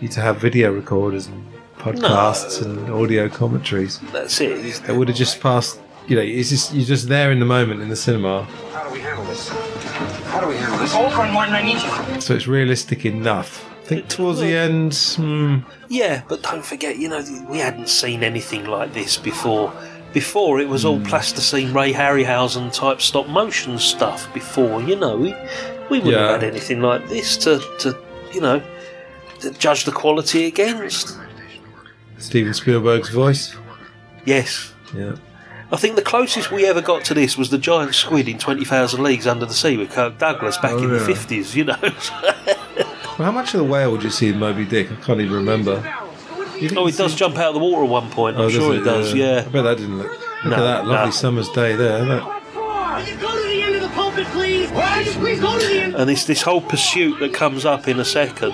you 0.00 0.08
to 0.08 0.20
have 0.20 0.38
video 0.40 0.72
recorders 0.72 1.26
and 1.26 1.44
podcasts 1.78 2.62
and 2.64 2.88
audio 2.90 3.28
commentaries. 3.28 3.98
That's 4.12 4.40
it. 4.40 4.52
It's- 4.52 4.82
It 4.88 4.96
would 4.96 5.08
have 5.08 5.16
just 5.16 5.40
passed. 5.42 5.78
You 6.08 6.16
know, 6.16 6.22
it's 6.22 6.48
just 6.50 6.72
you're 6.72 6.86
just 6.86 7.08
there 7.08 7.30
in 7.32 7.38
the 7.40 7.44
moment 7.44 7.82
in 7.82 7.88
the 7.88 7.96
cinema, 7.96 8.44
How 8.72 8.84
do 8.88 8.94
we 8.94 9.00
handle 9.00 9.24
this? 9.24 9.48
How 9.48 10.40
do 10.40 10.46
we 10.48 10.54
handle 10.56 10.78
this? 10.78 10.94
Over 10.94 11.22
and 11.22 11.34
one, 11.34 11.50
I 11.50 11.62
need 11.62 11.82
you. 12.14 12.20
so 12.20 12.32
it's 12.34 12.46
realistic 12.46 13.04
enough. 13.04 13.64
I 13.86 13.88
think 13.88 14.08
towards 14.08 14.40
the 14.40 14.52
end, 14.52 14.94
hmm, 15.16 15.58
Yeah, 15.88 16.22
but 16.28 16.42
don't 16.42 16.64
forget, 16.64 16.98
you 16.98 17.08
know, 17.08 17.22
we 17.48 17.58
hadn't 17.58 17.88
seen 17.88 18.24
anything 18.24 18.64
like 18.66 18.92
this 18.92 19.16
before. 19.16 19.72
Before 20.12 20.58
it 20.58 20.68
was 20.68 20.84
all 20.84 20.98
plasticine 21.00 21.72
Ray 21.72 21.92
Harryhausen 21.92 22.72
type 22.74 23.00
stop 23.00 23.28
motion 23.28 23.78
stuff. 23.78 24.32
Before, 24.34 24.82
you 24.82 24.96
know, 24.96 25.16
we 25.16 25.34
we 25.88 25.98
wouldn't 26.00 26.06
Yeah. 26.16 26.32
have 26.32 26.40
had 26.42 26.50
anything 26.50 26.80
like 26.82 27.08
this 27.08 27.36
to, 27.38 27.60
to 27.80 27.96
you 28.34 28.40
know, 28.40 28.60
to 29.40 29.50
judge 29.52 29.84
the 29.84 29.92
quality 29.92 30.46
against. 30.46 31.16
Steven 32.18 32.54
Spielberg's 32.54 33.10
voice. 33.10 33.54
Yes, 34.24 34.72
Yeah. 34.96 35.16
I 35.70 35.76
think 35.76 35.94
the 35.96 36.02
closest 36.02 36.50
we 36.50 36.64
ever 36.66 36.80
got 36.80 37.04
to 37.04 37.14
this 37.14 37.36
was 37.38 37.50
the 37.50 37.58
giant 37.58 37.94
squid 37.94 38.26
in 38.28 38.38
Twenty 38.38 38.64
Thousand 38.64 39.02
Leagues 39.04 39.26
Under 39.28 39.46
the 39.46 39.54
Sea 39.54 39.76
with 39.76 39.90
Kirk 39.92 40.18
Douglas 40.18 40.56
back 40.56 40.72
Oh, 40.72 40.78
in 40.78 40.88
the 40.90 40.98
yeah. 40.98 41.06
fifties. 41.06 41.54
You 41.54 41.64
know. 41.66 41.76
Well, 43.18 43.24
how 43.26 43.32
much 43.32 43.54
of 43.54 43.58
the 43.58 43.64
whale 43.64 43.90
would 43.92 44.02
you 44.02 44.10
see 44.10 44.28
in 44.28 44.38
Moby 44.38 44.64
Dick? 44.64 44.90
I 44.92 44.96
can't 44.96 45.20
even 45.20 45.34
remember. 45.34 45.82
Oh, 46.76 46.86
it 46.86 46.96
does 46.96 47.12
see- 47.12 47.18
jump 47.18 47.36
out 47.36 47.48
of 47.48 47.54
the 47.54 47.60
water 47.60 47.84
at 47.84 47.88
one 47.90 48.10
point. 48.10 48.36
I'm 48.36 48.42
Oh, 48.42 48.48
sure 48.50 48.72
does 48.72 48.80
it 48.80 48.84
does. 48.84 49.14
Yeah. 49.14 49.24
Yeah. 49.34 49.38
I 49.40 49.48
bet 49.48 49.64
that 49.64 49.76
didn't 49.78 49.98
look. 49.98 50.10
Look 50.10 50.44
No, 50.44 50.52
at 50.56 50.60
that 50.60 50.86
lovely 50.86 51.06
no. 51.06 51.10
summer's 51.10 51.48
day 51.50 51.74
there. 51.76 52.02
Look. 52.04 52.24
Will 52.24 53.02
you 53.02 53.16
go 53.16 53.30
to 53.36 53.48
the 53.48 53.62
end 53.62 53.74
of 53.76 53.82
the 53.82 53.88
pulpit, 53.88 54.26
please? 54.28 54.70
Please 55.16 55.40
go 55.40 55.58
to 55.58 55.66
the 55.66 55.80
end? 55.82 55.94
And 55.96 56.10
it's 56.10 56.24
this 56.24 56.42
whole 56.42 56.60
pursuit 56.60 57.18
that 57.20 57.32
comes 57.32 57.64
up 57.64 57.88
in 57.88 57.98
a 58.00 58.04
second 58.04 58.52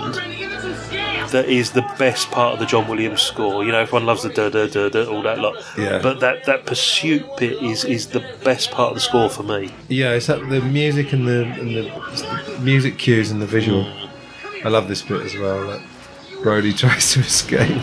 that 1.31 1.45
is 1.47 1.71
the 1.71 1.81
best 1.97 2.29
part 2.31 2.53
of 2.53 2.59
the 2.59 2.65
John 2.65 2.87
Williams 2.87 3.21
score. 3.21 3.63
You 3.65 3.71
know, 3.71 3.79
everyone 3.79 4.05
loves 4.05 4.21
the 4.23 4.29
da 4.29 4.49
da 4.49 4.67
da 4.67 4.89
da, 4.89 5.05
all 5.05 5.23
that 5.23 5.39
lot. 5.39 5.55
Yeah. 5.77 5.99
But 6.01 6.19
that, 6.19 6.45
that 6.45 6.65
pursuit 6.65 7.25
bit 7.37 7.61
is, 7.63 7.83
is 7.85 8.07
the 8.07 8.19
best 8.43 8.71
part 8.71 8.89
of 8.89 8.95
the 8.95 9.01
score 9.01 9.29
for 9.29 9.43
me. 9.43 9.71
Yeah, 9.87 10.11
it's 10.13 10.27
that 10.27 10.47
the 10.49 10.61
music 10.61 11.11
and 11.11 11.27
the, 11.27 11.43
and 11.45 11.69
the, 11.75 12.51
the 12.51 12.59
music 12.61 12.97
cues 12.99 13.31
and 13.31 13.41
the 13.41 13.47
visual. 13.47 13.83
I 14.63 14.69
love 14.69 14.87
this 14.87 15.01
bit 15.01 15.21
as 15.21 15.35
well. 15.35 15.65
Like 15.65 15.81
Brody 16.41 16.73
tries 16.83 17.13
to 17.13 17.19
escape. 17.19 17.81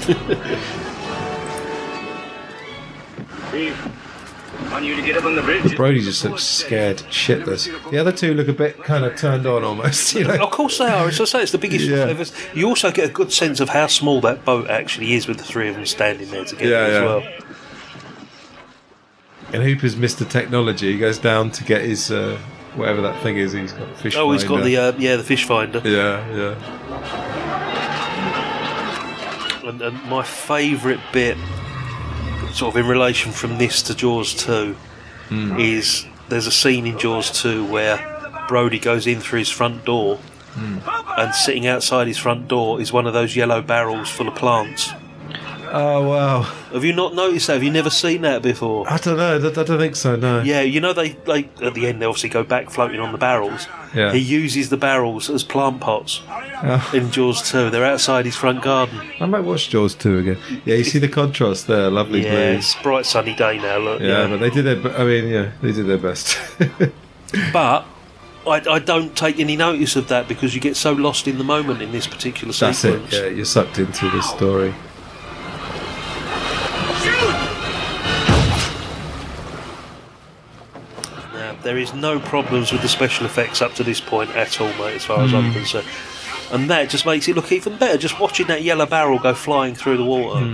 Steve, 3.48 3.76
want 4.70 4.84
you 4.84 4.96
to 4.96 5.02
get 5.02 5.16
up 5.16 5.24
on 5.24 5.36
the 5.36 5.42
bridge. 5.42 5.76
Brody 5.76 6.00
just 6.00 6.24
looks 6.24 6.44
scared 6.44 6.98
shitless. 7.10 7.68
The 7.90 7.98
other 7.98 8.12
two 8.12 8.34
look 8.34 8.48
a 8.48 8.52
bit 8.52 8.82
kind 8.84 9.04
of 9.04 9.16
turned 9.16 9.46
on 9.46 9.64
almost. 9.64 10.14
You 10.20 10.24
know? 10.24 10.34
Of 10.44 10.50
course 10.50 10.78
they 10.78 10.86
are. 10.86 11.08
As 11.08 11.20
I 11.20 11.24
say, 11.24 11.42
it's 11.42 11.52
the 11.52 11.58
biggest. 11.58 11.86
Yeah. 11.86 12.24
You 12.54 12.68
also 12.68 12.90
get 12.90 13.08
a 13.10 13.12
good 13.12 13.32
sense 13.32 13.60
of 13.60 13.68
how 13.70 13.86
small 13.86 14.20
that 14.22 14.44
boat 14.44 14.68
actually 14.70 15.14
is 15.14 15.26
with 15.26 15.38
the 15.38 15.44
three 15.44 15.68
of 15.68 15.74
them 15.76 15.86
standing 15.86 16.30
there 16.30 16.44
together 16.44 16.70
Yeah, 16.70 16.78
as 16.78 16.92
yeah. 16.92 17.04
well. 17.04 17.22
And 19.52 19.62
Hooper's 19.64 19.96
Mr. 19.96 20.28
Technology. 20.28 20.92
He 20.92 20.98
goes 20.98 21.18
down 21.18 21.50
to 21.52 21.64
get 21.64 21.82
his 21.82 22.10
uh, 22.10 22.38
whatever 22.76 23.00
that 23.02 23.22
thing 23.22 23.36
is. 23.36 23.52
He's 23.52 23.72
got 23.72 23.88
a 23.90 23.94
fish. 23.94 24.16
Oh, 24.16 24.30
he's 24.32 24.44
got 24.44 24.62
the 24.64 24.76
uh, 24.76 24.92
yeah 24.98 25.16
the 25.16 25.24
fish 25.24 25.44
finder. 25.44 25.80
Yeah, 25.84 26.26
yeah. 26.34 26.54
And, 29.68 29.82
and 29.82 30.04
my 30.08 30.22
favourite 30.22 31.00
bit 31.12 31.36
sort 32.52 32.74
of 32.74 32.76
in 32.80 32.86
relation 32.88 33.30
from 33.32 33.58
this 33.58 33.82
to 33.82 33.94
Jaws 33.94 34.34
2 34.34 34.76
Hmm. 35.28 35.60
is 35.60 36.06
there's 36.28 36.48
a 36.48 36.50
scene 36.50 36.86
in 36.88 36.98
Jaws 36.98 37.30
2 37.42 37.64
where 37.66 37.98
Brody 38.48 38.80
goes 38.80 39.06
in 39.06 39.20
through 39.20 39.38
his 39.40 39.48
front 39.50 39.84
door 39.84 40.16
Hmm. 40.54 40.78
and 41.16 41.32
sitting 41.32 41.68
outside 41.68 42.08
his 42.08 42.18
front 42.18 42.48
door 42.48 42.80
is 42.80 42.92
one 42.92 43.06
of 43.06 43.12
those 43.12 43.36
yellow 43.36 43.62
barrels 43.62 44.10
full 44.10 44.26
of 44.26 44.34
plants. 44.34 44.90
Oh 45.72 46.08
wow! 46.08 46.42
Have 46.72 46.84
you 46.84 46.92
not 46.92 47.14
noticed 47.14 47.46
that? 47.46 47.54
Have 47.54 47.62
you 47.62 47.70
never 47.70 47.90
seen 47.90 48.22
that 48.22 48.42
before? 48.42 48.90
I 48.90 48.96
don't 48.96 49.16
know. 49.16 49.36
I 49.36 49.38
don't, 49.64 49.78
think 49.78 49.94
so. 49.96 50.16
No. 50.16 50.42
Yeah, 50.42 50.62
you 50.62 50.80
know 50.80 50.92
they 50.92 51.14
like 51.26 51.48
at 51.62 51.74
the 51.74 51.86
end 51.86 52.02
they 52.02 52.06
obviously 52.06 52.28
go 52.28 52.42
back 52.42 52.70
floating 52.70 52.98
on 53.00 53.12
the 53.12 53.18
barrels. 53.18 53.68
Yeah. 53.94 54.12
He 54.12 54.18
uses 54.18 54.68
the 54.70 54.76
barrels 54.76 55.30
as 55.30 55.42
plant 55.44 55.80
pots 55.80 56.22
Oh. 56.62 56.90
in 56.94 57.10
Jaws 57.10 57.48
2. 57.50 57.70
They're 57.70 57.84
outside 57.86 58.24
his 58.26 58.36
front 58.36 58.62
garden. 58.62 59.00
I 59.18 59.26
might 59.26 59.40
watch 59.40 59.70
Jaws 59.70 59.94
two 59.94 60.18
again. 60.18 60.38
Yeah, 60.64 60.74
you 60.76 60.84
see 60.84 60.98
the 60.98 61.08
contrast 61.08 61.66
there. 61.66 61.88
Lovely 61.90 62.22
Yeah, 62.22 62.30
blue. 62.30 62.58
it's 62.58 62.74
bright 62.82 63.06
sunny 63.06 63.34
day 63.34 63.56
now. 63.58 63.78
Look, 63.78 64.00
Yeah, 64.00 64.26
but 64.28 64.38
they 64.40 64.50
did 64.50 64.64
their. 64.66 64.96
I 64.98 65.04
mean, 65.04 65.28
yeah, 65.28 65.52
they 65.62 65.72
did 65.72 65.86
their 65.86 65.98
best. 65.98 66.38
But 67.52 67.84
I, 68.46 68.60
I 68.68 68.78
don't 68.80 69.16
take 69.16 69.38
any 69.38 69.56
notice 69.56 69.94
of 69.96 70.08
that 70.08 70.26
because 70.26 70.54
you 70.54 70.60
get 70.60 70.76
so 70.76 70.92
lost 70.92 71.28
in 71.28 71.38
the 71.38 71.44
moment 71.44 71.80
in 71.80 71.92
this 71.92 72.06
particular 72.08 72.52
That's 72.52 72.84
it. 72.84 73.12
Yeah, 73.12 73.26
you're 73.26 73.44
sucked 73.44 73.78
into 73.78 74.10
the 74.10 74.20
story. 74.22 74.74
There 81.62 81.78
is 81.78 81.92
no 81.94 82.18
problems 82.20 82.72
with 82.72 82.82
the 82.82 82.88
special 82.88 83.26
effects 83.26 83.60
up 83.62 83.74
to 83.74 83.84
this 83.84 84.00
point 84.00 84.30
at 84.36 84.60
all, 84.60 84.68
mate, 84.74 84.94
as 84.96 85.04
far 85.04 85.22
as 85.24 85.32
I'm 85.34 85.50
Mm. 85.50 85.54
concerned. 85.54 85.86
And 86.52 86.68
that 86.70 86.90
just 86.90 87.06
makes 87.06 87.28
it 87.28 87.36
look 87.36 87.52
even 87.52 87.76
better. 87.76 87.96
Just 87.96 88.18
watching 88.18 88.46
that 88.48 88.62
yellow 88.62 88.86
barrel 88.86 89.18
go 89.18 89.34
flying 89.34 89.74
through 89.74 89.98
the 89.98 90.04
water. 90.04 90.44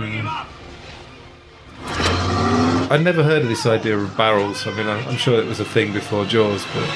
I'd 2.89 3.03
never 3.03 3.23
heard 3.23 3.41
of 3.41 3.49
this 3.49 3.65
idea 3.65 3.97
of 3.97 4.15
barrels. 4.15 4.65
I 4.65 4.71
mean, 4.71 4.87
I'm 4.87 5.17
sure 5.17 5.39
it 5.41 5.45
was 5.45 5.59
a 5.59 5.65
thing 5.65 5.91
before 5.91 6.25
Jaws, 6.25 6.65
but 6.73 6.89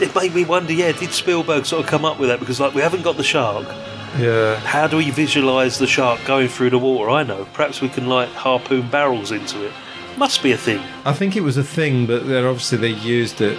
It 0.00 0.14
made 0.14 0.34
me 0.34 0.44
wonder, 0.44 0.72
yeah, 0.72 0.92
did 0.92 1.12
Spielberg 1.12 1.66
sort 1.66 1.84
of 1.84 1.90
come 1.90 2.04
up 2.04 2.18
with 2.18 2.28
that? 2.30 2.40
Because, 2.40 2.60
like, 2.60 2.74
we 2.74 2.80
haven't 2.82 3.02
got 3.02 3.16
the 3.16 3.22
shark. 3.24 3.66
yeah, 4.18 4.56
How 4.60 4.86
do 4.86 4.96
we 4.98 5.10
visualise 5.10 5.78
the 5.78 5.86
shark 5.86 6.24
going 6.24 6.48
through 6.48 6.70
the 6.70 6.78
water? 6.78 7.10
I 7.10 7.22
know. 7.24 7.46
Perhaps 7.54 7.80
we 7.80 7.88
can, 7.88 8.06
like, 8.06 8.28
harpoon 8.30 8.88
barrels 8.88 9.30
into 9.32 9.64
it. 9.64 9.72
Must 10.16 10.42
be 10.42 10.52
a 10.52 10.56
thing. 10.58 10.80
I 11.04 11.12
think 11.12 11.36
it 11.36 11.42
was 11.42 11.56
a 11.56 11.64
thing. 11.64 12.06
But 12.06 12.26
then 12.28 12.44
obviously 12.44 12.78
they 12.78 12.88
used 12.88 13.40
it. 13.40 13.58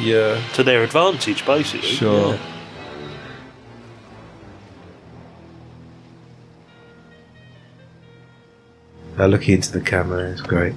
Yeah, 0.00 0.38
To 0.54 0.62
their 0.62 0.82
advantage, 0.84 1.46
basically. 1.46 1.88
sure. 1.88 2.34
Yeah. 2.34 2.40
Uh, 9.18 9.26
looking 9.26 9.54
into 9.54 9.72
the 9.72 9.80
camera 9.80 10.24
is 10.28 10.42
great. 10.42 10.74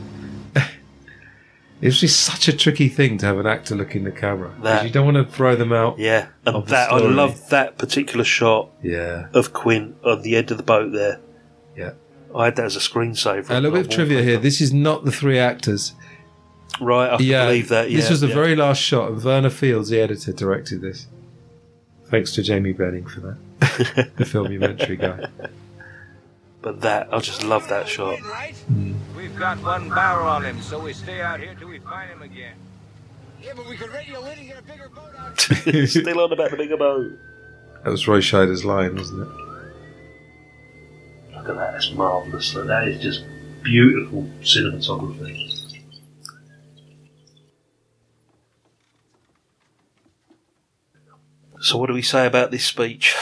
it's 1.81 1.99
just 1.99 2.21
such 2.21 2.47
a 2.47 2.55
tricky 2.55 2.87
thing 2.87 3.17
to 3.17 3.25
have 3.25 3.37
an 3.37 3.45
actor 3.45 3.75
look 3.75 3.95
in 3.95 4.05
the 4.05 4.11
camera. 4.11 4.53
That- 4.63 4.85
you 4.85 4.91
don't 4.91 5.05
want 5.05 5.17
to 5.17 5.25
throw 5.25 5.55
them 5.55 5.73
out. 5.73 5.99
Yeah, 5.99 6.27
and 6.45 6.55
of 6.55 6.65
the 6.65 6.71
that 6.71 6.91
I 6.91 6.97
love 6.99 7.49
that 7.49 7.77
particular 7.77 8.23
shot 8.23 8.69
Yeah, 8.81 9.27
of 9.33 9.51
Quint 9.53 9.97
on 10.05 10.21
the 10.21 10.37
end 10.37 10.51
of 10.51 10.57
the 10.57 10.63
boat 10.63 10.91
there. 10.93 11.19
yeah. 11.75 11.91
I 12.35 12.45
had 12.45 12.55
that 12.57 12.65
as 12.65 12.75
a 12.75 12.79
screensaver. 12.79 13.49
A 13.49 13.55
little 13.55 13.71
bit 13.71 13.87
of 13.87 13.89
trivia 13.89 14.21
here. 14.21 14.37
This 14.37 14.61
is 14.61 14.71
not 14.71 15.05
the 15.05 15.11
three 15.11 15.39
actors. 15.39 15.93
Right, 16.79 17.11
I 17.11 17.17
can 17.17 17.25
yeah, 17.25 17.45
believe 17.45 17.69
that. 17.69 17.89
Yeah, 17.89 17.97
this 17.97 18.09
was 18.09 18.21
the 18.21 18.27
yeah. 18.27 18.35
very 18.35 18.55
last 18.55 18.81
shot, 18.81 19.11
and 19.11 19.19
Verna 19.19 19.49
Fields, 19.49 19.89
the 19.89 19.99
editor, 19.99 20.31
directed 20.31 20.81
this. 20.81 21.07
Thanks 22.05 22.33
to 22.33 22.43
Jamie 22.43 22.73
Benning 22.73 23.05
for 23.05 23.19
that, 23.21 23.37
the 24.15 24.23
filmumentary 24.23 24.99
guy. 24.99 25.27
But 26.61 26.81
that 26.81 27.13
I 27.13 27.19
just 27.19 27.43
love 27.43 27.67
that 27.69 27.87
shot. 27.87 28.19
Hmm. 28.19 28.93
We've 29.15 29.35
got 29.35 29.61
one 29.63 29.89
barrel 29.89 30.27
on 30.27 30.45
him, 30.45 30.61
so 30.61 30.79
we 30.79 30.93
stay 30.93 31.21
out 31.21 31.39
here 31.39 31.55
till 31.57 31.69
we 31.69 31.79
find 31.79 32.09
him 32.09 32.21
again. 32.21 32.55
Yeah, 33.41 33.53
but 33.55 33.67
we 33.67 33.77
could 33.77 33.91
radio 33.91 34.25
in 34.25 34.39
and 34.39 34.47
get 34.47 34.59
a 34.59 34.63
bigger 34.63 34.89
boat 34.89 35.15
out. 35.17 35.39
Still 35.89 36.19
on 36.19 36.31
about 36.31 36.51
the 36.51 36.57
bigger 36.57 36.77
boat. 36.77 37.11
That 37.83 37.91
was 37.91 38.07
Roy 38.07 38.19
Scheider's 38.19 38.65
line, 38.65 38.95
wasn't 38.95 39.27
it? 39.27 39.48
Look 41.49 41.57
at 41.57 41.61
that, 41.65 41.71
that's 41.73 41.91
marvellous. 41.93 42.53
That 42.53 42.87
is 42.87 43.01
just 43.01 43.23
beautiful 43.63 44.23
cinematography. 44.41 45.47
So, 51.61 51.77
what 51.77 51.87
do 51.87 51.93
we 51.93 52.01
say 52.01 52.25
about 52.25 52.51
this 52.51 52.63
speech? 52.65 53.15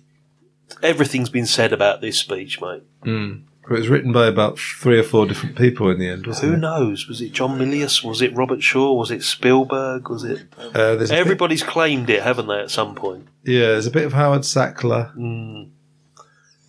Everything's 0.82 1.30
been 1.30 1.46
said 1.46 1.72
about 1.72 2.00
this 2.00 2.18
speech, 2.18 2.60
mate. 2.60 2.82
Mm. 3.04 3.44
It 3.70 3.72
was 3.72 3.88
written 3.88 4.12
by 4.12 4.26
about 4.26 4.58
three 4.58 4.98
or 4.98 5.02
four 5.02 5.26
different 5.26 5.56
people 5.56 5.90
in 5.90 5.98
the 5.98 6.08
end, 6.08 6.26
wasn't 6.26 6.48
Who 6.50 6.54
it? 6.56 6.60
knows? 6.60 7.06
Was 7.06 7.20
it 7.20 7.32
John 7.32 7.58
Milius? 7.58 8.02
Was 8.02 8.22
it 8.22 8.34
Robert 8.34 8.62
Shaw? 8.62 8.94
Was 8.94 9.10
it 9.10 9.22
Spielberg? 9.22 10.08
Was 10.08 10.24
it? 10.24 10.46
Uh, 10.58 10.94
there's 10.96 11.10
a 11.10 11.14
bit- 11.14 11.18
Everybody's 11.20 11.62
claimed 11.62 12.08
it, 12.10 12.22
haven't 12.22 12.46
they? 12.48 12.60
At 12.60 12.70
some 12.70 12.94
point. 12.94 13.28
yeah, 13.44 13.66
there's 13.68 13.86
a 13.86 13.90
bit 13.90 14.04
of 14.06 14.12
Howard 14.14 14.42
Sackler, 14.42 15.14
Mm. 15.16 15.70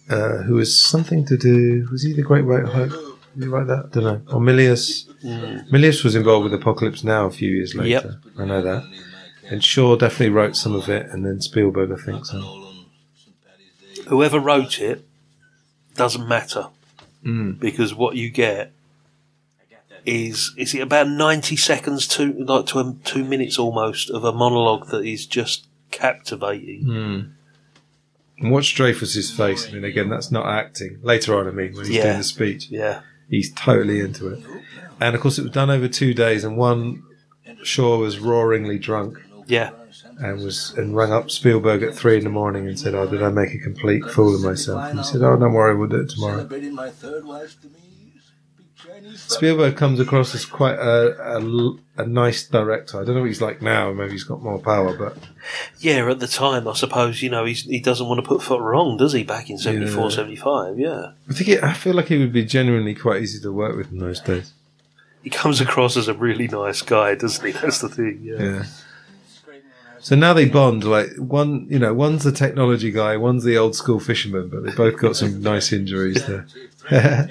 Uh, 0.10 0.38
who 0.44 0.56
was 0.56 0.82
something 0.82 1.26
to 1.26 1.38
do. 1.38 1.88
Was 1.92 2.04
he 2.04 2.14
the 2.14 2.22
Great 2.22 2.46
White 2.46 2.66
Hope? 2.66 2.92
Did 3.36 3.46
you 3.46 3.52
write 3.52 3.68
that? 3.68 3.86
I 3.86 4.00
don't 4.00 4.04
know. 4.04 4.22
Or 4.34 4.40
Milius. 4.40 5.06
Mm. 5.24 5.70
Milius 5.70 6.04
was 6.04 6.16
involved 6.16 6.46
with 6.46 6.54
Apocalypse 6.54 7.04
Now 7.04 7.26
a 7.26 7.32
few 7.32 7.50
years 7.50 7.76
later. 7.76 8.20
Yep. 8.24 8.34
I 8.40 8.46
know 8.46 8.62
that. 8.62 8.84
And 9.52 9.64
Shaw 9.64 9.96
definitely 9.96 10.30
wrote 10.30 10.56
some 10.56 10.76
of 10.76 10.90
it, 10.90 11.08
and 11.10 11.26
then 11.26 11.42
Spielberg, 11.42 11.92
I 11.92 11.96
think 11.96 12.26
so. 12.26 12.74
Whoever 14.08 14.40
wrote 14.40 14.80
it 14.80 15.06
doesn't 15.96 16.28
matter 16.28 16.68
Mm. 17.26 17.60
because 17.60 17.94
what 17.94 18.16
you 18.16 18.30
get 18.30 18.72
is 20.06 20.54
is 20.56 20.74
it 20.74 20.80
about 20.80 21.10
ninety 21.10 21.58
seconds 21.58 22.08
to 22.08 22.32
like 22.32 22.66
to 22.68 22.80
um, 22.80 23.02
two 23.04 23.26
minutes 23.26 23.60
almost 23.60 24.10
of 24.10 24.24
a 24.24 24.32
monologue 24.32 24.88
that 24.90 25.04
is 25.04 25.26
just 25.26 25.68
captivating. 25.92 26.86
Mm. 26.86 27.32
And 28.40 28.52
watch 28.52 28.74
Dreyfuss's 28.76 29.32
face. 29.32 29.68
I 29.68 29.74
mean, 29.74 29.84
again, 29.84 30.10
that's 30.10 30.32
not 30.32 30.46
acting. 30.48 31.00
Later 31.04 31.38
on, 31.38 31.48
I 31.48 31.52
mean, 31.52 31.74
when 31.76 31.86
he's 31.86 31.96
Yeah. 31.96 32.04
doing 32.04 32.18
the 32.20 32.24
speech, 32.24 32.68
Yeah, 32.70 33.02
he's 33.30 33.52
totally 33.54 34.00
into 34.00 34.28
it. 34.30 34.44
And 35.02 35.16
of 35.16 35.22
course, 35.22 35.38
it 35.40 35.44
was 35.44 35.52
done 35.52 35.70
over 35.70 35.88
two 35.88 36.14
days, 36.14 36.44
and 36.44 36.58
one 36.58 37.04
Shaw 37.64 37.98
was 37.98 38.20
roaringly 38.20 38.80
drunk 38.80 39.18
yeah. 39.48 39.72
and 40.20 40.42
was 40.44 40.74
and 40.78 40.96
rang 40.96 41.12
up 41.12 41.30
Spielberg 41.30 41.84
at 41.84 41.94
three 41.94 42.18
in 42.18 42.24
the 42.24 42.30
morning 42.30 42.68
and 42.68 42.80
said, 42.80 42.96
"Oh, 42.96 43.06
did 43.06 43.22
I 43.22 43.30
make 43.30 43.54
a 43.54 43.58
complete 43.58 44.06
fool 44.06 44.36
of 44.36 44.42
myself?" 44.42 44.90
And 44.90 45.00
he 45.00 45.04
said, 45.06 45.22
"Oh, 45.22 45.36
don't 45.38 45.52
worry, 45.54 45.76
we'll 45.76 45.90
do 45.90 45.98
it 46.02 46.10
tomorrow." 46.10 46.48
Spielberg 49.16 49.76
comes 49.78 50.00
across 50.00 50.34
as 50.36 50.46
quite 50.46 50.78
a 50.80 52.06
nice 52.06 52.48
director. 52.48 53.00
I 53.00 53.06
don't 53.06 53.16
know 53.16 53.22
what 53.22 53.28
he's 53.28 53.42
like 53.42 53.62
now. 53.62 53.92
Maybe 53.94 54.12
he's 54.12 54.24
got 54.24 54.42
more 54.42 54.60
power, 54.60 54.96
but 54.96 55.18
Yeah, 55.80 56.10
at 56.10 56.20
the 56.20 56.28
time, 56.28 56.68
I 56.68 56.74
suppose, 56.74 57.22
you 57.22 57.30
know, 57.30 57.46
he's, 57.46 57.64
he 57.64 57.80
doesn't 57.80 58.08
want 58.08 58.22
to 58.24 58.28
put 58.28 58.42
foot 58.42 58.62
wrong, 58.62 58.98
does 58.98 59.14
he, 59.14 59.24
back 59.24 59.50
in 59.50 59.58
74, 59.58 60.04
Yeah. 60.04 60.10
75? 60.10 60.80
Yeah. 60.80 61.12
I 61.30 61.34
think 61.34 61.50
it, 61.50 61.64
I 61.64 61.74
feel 61.74 61.94
like 61.96 62.08
he 62.08 62.18
would 62.18 62.34
be 62.34 62.46
genuinely 62.46 62.96
quite 62.96 63.22
easy 63.22 63.40
to 63.42 63.52
work 63.52 63.76
with 63.76 63.92
in 63.92 64.00
those 64.00 64.20
days. 64.22 64.54
He 65.24 65.30
comes 65.30 65.60
across 65.60 65.98
as 65.98 66.08
a 66.08 66.14
really 66.14 66.48
nice 66.48 66.82
guy, 66.82 67.16
doesn't 67.16 67.46
he? 67.46 67.52
That's 67.62 67.80
the 67.82 67.90
thing, 67.90 68.22
yeah. 68.24 68.42
Yeah. 68.42 68.64
So 70.02 70.16
now 70.16 70.32
they 70.32 70.46
bond. 70.46 70.86
Like 70.86 71.10
one, 71.18 71.68
you 71.70 71.78
know, 71.78 71.94
one's 71.94 72.24
the 72.24 72.32
technology 72.32 72.90
guy, 72.90 73.18
one's 73.18 73.44
the 73.44 73.58
old 73.58 73.76
school 73.76 74.00
fisherman, 74.00 74.48
but 74.48 74.64
they 74.64 74.72
both 74.72 74.98
got 74.98 75.18
some 75.18 75.42
nice 75.42 75.74
injuries 75.74 76.26
there. 76.26 76.48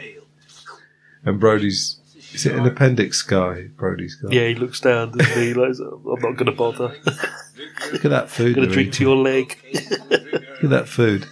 and 1.24 1.40
Brody's 1.40 1.98
is 2.32 2.44
it 2.44 2.54
an 2.54 2.66
appendix 2.66 3.22
guy? 3.22 3.68
Brody's 3.76 4.14
got. 4.14 4.32
Yeah, 4.32 4.48
he 4.48 4.54
looks 4.54 4.80
down, 4.80 5.16
doesn't 5.16 5.42
he? 5.42 5.54
Like, 5.54 5.74
I'm 5.78 6.20
not 6.20 6.36
going 6.36 6.46
to 6.46 6.52
bother. 6.52 6.94
Look 7.92 8.04
at 8.04 8.10
that 8.10 8.28
food. 8.28 8.54
going 8.54 8.68
to 8.68 8.74
they're 8.74 8.74
drink 8.74 8.92
to 8.94 9.04
your 9.04 9.16
leg. 9.16 9.56
Look 9.72 10.64
at 10.64 10.70
that 10.70 10.88
food. 10.88 11.26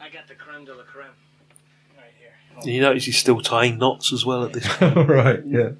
I 0.00 0.08
got 0.12 0.26
the 0.26 0.34
creme 0.34 0.64
de 0.64 0.74
la 0.74 0.82
creme. 0.82 1.06
Right 1.96 2.12
here. 2.18 2.32
And 2.56 2.66
you 2.66 2.80
notice 2.80 3.04
he's 3.04 3.18
still 3.18 3.40
tying 3.40 3.78
knots 3.78 4.12
as 4.12 4.26
well 4.26 4.44
at 4.44 4.52
this 4.52 4.66
point. 4.66 4.96
All 4.96 5.04
right. 5.04 5.42
Yeah. 5.46 5.70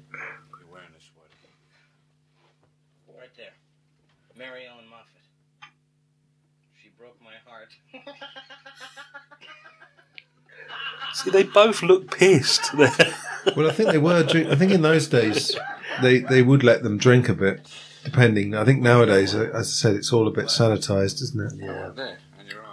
See, 11.23 11.29
they 11.29 11.43
both 11.43 11.83
look 11.83 12.17
pissed 12.17 12.75
there. 12.77 12.91
Well, 13.57 13.67
I 13.67 13.73
think 13.73 13.89
they 13.89 13.97
were. 13.97 14.21
Drink, 14.21 14.49
I 14.49 14.55
think 14.55 14.71
in 14.71 14.83
those 14.83 15.07
days 15.07 15.57
they 16.03 16.19
they 16.19 16.43
would 16.43 16.63
let 16.63 16.83
them 16.83 16.99
drink 16.99 17.27
a 17.27 17.33
bit, 17.33 17.67
depending. 18.03 18.53
I 18.53 18.63
think 18.63 18.83
nowadays, 18.83 19.33
uh, 19.33 19.49
as 19.51 19.67
I 19.67 19.71
said, 19.71 19.95
it's 19.95 20.13
all 20.13 20.27
a 20.27 20.31
bit 20.31 20.45
sanitized, 20.45 21.23
isn't 21.23 21.41
it? 21.41 21.65
Yeah. 21.65 21.89
There, 21.95 22.17
on 22.39 22.45
your. 22.45 22.63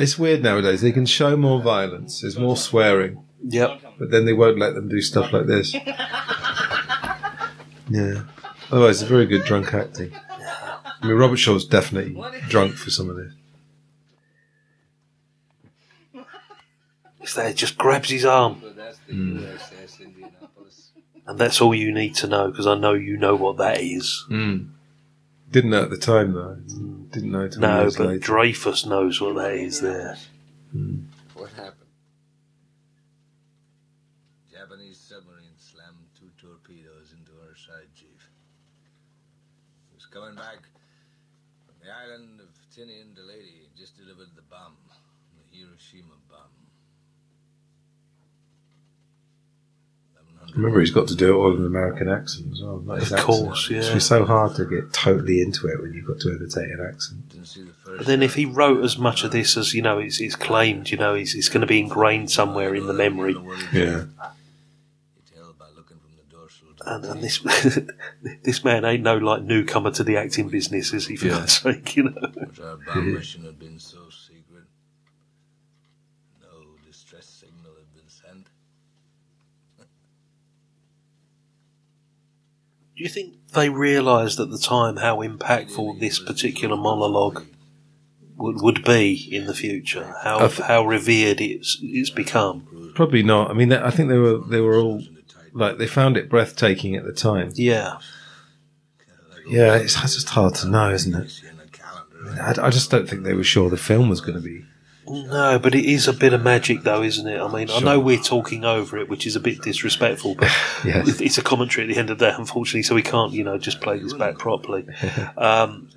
It's 0.00 0.18
weird 0.18 0.42
nowadays. 0.42 0.80
They 0.80 0.90
can 0.90 1.06
show 1.06 1.36
more 1.36 1.62
violence. 1.62 2.22
There's 2.22 2.36
more 2.36 2.56
swearing. 2.56 3.24
Yep. 3.46 3.82
But 4.00 4.10
then 4.10 4.24
they 4.24 4.32
won't 4.32 4.58
let 4.58 4.74
them 4.74 4.88
do 4.88 5.00
stuff 5.00 5.32
like 5.32 5.46
this. 5.46 5.76
Yeah. 7.90 8.22
Otherwise, 8.70 9.02
it's 9.02 9.10
very 9.10 9.26
good 9.26 9.44
drunk 9.44 9.74
acting. 9.74 10.10
I 10.14 11.06
mean, 11.06 11.16
Robert 11.16 11.36
Shaw's 11.36 11.66
definitely 11.66 12.16
drunk 12.48 12.74
for 12.76 12.90
some 12.90 13.10
of 13.10 13.16
this. 13.16 13.32
Is 17.24 17.54
just 17.54 17.78
grabs 17.78 18.10
his 18.10 18.24
arm, 18.26 18.60
Mm. 19.10 19.48
and 21.26 21.38
that's 21.38 21.60
all 21.60 21.74
you 21.74 21.90
need 21.90 22.14
to 22.16 22.26
know 22.26 22.50
because 22.50 22.66
I 22.66 22.74
know 22.76 22.92
you 22.92 23.16
know 23.16 23.34
what 23.34 23.56
that 23.56 23.80
is. 23.80 24.26
Mm. 24.30 24.70
Didn't 25.50 25.70
know 25.70 25.84
at 25.84 25.90
the 25.90 25.96
time 25.96 26.32
though. 26.32 26.56
Didn't 27.10 27.32
know 27.32 27.48
No, 27.58 27.90
but 27.96 28.06
later. 28.06 28.18
Dreyfuss 28.20 28.84
knows 28.86 29.20
what 29.22 29.36
that 29.36 29.54
is 29.54 29.80
there. 29.80 30.18
What 31.34 31.50
happened? 31.52 31.88
Japanese 34.52 34.98
submarine 34.98 35.56
slammed 35.56 36.08
two 36.18 36.28
torpedoes 36.40 37.12
into 37.16 37.32
our 37.40 37.56
side, 37.56 37.88
Chief. 37.94 38.28
It 39.90 39.94
was 39.94 40.06
coming 40.06 40.34
back 40.34 40.58
from 41.64 41.76
the 41.80 41.90
island 41.90 42.40
of 42.40 42.48
Tinian 42.74 43.14
to 43.16 43.22
Leyte 43.22 43.64
and 43.66 43.76
just 43.76 43.96
delivered 43.96 44.34
the 44.36 44.42
bomb, 44.42 44.76
the 45.38 45.56
Hiroshima 45.56 46.16
bomb. 46.28 46.50
Remember, 50.56 50.80
he's 50.80 50.90
got 50.90 51.08
to 51.08 51.16
do 51.16 51.34
it 51.34 51.36
all 51.36 51.52
in 51.52 51.60
an 51.60 51.66
American 51.66 52.08
accent 52.08 52.52
as 52.52 52.62
well. 52.62 52.76
Of 52.88 53.02
accent. 53.02 53.20
course, 53.22 53.68
It's 53.70 53.88
yeah. 53.88 53.98
so 53.98 54.24
hard 54.24 54.54
to 54.56 54.64
get 54.64 54.92
totally 54.92 55.42
into 55.42 55.66
it 55.66 55.80
when 55.82 55.92
you've 55.92 56.06
got 56.06 56.20
to 56.20 56.30
imitate 56.30 56.70
an 56.70 56.86
accent. 56.88 57.34
But 57.96 58.06
then 58.06 58.22
if 58.22 58.34
he 58.34 58.46
wrote 58.46 58.84
as 58.84 58.96
much 58.96 59.24
of 59.24 59.32
this 59.32 59.56
as, 59.56 59.74
you 59.74 59.82
know, 59.82 59.98
it's, 59.98 60.20
it's 60.20 60.36
claimed, 60.36 60.90
you 60.90 60.96
know, 60.96 61.14
it's, 61.14 61.34
it's 61.34 61.48
going 61.48 61.62
to 61.62 61.66
be 61.66 61.80
ingrained 61.80 62.30
somewhere 62.30 62.74
in 62.74 62.86
the 62.86 62.92
memory. 62.94 63.36
Yeah. 63.72 64.04
And, 66.86 67.02
and 67.06 67.22
this 67.22 67.38
this 68.42 68.62
man 68.62 68.84
ain't 68.84 69.02
no 69.02 69.16
like 69.16 69.42
newcomer 69.42 69.90
to 69.92 70.04
the 70.04 70.18
acting 70.18 70.50
business, 70.50 70.92
is 70.92 71.06
he? 71.06 71.16
For 71.16 71.28
Yeah. 71.28 71.38
God's 71.38 71.58
sake, 71.60 71.96
you 71.96 72.02
know. 72.02 72.12
But 72.20 72.60
our 72.62 72.76
bomb 72.76 73.14
mission 73.14 73.44
had 73.44 73.58
been 73.58 73.78
so 73.78 74.00
secret. 74.10 74.64
No 76.42 76.48
distress 76.86 77.24
signal 77.24 77.72
had 77.78 77.90
been 77.94 78.10
sent. 78.10 78.48
Do 79.78 79.84
you 83.04 83.10
think 83.10 83.34
they 83.52 83.68
realised 83.68 84.40
at 84.40 84.50
the 84.50 84.58
time 84.58 84.96
how 84.96 85.18
impactful 85.18 86.00
this 86.00 86.18
particular 86.18 86.76
monologue 86.76 87.44
would, 88.36 88.60
would 88.62 88.84
be 88.84 89.28
in 89.30 89.46
the 89.46 89.54
future? 89.54 90.16
How 90.22 90.48
th- 90.48 90.60
how 90.60 90.84
revered 90.84 91.40
it's 91.40 91.78
it's 91.82 92.10
become? 92.10 92.92
Probably 92.94 93.22
not. 93.22 93.50
I 93.50 93.54
mean, 93.54 93.72
I 93.72 93.90
think 93.90 94.08
they 94.08 94.18
were 94.18 94.38
they 94.38 94.60
were 94.60 94.76
all 94.76 95.02
like 95.52 95.76
they 95.78 95.86
found 95.86 96.16
it 96.16 96.30
breathtaking 96.30 96.96
at 96.96 97.04
the 97.04 97.12
time. 97.12 97.50
Yeah. 97.54 97.98
Yeah, 99.46 99.76
it's, 99.76 100.00
just 100.00 100.30
hard 100.30 100.54
to 100.56 100.68
know, 100.68 100.90
isn't 100.90 101.14
it? 101.14 101.42
I, 102.40 102.54
I 102.58 102.70
just 102.70 102.90
don't 102.90 103.06
think 103.06 103.24
they 103.24 103.34
were 103.34 103.44
sure 103.44 103.68
the 103.68 103.76
film 103.76 104.08
was 104.08 104.22
going 104.22 104.36
to 104.36 104.40
be. 104.40 104.64
No, 105.06 105.58
but 105.58 105.74
it 105.74 105.84
is 105.84 106.08
a 106.08 106.12
bit 106.12 106.32
of 106.32 106.42
magic, 106.42 106.82
though, 106.82 107.02
isn't 107.02 107.26
it? 107.26 107.38
I 107.40 107.52
mean, 107.52 107.68
I 107.70 107.80
know 107.80 108.00
we're 108.00 108.18
talking 108.22 108.64
over 108.64 108.96
it, 108.98 109.08
which 109.08 109.26
is 109.26 109.36
a 109.36 109.40
bit 109.40 109.60
disrespectful, 109.62 110.34
but 110.34 110.50
Yes. 110.84 111.20
it's 111.20 111.36
a 111.38 111.42
commentary 111.42 111.86
at 111.86 111.92
the 111.94 111.98
end 112.00 112.10
of 112.10 112.18
the 112.18 112.30
day, 112.30 112.34
unfortunately, 112.36 112.82
so 112.82 112.94
we 112.94 113.02
can't, 113.02 113.32
you 113.32 113.44
know, 113.44 113.58
just 113.58 113.80
play 113.80 113.98
this 113.98 114.12
back 114.14 114.38
properly. 114.38 114.86
Um, 115.36 115.88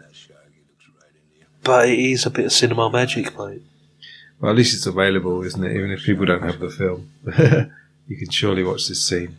but 1.63 1.89
it 1.89 1.99
is 1.99 2.25
a 2.25 2.29
bit 2.29 2.45
of 2.45 2.53
cinema 2.53 2.89
magic, 2.89 3.37
mate. 3.37 3.61
Well, 4.39 4.51
at 4.51 4.57
least 4.57 4.73
it's 4.73 4.85
available, 4.85 5.43
isn't 5.43 5.63
it? 5.63 5.75
Even 5.75 5.91
if 5.91 6.03
people 6.03 6.25
don't 6.25 6.43
have 6.43 6.59
the 6.59 6.69
film, 6.69 7.11
you 8.07 8.15
can 8.17 8.29
surely 8.29 8.63
watch 8.63 8.87
this 8.87 9.03
scene. 9.05 9.37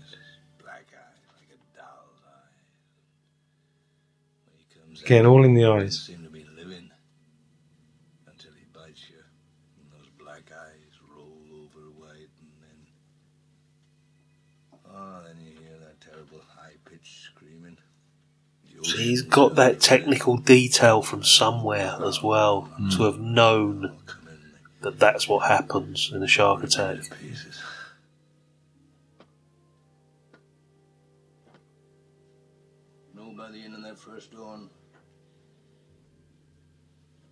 Again, 5.04 5.24
all 5.24 5.42
in 5.44 5.54
the 5.54 5.64
eyes. 5.64 6.00
Seem 6.00 6.22
to 6.24 6.28
be 6.28 6.44
living 6.54 6.90
until 8.26 8.50
he 8.52 8.66
bites 8.74 9.00
you. 9.08 9.16
And 9.80 9.90
those 9.90 10.10
black 10.18 10.50
eyes 10.52 10.92
roll 11.16 11.32
over 11.62 11.86
white, 11.96 12.28
and 12.42 12.52
then. 12.60 12.78
Oh, 14.94 15.22
then 15.26 15.36
you 15.40 15.52
hear 15.52 15.78
that 15.80 15.98
terrible 16.02 16.42
high 16.54 16.72
pitched 16.84 17.22
screaming. 17.24 17.78
So 18.89 18.97
he's 18.97 19.20
got 19.20 19.55
that 19.56 19.81
technical 19.81 20.39
detail 20.39 21.02
from 21.02 21.23
somewhere 21.23 21.98
as 22.02 22.23
well 22.23 22.62
hmm. 22.62 22.89
to 22.90 23.02
have 23.02 23.20
known 23.20 23.98
that 24.81 24.98
that's 24.98 25.28
what 25.28 25.47
happens 25.47 26.10
in 26.15 26.23
a 26.23 26.27
shark 26.27 26.65
attack. 26.65 27.01
Nobody 33.15 33.66
in 33.66 33.82
that 33.82 33.98
first 33.98 34.32
dawn. 34.32 34.70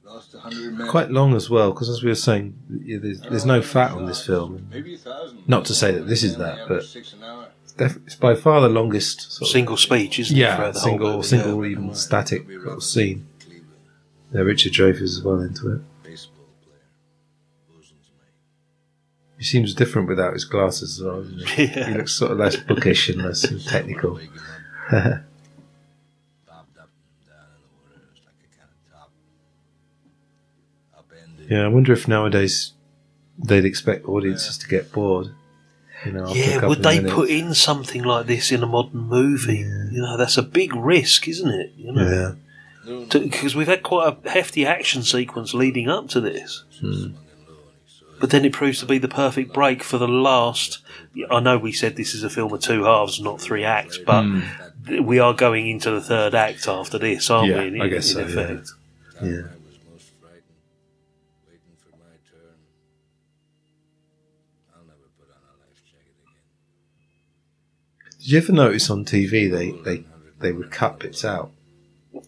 Lost 0.05 0.35
a 0.35 0.39
hundred 0.39 0.74
men. 0.74 0.89
Quite 0.89 1.11
long 1.11 1.35
as 1.35 1.49
well, 1.49 1.73
because 1.73 1.89
as 1.89 2.03
we 2.03 2.11
were 2.11 2.15
saying, 2.15 2.55
yeah, 2.85 2.99
there's, 3.01 3.20
there's 3.23 3.47
no 3.47 3.62
fat 3.62 3.93
on 3.93 4.05
this 4.05 4.24
film. 4.24 4.69
Maybe 4.70 4.95
a 4.95 4.99
thousand. 4.99 5.49
Not 5.49 5.65
to 5.65 5.74
say 5.74 5.93
that 5.93 6.07
this 6.07 6.23
is 6.23 6.37
that, 6.37 6.69
but 6.69 6.85
Six 7.77 7.81
an 7.81 7.85
hour. 7.85 7.86
it's, 7.89 7.94
def- 7.94 8.07
it's 8.07 8.15
by 8.16 8.35
far 8.35 8.61
the 8.61 8.69
longest 8.69 9.32
sort 9.32 9.48
of- 9.48 9.53
Single 9.53 9.77
speech, 9.77 10.19
isn't 10.19 10.36
it? 10.36 10.40
yeah, 10.40 10.57
throughout 10.57 10.74
the 10.74 10.81
whole 10.81 10.89
single, 10.90 11.12
movie, 11.16 11.28
single, 11.28 11.65
yeah. 11.66 11.70
even 11.73 11.94
static 11.94 12.48
little 12.48 12.81
scene. 12.81 13.27
Yeah, 14.32 14.40
Richard 14.40 14.73
Dreyfuss 14.73 15.03
is 15.03 15.23
well 15.23 15.40
into 15.40 15.73
it. 15.74 15.81
He 19.39 19.44
seems 19.44 19.74
different 19.74 20.09
without 20.09 20.32
his 20.32 20.47
glasses 20.47 20.98
as 20.98 21.05
well. 21.05 21.23
Doesn't 21.23 21.48
he? 21.51 21.65
Yeah. 21.66 21.89
he 21.90 21.94
looks 21.94 22.15
sort 22.15 22.32
of 22.32 22.39
less 22.39 22.57
bookish 22.57 23.11
and 23.11 23.23
less 23.23 23.44
technical. 23.69 24.19
yeah, 31.48 31.65
I 31.65 31.69
wonder 31.69 31.93
if 31.93 32.09
nowadays 32.09 32.73
they'd 33.39 33.65
expect 33.65 34.07
audiences 34.07 34.59
to 34.59 34.69
get 34.69 34.93
bored. 34.93 35.28
You 36.07 36.12
know, 36.12 36.27
after 36.28 36.39
Yeah, 36.39 36.66
would 36.66 36.83
they 36.83 36.97
minutes. 36.99 37.15
put 37.15 37.28
in 37.31 37.55
something 37.55 38.03
like 38.03 38.27
this 38.27 38.51
in 38.53 38.62
a 38.62 38.66
modern 38.66 39.01
movie? 39.01 39.59
You 39.93 40.01
know, 40.03 40.16
that's 40.16 40.37
a 40.39 40.43
big 40.43 40.74
risk, 40.74 41.28
isn't 41.28 41.51
it? 41.51 41.73
You 41.77 41.93
know, 41.93 42.37
because 43.11 43.55
we've 43.57 43.66
had 43.66 43.83
quite 43.83 44.16
a 44.24 44.31
hefty 44.31 44.65
action 44.65 45.03
sequence 45.03 45.53
leading 45.55 45.89
up 45.89 46.09
to 46.11 46.20
this. 46.20 46.65
Hmm. 46.81 47.09
But 48.19 48.31
then 48.31 48.45
it 48.47 48.53
proves 48.53 48.78
to 48.81 48.87
be 48.87 48.97
the 48.99 49.09
perfect 49.09 49.53
break 49.53 49.83
for 49.83 49.99
the 49.99 50.09
last. 50.09 50.78
I 51.31 51.41
know 51.41 51.59
we 51.59 51.73
said 51.73 51.97
this 51.97 52.15
is 52.15 52.23
a 52.24 52.31
film 52.31 52.53
of 52.53 52.61
two 52.61 52.85
halves, 52.85 53.20
not 53.20 53.41
three 53.41 53.65
acts, 53.65 53.99
but 53.99 54.23
Hmm. 54.23 54.41
we 55.05 55.19
are 55.19 55.35
going 55.35 55.69
into 55.69 55.91
the 55.91 56.01
third 56.01 56.35
act 56.35 56.66
after 56.69 56.99
this, 56.99 57.28
aren't 57.28 57.49
Yeah, 57.51 57.61
we? 57.61 57.66
In, 57.66 57.83
I 57.83 57.89
guess 57.89 58.15
in 58.15 58.28
so, 58.31 58.41
yeah. 59.23 59.28
Yeah. 59.28 59.43
Did 68.27 68.32
you 68.32 68.39
ever 68.39 68.51
notice 68.53 68.90
on 68.90 69.05
TV 69.05 69.48
they, 69.48 69.70
they, 69.70 70.05
they 70.40 70.51
would 70.51 70.73
cut 70.73 70.98
bits 70.98 71.24
out? 71.24 71.53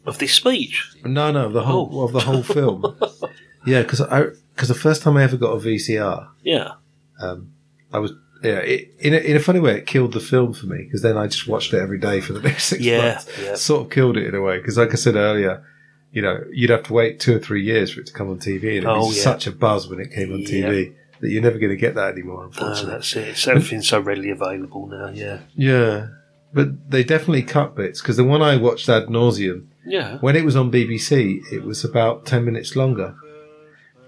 Of 0.06 0.18
this 0.18 0.32
speech? 0.32 0.94
No, 1.04 1.32
no, 1.32 1.46
of 1.46 1.52
the 1.54 1.64
whole 1.64 1.90
Oh. 1.92 2.02
of 2.04 2.12
the 2.12 2.20
whole 2.20 2.44
film. 2.44 2.96
yeah, 3.66 3.82
because 3.82 4.00
I 4.02 4.26
because 4.54 4.68
the 4.68 4.74
first 4.76 5.02
time 5.02 5.16
I 5.16 5.24
ever 5.24 5.36
got 5.36 5.54
a 5.54 5.56
VCR, 5.58 6.28
Yeah. 6.44 6.74
um, 7.20 7.50
I 7.92 7.98
was 7.98 8.12
yeah 8.44 8.58
it, 8.60 8.94
in 9.00 9.12
a, 9.12 9.16
in 9.16 9.34
a 9.36 9.40
funny 9.40 9.58
way 9.58 9.76
it 9.78 9.86
killed 9.88 10.12
the 10.12 10.20
film 10.20 10.52
for 10.52 10.66
me 10.66 10.84
because 10.84 11.02
then 11.02 11.16
I 11.16 11.26
just 11.26 11.48
watched 11.48 11.74
it 11.74 11.80
every 11.80 11.98
day 11.98 12.20
for 12.20 12.32
the 12.32 12.40
next 12.48 12.66
six 12.66 12.80
Yeah, 12.80 13.14
months. 13.14 13.28
yeah. 13.42 13.54
Sort 13.56 13.82
of 13.86 13.90
killed 13.90 14.16
it 14.16 14.24
in 14.28 14.36
a 14.36 14.40
way 14.40 14.58
because, 14.58 14.78
like 14.78 14.92
I 14.92 14.94
said 14.94 15.16
earlier, 15.16 15.64
you 16.12 16.22
know 16.22 16.44
you'd 16.52 16.70
have 16.70 16.84
to 16.84 16.92
wait 16.92 17.18
two 17.18 17.34
or 17.34 17.40
three 17.40 17.64
years 17.64 17.90
for 17.92 18.02
it 18.02 18.06
to 18.06 18.12
come 18.12 18.30
on 18.30 18.38
TV, 18.38 18.76
and 18.76 18.84
it 18.84 18.86
Oh, 18.86 19.08
was 19.08 19.16
yeah. 19.16 19.24
such 19.24 19.48
a 19.48 19.50
buzz 19.52 19.88
when 19.88 19.98
it 19.98 20.12
came 20.12 20.32
on 20.32 20.42
TV 20.42 20.94
that 21.20 21.30
you're 21.30 21.42
never 21.42 21.58
going 21.58 21.70
to 21.70 21.76
get 21.76 21.94
that 21.94 22.12
anymore. 22.12 22.50
No, 22.60 22.74
that's 22.84 23.14
it. 23.16 23.28
It's, 23.28 23.46
everything's 23.48 23.88
so 23.88 24.00
readily 24.00 24.30
available 24.30 24.86
now. 24.86 25.08
Yeah. 25.08 25.40
yeah. 25.54 26.08
But 26.52 26.90
they 26.90 27.04
definitely 27.04 27.42
cut 27.42 27.74
bits 27.74 28.00
because 28.00 28.16
the 28.16 28.24
one 28.24 28.40
I 28.40 28.56
watched 28.56 28.88
ad 28.88 29.06
nauseum, 29.08 29.66
Yeah. 29.84 30.18
when 30.18 30.36
it 30.36 30.44
was 30.44 30.56
on 30.56 30.70
BBC, 30.72 31.40
it 31.52 31.62
was 31.64 31.84
about 31.84 32.24
ten 32.24 32.44
minutes 32.44 32.74
longer. 32.76 33.14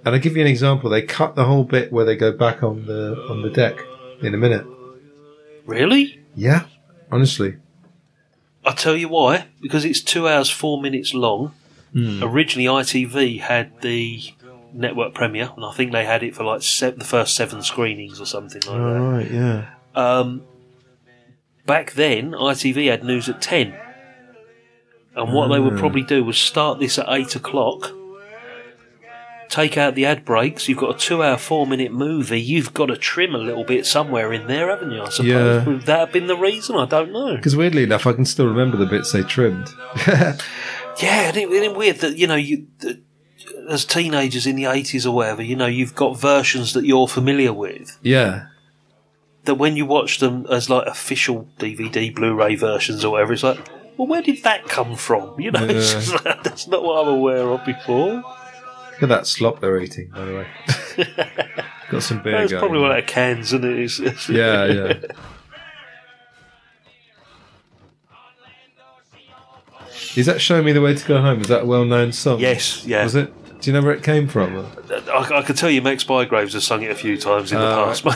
And 0.04 0.14
I'll 0.14 0.20
give 0.20 0.34
you 0.36 0.40
an 0.42 0.48
example. 0.48 0.88
They 0.88 1.02
cut 1.02 1.34
the 1.34 1.44
whole 1.44 1.64
bit 1.64 1.92
where 1.92 2.06
they 2.06 2.16
go 2.16 2.32
back 2.32 2.62
on 2.62 2.86
the 2.86 3.14
on 3.28 3.42
the 3.42 3.50
deck 3.50 3.78
in 4.22 4.32
a 4.34 4.38
minute. 4.38 4.66
Really? 5.66 6.20
Yeah, 6.34 6.64
honestly. 7.12 7.56
I'll 8.64 8.74
tell 8.74 8.96
you 8.96 9.08
why. 9.08 9.46
Because 9.60 9.84
it's 9.84 10.00
two 10.00 10.26
hours, 10.28 10.48
four 10.50 10.80
minutes 10.80 11.12
long. 11.14 11.54
Hmm. 11.92 12.22
Originally, 12.22 12.66
ITV 12.66 13.40
had 13.40 13.80
the 13.82 14.22
network 14.74 15.14
premiere, 15.14 15.50
and 15.56 15.64
I 15.64 15.72
think 15.72 15.92
they 15.92 16.04
had 16.04 16.22
it 16.22 16.34
for 16.34 16.44
like 16.44 16.62
se- 16.62 16.92
the 16.96 17.04
first 17.04 17.34
seven 17.34 17.62
screenings 17.62 18.20
or 18.20 18.26
something 18.26 18.62
like 18.66 18.76
that. 18.78 19.00
right, 19.00 19.30
yeah. 19.30 19.64
Um, 19.94 20.42
back 21.66 21.92
then, 21.92 22.32
ITV 22.32 22.88
had 22.90 23.04
news 23.04 23.28
at 23.28 23.40
10. 23.42 23.74
And 25.16 25.32
what 25.32 25.48
they 25.48 25.58
would 25.58 25.74
Ah. 25.74 25.78
probably 25.78 26.02
do 26.02 26.22
was 26.24 26.38
start 26.38 26.78
this 26.78 26.98
at 26.98 27.06
8 27.08 27.34
o'clock, 27.36 27.92
take 29.48 29.76
out 29.76 29.96
the 29.96 30.06
ad 30.06 30.24
breaks. 30.24 30.68
You've 30.68 30.78
got 30.78 30.94
a 30.94 30.98
two 30.98 31.22
hour, 31.24 31.36
four 31.36 31.66
minute 31.66 31.90
movie. 31.92 32.40
You've 32.40 32.72
got 32.72 32.86
to 32.86 32.96
trim 32.96 33.34
a 33.34 33.38
little 33.38 33.64
bit 33.64 33.84
somewhere 33.84 34.32
in 34.32 34.46
there, 34.46 34.68
haven't 34.70 34.92
you? 34.92 35.02
I 35.02 35.08
suppose. 35.08 35.26
Yeah. 35.26 35.64
Would 35.64 35.82
that 35.82 35.98
have 35.98 36.12
been 36.12 36.28
the 36.28 36.36
reason? 36.36 36.76
I 36.76 36.86
don't 36.86 37.10
know. 37.12 37.34
Because 37.34 37.56
weirdly 37.56 37.82
enough, 37.82 38.06
I 38.06 38.12
can 38.12 38.24
still 38.24 38.46
remember 38.46 38.76
the 38.76 38.86
bits 38.86 39.10
they 39.12 39.22
trimmed. 39.22 39.68
Yeah, 41.00 41.28
and 41.28 41.36
it, 41.36 41.48
it 41.50 41.74
weird 41.74 41.96
that 41.98 42.18
you 42.18 42.26
know 42.26 42.34
you 42.34 42.66
as 43.68 43.84
teenagers 43.84 44.46
in 44.46 44.56
the 44.56 44.66
eighties 44.66 45.04
or 45.06 45.14
whatever, 45.14 45.42
you 45.42 45.56
know, 45.56 45.66
you've 45.66 45.94
got 45.94 46.18
versions 46.18 46.72
that 46.74 46.84
you're 46.84 47.08
familiar 47.08 47.52
with. 47.52 47.98
Yeah. 48.02 48.46
That 49.44 49.54
when 49.56 49.76
you 49.76 49.86
watch 49.86 50.18
them 50.18 50.46
as 50.50 50.68
like 50.70 50.86
official 50.86 51.48
DVD, 51.58 52.14
Blu-ray 52.14 52.56
versions 52.56 53.04
or 53.04 53.12
whatever, 53.12 53.32
it's 53.32 53.42
like, 53.42 53.58
well, 53.96 54.06
where 54.06 54.22
did 54.22 54.42
that 54.44 54.66
come 54.68 54.96
from? 54.96 55.38
You 55.40 55.50
know, 55.50 55.64
it's 55.64 55.92
Yeah. 55.92 56.00
just 56.00 56.24
like, 56.24 56.42
that's 56.42 56.66
not 56.68 56.82
what 56.82 57.02
I'm 57.02 57.08
aware 57.14 57.48
of 57.50 57.64
before. 57.64 58.14
Look 58.16 59.02
at 59.02 59.08
that 59.08 59.26
slop 59.26 59.60
they're 59.60 59.80
eating, 59.80 60.08
by 60.10 60.24
the 60.26 60.34
way. 60.34 60.46
Got 61.90 62.02
some 62.02 62.22
beer 62.22 62.32
That's 62.46 62.52
probably 62.52 62.80
one 62.80 62.92
out 62.92 62.98
of 62.98 63.06
cans, 63.06 63.46
isn't 63.54 63.64
it? 63.64 63.78
It's, 63.80 63.98
it's- 63.98 64.28
Yeah, 64.28 64.64
yeah. 64.66 64.94
Is 70.16 70.26
that 70.26 70.40
"Show 70.40 70.62
Me 70.62 70.72
the 70.72 70.80
Way 70.80 70.94
to 70.94 71.06
Go 71.06 71.20
Home"? 71.20 71.40
Is 71.40 71.48
that 71.48 71.62
a 71.62 71.66
well-known 71.66 72.12
song? 72.12 72.40
Yes, 72.40 72.84
yeah. 72.84 73.04
Was 73.04 73.14
it? 73.14 73.32
Do 73.60 73.70
you 73.70 73.74
know 73.74 73.82
where 73.82 73.92
it 73.92 74.02
came 74.02 74.26
from? 74.26 74.66
I, 74.90 75.28
I 75.36 75.42
can 75.42 75.54
tell 75.54 75.68
you, 75.70 75.82
Max 75.82 76.02
Bygraves 76.02 76.54
has 76.54 76.64
sung 76.64 76.82
it 76.82 76.90
a 76.90 76.94
few 76.94 77.18
times 77.18 77.52
in 77.52 77.58
the 77.58 77.66
Ah, 77.66 77.84
past, 77.86 78.04
mate. 78.06 78.14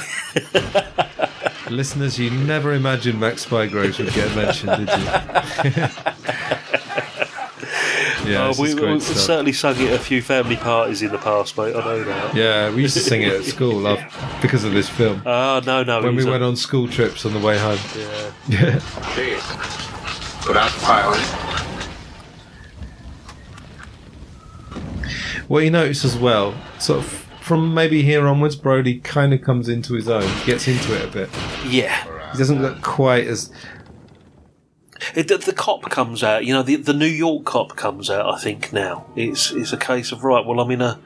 Listeners, 1.71 2.19
you 2.19 2.31
never 2.31 2.73
imagined 2.73 3.21
Max 3.21 3.45
Bygraves 3.45 3.99
would 3.99 4.13
get 4.15 4.35
mentioned, 4.35 4.87
did 4.87 4.89
you? 4.89 5.05
yeah, 8.31 8.45
uh, 8.45 8.49
this 8.49 8.59
we, 8.59 8.69
is 8.69 8.75
great 8.75 8.93
we've 8.93 9.03
certainly 9.03 9.53
sung 9.53 9.75
it 9.77 9.91
at 9.91 10.01
a 10.01 10.03
few 10.03 10.23
family 10.23 10.57
parties 10.57 11.03
in 11.03 11.11
the 11.11 11.19
past, 11.19 11.57
mate. 11.59 11.77
I 11.77 11.81
know 11.81 12.05
that. 12.05 12.35
Yeah, 12.35 12.71
we 12.75 12.81
used 12.83 12.95
to 12.95 13.01
sing 13.01 13.21
it 13.23 13.33
at 13.33 13.45
school 13.55 13.79
love, 13.79 14.01
because 14.41 14.65
of 14.65 14.73
this 14.73 14.89
film. 14.89 15.21
Oh, 15.27 15.61
no, 15.67 15.83
no. 15.83 16.01
when 16.01 16.11
we 16.13 16.17
was 16.17 16.25
a- 16.27 16.31
went 16.31 16.43
on 16.43 16.57
school 16.57 16.89
trips 16.89 17.27
on 17.27 17.35
the 17.35 17.41
way 17.41 17.59
home. 17.59 17.79
Yeah. 17.97 18.33
Yeah. 18.49 18.79
Jeez. 19.15 19.43
Put 20.47 20.57
out 20.57 20.73
the 20.73 20.81
fire. 20.81 21.54
What 25.49 25.65
you 25.65 25.71
notice 25.71 26.05
as 26.05 26.17
well, 26.17 26.55
sort 26.79 27.01
of 27.01 27.07
from 27.41 27.75
maybe 27.75 28.03
here 28.03 28.27
onwards, 28.27 28.57
Brody 28.57 28.99
kind 29.01 29.35
of 29.35 29.43
comes 29.43 29.69
into 29.69 29.95
his 29.95 30.09
own, 30.09 30.29
gets 30.47 30.67
into 30.67 30.95
it 30.97 31.05
a 31.05 31.09
bit. 31.09 31.31
Yeah. 31.69 32.33
He 32.33 32.39
doesn't 32.39 32.63
look 32.63 32.83
quite 32.83 33.27
as. 33.27 33.53
It, 35.15 35.29
the, 35.29 35.37
the 35.37 35.53
cop 35.53 35.83
comes 35.91 36.25
out, 36.25 36.47
you 36.47 36.55
know, 36.55 36.63
the, 36.63 36.77
the 36.77 36.95
New 36.95 37.05
York 37.05 37.45
cop 37.45 37.77
comes 37.77 38.09
out, 38.09 38.33
I 38.33 38.39
think, 38.39 38.73
now. 38.73 39.07
It's, 39.15 39.53
it's 39.53 39.73
a 39.73 39.77
case 39.77 40.13
of, 40.13 40.25
right, 40.25 40.45
well, 40.47 40.61
I'm 40.61 40.71
in 40.71 40.81
a, 40.81 40.99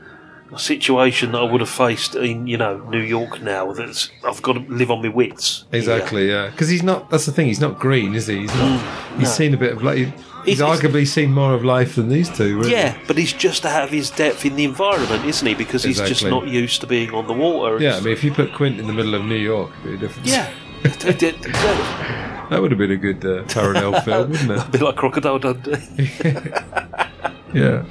a 0.52 0.58
situation 0.58 1.32
that 1.32 1.38
I 1.38 1.50
would 1.50 1.60
have 1.60 1.68
faced 1.68 2.14
in, 2.14 2.46
you 2.46 2.56
know, 2.56 2.78
New 2.88 3.00
York 3.00 3.42
now. 3.42 3.72
That's 3.72 4.10
I've 4.24 4.40
got 4.40 4.52
to 4.52 4.60
live 4.60 4.90
on 4.90 5.02
my 5.02 5.08
wits. 5.08 5.64
Exactly, 5.72 6.28
yeah. 6.30 6.48
Because 6.50 6.68
he's 6.68 6.82
not. 6.82 7.10
That's 7.10 7.26
the 7.26 7.32
thing. 7.32 7.46
He's 7.46 7.60
not 7.60 7.78
green, 7.78 8.14
is 8.14 8.28
he? 8.28 8.40
He's 8.40 8.54
not. 8.54 8.80
Mm, 8.80 9.18
he's 9.18 9.28
no. 9.28 9.34
seen 9.34 9.54
a 9.54 9.56
bit 9.56 9.72
of 9.72 9.82
like. 9.82 10.08
He's, 10.48 10.58
He's- 10.58 10.80
arguably 10.80 11.06
seen 11.06 11.32
more 11.32 11.54
of 11.54 11.64
life 11.64 11.94
than 11.96 12.08
these 12.08 12.28
two. 12.28 12.58
Really. 12.58 12.72
Yeah, 12.72 12.96
but 13.06 13.16
he's 13.18 13.32
just 13.32 13.64
out 13.66 13.84
of 13.84 13.90
his 13.90 14.10
depth 14.10 14.44
in 14.44 14.56
the 14.56 14.64
environment, 14.64 15.24
isn't 15.24 15.46
he? 15.46 15.54
Because 15.54 15.82
he's 15.84 15.98
just 16.00 16.24
not 16.24 16.46
used 16.48 16.80
to 16.82 16.86
being 16.86 17.12
on 17.12 17.26
the 17.26 17.32
water. 17.34 17.78
Yeah, 17.80 17.96
I 17.96 18.00
mean, 18.00 18.12
if 18.12 18.22
you 18.24 18.32
put 18.32 18.52
Quint 18.54 18.78
in 18.80 18.86
the 18.86 18.92
middle 18.92 19.14
of 19.14 19.24
New 19.24 19.36
York, 19.36 19.70
it'd 19.84 20.00
be 20.00 20.06
a 20.06 20.08
different. 20.08 20.28
Yeah. 20.28 20.50
That 22.50 22.62
would 22.62 22.70
have 22.70 22.78
been 22.78 22.92
a 22.92 22.96
good 22.96 23.22
uh, 23.26 23.42
Taranell 23.44 24.02
film, 24.06 24.30
wouldn't 24.30 24.50
it? 24.50 24.58
A 24.66 24.70
bit 24.70 24.80
like 24.80 24.96
Crocodile 24.96 25.38
Dundee. 25.38 26.10
Yeah. 27.54 27.84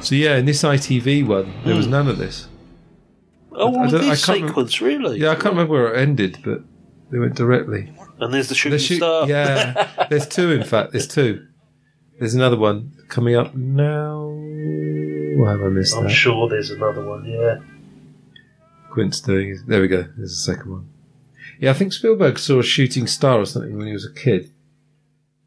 So 0.00 0.14
yeah, 0.14 0.36
in 0.36 0.44
this 0.46 0.62
ITV 0.62 1.26
one, 1.26 1.52
there 1.64 1.74
was 1.76 1.86
Hmm. 1.86 1.92
none 1.92 2.08
of 2.08 2.18
this. 2.18 2.48
Oh, 3.52 3.68
I 3.78 3.90
don't- 3.90 4.02
I 4.02 4.10
this 4.10 4.22
sequence, 4.24 4.80
really? 4.80 5.18
Yeah, 5.20 5.30
I 5.30 5.34
can't 5.34 5.54
remember 5.54 5.74
where 5.74 5.94
it 5.94 5.98
ended, 6.00 6.38
but 6.44 6.62
they 7.10 7.18
went 7.18 7.34
directly. 7.34 7.92
And 8.22 8.32
there's 8.32 8.48
the 8.48 8.54
shooting 8.54 8.78
The 8.78 8.82
shoot- 8.82 8.96
star. 8.96 9.28
Yeah, 9.28 10.06
there's 10.10 10.26
two. 10.26 10.52
In 10.52 10.64
fact, 10.64 10.92
there's 10.92 11.08
two. 11.08 11.46
There's 12.18 12.34
another 12.34 12.56
one 12.58 12.92
coming 13.08 13.34
up 13.34 13.54
now. 13.54 14.28
Why 15.36 15.50
have 15.52 15.62
I 15.62 15.68
missed 15.68 15.96
I'm 15.96 16.04
that? 16.04 16.10
sure 16.10 16.48
there's 16.48 16.70
another 16.70 17.04
one, 17.04 17.24
yeah. 17.24 17.58
Quint's 18.90 19.20
doing. 19.20 19.50
it. 19.50 19.58
There 19.66 19.80
we 19.80 19.88
go. 19.88 20.02
There's 20.16 20.30
the 20.44 20.52
second 20.54 20.70
one. 20.70 20.88
Yeah, 21.58 21.70
I 21.70 21.74
think 21.74 21.92
Spielberg 21.92 22.38
saw 22.38 22.58
a 22.58 22.62
shooting 22.62 23.06
star 23.06 23.40
or 23.40 23.46
something 23.46 23.76
when 23.76 23.86
he 23.86 23.92
was 23.92 24.04
a 24.06 24.12
kid. 24.12 24.50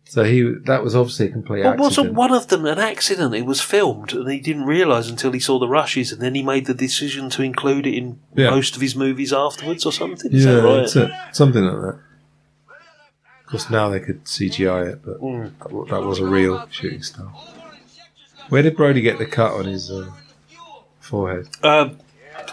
So 0.08 0.24
he 0.24 0.42
that 0.66 0.84
was 0.84 0.96
obviously 0.96 1.28
a 1.28 1.32
complete 1.32 1.62
Well, 1.64 1.74
accident. 1.74 1.82
wasn't 1.82 2.14
one 2.14 2.32
of 2.34 2.48
them 2.48 2.66
an 2.66 2.78
accident? 2.80 3.34
It 3.36 3.46
was 3.46 3.60
filmed, 3.62 4.14
and 4.14 4.30
he 4.30 4.40
didn't 4.40 4.66
realise 4.66 5.10
until 5.10 5.32
he 5.32 5.40
saw 5.40 5.58
the 5.60 5.68
rushes, 5.68 6.12
and 6.12 6.22
then 6.22 6.36
he 6.36 6.44
made 6.44 6.68
the 6.68 6.74
decision 6.76 7.30
to 7.32 7.42
include 7.44 7.88
it 7.88 7.96
in 7.96 8.20
Yeah. 8.36 8.52
most 8.52 8.76
of 8.76 8.82
his 8.82 8.96
movies 8.96 9.34
afterwards, 9.34 9.86
or 9.86 9.92
something. 9.92 10.32
Is 10.32 10.46
yeah, 10.46 10.54
that 10.54 10.64
right? 10.64 10.96
it. 10.96 11.36
Something 11.36 11.64
like 11.64 11.82
that. 11.82 12.00
Of 13.56 13.62
course, 13.62 13.72
now 13.72 13.90
they 13.90 14.00
could 14.00 14.26
CGI 14.26 14.94
it, 14.94 15.02
but 15.06 15.20
that 15.22 15.88
that 15.90 16.02
was 16.02 16.20
a 16.20 16.26
real 16.26 16.68
shooting 16.72 17.02
star. 17.02 17.28
Where 18.50 18.62
did 18.62 18.76
Brody 18.76 19.02
get 19.02 19.18
the 19.18 19.26
cut 19.26 19.54
on 19.54 19.66
his 19.66 19.90
uh, 19.90 20.12
forehead? 21.00 21.48
Um, 21.64 21.98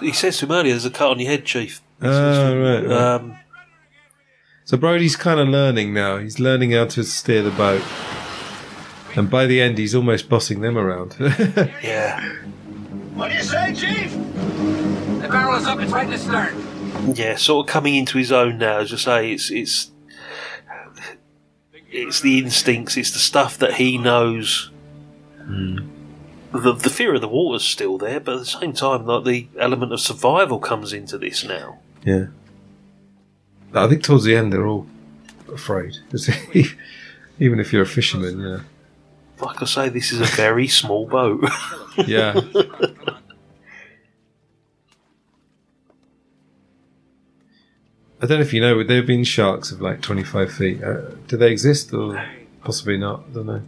he 0.01 0.13
says 0.13 0.39
to 0.39 0.47
him 0.47 0.53
earlier, 0.53 0.73
"There's 0.73 0.85
a 0.85 0.91
cut 0.91 1.11
on 1.11 1.19
your 1.19 1.31
head, 1.31 1.45
Chief." 1.45 1.83
Oh, 2.01 2.59
right, 2.59 2.87
right. 2.87 2.93
Um, 2.97 3.37
So 4.65 4.77
Brody's 4.77 5.17
kind 5.17 5.41
of 5.41 5.49
learning 5.49 5.93
now. 5.93 6.19
He's 6.19 6.39
learning 6.39 6.71
how 6.73 6.87
to 6.87 7.03
steer 7.05 7.43
the 7.43 7.51
boat. 7.51 7.83
And 9.15 9.29
by 9.29 9.47
the 9.47 9.61
end, 9.61 9.77
he's 9.79 9.95
almost 9.95 10.29
bossing 10.29 10.63
them 10.63 10.79
around. 10.79 11.17
yeah. 11.83 12.21
What 13.15 13.29
do 13.31 13.37
you 13.37 13.43
say, 13.43 13.75
Chief? 13.75 14.13
The 14.13 15.29
barrel 15.31 15.57
is 15.57 15.67
up. 15.67 15.79
It's 15.81 15.93
right 15.93 16.05
in 16.05 16.11
the 16.11 16.19
stern. 16.19 17.15
Yeah, 17.15 17.37
sort 17.37 17.67
of 17.67 17.73
coming 17.73 17.97
into 17.97 18.19
his 18.19 18.33
own 18.33 18.59
now. 18.59 18.79
As 18.79 18.93
I 18.93 18.97
say, 18.97 19.33
it's 19.33 19.51
it's 19.51 19.92
it's 21.93 22.21
the 22.21 22.39
instincts, 22.39 22.97
it's 22.97 23.11
the 23.11 23.19
stuff 23.19 23.59
that 23.59 23.75
he 23.75 23.99
knows. 23.99 24.71
Hmm. 25.39 25.79
The 26.53 26.73
the 26.75 26.91
fear 26.91 27.15
of 27.15 27.21
the 27.21 27.29
water's 27.29 27.65
still 27.65 27.99
there, 27.99 28.21
but 28.21 28.35
at 28.35 28.41
the 28.41 28.47
same 28.47 28.73
time, 28.73 29.07
like 29.07 29.25
the 29.25 29.49
element 29.59 29.93
of 29.93 30.01
survival 30.01 30.59
comes 30.59 30.93
into 30.93 31.19
this 31.19 31.45
now. 31.45 31.79
yeah. 32.05 32.27
I 33.75 33.89
think 33.89 34.03
towards 34.03 34.25
the 34.25 34.37
end, 34.37 34.53
they're 34.53 34.67
all 34.67 34.87
afraid. 35.51 35.97
Even 37.39 37.59
if 37.59 37.73
you're 37.73 37.83
a 37.83 37.87
fisherman, 37.87 38.39
yeah. 38.39 38.61
Like 39.41 39.63
I 39.63 39.65
say, 39.65 39.89
this 39.89 40.13
is 40.13 40.21
a 40.21 40.37
very 40.37 40.69
small 40.69 41.07
boat. 41.07 41.43
Yeah. 42.07 42.39
I 48.23 48.27
don't 48.27 48.39
know 48.39 48.43
if 48.43 48.53
you 48.53 48.61
know, 48.61 48.77
but 48.77 48.87
there 48.87 48.99
have 48.99 49.07
been 49.07 49.25
sharks 49.25 49.73
of 49.73 49.81
like 49.81 50.01
25 50.01 50.53
feet. 50.53 50.83
Uh, 50.83 51.01
do 51.27 51.37
they 51.37 51.51
exist 51.51 51.93
or 51.93 52.25
possibly 52.63 52.97
not? 52.97 53.25
I 53.29 53.35
don't 53.35 53.47
know. 53.47 53.63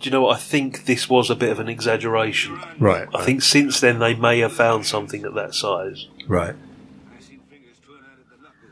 Do 0.00 0.08
you 0.08 0.12
know 0.12 0.22
what? 0.22 0.36
I 0.36 0.40
think 0.40 0.84
this 0.84 1.10
was 1.10 1.28
a 1.28 1.34
bit 1.34 1.50
of 1.50 1.58
an 1.58 1.68
exaggeration. 1.68 2.60
Right, 2.78 3.08
I 3.12 3.24
think 3.24 3.42
since 3.42 3.80
then 3.80 3.98
they 3.98 4.14
may 4.14 4.38
have 4.38 4.52
found 4.52 4.86
something 4.86 5.24
at 5.24 5.34
that 5.34 5.54
size. 5.54 6.06
Right. 6.28 6.54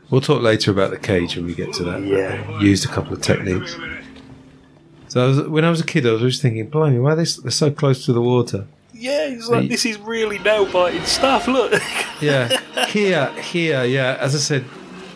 We'll 0.09 0.21
talk 0.21 0.41
later 0.41 0.71
about 0.71 0.91
the 0.91 0.97
cage 0.97 1.35
when 1.35 1.45
we 1.45 1.53
get 1.53 1.73
to 1.73 1.83
that. 1.83 2.01
Yeah. 2.03 2.61
Used 2.61 2.85
a 2.85 2.87
couple 2.87 3.11
of 3.11 3.21
techniques. 3.21 3.75
So 5.09 5.21
I 5.21 5.27
was, 5.27 5.41
when 5.41 5.65
I 5.65 5.69
was 5.69 5.81
a 5.81 5.85
kid, 5.85 6.07
I 6.07 6.13
was 6.13 6.21
always 6.21 6.41
thinking, 6.41 6.69
blimey, 6.69 6.99
why 6.99 7.11
are 7.11 7.15
they 7.17 7.25
they're 7.25 7.51
so 7.51 7.71
close 7.71 8.05
to 8.05 8.13
the 8.13 8.21
water? 8.21 8.67
Yeah, 8.93 9.27
it's 9.27 9.49
like 9.49 9.67
this 9.67 9.85
is 9.85 9.97
really 9.99 10.39
nail 10.39 10.65
biting 10.71 11.03
stuff. 11.03 11.47
Look. 11.47 11.73
Yeah. 12.21 12.57
here, 12.87 13.31
here, 13.41 13.83
yeah. 13.83 14.17
As 14.19 14.33
I 14.33 14.39
said, 14.39 14.65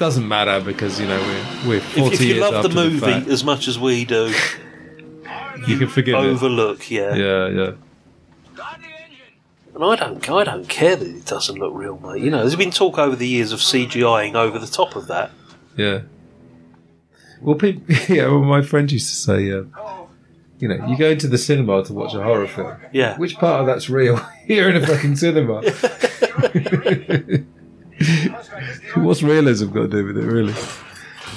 doesn't 0.02 0.28
matter 0.28 0.60
because, 0.60 1.00
you 1.00 1.06
know, 1.06 1.20
we're, 1.64 1.70
we're 1.70 1.80
40 1.80 2.08
if, 2.08 2.14
if 2.14 2.22
you 2.22 2.28
years 2.30 2.40
love 2.42 2.64
the 2.64 2.70
after 2.70 2.90
movie 2.90 3.00
fact. 3.00 3.28
as 3.28 3.44
much 3.44 3.68
as 3.68 3.78
we 3.78 4.04
do, 4.04 4.34
you 5.68 5.78
can 5.78 5.88
forgive 5.88 6.16
it. 6.16 6.18
overlook. 6.18 6.90
Yeah. 6.90 7.14
Yeah, 7.14 7.48
yeah. 7.50 7.72
And 9.76 9.84
I 9.84 9.96
don't, 9.96 10.28
I 10.28 10.44
don't 10.44 10.68
care 10.68 10.96
that 10.96 11.08
it 11.08 11.26
doesn't 11.28 11.56
look 11.56 11.76
real, 11.76 12.00
mate. 12.00 12.24
You 12.24 12.32
know, 12.32 12.40
there's 12.40 12.56
been 12.56 12.72
talk 12.72 12.98
over 12.98 13.16
the 13.16 13.28
years 13.28 13.52
of 13.52 13.60
CGIing 13.60 14.34
over 14.34 14.58
the 14.58 14.66
top 14.66 14.96
of 14.96 15.06
that. 15.06 15.30
Yeah. 15.78 16.02
Well, 17.40 17.56
people, 17.56 17.84
yeah. 18.10 18.26
Well, 18.26 18.42
my 18.42 18.64
friend 18.64 18.92
used 18.92 19.08
to 19.10 19.16
say, 19.16 19.52
uh, 19.52 19.66
you 20.58 20.68
know, 20.68 20.84
you 20.88 20.98
go 20.98 21.12
into 21.12 21.28
the 21.28 21.38
cinema 21.38 21.84
to 21.84 21.94
watch 21.94 22.16
a 22.16 22.24
horror 22.24 22.48
film. 22.48 22.76
Yeah. 22.92 23.20
Which 23.20 23.36
part 23.36 23.62
of 23.62 23.68
that's 23.68 23.88
real? 23.88 24.20
You're 24.48 24.72
in 24.72 24.78
a 24.78 24.88
fucking 24.88 25.16
cinema. 25.18 25.62
What's 28.96 29.22
realism 29.24 29.72
got 29.72 29.84
to 29.84 29.88
do 29.88 30.06
with 30.06 30.18
it, 30.18 30.26
really? 30.26 30.54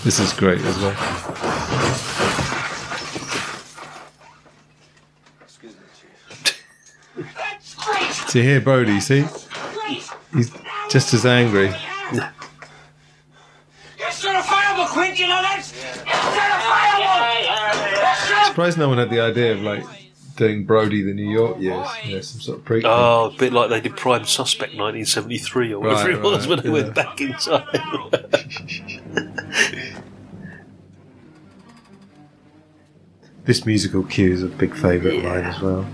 This 0.05 0.19
is 0.19 0.33
great 0.33 0.61
as 0.61 0.79
well. 0.79 0.95
So 8.29 8.41
here, 8.43 8.61
Brody, 8.61 9.01
see? 9.01 9.25
He's 10.33 10.51
just 10.91 11.15
as 11.15 11.25
angry. 11.25 11.69
It's 13.99 14.25
certifiable, 14.25 14.89
Quint. 14.89 15.19
You 15.19 15.29
know 15.29 15.41
that? 15.41 15.59
It's 15.59 15.73
certifiable. 18.13 18.47
Surprised 18.49 18.79
no 18.79 18.89
one 18.89 18.99
had 18.99 19.11
the 19.11 19.21
idea 19.21 19.53
of 19.53 19.63
like 19.63 19.85
doing 20.37 20.65
Brody 20.65 21.03
the 21.03 21.13
New 21.13 21.31
York 21.31 21.59
years, 21.59 21.89
you 22.05 22.15
know, 22.15 22.21
some 22.21 22.41
sort 22.41 22.59
of 22.59 22.65
prequel. 22.65 22.85
Oh, 22.87 23.33
a 23.35 23.39
bit 23.39 23.53
like 23.53 23.71
they 23.71 23.81
did 23.81 23.97
Prime 23.97 24.25
Suspect 24.25 24.75
1973 24.75 25.73
or 25.73 25.81
whatever 25.81 26.11
Right, 26.11 26.19
it 26.19 26.23
was 26.23 26.47
right, 26.47 26.57
when 26.57 26.61
they 26.61 26.69
yeah. 26.69 26.85
went 26.85 26.95
back 26.95 27.21
in 27.21 27.33
time. 27.35 27.67
this 33.45 33.67
musical 33.67 34.03
cue 34.05 34.33
is 34.33 34.43
a 34.43 34.49
big 34.49 34.75
favourite 34.75 35.19
of 35.19 35.25
mine 35.25 35.45
as 35.45 35.61
well. 35.61 35.87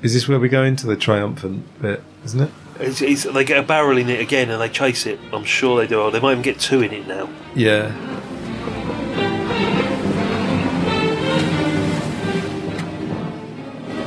Is 0.00 0.14
this 0.14 0.28
where 0.28 0.38
we 0.38 0.48
go 0.48 0.62
into 0.62 0.86
the 0.86 0.96
triumphant 0.96 1.66
bit, 1.82 2.04
isn't 2.24 2.40
it? 2.40 2.50
It's, 2.78 3.02
it's, 3.02 3.24
they 3.24 3.44
get 3.44 3.58
a 3.58 3.66
barrel 3.66 3.98
in 3.98 4.08
it 4.08 4.20
again 4.20 4.48
and 4.50 4.60
they 4.60 4.68
chase 4.68 5.06
it. 5.06 5.18
I'm 5.32 5.42
sure 5.42 5.80
they 5.80 5.88
do. 5.88 6.00
Oh, 6.00 6.10
they 6.10 6.20
might 6.20 6.32
even 6.32 6.42
get 6.42 6.60
two 6.60 6.82
in 6.82 6.92
it 6.92 7.08
now. 7.08 7.28
Yeah. 7.56 7.92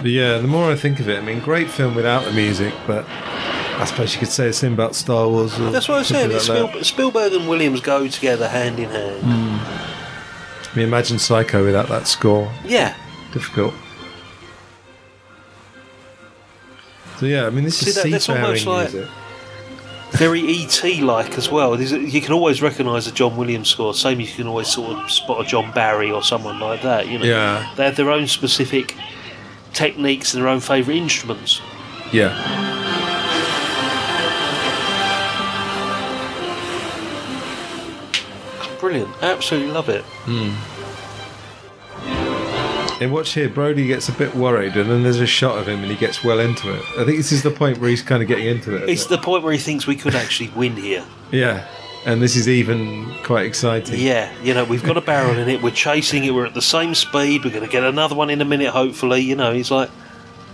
Yeah, 0.09 0.37
the 0.39 0.47
more 0.47 0.71
I 0.71 0.75
think 0.75 0.99
of 0.99 1.07
it, 1.09 1.17
I 1.17 1.21
mean, 1.21 1.39
great 1.39 1.69
film 1.69 1.95
without 1.95 2.25
the 2.25 2.31
music, 2.31 2.73
but 2.87 3.05
I 3.09 3.85
suppose 3.85 4.13
you 4.13 4.19
could 4.19 4.29
say 4.29 4.47
the 4.47 4.53
same 4.53 4.73
about 4.73 4.95
Star 4.95 5.27
Wars. 5.27 5.59
Or 5.59 5.71
That's 5.71 5.87
what 5.87 5.99
I 5.99 6.03
said. 6.03 6.31
something 6.31 6.37
It's 6.37 6.49
like. 6.49 6.69
Spiel, 6.69 6.83
Spielberg 6.83 7.33
and 7.33 7.47
Williams 7.49 7.81
go 7.81 8.07
together 8.07 8.47
hand 8.47 8.79
in 8.79 8.89
hand. 8.89 9.21
Hmm. 9.23 9.57
I 10.71 10.75
mean, 10.75 10.87
imagine 10.87 11.19
Psycho 11.19 11.65
without 11.65 11.87
that 11.89 12.07
score. 12.07 12.51
Yeah. 12.65 12.95
Difficult. 13.33 13.73
So 17.19 17.25
yeah, 17.25 17.45
I 17.45 17.49
mean, 17.49 17.63
this 17.65 17.77
See, 17.77 17.89
is 17.89 17.95
that- 17.95 18.03
seafaring 18.21 18.43
almost 18.43 18.65
like- 18.65 18.93
music. 18.93 19.09
Very 20.13 20.41
ET 20.41 20.83
like 21.01 21.37
as 21.37 21.49
well. 21.49 21.79
You 21.81 22.19
can 22.19 22.33
always 22.33 22.61
recognise 22.61 23.07
a 23.07 23.13
John 23.13 23.37
Williams 23.37 23.69
score, 23.69 23.93
same 23.93 24.19
as 24.19 24.27
you 24.29 24.35
can 24.35 24.47
always 24.47 24.67
sort 24.67 24.97
of 24.97 25.09
spot 25.09 25.39
a 25.45 25.47
John 25.47 25.71
Barry 25.71 26.11
or 26.11 26.21
someone 26.21 26.59
like 26.59 26.81
that. 26.81 27.07
You 27.07 27.17
know, 27.19 27.23
Yeah. 27.25 27.65
they 27.77 27.85
have 27.85 27.95
their 27.95 28.11
own 28.11 28.27
specific 28.27 28.93
techniques 29.73 30.33
and 30.33 30.43
their 30.43 30.49
own 30.49 30.59
favourite 30.59 30.97
instruments. 30.97 31.61
Yeah. 32.11 32.37
Brilliant, 38.79 39.13
absolutely 39.21 39.71
love 39.71 39.89
it. 39.89 40.03
Hmm. 40.25 40.55
And 43.01 43.11
watch 43.11 43.33
here, 43.33 43.49
Brody 43.49 43.87
gets 43.87 44.09
a 44.09 44.11
bit 44.11 44.35
worried, 44.35 44.75
and 44.75 44.89
then 44.89 45.01
there's 45.01 45.19
a 45.19 45.25
shot 45.25 45.57
of 45.57 45.67
him, 45.67 45.81
and 45.81 45.91
he 45.91 45.97
gets 45.97 46.23
well 46.23 46.39
into 46.39 46.71
it. 46.71 46.83
I 46.99 47.03
think 47.03 47.17
this 47.17 47.31
is 47.31 47.41
the 47.41 47.49
point 47.49 47.79
where 47.79 47.89
he's 47.89 48.03
kind 48.03 48.21
of 48.21 48.27
getting 48.27 48.45
into 48.45 48.75
it. 48.75 48.83
It's 48.89 49.01
isn't 49.05 49.09
the 49.15 49.23
point 49.23 49.43
where 49.43 49.53
he 49.53 49.57
thinks 49.59 49.87
we 49.87 49.95
could 49.95 50.13
actually 50.13 50.49
win 50.49 50.75
here. 50.75 51.03
yeah, 51.31 51.65
and 52.05 52.21
this 52.21 52.35
is 52.35 52.47
even 52.49 53.13
quite 53.23 53.45
exciting. 53.45 53.99
Yeah, 53.99 54.31
you 54.41 54.53
know, 54.53 54.63
we've 54.63 54.83
got 54.83 54.97
a 54.97 55.01
barrel 55.01 55.37
in 55.37 55.47
it, 55.49 55.61
we're 55.61 55.71
chasing 55.71 56.23
it, 56.25 56.33
we're 56.33 56.45
at 56.45 56.53
the 56.53 56.61
same 56.61 56.95
speed, 56.95 57.43
we're 57.45 57.51
going 57.51 57.65
to 57.65 57.71
get 57.71 57.83
another 57.83 58.15
one 58.15 58.29
in 58.29 58.41
a 58.41 58.45
minute, 58.45 58.69
hopefully. 58.69 59.19
You 59.21 59.35
know, 59.35 59.53
he's 59.53 59.69
like, 59.71 59.89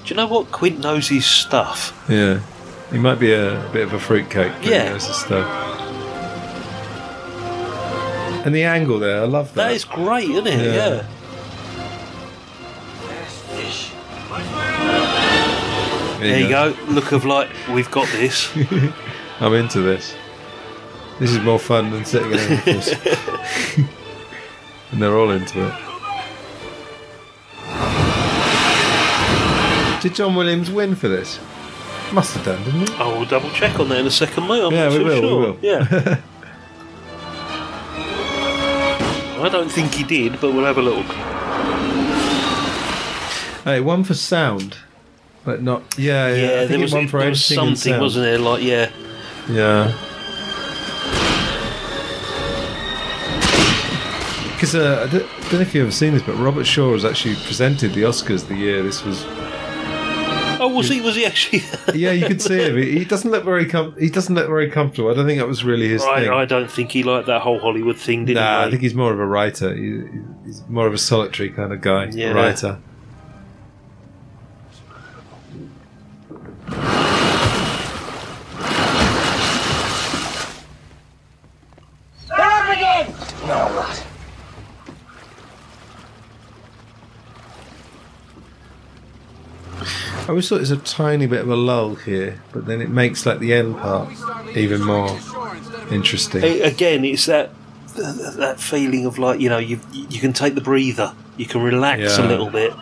do 0.03 0.09
you 0.09 0.15
know 0.15 0.27
what? 0.27 0.51
Quint 0.51 0.79
knows 0.79 1.07
his 1.07 1.25
stuff. 1.25 2.05
Yeah, 2.09 2.41
he 2.91 2.97
might 2.97 3.19
be 3.19 3.33
a, 3.33 3.69
bit 3.73 3.83
of 3.83 3.93
a 3.93 3.99
fruitcake. 3.99 4.51
but 4.53 4.63
he 4.63 4.71
Yeah. 4.71 4.89
knows 4.89 5.05
his 5.07 5.15
stuff. 5.17 5.63
And 8.45 8.55
the 8.55 8.63
angle 8.63 8.99
there, 8.99 9.21
I 9.21 9.25
love 9.25 9.53
that. 9.55 9.67
That 9.67 9.71
is 9.73 9.83
great, 9.83 10.29
isn't 10.29 10.47
it? 10.47 10.73
Yeah. 10.73 10.73
Yeah. 10.95 11.07
There 16.19 16.39
you 16.39 16.49
go. 16.49 16.75
Look 16.87 17.11
of 17.11 17.25
like, 17.25 17.49
we've 17.71 17.91
got 17.91 18.07
this. 18.09 18.49
I'm 19.39 19.53
into 19.53 19.81
this. 19.81 20.15
This 21.19 21.31
is 21.31 21.39
more 21.39 21.57
fun 21.59 21.89
than 21.91 22.05
sitting 22.05 22.31
in 22.31 22.37
an 22.39 22.53
office. 22.59 22.93
and 24.91 25.01
they're 25.01 25.15
all 25.17 25.31
into 25.31 25.65
it. 25.67 25.73
Did 30.01 30.13
John 30.13 30.35
Williams 30.35 30.69
win 30.69 30.95
for 30.95 31.07
this? 31.07 31.39
Must 32.13 32.35
have 32.35 32.45
done, 32.45 32.63
didn't 32.63 32.89
he? 32.89 32.95
I 32.95 33.07
will 33.07 33.25
double 33.25 33.49
check 33.49 33.79
on 33.79 33.89
that 33.89 33.99
in 33.99 34.05
a 34.07 34.11
second, 34.11 34.47
mate. 34.47 34.61
I'm 34.63 34.71
Yeah, 34.71 34.89
we 34.89 34.97
too 34.99 35.03
will, 35.05 35.21
we 35.21 35.45
will. 35.45 35.57
Yeah. 35.61 35.87
I 39.39 39.49
don't 39.51 39.69
think 39.71 39.93
he 39.93 40.03
did, 40.03 40.39
but 40.39 40.51
we'll 40.53 40.65
have 40.65 40.77
a 40.77 40.81
look. 40.81 41.05
Hey, 43.63 43.81
one 43.81 44.03
for 44.03 44.13
sound, 44.13 44.77
but 45.43 45.61
not. 45.61 45.97
Yeah, 45.97 46.27
yeah. 46.29 46.35
Yeah, 46.35 46.61
I 46.61 46.65
there 46.65 46.79
was, 46.79 46.93
it 46.93 46.95
won 46.95 47.07
for 47.07 47.19
there 47.19 47.29
was 47.29 47.43
something, 47.43 47.75
sound. 47.75 48.01
wasn't 48.01 48.23
there? 48.25 48.37
Like, 48.39 48.63
yeah. 48.63 48.89
Yeah. 49.49 49.93
Because 54.57 54.73
uh, 54.73 55.05
I 55.07 55.11
don't, 55.11 55.29
don't 55.41 55.53
know 55.53 55.59
if 55.59 55.75
you've 55.75 55.83
ever 55.83 55.91
seen 55.91 56.15
this, 56.15 56.23
but 56.23 56.33
Robert 56.33 56.63
Shaw 56.65 56.93
has 56.93 57.05
actually 57.05 57.35
presented 57.35 57.93
the 57.93 58.01
Oscars 58.01 58.47
the 58.47 58.55
year 58.55 58.81
this 58.81 59.03
was. 59.03 59.23
Oh, 60.59 60.71
was 60.73 60.89
he? 60.89 60.99
Was 60.99 61.15
he 61.15 61.27
actually? 61.27 61.61
Yeah, 61.93 62.11
you 62.11 62.25
could 62.25 62.41
see 62.41 62.63
him. 62.63 62.75
He, 62.75 62.97
he 62.97 63.05
doesn't 63.05 63.29
look 63.29 63.43
very 63.43 63.67
com- 63.67 63.95
he 63.99 64.09
doesn't 64.09 64.33
look 64.33 64.47
very 64.47 64.71
comfortable. 64.71 65.11
I 65.11 65.13
don't 65.13 65.27
think 65.27 65.37
that 65.37 65.47
was 65.47 65.63
really 65.63 65.87
his 65.87 66.03
I, 66.03 66.21
thing. 66.21 66.31
I 66.31 66.45
don't 66.45 66.71
think 66.71 66.91
he 66.91 67.03
liked 67.03 67.27
that 67.27 67.43
whole 67.43 67.59
Hollywood 67.59 67.97
thing, 67.97 68.25
did 68.25 68.33
nah, 68.33 68.65
I 68.65 68.71
think 68.71 68.81
he's 68.81 68.95
more 68.95 69.13
of 69.13 69.19
a 69.19 69.25
writer. 69.27 69.75
He, 69.75 70.01
he's 70.43 70.67
more 70.67 70.87
of 70.87 70.93
a 70.95 70.97
solitary 70.97 71.51
kind 71.51 71.71
of 71.71 71.81
guy. 71.81 72.05
Yeah. 72.05 72.31
Writer. 72.31 72.79
They're 82.27 82.41
up 82.41 82.69
again! 82.75 83.07
Now 83.45 83.67
what? 83.75 84.03
I 90.27 90.31
always 90.31 90.49
thought 90.49 90.57
there's 90.57 90.71
a 90.71 90.77
tiny 90.77 91.25
bit 91.25 91.39
of 91.39 91.49
a 91.49 91.55
lull 91.55 91.95
here, 91.95 92.41
but 92.51 92.65
then 92.65 92.81
it 92.81 92.89
makes 92.89 93.25
like 93.25 93.39
the 93.39 93.53
end 93.53 93.77
part 93.77 94.09
even 94.57 94.83
more 94.83 95.17
interesting. 95.89 96.43
A- 96.43 96.61
Again, 96.63 97.05
it's 97.05 97.25
that 97.27 97.51
that 97.95 98.59
feeling 98.59 99.05
of 99.05 99.17
like 99.17 99.39
you 99.39 99.47
know 99.49 99.57
you 99.57 99.79
you 99.93 100.19
can 100.19 100.33
take 100.33 100.53
the 100.55 100.61
breather, 100.61 101.13
you 101.37 101.45
can 101.45 101.61
relax 101.61 102.17
a 102.17 102.27
little 102.27 102.49
bit 102.49 102.73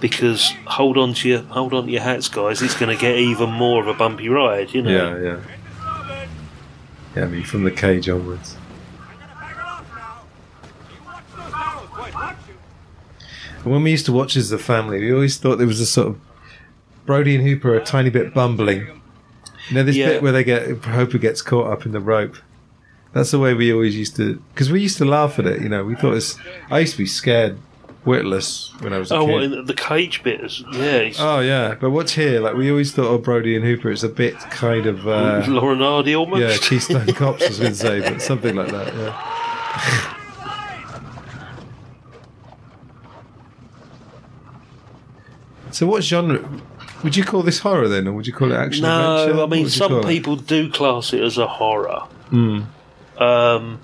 because 0.00 0.52
hold 0.66 0.96
on 0.96 1.12
to 1.14 1.28
your 1.28 1.40
hold 1.42 1.74
on 1.74 1.86
to 1.86 1.90
your 1.90 2.02
hats, 2.02 2.28
guys. 2.28 2.62
It's 2.62 2.78
going 2.78 2.94
to 2.96 3.00
get 3.00 3.16
even 3.16 3.50
more 3.50 3.82
of 3.82 3.88
a 3.88 3.94
bumpy 3.94 4.28
ride, 4.28 4.72
you 4.72 4.82
know. 4.82 4.90
Yeah, 4.90 5.18
yeah. 5.18 5.40
Yeah, 7.16 7.24
I 7.24 7.26
mean, 7.26 7.42
from 7.44 7.64
the 7.64 7.70
cage 7.72 8.08
onwards. 8.08 8.54
When 13.64 13.82
we 13.82 13.90
used 13.90 14.06
to 14.06 14.12
watch 14.12 14.36
as 14.36 14.52
a 14.52 14.58
family, 14.58 15.00
we 15.00 15.12
always 15.12 15.36
thought 15.38 15.56
there 15.56 15.66
was 15.66 15.80
a 15.80 15.86
sort 15.86 16.08
of 16.08 16.20
Brody 17.06 17.36
and 17.36 17.44
Hooper 17.46 17.72
are 17.74 17.78
a 17.78 17.84
tiny 17.84 18.10
bit 18.10 18.34
bumbling. 18.34 18.86
You 19.68 19.74
know, 19.76 19.82
this 19.82 19.96
Yeah. 19.96 20.08
bit 20.08 20.22
where 20.22 20.32
they 20.32 20.44
get 20.44 20.66
Hooper 20.66 21.18
gets 21.18 21.40
caught 21.42 21.70
up 21.72 21.86
in 21.86 21.92
the 21.92 22.00
rope. 22.00 22.36
That's 23.12 23.30
the 23.30 23.38
way 23.38 23.54
we 23.54 23.72
always 23.72 23.96
used 23.96 24.16
to, 24.16 24.42
because 24.52 24.70
we 24.70 24.80
used 24.82 24.98
to 24.98 25.04
laugh 25.04 25.38
at 25.38 25.46
it. 25.46 25.62
You 25.62 25.68
know, 25.68 25.84
we 25.84 25.94
thought 25.94 26.14
it's. 26.14 26.36
I 26.70 26.80
used 26.80 26.92
to 26.92 26.98
be 26.98 27.06
scared, 27.06 27.56
witless 28.04 28.72
when 28.80 28.92
I 28.92 28.98
was 28.98 29.10
a 29.10 29.16
Oh, 29.16 29.26
kid. 29.26 29.50
the- 29.52 29.62
the 29.62 29.74
cage 29.74 30.22
bit? 30.22 30.40
is- 30.42 30.62
Yeah, 30.72 31.10
Oh 31.18 31.40
yeah, 31.40 31.76
but 31.80 31.90
what's 31.90 32.12
here? 32.12 32.40
Like 32.40 32.54
we 32.56 32.70
always 32.70 32.92
thought 32.92 33.06
of 33.12 33.22
Brody 33.22 33.56
and 33.56 33.64
Hooper. 33.64 33.90
It's 33.90 34.02
a 34.02 34.08
bit 34.08 34.38
kind 34.50 34.86
of 34.86 35.08
uh, 35.08 35.44
Laurel 35.48 35.72
and 35.72 35.80
Hardy 35.80 36.14
almost. 36.14 36.40
yeah, 36.42 36.56
Keystone 36.68 37.06
Cops 37.14 37.42
I 37.42 37.48
was 37.48 37.58
going 37.58 37.72
to 37.72 37.78
say, 37.78 38.00
but 38.00 38.20
something 38.20 38.54
like 38.54 38.68
that. 38.70 38.94
Yeah. 38.94 40.12
so, 45.70 45.86
what 45.86 46.02
genre 46.02 46.38
would 47.02 47.16
you 47.16 47.24
call 47.24 47.42
this 47.42 47.58
horror 47.60 47.88
then, 47.88 48.06
or 48.08 48.12
would 48.12 48.26
you 48.26 48.32
call 48.32 48.52
it 48.52 48.56
action 48.56 48.82
no, 48.82 49.22
adventure? 49.22 49.42
I 49.42 49.46
mean 49.46 49.68
some 49.68 49.92
it? 50.00 50.06
people 50.06 50.36
do 50.36 50.70
class 50.70 51.12
it 51.12 51.22
as 51.22 51.38
a 51.38 51.46
horror. 51.46 52.00
Hmm. 52.30 52.60
Um, 53.18 53.80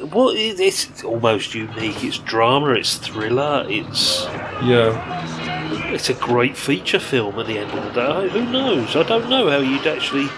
what 0.00 0.36
is 0.36 0.60
it's 0.60 1.02
almost 1.04 1.54
unique. 1.54 2.02
It's 2.04 2.18
drama. 2.18 2.72
It's 2.74 2.96
thriller. 2.96 3.64
It's 3.68 4.24
Yeah, 4.62 5.92
it's 5.92 6.08
a 6.10 6.14
great 6.14 6.56
feature 6.56 6.98
film. 7.00 7.38
At 7.38 7.46
the 7.46 7.58
end 7.58 7.70
of 7.70 7.84
the 7.84 7.90
day, 8.00 8.28
who 8.28 8.44
knows? 8.50 8.94
I 8.96 9.02
don't 9.02 9.28
know 9.28 9.50
how 9.50 9.58
you'd 9.58 9.86
actually 9.86 10.28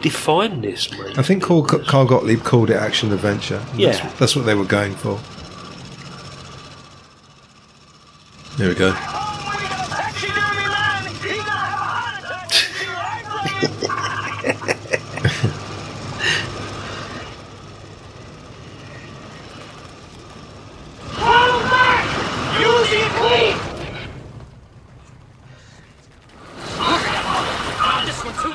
define 0.00 0.60
this, 0.62 0.90
mate. 0.90 1.18
I 1.18 1.22
think 1.22 1.42
Carl, 1.42 1.62
Carl 1.64 2.06
Gottlieb 2.06 2.42
called 2.42 2.70
it 2.70 2.76
action 2.76 3.12
adventure. 3.12 3.58
That's- 3.76 3.98
Yeah. 3.98 4.10
that's 4.18 4.34
what 4.34 4.46
they 4.46 4.54
were 4.54 4.64
going 4.64 4.94
for. 4.94 5.20
There 8.58 8.68
we 8.68 8.74
go. 8.74 8.92
Hold 21.14 21.62
back! 21.70 22.04
Use 22.60 22.90
the 22.90 23.02
clean! 23.18 23.56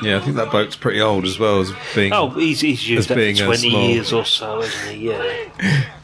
Yeah, 0.02 0.18
I 0.18 0.20
think 0.20 0.36
that 0.36 0.50
boat's 0.52 0.76
pretty 0.76 1.00
old 1.00 1.24
as 1.24 1.38
well 1.38 1.60
as 1.60 1.72
being. 1.94 2.12
Oh, 2.12 2.30
he's, 2.30 2.60
he's 2.60 2.88
used 2.88 3.08
that 3.08 3.14
for 3.14 3.44
twenty 3.44 3.68
years 3.68 4.12
or 4.12 4.24
so, 4.24 4.60
hasn't 4.60 4.96
he? 4.96 5.08
Yeah. 5.10 5.84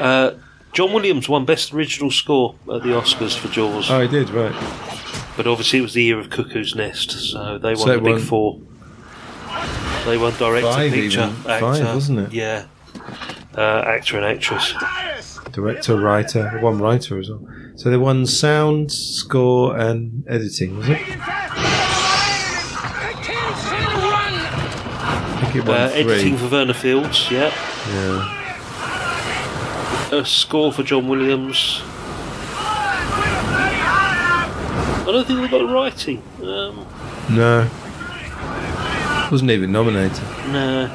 Uh, 0.00 0.34
John 0.72 0.92
Williams 0.92 1.28
won 1.28 1.44
Best 1.44 1.72
Original 1.72 2.10
Score 2.10 2.54
at 2.72 2.82
the 2.82 2.90
Oscars 2.90 3.36
for 3.36 3.48
Jaws, 3.48 3.90
Oh, 3.90 4.00
he 4.00 4.08
did 4.08 4.30
right. 4.30 4.52
but 5.36 5.46
obviously 5.46 5.78
it 5.80 5.82
was 5.82 5.94
the 5.94 6.02
year 6.04 6.18
of 6.18 6.30
Cuckoo's 6.30 6.74
Nest, 6.74 7.10
so 7.10 7.58
they 7.58 7.70
won 7.74 7.76
So 7.78 7.94
the 7.94 8.00
big 8.00 8.12
won- 8.14 8.20
four. 8.20 8.60
They 10.04 10.16
won 10.18 10.32
director, 10.38 10.70
Five 10.70 10.92
picture, 10.92 11.20
even. 11.20 11.50
actor. 11.50 11.60
Five, 11.60 11.94
wasn't 11.94 12.18
it? 12.20 12.32
Yeah. 12.32 12.66
Uh, 13.56 13.82
actor 13.86 14.16
and 14.16 14.24
actress. 14.26 14.74
Director, 15.52 15.96
writer, 15.98 16.58
one 16.60 16.78
writer 16.78 17.18
as 17.18 17.28
well. 17.30 17.46
So 17.76 17.90
they 17.90 17.96
won 17.96 18.26
sound, 18.26 18.92
score, 18.92 19.76
and 19.76 20.24
editing, 20.28 20.76
was 20.76 20.88
it? 20.88 20.98
I 25.00 25.40
think 25.52 25.56
it 25.56 25.68
won 25.68 25.76
Uh, 25.80 25.90
editing 25.94 26.36
for 26.36 26.46
Verna 26.46 26.74
Fields, 26.74 27.28
yeah. 27.30 27.52
Yeah. 27.88 28.37
A 30.10 30.24
score 30.24 30.72
for 30.72 30.82
John 30.82 31.06
Williams. 31.08 31.82
I 35.00 35.04
don't 35.06 35.26
think 35.26 35.40
they 35.42 35.48
got 35.48 35.58
the 35.66 35.72
writing. 35.72 36.22
Um, 36.42 36.86
No. 37.30 37.68
Wasn't 39.30 39.50
even 39.50 39.70
nominated. 39.72 40.22
no. 40.50 40.90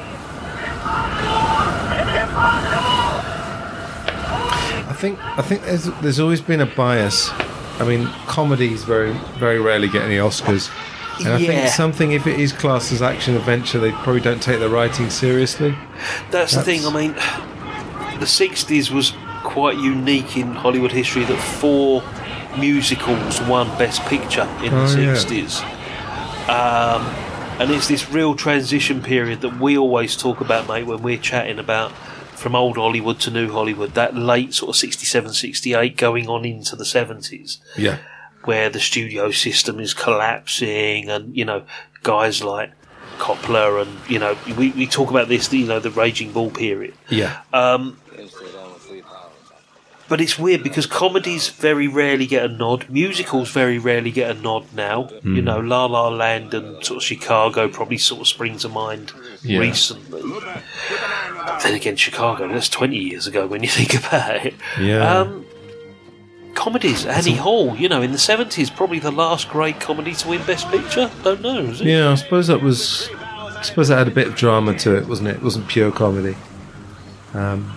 I 4.86 4.92
think 4.98 5.18
I 5.38 5.42
think 5.42 5.62
there's 5.62 5.84
there's 6.00 6.20
always 6.20 6.40
been 6.40 6.60
a 6.60 6.66
bias. 6.66 7.30
I 7.80 7.84
mean, 7.86 8.06
comedies 8.26 8.84
very 8.84 9.12
very 9.38 9.58
rarely 9.60 9.88
get 9.88 10.02
any 10.02 10.16
Oscars. 10.16 10.70
And 11.20 11.28
I 11.28 11.36
Yeah. 11.38 11.46
think 11.46 11.68
something 11.74 12.10
if 12.12 12.26
it 12.26 12.40
is 12.40 12.52
classed 12.52 12.90
as 12.92 13.00
action 13.02 13.36
adventure, 13.36 13.78
they 13.78 13.92
probably 13.92 14.20
don't 14.20 14.42
take 14.42 14.58
the 14.58 14.68
writing 14.68 15.10
seriously. 15.10 15.76
That's, 16.32 16.54
the 16.54 16.62
thing. 16.62 16.84
I 16.84 16.90
mean, 16.92 17.14
the 18.18 18.26
'60s 18.26 18.90
was 18.90 19.12
quite 19.42 19.76
unique 19.76 20.36
in 20.36 20.52
Hollywood 20.52 20.92
history 20.92 21.24
that 21.24 21.36
four 21.38 22.02
musicals 22.58 23.40
won 23.42 23.66
Best 23.78 24.02
Picture 24.02 24.48
in 24.62 24.72
Oh, 24.72 24.86
the 24.86 25.02
yeah. 25.02 25.14
'60s, 25.14 25.60
um, 26.48 27.02
and 27.60 27.70
it's 27.70 27.88
this 27.88 28.10
real 28.10 28.34
transition 28.34 29.02
period 29.02 29.40
that 29.42 29.58
we 29.60 29.76
always 29.78 30.16
talk 30.16 30.40
about, 30.40 30.68
mate, 30.68 30.84
when 30.84 31.02
we're 31.02 31.18
chatting 31.18 31.58
about 31.58 31.92
from 32.36 32.54
old 32.54 32.76
Hollywood 32.76 33.20
to 33.20 33.30
new 33.30 33.50
Hollywood. 33.50 33.94
That 33.94 34.14
late 34.16 34.54
sort 34.54 34.70
of 34.70 34.76
'67, 34.76 35.32
'68, 35.32 35.96
going 35.96 36.28
on 36.28 36.44
into 36.44 36.76
the 36.76 36.84
'70s 36.84 37.58
Yeah. 37.76 37.98
where 38.44 38.68
the 38.68 38.80
studio 38.80 39.30
system 39.30 39.80
is 39.80 39.94
collapsing 39.94 41.08
and 41.08 41.34
you 41.36 41.44
know 41.44 41.62
guys 42.02 42.42
like 42.42 42.72
Coppola 43.18 43.82
and 43.82 44.10
you 44.10 44.18
know 44.18 44.36
we, 44.56 44.70
we 44.70 44.86
talk 44.86 45.10
about 45.10 45.28
this 45.28 45.52
you 45.52 45.66
know 45.66 45.80
the 45.80 45.90
raging 45.90 46.32
bull 46.32 46.50
period 46.50 46.94
Yeah. 47.08 47.40
um, 47.52 47.98
but 50.06 50.20
it's 50.20 50.38
weird 50.38 50.62
because 50.62 50.84
comedies 50.86 51.48
very 51.48 51.88
rarely 51.88 52.26
get 52.26 52.44
a 52.44 52.48
nod 52.48 52.88
musicals 52.90 53.50
very 53.50 53.78
rarely 53.78 54.10
get 54.10 54.30
a 54.36 54.38
nod 54.40 54.66
now 54.74 55.08
you 55.22 55.40
Mm. 55.42 55.44
know 55.44 55.60
La 55.60 55.86
La 55.86 56.08
Land 56.08 56.52
and 56.54 56.84
sort 56.84 56.98
of 56.98 57.02
Chicago 57.02 57.68
probably 57.68 57.98
sort 57.98 58.20
of 58.20 58.28
spring 58.28 58.58
to 58.58 58.68
mind 58.68 59.12
Yeah. 59.42 59.60
recently 59.60 60.22
but 60.22 61.60
then 61.62 61.74
again 61.74 61.96
Chicago 61.96 62.48
that's 62.48 62.68
20 62.68 62.96
years 62.96 63.26
ago 63.26 63.46
when 63.46 63.62
you 63.62 63.68
think 63.68 63.94
about 63.94 64.44
it 64.46 64.54
Yeah. 64.78 65.20
um, 65.20 65.46
comedies. 66.54 67.04
Annie 67.06 67.36
Hall, 67.36 67.76
you 67.76 67.88
know, 67.88 68.02
in 68.02 68.12
the 68.12 68.18
seventies, 68.18 68.70
probably 68.70 68.98
the 68.98 69.10
last 69.12 69.48
great 69.48 69.80
comedy 69.80 70.14
to 70.14 70.28
win 70.28 70.42
Best 70.46 70.68
Picture. 70.70 71.10
Don't 71.22 71.42
know. 71.42 71.58
Is 71.60 71.80
it? 71.80 71.86
Yeah, 71.86 72.10
I 72.10 72.14
suppose 72.14 72.46
that 72.48 72.62
was. 72.62 73.08
I 73.56 73.62
suppose 73.62 73.88
that 73.88 73.96
had 73.98 74.08
a 74.08 74.10
bit 74.10 74.26
of 74.28 74.34
drama 74.34 74.76
to 74.80 74.94
it, 74.96 75.06
wasn't 75.06 75.28
it? 75.28 75.36
It 75.36 75.42
wasn't 75.42 75.68
pure 75.68 75.90
comedy. 75.90 76.36
Um, 77.32 77.72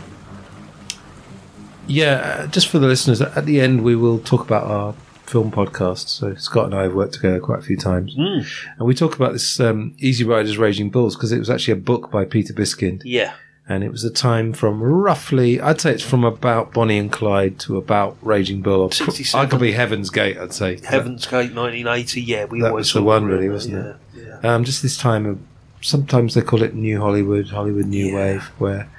yeah, 1.87 2.41
uh, 2.43 2.47
just 2.47 2.67
for 2.67 2.79
the 2.79 2.87
listeners, 2.87 3.21
at 3.21 3.45
the 3.45 3.61
end 3.61 3.83
we 3.83 3.95
will 3.95 4.19
talk 4.19 4.41
about 4.41 4.63
our 4.65 4.93
film 5.25 5.51
podcast. 5.51 6.09
So 6.09 6.35
Scott 6.35 6.65
and 6.65 6.75
I 6.75 6.83
have 6.83 6.93
worked 6.93 7.13
together 7.13 7.39
quite 7.39 7.59
a 7.59 7.61
few 7.61 7.77
times, 7.77 8.15
Mm. 8.15 8.45
and 8.77 8.87
we 8.87 8.93
talk 8.93 9.15
about 9.15 9.33
this 9.33 9.59
um, 9.59 9.95
Easy 9.97 10.23
Riders 10.23 10.57
Raging 10.57 10.89
Bulls 10.89 11.15
because 11.15 11.31
it 11.31 11.39
was 11.39 11.49
actually 11.49 11.73
a 11.73 11.77
book 11.77 12.11
by 12.11 12.25
Peter 12.25 12.53
Biskind, 12.53 13.01
Yeah. 13.05 13.33
And 13.69 13.83
it 13.83 13.91
was 13.91 14.03
a 14.03 14.09
time 14.09 14.53
from 14.53 14.81
roughly, 14.81 15.59
I'd 15.59 15.81
say 15.81 15.91
it's 15.91 16.03
from 16.03 16.23
about 16.23 16.73
Bonnie 16.73 16.97
and 16.97 17.11
Clyde 17.11 17.59
to 17.59 17.77
about 17.77 18.17
Raging 18.21 18.61
Bull. 18.61 18.87
Pr- 18.89 18.95
67. 18.95 19.49
Arguably 19.49 19.73
Heaven's 19.73 20.09
Gate, 20.09 20.37
I'd 20.37 20.53
say. 20.53 20.79
Heaven's 20.85 21.25
Gate, 21.27 21.53
nineteen 21.53 21.87
eighty. 21.87 22.21
Yeah, 22.21 22.45
we 22.45 22.61
that 22.61 22.69
always 22.69 22.93
was 22.93 22.93
the 22.93 23.03
one, 23.03 23.25
really, 23.25 23.49
wasn't 23.49 23.75
yeah. 24.15 24.39
it? 24.39 24.45
Um, 24.45 24.63
just 24.63 24.81
this 24.81 24.97
time 24.97 25.25
of 25.25 25.39
sometimes 25.81 26.33
they 26.33 26.41
call 26.41 26.61
it 26.63 26.73
New 26.73 26.99
Hollywood, 26.99 27.49
Hollywood 27.49 27.85
New 27.87 28.15
Wave, 28.15 28.43
where, 28.57 28.89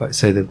like 0.00 0.10
I 0.10 0.12
say, 0.12 0.32
the 0.32 0.48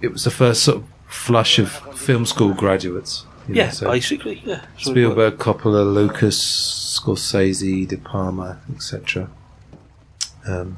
it 0.00 0.12
was 0.12 0.24
the 0.24 0.30
first 0.30 0.62
sort 0.62 0.78
of 0.78 0.84
flush 1.06 1.58
of 1.58 1.70
film 1.98 2.26
school 2.26 2.52
graduates. 2.54 3.24
you 3.48 3.54
know, 3.54 3.62
Yeah, 3.62 3.70
so 3.70 3.90
basically, 3.90 4.42
yeah. 4.44 4.64
Spielberg, 4.78 5.38
Coppola, 5.38 5.92
Lucas, 5.94 6.98
Scorsese, 7.00 7.86
De 7.86 7.96
Palma, 7.96 8.60
etc. 8.74 9.28
Um, 10.46 10.76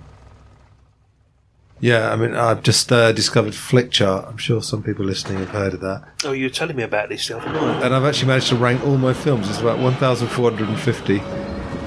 yeah, 1.81 2.11
I 2.13 2.17
mean, 2.17 2.35
I've 2.35 2.63
just 2.63 2.91
uh, 2.93 3.13
discovered 3.13 3.53
Flickchart. 3.53 4.29
I'm 4.29 4.37
sure 4.39 4.61
some 4.63 4.83
people 4.83 5.05
listening 5.05 5.39
have 5.39 5.51
heard 5.51 5.75
of 5.75 5.81
that. 5.81 6.03
Oh, 6.25 6.33
you 6.33 6.47
were 6.47 6.51
telling 6.51 6.77
me 6.77 6.83
about 6.83 7.09
this 7.09 7.29
the 7.29 7.39
other 7.39 7.53
night. 7.53 7.85
And 7.85 7.95
I've 7.95 8.05
actually 8.05 8.29
managed 8.29 8.49
to 8.49 8.57
rank 8.57 8.85
all 8.85 8.97
my 8.99 9.13
films. 9.13 9.49
It's 9.49 9.61
about 9.61 9.79
1,450. 9.79 11.21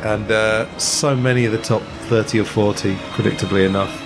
And 0.03 0.31
uh, 0.31 0.77
so 0.77 1.15
many 1.15 1.45
of 1.45 1.51
the 1.51 1.61
top 1.61 1.81
30 2.09 2.39
or 2.39 2.45
40, 2.45 2.95
predictably 2.95 3.65
enough. 3.67 3.97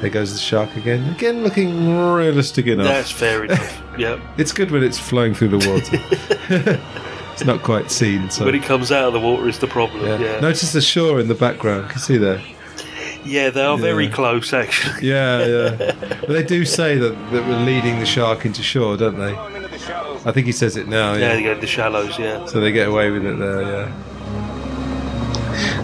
There 0.00 0.10
goes 0.10 0.32
the 0.34 0.38
shark 0.38 0.76
again. 0.76 1.08
Again, 1.14 1.42
looking 1.42 1.96
realistic 2.12 2.66
enough. 2.66 2.86
That's 2.86 3.10
fair 3.10 3.44
enough. 3.44 3.82
yeah. 3.98 4.20
It's 4.36 4.52
good 4.52 4.70
when 4.70 4.82
it's 4.82 4.98
flowing 4.98 5.32
through 5.34 5.48
the 5.48 5.68
water. 5.70 6.80
it's 7.32 7.44
not 7.44 7.62
quite 7.62 7.90
seen. 7.90 8.28
So 8.28 8.44
When 8.44 8.54
it 8.54 8.62
comes 8.62 8.92
out 8.92 9.04
of 9.04 9.12
the 9.14 9.20
water 9.20 9.48
is 9.48 9.58
the 9.58 9.66
problem. 9.66 10.04
yeah. 10.04 10.18
Yeah. 10.18 10.40
Notice 10.40 10.72
the 10.72 10.82
shore 10.82 11.18
in 11.18 11.28
the 11.28 11.34
background. 11.34 11.88
Can 11.88 11.94
you 11.96 12.00
see 12.02 12.16
there? 12.18 12.42
Yeah, 13.26 13.50
they 13.50 13.62
are 13.64 13.76
very 13.78 14.08
close, 14.08 14.52
actually. 14.52 15.08
Yeah, 15.08 15.44
yeah. 15.46 15.92
but 16.20 16.28
they 16.28 16.42
do 16.44 16.64
say 16.64 16.96
that, 16.96 17.10
that 17.32 17.46
we're 17.46 17.64
leading 17.64 17.98
the 17.98 18.06
shark 18.06 18.44
into 18.46 18.62
shore, 18.62 18.96
don't 18.96 19.18
they? 19.18 19.34
I 19.34 20.32
think 20.32 20.46
he 20.46 20.52
says 20.52 20.76
it 20.76 20.88
now. 20.88 21.12
Yeah, 21.12 21.18
Yeah. 21.18 21.34
they 21.34 21.42
go 21.42 21.54
to 21.54 21.60
the 21.60 21.66
shallows. 21.66 22.18
Yeah. 22.18 22.46
So 22.46 22.60
they 22.60 22.72
get 22.72 22.88
away 22.88 23.10
with 23.10 23.24
it 23.24 23.38
there, 23.38 23.62
yeah. 23.62 23.92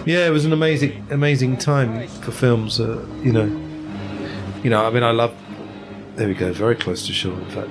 Yeah, 0.05 0.27
it 0.27 0.31
was 0.31 0.43
an 0.45 0.51
amazing, 0.53 1.05
amazing 1.11 1.57
time 1.57 2.07
for 2.07 2.31
films. 2.31 2.79
Uh, 2.79 3.05
you 3.21 3.31
know, 3.31 3.45
you 4.63 4.69
know. 4.69 4.85
I 4.85 4.89
mean, 4.89 5.03
I 5.03 5.11
love. 5.11 5.33
There 6.15 6.27
we 6.27 6.33
go. 6.33 6.51
Very 6.51 6.75
close 6.75 7.07
to 7.07 7.13
shore, 7.13 7.39
in 7.39 7.49
fact. 7.49 7.69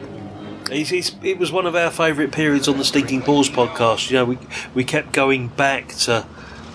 It's, 0.70 0.90
it's, 0.90 1.14
it 1.22 1.38
was 1.38 1.52
one 1.52 1.66
of 1.66 1.74
our 1.76 1.90
favourite 1.90 2.32
periods 2.32 2.66
on 2.68 2.78
the 2.78 2.84
Stinking 2.84 3.20
Balls 3.20 3.50
podcast. 3.50 4.10
You 4.10 4.16
know, 4.16 4.24
we 4.24 4.38
we 4.74 4.82
kept 4.84 5.12
going 5.12 5.48
back 5.48 5.88
to 6.06 6.26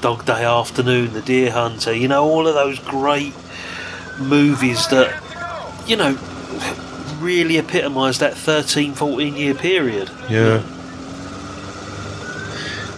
Dog 0.02 0.26
Day 0.26 0.44
Afternoon, 0.44 1.14
The 1.14 1.22
Deer 1.22 1.52
Hunter. 1.52 1.94
You 1.94 2.08
know, 2.08 2.24
all 2.24 2.48
of 2.48 2.54
those 2.54 2.80
great 2.80 3.34
movies 4.20 4.88
that 4.88 5.24
you 5.88 5.96
know 5.96 6.18
really 7.20 7.58
epitomised 7.58 8.20
that 8.20 8.36
13, 8.36 8.94
14 8.94 9.36
year 9.36 9.54
period. 9.54 10.10
Yeah. 10.30 10.64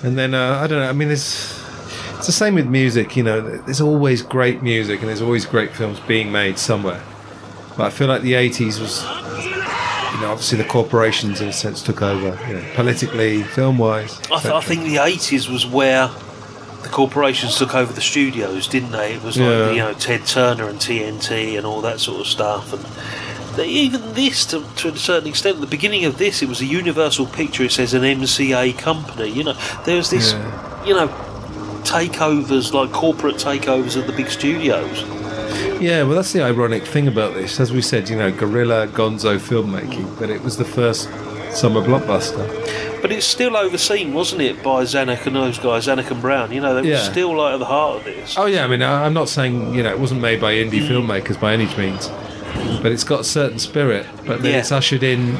And 0.04 0.18
then 0.18 0.34
uh, 0.34 0.60
I 0.64 0.68
don't 0.68 0.80
know. 0.80 0.90
I 0.90 0.94
mean, 0.94 1.10
it's 1.10 1.58
it's 2.18 2.26
the 2.26 2.34
same 2.34 2.56
with 2.56 2.68
music. 2.68 3.16
You 3.16 3.24
know, 3.24 3.42
there's 3.42 3.82
always 3.82 4.22
great 4.22 4.62
music 4.62 5.00
and 5.00 5.10
there's 5.10 5.22
always 5.22 5.46
great 5.46 5.72
films 5.72 6.00
being 6.02 6.32
made 6.32 6.58
somewhere. 6.58 7.02
But 7.78 7.88
I 7.88 7.90
feel 7.90 8.08
like 8.08 8.22
the 8.22 8.34
'80s 8.34 8.80
was, 8.80 9.04
you 9.04 10.22
know, 10.22 10.32
obviously 10.32 10.58
the 10.58 10.66
corporations 10.66 11.42
in 11.42 11.50
a 11.50 11.54
sense 11.54 11.82
took 11.82 12.02
over, 12.02 12.38
you 12.48 12.56
know, 12.56 12.66
politically, 12.76 13.44
film-wise. 13.44 14.20
I, 14.32 14.40
th- 14.40 14.54
I 14.54 14.62
think 14.62 14.84
the 14.84 14.98
eighties 14.98 15.50
was 15.50 15.66
where 15.66 16.10
the 16.84 16.90
corporations 16.90 17.58
took 17.58 17.76
over 17.76 17.92
the 17.92 18.02
studios, 18.02 18.68
didn't 18.68 18.92
they? 18.92 19.14
It 19.16 19.24
was 19.24 19.38
like 19.38 19.48
Yeah. 19.48 19.72
you 19.72 19.78
know 19.80 19.94
Ted 19.94 20.26
Turner 20.26 20.68
and 20.68 20.80
TNT 20.80 21.58
and 21.58 21.66
all 21.66 21.82
that 21.82 22.00
sort 22.00 22.22
of 22.22 22.28
stuff, 22.28 22.72
and 22.74 22.84
they, 23.58 23.68
even 23.68 24.14
this 24.14 24.46
to, 24.48 24.64
to 24.78 24.90
a 24.90 24.98
certain 24.98 25.28
extent. 25.28 25.56
At 25.56 25.62
the 25.62 25.68
beginning 25.68 26.06
of 26.06 26.18
this, 26.18 26.42
it 26.42 26.48
was 26.48 26.62
a 26.62 26.66
Universal 26.66 27.28
Picture. 27.28 27.64
It 27.64 27.72
says 27.72 27.94
an 27.94 28.04
MCA 28.04 28.78
company. 28.78 29.30
You 29.30 29.44
know, 29.44 29.58
there 29.86 29.98
was 29.98 30.10
this, 30.10 30.34
you 30.86 30.94
know, 30.94 31.08
takeovers 31.84 32.74
like 32.74 32.92
corporate 32.92 33.36
takeovers 33.36 33.96
of 33.96 34.08
the 34.08 34.14
big 34.14 34.30
studios. 34.30 35.04
Yeah, 35.82 36.04
well, 36.04 36.16
that's 36.16 36.34
the 36.34 36.44
ironic 36.44 36.84
thing 36.86 37.08
about 37.08 37.34
this. 37.34 37.60
As 37.60 37.72
we 37.72 37.82
said, 37.82 38.10
you 38.10 38.16
know, 38.18 38.32
guerrilla 38.32 38.88
gonzo 38.88 39.38
filmmaking, 39.40 40.20
but 40.20 40.30
it 40.30 40.42
was 40.42 40.58
the 40.58 40.66
first 40.66 41.06
summer 41.52 41.82
blockbuster. 41.82 42.48
But 43.02 43.12
it's 43.12 43.26
still 43.26 43.56
overseen, 43.56 44.14
wasn't 44.14 44.42
it, 44.42 44.62
by 44.62 44.84
Zanuck 44.84 45.26
and 45.26 45.36
those 45.36 45.58
guys, 45.60 45.88
Zanuck 45.88 46.12
and 46.12 46.22
Brown? 46.22 46.52
You 46.52 46.62
know, 46.62 46.76
they 46.76 46.82
were 46.82 46.88
Yeah. 46.88 46.98
still 47.12 47.36
like 47.38 47.54
at 47.54 47.60
the 47.60 47.66
heart 47.66 47.98
of 47.98 48.04
this. 48.06 48.36
Oh 48.38 48.46
yeah, 48.46 48.64
I 48.64 48.68
mean, 48.68 48.82
I'm 48.84 49.14
not 49.14 49.30
saying 49.30 49.74
you 49.74 49.84
know 49.84 49.90
it 49.90 50.00
wasn't 50.00 50.22
made 50.22 50.40
by 50.42 50.54
indie 50.54 50.82
Mm. 50.82 50.90
filmmakers 51.08 51.40
by 51.40 51.54
any 51.54 51.66
means, 51.78 52.10
but 52.82 52.92
it's 52.92 53.04
got 53.04 53.22
a 53.22 53.24
certain 53.24 53.60
spirit. 53.60 54.06
But 54.26 54.42
then 54.42 54.52
Yeah. 54.54 54.60
it's 54.60 54.72
ushered 54.72 55.04
in. 55.04 55.40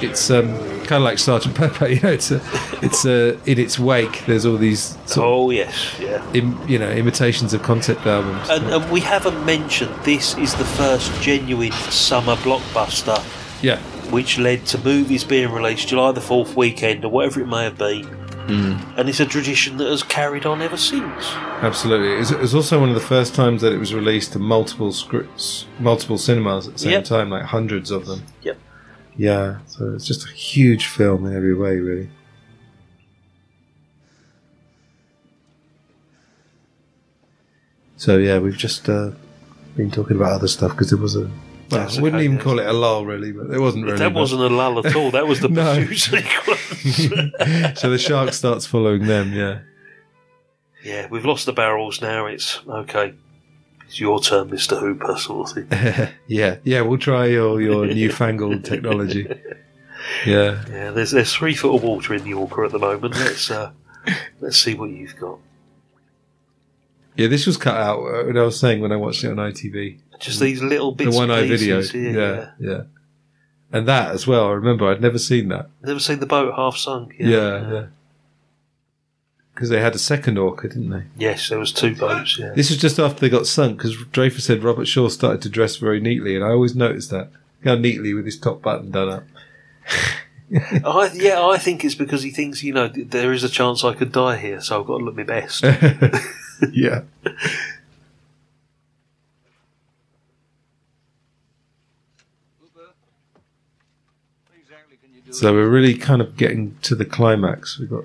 It's 0.00 0.30
um, 0.30 0.46
kind 0.86 0.92
of 0.92 1.02
like 1.02 1.18
Sergeant 1.18 1.56
Pepper, 1.56 1.88
you 1.94 2.00
know. 2.00 2.10
It's 2.12 2.30
a, 2.30 2.40
it's 2.82 3.04
a, 3.04 3.36
in 3.50 3.58
its 3.58 3.80
wake. 3.80 4.24
There's 4.26 4.46
all 4.46 4.56
these 4.56 4.96
sort 5.06 5.26
Oh 5.26 5.50
yes, 5.50 5.74
yeah. 6.00 6.22
im, 6.34 6.56
you 6.68 6.78
know, 6.78 6.88
imitations 6.88 7.52
of 7.52 7.64
concept 7.64 8.06
albums. 8.06 8.48
And, 8.48 8.64
and 8.72 8.88
we 8.92 9.00
haven't 9.00 9.44
mentioned 9.44 9.92
this 10.04 10.36
is 10.38 10.54
the 10.54 10.64
first 10.64 11.10
genuine 11.20 11.72
summer 11.90 12.36
blockbuster, 12.36 13.20
yeah, 13.60 13.80
which 14.10 14.38
led 14.38 14.66
to 14.66 14.78
movies 14.78 15.24
being 15.24 15.50
released 15.52 15.88
July 15.88 16.12
the 16.12 16.20
4th 16.20 16.54
weekend 16.56 17.04
or 17.04 17.10
whatever 17.10 17.40
it 17.40 17.46
may 17.46 17.64
have 17.64 17.78
been. 17.78 18.06
Mm. 18.48 18.96
and 18.96 19.10
it's 19.10 19.20
a 19.20 19.26
tradition 19.26 19.76
that 19.76 19.88
has 19.88 20.02
carried 20.02 20.46
on 20.46 20.62
ever 20.62 20.78
since. 20.78 21.32
Absolutely. 21.60 22.14
It 22.14 22.40
was, 22.40 22.54
also 22.54 22.80
one 22.80 22.88
of 22.88 22.94
the 22.94 23.00
first 23.02 23.34
times 23.34 23.60
that 23.60 23.74
it 23.74 23.76
was 23.76 23.92
released 23.92 24.32
to 24.32 24.38
multiple 24.38 24.90
scripts, 24.90 25.66
multiple 25.78 26.16
cinemas 26.16 26.66
at 26.66 26.72
the 26.72 26.78
same 26.78 26.92
Yep. 26.92 27.04
time, 27.04 27.28
like 27.28 27.42
hundreds 27.44 27.90
of 27.90 28.06
them. 28.06 28.22
Yep. 28.42 28.56
Yeah, 29.18 29.58
so 29.66 29.92
it's 29.94 30.06
just 30.06 30.26
a 30.26 30.32
huge 30.32 30.86
film 30.86 31.26
in 31.26 31.36
every 31.36 31.54
way, 31.54 31.76
really. 31.76 32.08
So 37.96 38.16
yeah, 38.18 38.38
we've 38.38 38.56
just 38.56 38.88
uh, 38.88 39.10
been 39.76 39.90
talking 39.90 40.16
about 40.16 40.32
other 40.32 40.48
stuff 40.48 40.72
because 40.72 40.90
there 40.90 40.98
was 40.98 41.16
a. 41.16 41.30
Well, 41.70 41.88
I 41.88 42.00
wouldn't 42.00 42.22
even 42.22 42.36
yes. 42.36 42.44
call 42.44 42.58
it 42.58 42.66
a 42.66 42.72
lull, 42.72 43.04
really, 43.04 43.32
but 43.32 43.50
it 43.50 43.60
wasn't 43.60 43.84
really. 43.84 43.98
that 43.98 44.14
but- 44.14 44.20
wasn't 44.20 44.42
a 44.42 44.48
lull 44.48 44.86
at 44.86 44.94
all. 44.96 45.10
That 45.10 45.26
was 45.26 45.40
the 45.40 45.48
No. 45.48 45.84
pursuit 45.86 46.22
sequence. 46.24 47.80
so 47.80 47.90
the 47.90 47.98
shark 47.98 48.32
starts 48.32 48.66
following 48.66 49.06
them. 49.06 49.32
Yeah. 49.32 49.60
yeah, 50.84 51.06
we've 51.10 51.24
lost 51.24 51.46
the 51.46 51.52
barrels 51.52 52.00
now. 52.00 52.26
It's 52.26 52.60
okay. 52.68 53.14
It's 53.86 54.00
your 54.00 54.20
turn, 54.20 54.50
Mister 54.50 54.76
Hooper, 54.76 55.16
sort 55.16 55.56
of 55.56 55.68
thing. 55.68 56.08
yeah, 56.26 56.56
yeah. 56.64 56.80
We'll 56.82 56.98
try 56.98 57.26
your 57.26 57.60
your 57.60 57.86
newfangled 57.86 58.64
technology. 58.64 59.26
Yeah. 60.26 60.62
Yeah, 60.70 60.90
there's 60.90 61.10
there's 61.10 61.32
three 61.34 61.54
foot 61.54 61.74
of 61.74 61.82
water 61.82 62.14
in 62.14 62.24
the 62.24 62.34
Orca 62.34 62.62
at 62.62 62.72
the 62.72 62.78
moment. 62.78 63.14
Let's 63.14 63.50
uh, 63.50 63.72
let's 64.40 64.58
see 64.58 64.74
what 64.74 64.90
you've 64.90 65.16
got. 65.16 65.38
Yeah, 67.18 67.26
this 67.26 67.48
was 67.48 67.56
cut 67.56 67.76
out. 67.76 67.98
Uh, 67.98 68.24
what 68.26 68.36
I 68.36 68.42
was 68.42 68.60
saying 68.60 68.80
when 68.80 68.92
I 68.92 68.96
watched 68.96 69.24
it 69.24 69.30
on 69.30 69.36
ITV. 69.38 69.98
Just 70.20 70.38
these 70.38 70.62
little 70.62 70.92
bits. 70.92 71.10
the 71.10 71.16
one 71.16 71.32
eye 71.32 71.48
video. 71.48 71.82
here, 71.82 72.12
yeah, 72.12 72.50
yeah, 72.60 72.82
And 73.72 73.88
that 73.88 74.12
as 74.12 74.28
well. 74.28 74.46
I 74.46 74.52
remember 74.52 74.88
I'd 74.88 75.00
never 75.00 75.18
seen 75.18 75.48
that. 75.48 75.68
Never 75.82 75.98
seen 75.98 76.20
the 76.20 76.26
boat 76.26 76.54
half 76.54 76.76
sunk. 76.76 77.16
Yeah, 77.18 77.72
yeah. 77.72 77.86
Because 79.52 79.68
they 79.68 79.80
had 79.80 79.96
a 79.96 79.98
second 79.98 80.38
orca, 80.38 80.68
didn't 80.68 80.90
they? 80.90 81.02
Yes, 81.16 81.48
there 81.48 81.58
was 81.58 81.72
two 81.72 81.96
boats. 81.96 82.38
Yeah. 82.38 82.52
This 82.54 82.70
was 82.70 82.78
just 82.78 83.00
after 83.00 83.18
they 83.18 83.28
got 83.28 83.48
sunk 83.48 83.78
because 83.78 83.96
Dreyfuss 83.96 84.42
said 84.42 84.62
Robert 84.62 84.86
Shaw 84.86 85.08
started 85.08 85.42
to 85.42 85.48
dress 85.48 85.74
very 85.74 85.98
neatly, 85.98 86.36
and 86.36 86.44
I 86.44 86.50
always 86.50 86.76
noticed 86.76 87.10
that 87.10 87.30
how 87.64 87.74
neatly 87.74 88.14
with 88.14 88.26
his 88.26 88.38
top 88.38 88.62
button 88.62 88.92
done 88.92 89.08
up. 89.08 89.24
I, 90.84 91.10
yeah, 91.14 91.44
I 91.44 91.58
think 91.58 91.84
it's 91.84 91.96
because 91.96 92.22
he 92.22 92.30
thinks, 92.30 92.62
you 92.62 92.72
know, 92.72 92.86
there 92.86 93.32
is 93.32 93.42
a 93.42 93.48
chance 93.48 93.82
I 93.82 93.94
could 93.94 94.12
die 94.12 94.36
here, 94.36 94.60
so 94.60 94.80
I've 94.80 94.86
got 94.86 94.98
to 94.98 95.04
look 95.04 95.16
my 95.16 95.24
best. 95.24 95.64
yeah. 96.72 97.02
So 105.30 105.52
we're 105.52 105.68
really 105.68 105.94
kind 105.94 106.22
of 106.22 106.36
getting 106.36 106.76
to 106.82 106.94
the 106.94 107.04
climax. 107.04 107.78
We've 107.78 107.90
got 107.90 108.04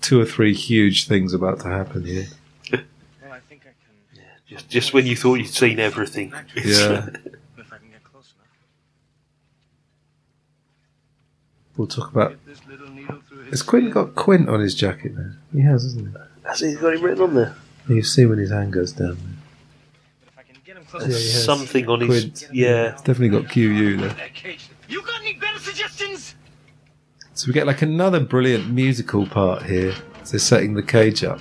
two 0.00 0.20
or 0.20 0.24
three 0.24 0.54
huge 0.54 1.06
things 1.06 1.34
about 1.34 1.60
to 1.60 1.68
happen 1.68 2.04
here. 2.04 2.26
just, 4.48 4.68
just 4.70 4.92
when 4.94 5.06
you 5.06 5.14
thought 5.14 5.34
you'd 5.34 5.48
seen 5.48 5.78
everything. 5.78 6.32
Yeah. 6.56 7.10
We'll 11.76 11.88
talk 11.88 12.10
about. 12.12 12.36
Has 13.50 13.62
Quint 13.62 13.92
got 13.92 14.14
Quint 14.14 14.48
on 14.48 14.60
his 14.60 14.76
jacket 14.76 15.14
now? 15.16 15.32
He 15.52 15.60
has, 15.62 15.82
hasn't 15.82 16.06
he? 16.06 16.48
Has 16.48 16.60
he 16.60 16.74
got 16.74 16.94
it 16.94 17.00
written 17.00 17.24
on 17.24 17.34
there? 17.34 17.56
You 17.88 18.02
see 18.02 18.26
when 18.26 18.38
his 18.38 18.50
hand 18.50 18.72
goes 18.72 18.92
down. 18.92 19.18
There. 20.92 21.00
There's 21.00 21.26
he 21.26 21.32
has. 21.32 21.44
something 21.44 21.88
on 21.88 22.00
his. 22.00 22.08
Quint. 22.08 22.48
Yeah. 22.52 22.92
It's 22.92 23.02
definitely 23.02 23.40
got 23.40 23.50
QU 23.50 23.96
there. 23.96 24.16
You 24.88 25.02
got 25.02 25.20
any 25.20 25.34
better 25.34 25.58
suggestions? 25.58 26.34
So 27.34 27.48
we 27.48 27.52
get 27.52 27.66
like 27.66 27.82
another 27.82 28.20
brilliant 28.20 28.70
musical 28.70 29.26
part 29.26 29.64
here. 29.64 29.94
They're 30.30 30.38
setting 30.38 30.74
the 30.74 30.82
cage 30.82 31.24
up. 31.24 31.40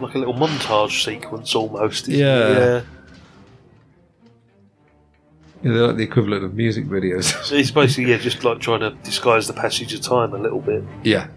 Like 0.00 0.14
a 0.14 0.18
little 0.18 0.34
montage 0.34 1.04
sequence 1.04 1.54
almost. 1.54 2.08
isn't? 2.08 2.20
Yeah. 2.20 2.48
yeah. 2.48 2.80
They're 5.62 5.86
like 5.86 5.96
the 5.96 6.02
equivalent 6.02 6.44
of 6.44 6.54
music 6.54 6.86
videos. 6.86 7.32
So 7.44 7.54
it's 7.54 7.70
basically 7.70 8.10
yeah, 8.10 8.18
just 8.18 8.44
like 8.44 8.58
trying 8.58 8.80
to 8.80 8.90
disguise 9.04 9.46
the 9.46 9.52
passage 9.52 9.94
of 9.94 10.00
time 10.00 10.34
a 10.34 10.38
little 10.38 10.60
bit. 10.60 10.84
yeah. 11.02 11.28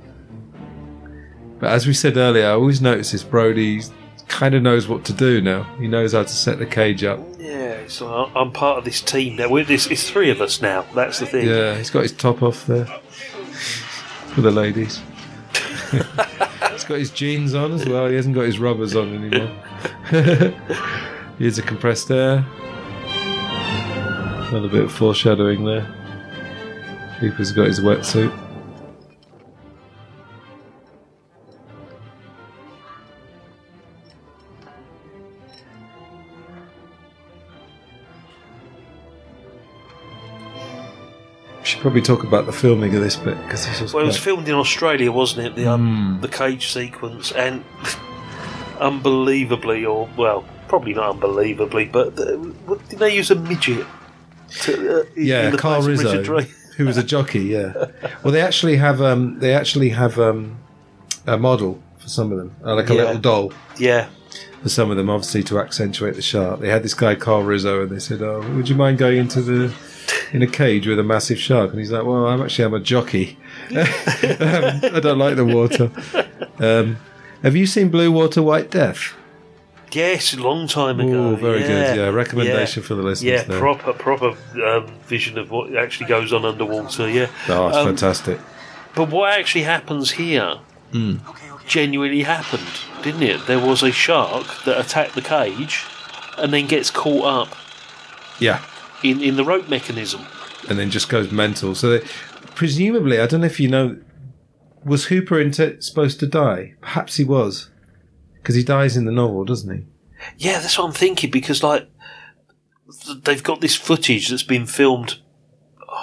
But 1.59 1.71
as 1.71 1.87
we 1.87 1.93
said 1.93 2.17
earlier, 2.17 2.47
I 2.47 2.51
always 2.51 2.81
notice 2.81 3.11
this 3.13 3.23
Brody 3.23 3.81
kind 4.27 4.55
of 4.55 4.63
knows 4.63 4.87
what 4.87 5.05
to 5.05 5.13
do 5.13 5.41
now. 5.41 5.63
He 5.79 5.87
knows 5.87 6.13
how 6.13 6.23
to 6.23 6.29
set 6.29 6.59
the 6.59 6.65
cage 6.65 7.03
up. 7.03 7.19
Yeah, 7.37 7.71
it's 7.73 8.01
like, 8.01 8.31
I'm 8.35 8.51
part 8.51 8.79
of 8.79 8.85
this 8.85 9.01
team 9.01 9.35
now. 9.35 9.49
We're 9.49 9.63
this. 9.63 9.87
It's 9.87 10.09
three 10.09 10.29
of 10.29 10.41
us 10.41 10.61
now. 10.61 10.85
That's 10.93 11.19
the 11.19 11.25
thing. 11.25 11.47
Yeah, 11.47 11.75
he's 11.77 11.89
got 11.89 12.03
his 12.03 12.11
top 12.11 12.43
off 12.43 12.65
there 12.65 12.85
for 14.33 14.41
the 14.41 14.51
ladies. 14.51 15.01
he's 15.91 16.83
got 16.83 16.99
his 16.99 17.11
jeans 17.11 17.53
on 17.53 17.71
as 17.71 17.85
well. 17.85 18.07
He 18.07 18.15
hasn't 18.15 18.35
got 18.35 18.45
his 18.45 18.59
rubbers 18.59 18.95
on 18.95 19.13
anymore. 19.15 19.51
Here's 21.37 21.57
a 21.57 21.61
compressed 21.61 22.11
air. 22.11 22.45
Another 24.49 24.69
bit 24.69 24.83
of 24.83 24.91
foreshadowing 24.91 25.65
there. 25.65 25.81
Hooper's 27.19 27.51
got 27.51 27.67
his 27.67 27.79
wetsuit. 27.79 28.44
Probably 41.85 42.01
talk 42.01 42.23
about 42.23 42.47
the 42.47 42.51
filming 42.51 42.95
of 42.95 43.01
this 43.03 43.15
bit 43.15 43.37
because 43.43 43.67
this 43.67 43.79
was 43.79 43.93
Well, 43.93 44.01
it 44.03 44.07
was 44.07 44.15
quite- 44.17 44.23
filmed 44.23 44.47
in 44.47 44.55
Australia, 44.55 45.11
wasn't 45.11 45.45
it? 45.45 45.55
The 45.55 45.67
um, 45.67 46.15
Hmm. 46.15 46.21
the 46.21 46.27
cage 46.27 46.71
sequence, 46.73 47.31
and 47.31 47.63
unbelievably, 48.79 49.85
or 49.85 50.09
well, 50.17 50.43
probably 50.67 50.93
not 50.93 51.11
unbelievably, 51.11 51.85
but 51.85 52.19
uh, 52.19 52.37
what, 52.67 52.87
did 52.89 52.99
they 52.99 53.15
use 53.15 53.29
a 53.31 53.35
midget? 53.35 53.85
To, 54.61 54.71
uh, 55.01 55.03
in- 55.15 55.25
yeah, 55.27 55.45
in 55.45 55.51
the 55.51 55.57
Carl 55.57 55.81
place 55.83 55.99
of 55.99 56.05
Rizzo, 56.05 56.17
Richard 56.33 56.47
Drey? 56.49 56.73
who 56.77 56.85
was 56.85 56.97
a 56.97 57.03
jockey. 57.03 57.39
Yeah. 57.43 57.73
Well, 58.23 58.33
they 58.33 58.41
actually 58.41 58.77
have 58.77 59.01
um, 59.01 59.39
they 59.39 59.53
actually 59.53 59.89
have 59.89 60.19
um, 60.19 60.57
a 61.27 61.37
model 61.37 61.81
for 61.99 62.09
some 62.09 62.31
of 62.31 62.37
them, 62.37 62.55
uh, 62.65 62.75
like 62.75 62.89
a 62.89 62.95
Yeah. 62.95 63.01
little 63.03 63.21
doll 63.21 63.53
Yeah, 63.77 64.07
for 64.61 64.69
some 64.69 64.91
of 64.91 64.97
them, 64.97 65.09
obviously 65.09 65.43
to 65.43 65.59
accentuate 65.59 66.15
the 66.15 66.21
shark. 66.21 66.59
They 66.61 66.69
had 66.69 66.83
this 66.83 66.93
guy 66.93 67.15
Carl 67.15 67.43
Rizzo, 67.43 67.83
and 67.83 67.91
they 67.91 67.99
said, 67.99 68.21
"Oh, 68.21 68.41
would 68.55 68.69
you 68.69 68.75
mind 68.75 68.97
going 68.97 69.17
into 69.17 69.41
the 69.41 69.71
in 70.33 70.41
a 70.41 70.47
cage 70.47 70.87
with 70.87 70.99
a 70.99 71.03
massive 71.03 71.39
shark?" 71.39 71.71
And 71.71 71.79
he's 71.79 71.91
like, 71.91 72.05
"Well, 72.05 72.27
I'm 72.27 72.41
actually 72.41 72.65
I'm 72.65 72.73
a 72.73 72.79
jockey. 72.79 73.37
um, 73.71 73.77
I 73.79 74.99
don't 75.01 75.17
like 75.19 75.35
the 75.35 75.45
water." 75.45 75.91
Um, 76.59 76.97
have 77.43 77.55
you 77.55 77.65
seen 77.65 77.89
Blue 77.89 78.11
Water 78.11 78.41
White 78.41 78.71
Death? 78.71 79.13
yes, 79.91 80.33
a 80.33 80.39
long 80.41 80.67
time 80.67 80.99
ago. 80.99 81.29
Oh, 81.29 81.35
very 81.35 81.61
yeah. 81.61 81.67
good. 81.67 81.97
Yeah, 81.97 82.09
recommendation 82.09 82.81
Yeah. 82.83 82.87
for 82.87 82.95
the 82.95 83.01
listeners. 83.03 83.31
Yeah, 83.31 83.43
there. 83.43 83.59
proper 83.59 83.93
proper 83.93 84.35
um, 84.65 84.87
vision 85.07 85.37
of 85.37 85.51
what 85.51 85.73
actually 85.75 86.07
goes 86.07 86.33
on 86.33 86.43
underwater. 86.43 87.09
Yeah. 87.09 87.27
Oh, 87.47 87.67
it's 87.69 87.77
Um, 87.77 87.85
fantastic. 87.87 88.39
But 88.95 89.09
what 89.09 89.31
actually 89.39 89.63
happens 89.63 90.11
here 90.11 90.57
Mm. 90.93 91.19
genuinely 91.67 92.23
happened, 92.23 92.67
didn't 93.03 93.23
it? 93.23 93.47
There 93.47 93.59
was 93.59 93.83
a 93.83 93.91
shark 93.91 94.63
that 94.65 94.79
attacked 94.79 95.15
the 95.15 95.21
cage 95.21 95.83
and 96.37 96.51
then 96.53 96.67
gets 96.67 96.89
caught 96.91 97.25
up 97.25 97.55
Yeah. 98.39 98.59
In, 99.03 99.21
in 99.21 99.35
the 99.35 99.43
rope 99.43 99.69
mechanism. 99.69 100.25
and 100.69 100.79
then 100.79 100.89
just 100.89 101.09
goes 101.09 101.31
mental. 101.31 101.75
So 101.75 101.89
that, 101.89 102.03
presumably, 102.55 103.19
I 103.19 103.27
don't 103.27 103.41
know 103.41 103.47
if 103.47 103.59
you 103.59 103.67
know, 103.67 103.97
was 104.83 105.05
Hooper 105.05 105.39
into, 105.39 105.81
supposed 105.81 106.19
to 106.19 106.27
die? 106.27 106.75
Perhaps 106.81 107.17
he 107.17 107.23
was, 107.23 107.69
because 108.35 108.55
he 108.55 108.63
dies 108.63 108.97
in 108.97 109.05
the 109.05 109.11
novel, 109.11 109.45
doesn't 109.45 109.75
he? 109.75 109.85
Yeah, 110.37 110.59
that's 110.59 110.77
what 110.77 110.85
I'm 110.85 110.93
thinking 110.93 111.31
because, 111.31 111.63
like, 111.63 111.89
they've 113.23 113.43
got 113.43 113.61
this 113.61 113.75
footage 113.75 114.29
that's 114.29 114.43
been 114.43 114.65
filmed 114.65 115.19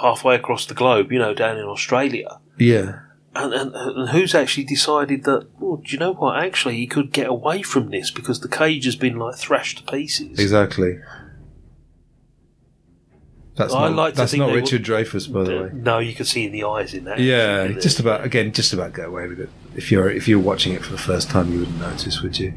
halfway 0.01 0.35
across 0.35 0.65
the 0.65 0.73
globe, 0.73 1.11
you 1.11 1.19
know, 1.19 1.33
down 1.33 1.57
in 1.57 1.65
Australia. 1.65 2.39
Yeah. 2.57 2.99
And, 3.35 3.53
and, 3.53 3.73
and 3.73 4.09
who's 4.09 4.35
actually 4.35 4.65
decided 4.65 5.23
that, 5.23 5.47
well, 5.59 5.77
do 5.77 5.91
you 5.91 5.97
know 5.97 6.13
what? 6.13 6.37
Actually, 6.37 6.77
he 6.77 6.85
could 6.85 7.11
get 7.11 7.27
away 7.27 7.63
from 7.63 7.89
this 7.89 8.11
because 8.11 8.41
the 8.41 8.47
cage 8.47 8.85
has 8.85 8.95
been, 8.95 9.17
like, 9.17 9.35
thrashed 9.35 9.79
to 9.79 9.83
pieces. 9.91 10.39
Exactly. 10.39 10.99
That's 13.55 13.73
I 13.73 13.89
not, 13.89 13.95
like 13.95 14.13
that's 14.15 14.33
not 14.33 14.51
Richard 14.53 14.87
would- 14.87 15.05
Dreyfuss, 15.05 15.31
by 15.31 15.43
the 15.43 15.61
way. 15.63 15.69
No, 15.73 15.99
you 15.99 16.13
can 16.13 16.25
see 16.25 16.45
in 16.45 16.51
the 16.51 16.63
eyes 16.63 16.93
in 16.95 17.03
that. 17.03 17.19
Yeah, 17.19 17.65
actually, 17.65 17.81
just 17.81 17.99
about 17.99 18.23
again, 18.23 18.51
just 18.51 18.73
about 18.73 18.93
get 18.93 19.05
away 19.05 19.27
with 19.27 19.39
it. 19.39 19.49
If 19.75 19.91
you're 19.91 20.09
if 20.09 20.27
you're 20.27 20.39
watching 20.39 20.73
it 20.73 20.83
for 20.83 20.91
the 20.91 20.97
first 20.97 21.29
time, 21.29 21.51
you 21.53 21.59
wouldn't 21.59 21.79
notice, 21.79 22.21
would 22.21 22.39
you? 22.39 22.53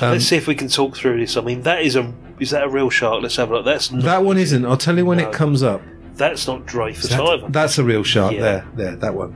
Um, 0.00 0.12
let's 0.12 0.24
see 0.26 0.36
if 0.36 0.46
we 0.46 0.54
can 0.54 0.68
talk 0.68 0.96
through 0.96 1.18
this. 1.20 1.36
I 1.36 1.40
mean, 1.42 1.62
that 1.62 1.82
is 1.82 1.96
a 1.96 2.12
is 2.40 2.50
that 2.50 2.64
a 2.64 2.68
real 2.68 2.90
shark? 2.90 3.22
Let's 3.22 3.36
have 3.36 3.50
a 3.50 3.56
look. 3.56 3.64
That's 3.64 3.90
not, 3.90 4.04
That 4.04 4.24
one 4.24 4.36
isn't. 4.38 4.64
I'll 4.64 4.76
tell 4.76 4.96
you 4.96 5.06
when 5.06 5.18
No. 5.18 5.28
it 5.28 5.32
comes 5.32 5.62
up. 5.62 5.82
that's 6.14 6.46
not 6.46 6.64
Dreyfuss 6.66 7.10
That- 7.10 7.20
either. 7.20 7.48
that's 7.50 7.76
a 7.78 7.84
real 7.84 8.02
shark. 8.02 8.32
Yeah. 8.34 8.40
There, 8.40 8.66
there, 8.74 8.96
that 8.96 9.14
one. 9.14 9.34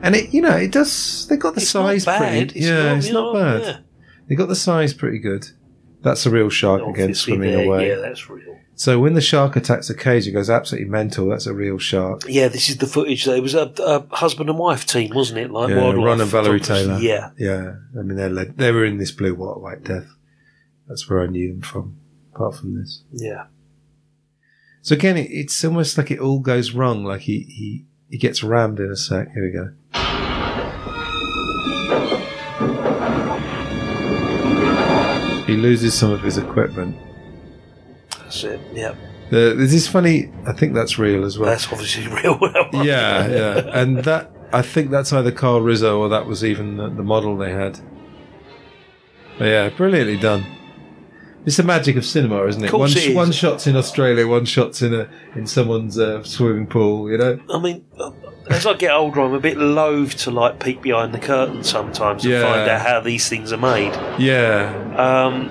And 0.00 0.14
it, 0.16 0.32
you 0.32 0.40
know, 0.42 0.56
it 0.56 0.70
does. 0.72 1.26
They 1.28 1.36
got 1.36 1.54
the 1.54 1.60
It's 1.60 1.70
size 1.70 2.04
bad. 2.04 2.18
pretty. 2.18 2.58
It's 2.60 2.68
yeah, 2.68 2.82
not- 2.90 2.96
it's 2.98 3.10
not 3.10 3.34
bad. 3.34 3.62
yeah. 3.62 3.76
They 4.28 4.34
got 4.36 4.48
the 4.48 4.56
size 4.56 4.94
pretty 4.94 5.18
good. 5.18 5.46
That's 6.02 6.24
a 6.26 6.30
real 6.30 6.48
shark 6.50 6.82
again 6.82 7.14
swimming 7.14 7.54
away. 7.66 7.88
Yeah, 7.88 7.96
that's 7.96 8.28
real. 8.28 8.58
So 8.82 8.98
when 8.98 9.14
the 9.14 9.20
shark 9.20 9.54
attacks 9.54 9.86
the 9.86 9.94
cage, 9.94 10.26
it 10.26 10.32
goes 10.32 10.50
absolutely 10.50 10.90
mental. 10.90 11.28
That's 11.28 11.46
a 11.46 11.54
real 11.54 11.78
shark. 11.78 12.22
Yeah, 12.26 12.48
this 12.48 12.68
is 12.68 12.78
the 12.78 12.88
footage. 12.88 13.28
It 13.28 13.40
was 13.40 13.54
a, 13.54 13.72
a 13.78 14.04
husband 14.16 14.50
and 14.50 14.58
wife 14.58 14.86
team, 14.86 15.12
wasn't 15.14 15.38
it? 15.38 15.52
Like 15.52 15.68
yeah, 15.68 15.76
wildlife 15.76 16.04
Ron 16.04 16.20
and 16.20 16.28
Valerie. 16.28 16.58
Taylor. 16.58 16.98
Yeah, 16.98 17.30
yeah. 17.38 17.74
I 17.96 18.02
mean, 18.02 18.16
they 18.16 18.28
led, 18.28 18.58
they 18.58 18.72
were 18.72 18.84
in 18.84 18.98
this 18.98 19.12
Blue 19.12 19.36
Water 19.36 19.60
White 19.60 19.84
Death. 19.84 20.08
That's 20.88 21.08
where 21.08 21.22
I 21.22 21.26
knew 21.28 21.52
them 21.52 21.62
from. 21.62 21.96
Apart 22.34 22.56
from 22.56 22.74
this, 22.76 23.04
yeah. 23.12 23.44
so 24.80 24.96
again, 24.96 25.16
it, 25.16 25.30
it's 25.30 25.64
almost 25.64 25.96
like 25.96 26.10
it 26.10 26.18
all 26.18 26.40
goes 26.40 26.72
wrong. 26.72 27.04
Like 27.04 27.20
he 27.20 27.42
he 27.42 27.84
he 28.10 28.18
gets 28.18 28.42
rammed 28.42 28.80
in 28.80 28.90
a 28.90 28.96
sec. 28.96 29.28
Here 29.32 29.44
we 29.44 29.52
go. 29.52 29.70
He 35.46 35.56
loses 35.56 35.94
some 35.94 36.10
of 36.10 36.22
his 36.22 36.36
equipment. 36.36 36.96
That's 38.32 38.44
it. 38.44 38.60
Yeah, 38.72 38.94
The, 39.30 39.54
this 39.56 39.86
funny. 39.86 40.30
I 40.46 40.52
think 40.52 40.72
that's 40.74 40.98
real 40.98 41.24
as 41.24 41.38
well. 41.38 41.50
that's 41.50 41.70
obviously 41.70 42.06
real. 42.22 42.38
yeah, 42.72 43.26
yeah, 43.26 43.70
and 43.80 43.98
that 44.04 44.30
I 44.52 44.62
think 44.62 44.90
that's 44.90 45.12
either 45.12 45.30
Carl 45.32 45.60
Rizzo 45.60 45.98
or 46.00 46.08
that 46.08 46.26
was 46.26 46.42
even 46.44 46.76
the, 46.78 46.88
the 46.88 47.02
model 47.02 47.36
they 47.36 47.52
had. 47.52 47.78
But 49.38 49.46
yeah, 49.46 49.68
brilliantly 49.70 50.16
done. 50.18 50.44
It's 51.44 51.56
the 51.56 51.62
magic 51.64 51.96
of 51.96 52.04
cinema, 52.06 52.44
isn't 52.46 52.62
it? 52.64 52.70
Course 52.70 52.94
one, 52.94 53.02
it 53.02 53.08
is. 53.10 53.16
one 53.16 53.32
shot's 53.32 53.66
in 53.66 53.76
Australia, 53.76 54.26
one 54.28 54.44
shot's 54.44 54.80
in 54.80 54.94
a 54.94 55.08
in 55.34 55.46
someone's 55.46 55.98
uh, 55.98 56.22
swimming 56.22 56.66
pool. 56.68 57.10
You 57.10 57.18
know. 57.18 57.40
I 57.50 57.58
mean, 57.58 57.84
uh, 57.98 58.12
as 58.48 58.64
I 58.66 58.74
get 58.74 58.92
older, 58.92 59.20
I'm 59.20 59.34
a 59.34 59.40
bit 59.40 59.56
loath 59.58 60.16
to 60.18 60.30
like 60.30 60.60
peek 60.60 60.80
behind 60.82 61.12
the 61.12 61.18
curtain 61.18 61.64
sometimes 61.64 62.24
and 62.24 62.32
Yeah. 62.34 62.42
find 62.42 62.70
out 62.70 62.86
how 62.86 63.00
these 63.00 63.28
things 63.28 63.52
are 63.52 63.56
made. 63.58 63.92
Yeah, 64.20 64.70
Um, 64.96 65.48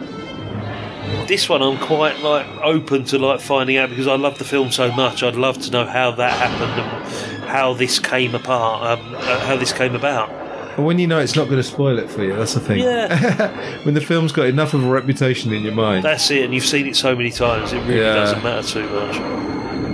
this 1.27 1.47
one, 1.49 1.61
I'm 1.61 1.77
quite 1.77 2.19
like 2.19 2.45
open 2.61 3.03
to 3.05 3.17
like 3.19 3.39
finding 3.39 3.77
out 3.77 3.89
because 3.89 4.07
I 4.07 4.15
love 4.15 4.38
the 4.38 4.43
film 4.45 4.71
so 4.71 4.91
much. 4.91 5.23
I'd 5.23 5.35
love 5.35 5.59
to 5.63 5.71
know 5.71 5.85
how 5.85 6.11
that 6.11 6.33
happened 6.33 6.81
and 6.81 7.49
how 7.49 7.73
this 7.73 7.99
came 7.99 8.35
apart, 8.35 8.99
um, 8.99 9.15
uh, 9.15 9.39
how 9.45 9.55
this 9.57 9.71
came 9.73 9.95
about. 9.95 10.29
but 10.75 10.83
when 10.83 10.99
you 10.99 11.07
know 11.07 11.19
it's 11.19 11.35
not 11.35 11.45
going 11.45 11.57
to 11.57 11.63
spoil 11.63 11.99
it 11.99 12.09
for 12.09 12.23
you, 12.23 12.35
that's 12.35 12.53
the 12.53 12.59
thing. 12.59 12.79
Yeah. 12.79 13.77
when 13.83 13.93
the 13.93 14.01
film's 14.01 14.31
got 14.31 14.47
enough 14.47 14.73
of 14.73 14.83
a 14.83 14.89
reputation 14.89 15.53
in 15.53 15.63
your 15.63 15.73
mind. 15.75 16.03
That's 16.03 16.29
it, 16.31 16.43
and 16.45 16.53
you've 16.53 16.65
seen 16.65 16.88
it 16.88 16.95
so 16.95 17.15
many 17.15 17.31
times, 17.31 17.73
it 17.73 17.79
really 17.81 17.99
Yeah. 18.01 18.13
doesn't 18.15 18.43
matter 18.43 18.67
too 18.67 18.89
much. 18.89 19.19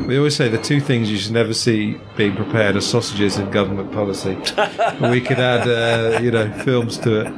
We 0.07 0.18
always 0.18 0.35
say 0.38 0.48
the 0.48 0.57
two 0.57 0.80
things 0.80 1.11
you 1.11 1.18
should 1.18 1.34
never 1.34 1.53
see 1.53 1.98
being 2.15 2.34
prepared 2.35 2.77
are 2.77 2.81
sausages 2.81 3.35
and 3.38 3.52
government 3.52 3.91
policy. 3.91 4.35
we 5.02 5.19
could 5.19 5.39
add, 5.39 5.68
uh, 5.68 6.19
you 6.22 6.31
know, 6.31 6.49
films 6.64 6.98
to 6.99 7.26
it. 7.26 7.34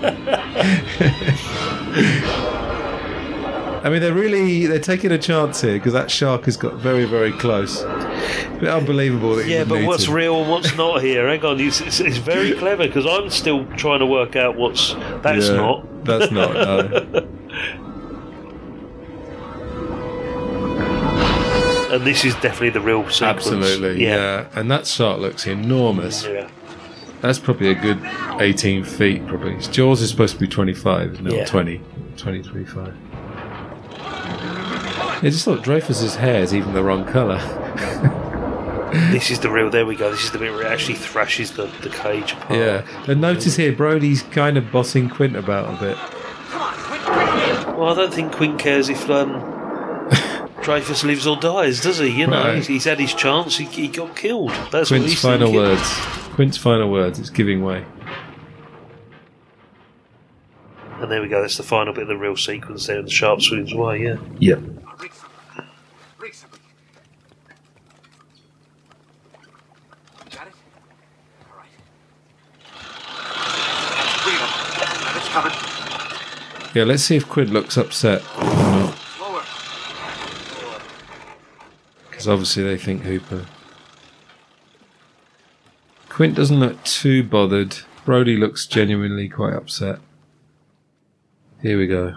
I 3.82 3.88
mean, 3.88 4.00
they're 4.02 4.12
really 4.14 4.66
they're 4.66 4.78
taking 4.78 5.10
a 5.10 5.18
chance 5.18 5.62
here 5.62 5.74
because 5.74 5.94
that 5.94 6.10
shark 6.10 6.44
has 6.44 6.56
got 6.56 6.74
very, 6.74 7.04
very 7.06 7.32
close. 7.32 7.82
Bit 7.82 8.68
unbelievable 8.68 9.36
that 9.36 9.46
Yeah, 9.46 9.64
but 9.64 9.84
what's 9.86 10.06
real 10.08 10.42
and 10.42 10.50
what's 10.50 10.76
not 10.76 11.02
here? 11.02 11.26
Hang 11.28 11.42
on, 11.44 11.58
it's, 11.60 11.80
it's, 11.80 11.98
it's 12.00 12.18
very 12.18 12.52
clever 12.58 12.86
because 12.86 13.06
I'm 13.06 13.30
still 13.30 13.64
trying 13.76 14.00
to 14.00 14.06
work 14.06 14.36
out 14.36 14.56
what's 14.56 14.94
that's 15.22 15.48
Yeah, 15.48 15.56
not. 15.56 16.04
That's 16.04 16.30
not. 16.30 16.52
No. 16.54 17.26
and 21.90 22.06
this 22.06 22.24
is 22.24 22.34
definitely 22.36 22.70
the 22.70 22.80
real 22.80 23.02
sequence. 23.08 23.22
Absolutely, 23.22 24.02
Yeah. 24.04 24.16
yeah. 24.16 24.48
And 24.54 24.70
that 24.70 24.86
shark 24.86 25.20
looks 25.20 25.46
enormous. 25.46 26.24
Yeah. 26.24 26.48
That's 27.20 27.38
probably 27.38 27.70
a 27.70 27.74
good 27.74 27.98
18 28.40 28.84
feet, 28.84 29.26
probably. 29.26 29.56
Jaws 29.58 30.00
is 30.00 30.10
supposed 30.10 30.34
to 30.34 30.40
be 30.40 30.46
25, 30.46 31.12
isn't 31.14 31.26
it? 31.26 31.32
Or 31.32 31.36
Yeah. 31.36 31.44
20. 31.44 31.80
20, 32.16 32.42
25. 32.42 32.94
Yeah, 35.22 35.30
just 35.30 35.44
thought 35.44 35.62
Dreyfuss's 35.62 36.16
hair 36.16 36.42
is 36.42 36.54
even 36.54 36.72
the 36.74 36.82
wrong 36.82 37.04
colour. 37.04 37.38
This 39.12 39.30
is 39.30 39.38
the 39.38 39.48
real. 39.48 39.70
There 39.70 39.86
we 39.86 39.94
go. 39.94 40.10
This 40.10 40.24
is 40.24 40.32
the 40.32 40.38
bit 40.38 40.50
where 40.52 40.62
it 40.62 40.66
actually 40.66 40.96
thrashes 40.96 41.52
the, 41.52 41.66
the 41.80 41.90
cage 41.90 42.32
apart. 42.32 42.58
yeah. 42.58 42.84
And 43.06 43.20
notice 43.20 43.54
here, 43.54 43.70
Brody's 43.72 44.22
kind 44.24 44.56
of 44.56 44.72
bossing 44.72 45.08
Quint 45.08 45.36
about 45.36 45.72
a 45.72 45.80
bit. 45.80 45.96
Well, 47.78 47.84
I 47.90 47.94
don't 47.94 48.12
think 48.12 48.32
Quint 48.32 48.58
cares 48.58 48.88
if 48.88 49.08
um, 49.08 49.34
Dreyfuss 50.62 51.04
lives 51.04 51.24
or 51.28 51.36
dies, 51.36 51.80
does 51.80 51.98
he? 51.98 52.08
You 52.08 52.26
know, 52.26 52.42
Right. 52.42 52.56
he's, 52.56 52.66
he's 52.66 52.84
had 52.84 52.98
his 52.98 53.14
chance. 53.14 53.56
He, 53.58 53.66
he 53.66 53.86
got 53.86 54.16
killed. 54.16 54.50
That's 54.72 54.90
what 54.90 54.98
Quint's 54.98 55.10
he's 55.12 55.22
final 55.22 55.46
thinking. 55.52 55.62
words. 55.62 55.82
Quint's 56.34 56.56
final 56.56 56.90
words. 56.90 57.20
It's 57.20 57.30
giving 57.30 57.62
way. 57.62 57.84
And 61.00 61.08
there 61.08 61.22
we 61.22 61.28
go. 61.28 61.40
That's 61.42 61.56
the 61.56 61.62
final 61.62 61.92
bit 61.94 62.02
of 62.02 62.08
the 62.08 62.16
real 62.16 62.36
sequence 62.36 62.88
there. 62.88 62.98
And 62.98 63.06
the 63.06 63.10
sharp 63.12 63.40
swims 63.40 63.72
away. 63.72 64.02
Yeah. 64.02 64.16
Yep. 64.40 64.58
Got 70.30 70.46
it? 70.48 70.52
All 71.50 71.56
right. 71.56 71.70
Rio, 74.26 74.46
it's 75.16 75.28
covered. 75.28 75.52
Yeah, 76.74 76.84
let's 76.84 77.02
see 77.02 77.16
if 77.16 77.28
Quint 77.28 77.50
looks 77.50 77.76
upset 77.76 78.22
or 78.38 78.44
not. 78.44 78.96
Because 82.10 82.28
obviously 82.28 82.62
they 82.62 82.76
think 82.78 83.02
Hooper. 83.02 83.46
Quint 86.08 86.34
doesn't 86.36 86.60
look 86.60 86.82
too 86.84 87.22
bothered. 87.24 87.78
Brody 88.04 88.36
looks 88.36 88.66
genuinely 88.66 89.28
quite 89.28 89.54
upset. 89.54 89.98
Here 91.62 91.78
we 91.78 91.86
go. 91.86 92.16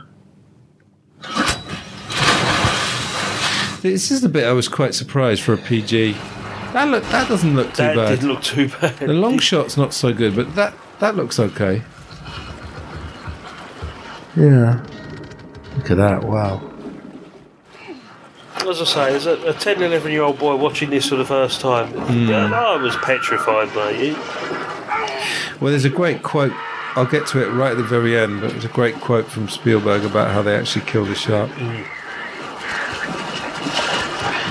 This 3.81 4.11
is 4.11 4.21
the 4.21 4.30
bit 4.30 4.45
I 4.45 4.53
was 4.53 4.67
quite 4.69 4.93
surprised 4.93 5.41
for 5.41 5.53
a 5.53 5.57
PG. 5.57 6.13
That 6.73 6.88
look 6.88 7.03
that 7.05 7.27
doesn't 7.27 7.55
look 7.55 7.69
too 7.73 7.84
That 7.84 7.95
bad. 7.95 8.09
didn't 8.09 8.30
look 8.30 8.41
too 8.43 8.69
bad. 8.69 8.97
The 8.97 9.07
long 9.13 9.39
shot's 9.39 9.75
not 9.77 9.93
so 9.93 10.13
good, 10.13 10.35
but 10.35 10.55
that 10.55 10.73
that 10.99 11.15
looks 11.15 11.38
okay. 11.39 11.81
Yeah. 14.35 14.84
Look 15.77 15.91
at 15.91 15.97
that! 15.97 16.23
Wow. 16.23 16.69
As 18.68 18.81
I 18.81 18.85
say, 18.85 19.15
as 19.15 19.26
a, 19.26 19.49
a 19.49 19.53
10, 19.53 19.81
11 19.84 20.11
year 20.11 20.22
old 20.23 20.39
boy 20.39 20.55
watching 20.55 20.89
this 20.89 21.10
for 21.10 21.15
the 21.18 21.26
first 21.26 21.60
time, 21.61 21.88
Hmm. 21.91 22.30
I 22.53 22.77
was 22.77 22.95
petrified, 22.97 23.73
by 23.73 23.91
mate. 23.91 24.18
Well, 25.61 25.72
there's 25.72 25.85
a 25.85 25.89
great 25.89 26.23
quote. 26.23 26.53
I'll 26.95 27.05
get 27.05 27.26
to 27.27 27.41
it 27.43 27.47
right 27.49 27.72
at 27.72 27.77
the 27.77 27.84
very 27.84 28.18
end, 28.18 28.39
but 28.41 28.51
there's 28.51 28.65
a 28.65 28.69
great 28.69 28.95
quote 28.95 29.26
from 29.27 29.49
Spielberg 29.49 30.05
about 30.05 30.31
how 30.31 30.41
they 30.43 30.55
actually 30.55 30.85
killed 30.85 31.10
a 31.10 31.15
shark. 31.15 31.49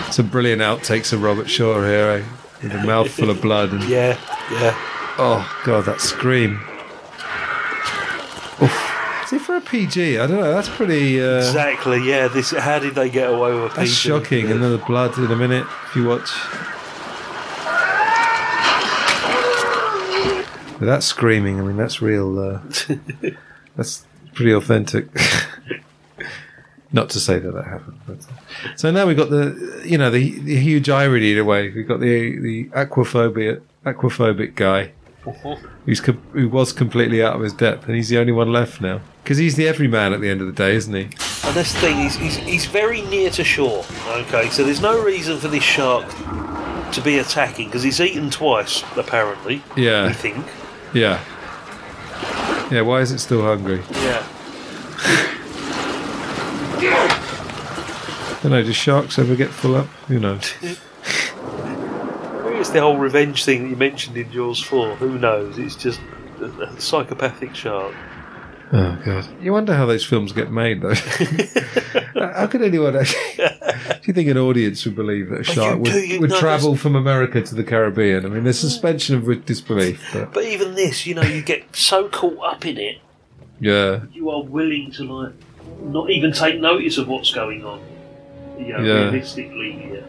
It's 0.09 0.19
a 0.19 0.23
brilliant 0.25 0.61
outtakes 0.61 1.13
of 1.13 1.23
Robert 1.23 1.49
Shaw 1.49 1.81
here, 1.83 2.23
eh? 2.23 2.25
With 2.63 2.73
a 2.75 2.83
mouthful 2.85 3.31
of 3.31 3.41
blood. 3.41 3.73
And, 3.73 3.83
Yeah, 3.89 4.19
yeah. 4.51 4.75
Oh, 5.19 5.61
God, 5.65 5.85
that 5.87 6.01
scream. 6.01 6.61
Oof. 8.63 8.92
See, 9.33 9.39
for 9.39 9.57
a 9.57 9.63
PG, 9.63 10.19
I 10.19 10.27
don't 10.27 10.41
know, 10.41 10.53
that's 10.53 10.69
pretty. 10.69 11.19
Uh, 11.19 11.39
Exactly, 11.39 12.07
yeah. 12.07 12.29
This. 12.29 12.51
How 12.51 12.79
did 12.79 12.95
they 12.95 13.09
get 13.09 13.33
away 13.33 13.55
with 13.55 13.73
a 13.73 13.77
That's 13.77 13.89
PG? 13.89 13.93
shocking. 13.95 14.47
Then 14.51 14.61
the 14.61 14.77
blood 14.77 15.17
in 15.17 15.31
a 15.31 15.35
minute, 15.37 15.67
if 15.87 15.97
you 15.97 16.07
watch. 16.07 16.31
But 20.79 20.85
that 20.85 21.03
screaming, 21.03 21.59
I 21.59 21.63
mean, 21.63 21.79
that's 21.79 22.03
real. 22.03 22.39
Uh, 22.39 22.61
that's 23.77 24.05
pretty 24.35 24.53
authentic. 24.53 25.07
Not 26.93 27.09
to 27.09 27.19
say 27.19 27.39
that 27.39 27.53
that 27.55 27.65
happened. 27.65 28.01
But, 28.07 28.19
uh, 28.19 28.77
so 28.77 28.91
now 28.91 29.07
we've 29.07 29.17
got 29.17 29.31
the, 29.31 29.83
you 29.83 29.97
know, 29.97 30.11
the, 30.11 30.41
the 30.41 30.57
huge 30.57 30.91
irony 30.91 31.33
in 31.33 31.39
a 31.39 31.45
way. 31.45 31.71
We've 31.71 31.89
got 31.89 32.01
the 32.01 32.39
the 32.39 32.65
aquaphobia, 32.75 33.63
aquaphobic 33.87 34.57
guy 34.57 34.93
who's 35.87 36.03
com- 36.03 36.21
who 36.35 36.51
was 36.51 36.75
completely 36.75 37.23
out 37.25 37.37
of 37.37 37.41
his 37.41 37.55
depth, 37.55 37.87
and 37.87 37.97
he's 37.97 38.11
the 38.11 38.19
only 38.19 38.33
one 38.33 38.53
left 38.53 38.83
now 38.83 39.01
because 39.23 39.39
he's 39.39 39.57
the 39.57 39.69
everyman 39.69 40.13
at 40.13 40.21
the 40.21 40.29
end 40.29 40.41
of 40.41 40.47
the 40.47 40.53
day, 40.53 40.75
isn't 40.75 40.95
he? 40.95 41.05
And 41.05 41.57
that's 41.57 41.73
the 41.75 41.81
thing, 41.81 41.99
he's, 41.99 42.17
he's, 42.17 42.37
he's 42.37 42.67
very 42.67 43.03
near 43.03 43.31
to 43.31 43.45
shore. 43.45 43.85
Okay, 44.09 44.49
so 44.51 44.65
there's 44.65 44.81
no 44.81 45.03
reason 45.03 45.39
for 45.39 45.49
this 45.49 45.63
shark 45.63 46.09
to 46.93 47.01
be 47.01 47.19
attacking 47.19 47.67
because 47.67 47.83
he's 47.83 48.01
eaten 48.01 48.31
twice, 48.31 48.83
apparently. 48.97 49.63
Yeah. 49.77 50.05
I 50.07 50.13
think. 50.13 50.45
Yeah. 50.93 51.23
Yeah, 52.71 52.83
why 52.83 53.01
is 53.01 53.13
it 53.13 53.19
still 53.19 53.43
hungry? 53.43 53.83
Yeah. 53.93 54.27
I 56.85 58.39
don't 58.43 58.53
know, 58.53 58.63
do 58.63 58.73
sharks 58.73 59.19
ever 59.19 59.37
get 59.37 59.51
full 59.51 59.77
up? 59.77 59.87
Who 60.09 60.19
knows? 60.19 60.53
Maybe 60.63 60.79
it's 62.59 62.71
the 62.71 62.81
whole 62.81 62.97
revenge 62.97 63.45
thing 63.45 63.63
that 63.65 63.69
you 63.69 63.77
mentioned 63.77 64.17
in 64.17 64.33
Jaws 64.33 64.61
4. 64.61 64.97
Who 64.97 65.19
knows? 65.19 65.59
It's 65.59 65.77
just 65.77 66.01
a, 66.41 66.47
a 66.47 66.81
psychopathic 66.81 67.55
shark. 67.55 67.95
Oh, 68.75 68.99
God. 69.05 69.29
You 69.43 69.53
wonder 69.53 69.75
how 69.75 69.85
those 69.85 70.05
films 70.05 70.33
get 70.33 70.51
made, 70.51 70.81
though. 70.81 70.95
how 72.15 72.47
could 72.47 72.63
anyone 72.63 72.97
actually. 72.97 73.21
Do 73.37 74.01
you 74.05 74.15
think 74.15 74.29
an 74.31 74.39
audience 74.39 74.85
would 74.87 74.97
believe 74.97 75.29
that 75.29 75.41
a 75.41 75.45
shark 75.45 75.75
do, 75.83 75.93
would, 75.93 76.09
you 76.09 76.21
would 76.21 76.31
know, 76.31 76.41
travel 76.41 76.77
from 76.77 76.97
America 76.97 77.43
to 77.43 77.55
the 77.55 77.65
Caribbean? 77.65 78.25
I 78.25 78.29
mean, 78.31 78.45
there's 78.45 78.59
suspension 78.59 79.17
of 79.17 79.45
disbelief, 79.45 80.03
but 80.13 80.33
But 80.33 80.45
even 80.45 80.75
this, 80.75 81.07
you 81.07 81.15
know, 81.15 81.23
you 81.23 81.43
get 81.43 81.77
so 81.77 82.09
caught 82.09 82.39
up 82.43 82.65
in 82.65 82.79
it, 82.79 82.99
yeah. 83.61 84.01
you 84.13 84.31
are 84.31 84.43
willing 84.43 84.91
to, 84.93 85.05
like, 85.05 85.33
not 85.83 86.09
even 86.11 86.33
take 86.33 86.59
notice 86.59 86.97
of 86.99 87.09
what's 87.09 87.33
going 87.33 87.65
on. 87.65 87.81
Yeah, 88.59 88.81
Yeah. 88.83 88.93
realistically, 89.11 89.91
yeah. 89.93 90.01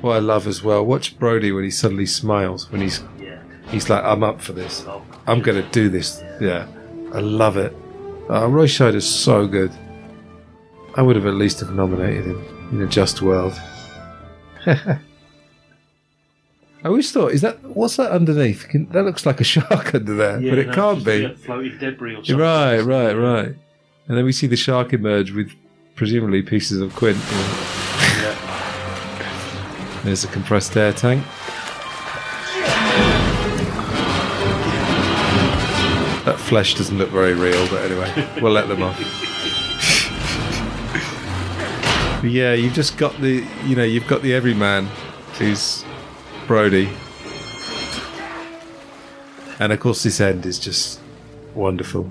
What 0.00 0.16
I 0.16 0.18
love 0.18 0.48
as 0.48 0.64
well, 0.64 0.84
watch 0.84 1.16
Brody 1.18 1.52
when 1.52 1.62
he 1.62 1.70
suddenly 1.70 2.06
smiles 2.06 2.70
when 2.72 2.80
he's 2.80 3.02
Yeah. 3.22 3.38
he's 3.70 3.88
like, 3.88 4.02
I'm 4.02 4.24
up 4.24 4.40
for 4.40 4.52
this. 4.52 4.84
Oh, 4.86 5.02
I'm 5.28 5.40
going 5.42 5.62
to 5.62 5.68
do 5.70 5.88
this. 5.88 6.20
Yeah, 6.40 6.66
I 7.14 7.20
love 7.20 7.56
it. 7.56 7.76
Uh, 8.30 8.46
Roy 8.48 8.66
Scheider's 8.66 9.08
so 9.08 9.46
good. 9.46 9.72
I 10.96 11.02
would 11.02 11.16
have 11.16 11.26
at 11.26 11.34
least 11.34 11.60
have 11.60 11.72
nominated 11.74 12.26
him 12.26 12.68
in 12.72 12.82
a 12.82 12.86
Just 12.86 13.22
World. 13.22 13.52
I 14.66 14.98
always 16.84 17.10
thought, 17.12 17.32
is 17.32 17.40
that 17.42 17.62
what's 17.62 17.96
that 17.96 18.10
underneath? 18.12 18.68
Can, 18.68 18.88
that 18.90 19.02
looks 19.04 19.26
like 19.26 19.40
a 19.40 19.44
shark 19.44 19.94
under 19.94 20.14
there, 20.14 20.40
Yeah, 20.40 20.50
but 20.50 20.58
it 20.58 20.66
no, 20.68 20.72
can't 20.72 21.04
be. 21.04 21.34
floating 21.34 21.76
debris 21.78 22.12
or 22.14 22.24
something. 22.24 22.36
Right, 22.38 22.80
right, 22.80 23.12
right. 23.14 23.54
And 24.08 24.16
then 24.16 24.24
we 24.24 24.32
see 24.32 24.46
the 24.46 24.56
shark 24.56 24.92
emerge 24.92 25.30
with 25.32 25.50
presumably 25.94 26.42
pieces 26.42 26.80
of 26.80 26.94
Quint. 26.96 27.18
Yeah. 27.18 28.36
There's 30.04 30.24
a 30.24 30.28
compressed 30.28 30.76
air 30.76 30.92
tank. 30.92 31.24
That 36.24 36.38
flesh 36.38 36.74
doesn't 36.74 36.98
look 36.98 37.10
very 37.10 37.34
real, 37.34 37.66
but 37.68 37.82
anyway, 37.90 38.28
we'll 38.42 38.52
let 38.52 38.68
them 38.68 38.82
off. 38.82 38.98
Yeah, 42.22 42.52
you've 42.52 42.74
just 42.74 42.98
got 42.98 43.18
the, 43.20 43.46
you 43.64 43.74
know, 43.74 43.82
you've 43.84 44.06
got 44.06 44.20
the 44.20 44.34
everyman 44.34 44.86
who's 45.38 45.84
Brody. 46.46 46.90
And 49.58 49.72
of 49.72 49.80
course, 49.80 50.02
this 50.02 50.20
end 50.20 50.44
is 50.44 50.58
just 50.58 51.00
wonderful. 51.54 52.10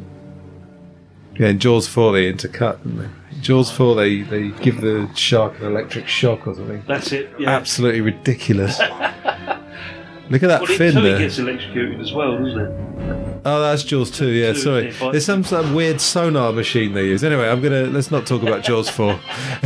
Yeah, 1.39 1.49
in 1.49 1.59
Jaws 1.59 1.87
4 1.87 2.11
they 2.13 2.31
intercut, 2.31 2.83
didn't 2.83 2.97
they? 2.97 3.35
In 3.35 3.41
Jaws 3.41 3.71
4 3.71 3.95
they, 3.95 4.21
they 4.23 4.49
give 4.61 4.81
the 4.81 5.09
shark 5.13 5.59
an 5.59 5.67
electric 5.67 6.07
shock 6.07 6.47
or 6.47 6.55
something. 6.55 6.83
That's 6.87 7.11
it. 7.11 7.29
Yeah. 7.37 7.51
Absolutely 7.51 8.01
ridiculous. 8.01 8.79
Look 10.29 10.43
at 10.43 10.47
that 10.47 10.61
well, 10.61 10.77
fin 10.77 10.87
in 10.87 10.93
two 10.95 11.01
there. 11.01 11.15
it 11.15 11.19
gets 11.19 11.39
electrocuted 11.39 12.01
as 12.01 12.13
well, 12.13 12.37
doesn't 12.37 12.59
it? 12.59 13.28
Oh, 13.45 13.61
that's 13.61 13.83
Jaws 13.83 14.11
2, 14.11 14.27
yeah, 14.29 14.53
Two, 14.53 14.59
sorry. 14.59 14.91
There's 15.11 15.25
some 15.25 15.43
sort 15.43 15.65
of 15.65 15.73
weird 15.73 16.01
sonar 16.01 16.51
machine 16.51 16.93
they 16.93 17.05
use. 17.05 17.23
Anyway, 17.23 17.47
I'm 17.47 17.61
gonna 17.61 17.83
let's 17.85 18.11
not 18.11 18.25
talk 18.27 18.41
about 18.43 18.63
Jaws 18.63 18.89
4. 18.89 19.11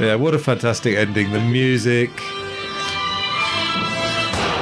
yeah, 0.00 0.14
what 0.16 0.34
a 0.34 0.38
fantastic 0.38 0.96
ending. 0.96 1.30
The 1.32 1.40
music. 1.40 2.10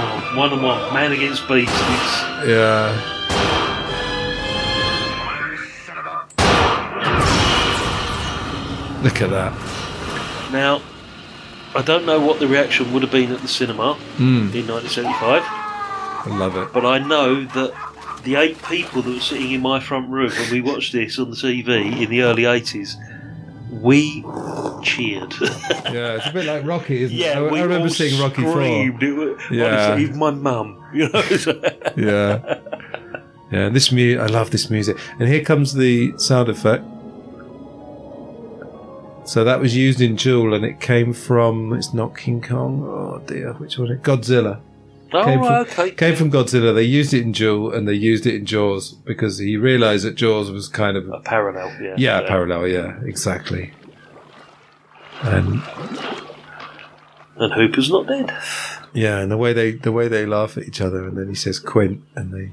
Oh, 0.03 0.33
one 0.37 0.53
on 0.53 0.63
one, 0.63 0.95
man 0.95 1.13
against 1.13 1.49
beast. 1.49 1.73
It's, 1.73 2.49
Yeah. 2.49 3.17
Look 9.03 9.23
at 9.23 9.31
that. 9.31 9.53
now, 10.53 10.83
I 11.75 11.81
don't 11.81 12.05
know 12.05 12.21
what 12.21 12.39
the 12.39 12.47
reaction 12.47 12.93
would 12.93 13.01
have 13.03 13.11
been 13.11 13.33
at 13.33 13.41
the 13.41 13.49
cinema 13.49 13.97
Mm. 14.19 14.53
in 14.55 14.67
1975, 14.67 15.43
I 15.43 16.37
love 16.37 16.55
it. 16.57 16.69
but 16.75 16.85
I 16.85 16.99
know 16.99 17.45
that 17.45 17.73
the 18.25 18.35
eight 18.37 18.63
people 18.65 19.03
that 19.03 19.11
were 19.15 19.21
sitting 19.21 19.53
in 19.53 19.61
my 19.61 19.81
front 19.81 20.09
room 20.11 20.31
when 20.31 20.51
we 20.51 20.61
watched 20.61 20.93
this 20.93 21.19
on 21.19 21.31
the 21.31 21.37
TV 21.37 22.03
in 22.03 22.11
the 22.11 22.23
early 22.23 22.43
80s, 22.45 22.95
we 23.71 24.23
cheered. 24.83 25.35
Yeah, 25.91 26.17
it's 26.19 26.27
a 26.29 26.33
bit 26.33 26.47
like 26.47 26.65
Rocky, 26.65 27.03
isn't 27.03 27.17
yeah, 27.17 27.41
it? 27.41 27.49
I, 27.49 27.51
we 27.51 27.59
I 27.59 27.63
remember 27.63 27.89
all 27.89 27.91
seeing 27.93 28.21
Rocky 28.21 28.43
4. 28.43 28.53
screamed. 28.53 29.03
It 29.03 29.13
was, 29.13 29.41
Yeah. 29.51 29.87
honestly, 29.87 30.03
even 30.05 30.19
my 30.19 30.31
mum, 30.31 30.85
you 30.95 31.09
know. 31.09 31.23
yeah. 31.97 32.61
Yeah, 33.51 33.67
and 33.67 33.75
this 33.75 33.91
mu- 33.91 34.19
I 34.21 34.27
love 34.27 34.51
this 34.53 34.71
music. 34.71 34.97
And 35.19 35.29
here 35.29 35.43
comes 35.43 35.75
the 35.75 36.13
sound 36.19 36.49
effect. 36.49 36.85
So 39.27 39.43
that 39.45 39.59
was 39.61 39.75
used 39.77 40.01
in 40.01 40.15
Duel, 40.17 40.55
and 40.55 40.65
it 40.65 40.81
came 40.81 41.13
from. 41.13 41.73
It's 41.73 41.93
not 41.93 42.17
King 42.17 42.41
Kong. 42.41 42.83
Oh 42.85 43.21
dear, 43.27 43.53
which 43.55 43.79
one? 43.79 43.89
Godzilla. 43.99 44.61
Oh, 45.13 45.25
came 45.25 45.41
from, 45.41 45.53
okay. 45.53 45.91
Came 45.91 46.17
from 46.17 46.31
Godzilla. 46.31 46.75
They 46.75 46.85
used 46.85 47.13
it 47.13 47.23
in 47.23 47.33
Duel, 47.33 47.73
and 47.73 47.89
they 47.89 47.95
used 47.95 48.27
it 48.27 48.35
in 48.35 48.47
Jaws 48.47 48.93
because 48.93 49.39
he 49.39 49.57
realised 49.57 50.05
that 50.05 50.15
Jaws 50.15 50.51
was 50.51 50.69
kind 50.69 50.97
of 50.97 51.09
a 51.09 51.21
parallel. 51.21 51.73
Yeah, 51.83 51.95
yeah, 51.97 52.29
parallel. 52.29 52.69
Yeah, 52.69 53.01
exactly. 53.05 53.73
And 55.23 55.63
And 57.41 57.55
Hooper's 57.55 57.91
not 57.91 58.07
dead. 58.07 58.31
Yeah, 58.93 59.19
and 59.19 59.31
the 59.31 59.39
way 59.39 59.55
they 59.55 59.73
the 59.73 59.93
way 59.93 60.09
they 60.09 60.27
laugh 60.27 60.59
at 60.59 60.65
each 60.65 60.81
other, 60.81 61.09
and 61.09 61.17
then 61.17 61.29
he 61.29 61.35
says 61.35 61.59
Quint, 61.59 62.03
and 62.15 62.35
they, 62.35 62.53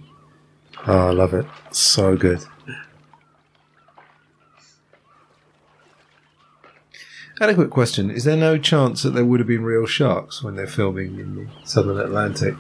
oh, 0.88 1.08
I 1.08 1.12
love 1.12 1.34
it, 1.34 1.46
so 1.72 2.16
good. 2.16 2.40
Adequate 7.40 7.70
question: 7.70 8.10
Is 8.10 8.24
there 8.24 8.36
no 8.38 8.58
chance 8.58 9.04
that 9.04 9.12
there 9.12 9.26
would 9.26 9.40
have 9.40 9.48
been 9.48 9.64
real 9.64 9.86
sharks 9.86 10.42
when 10.42 10.56
they're 10.56 10.66
filming 10.68 11.20
in 11.20 11.36
the 11.36 11.48
Southern 11.66 12.00
Atlantic? 12.00 12.56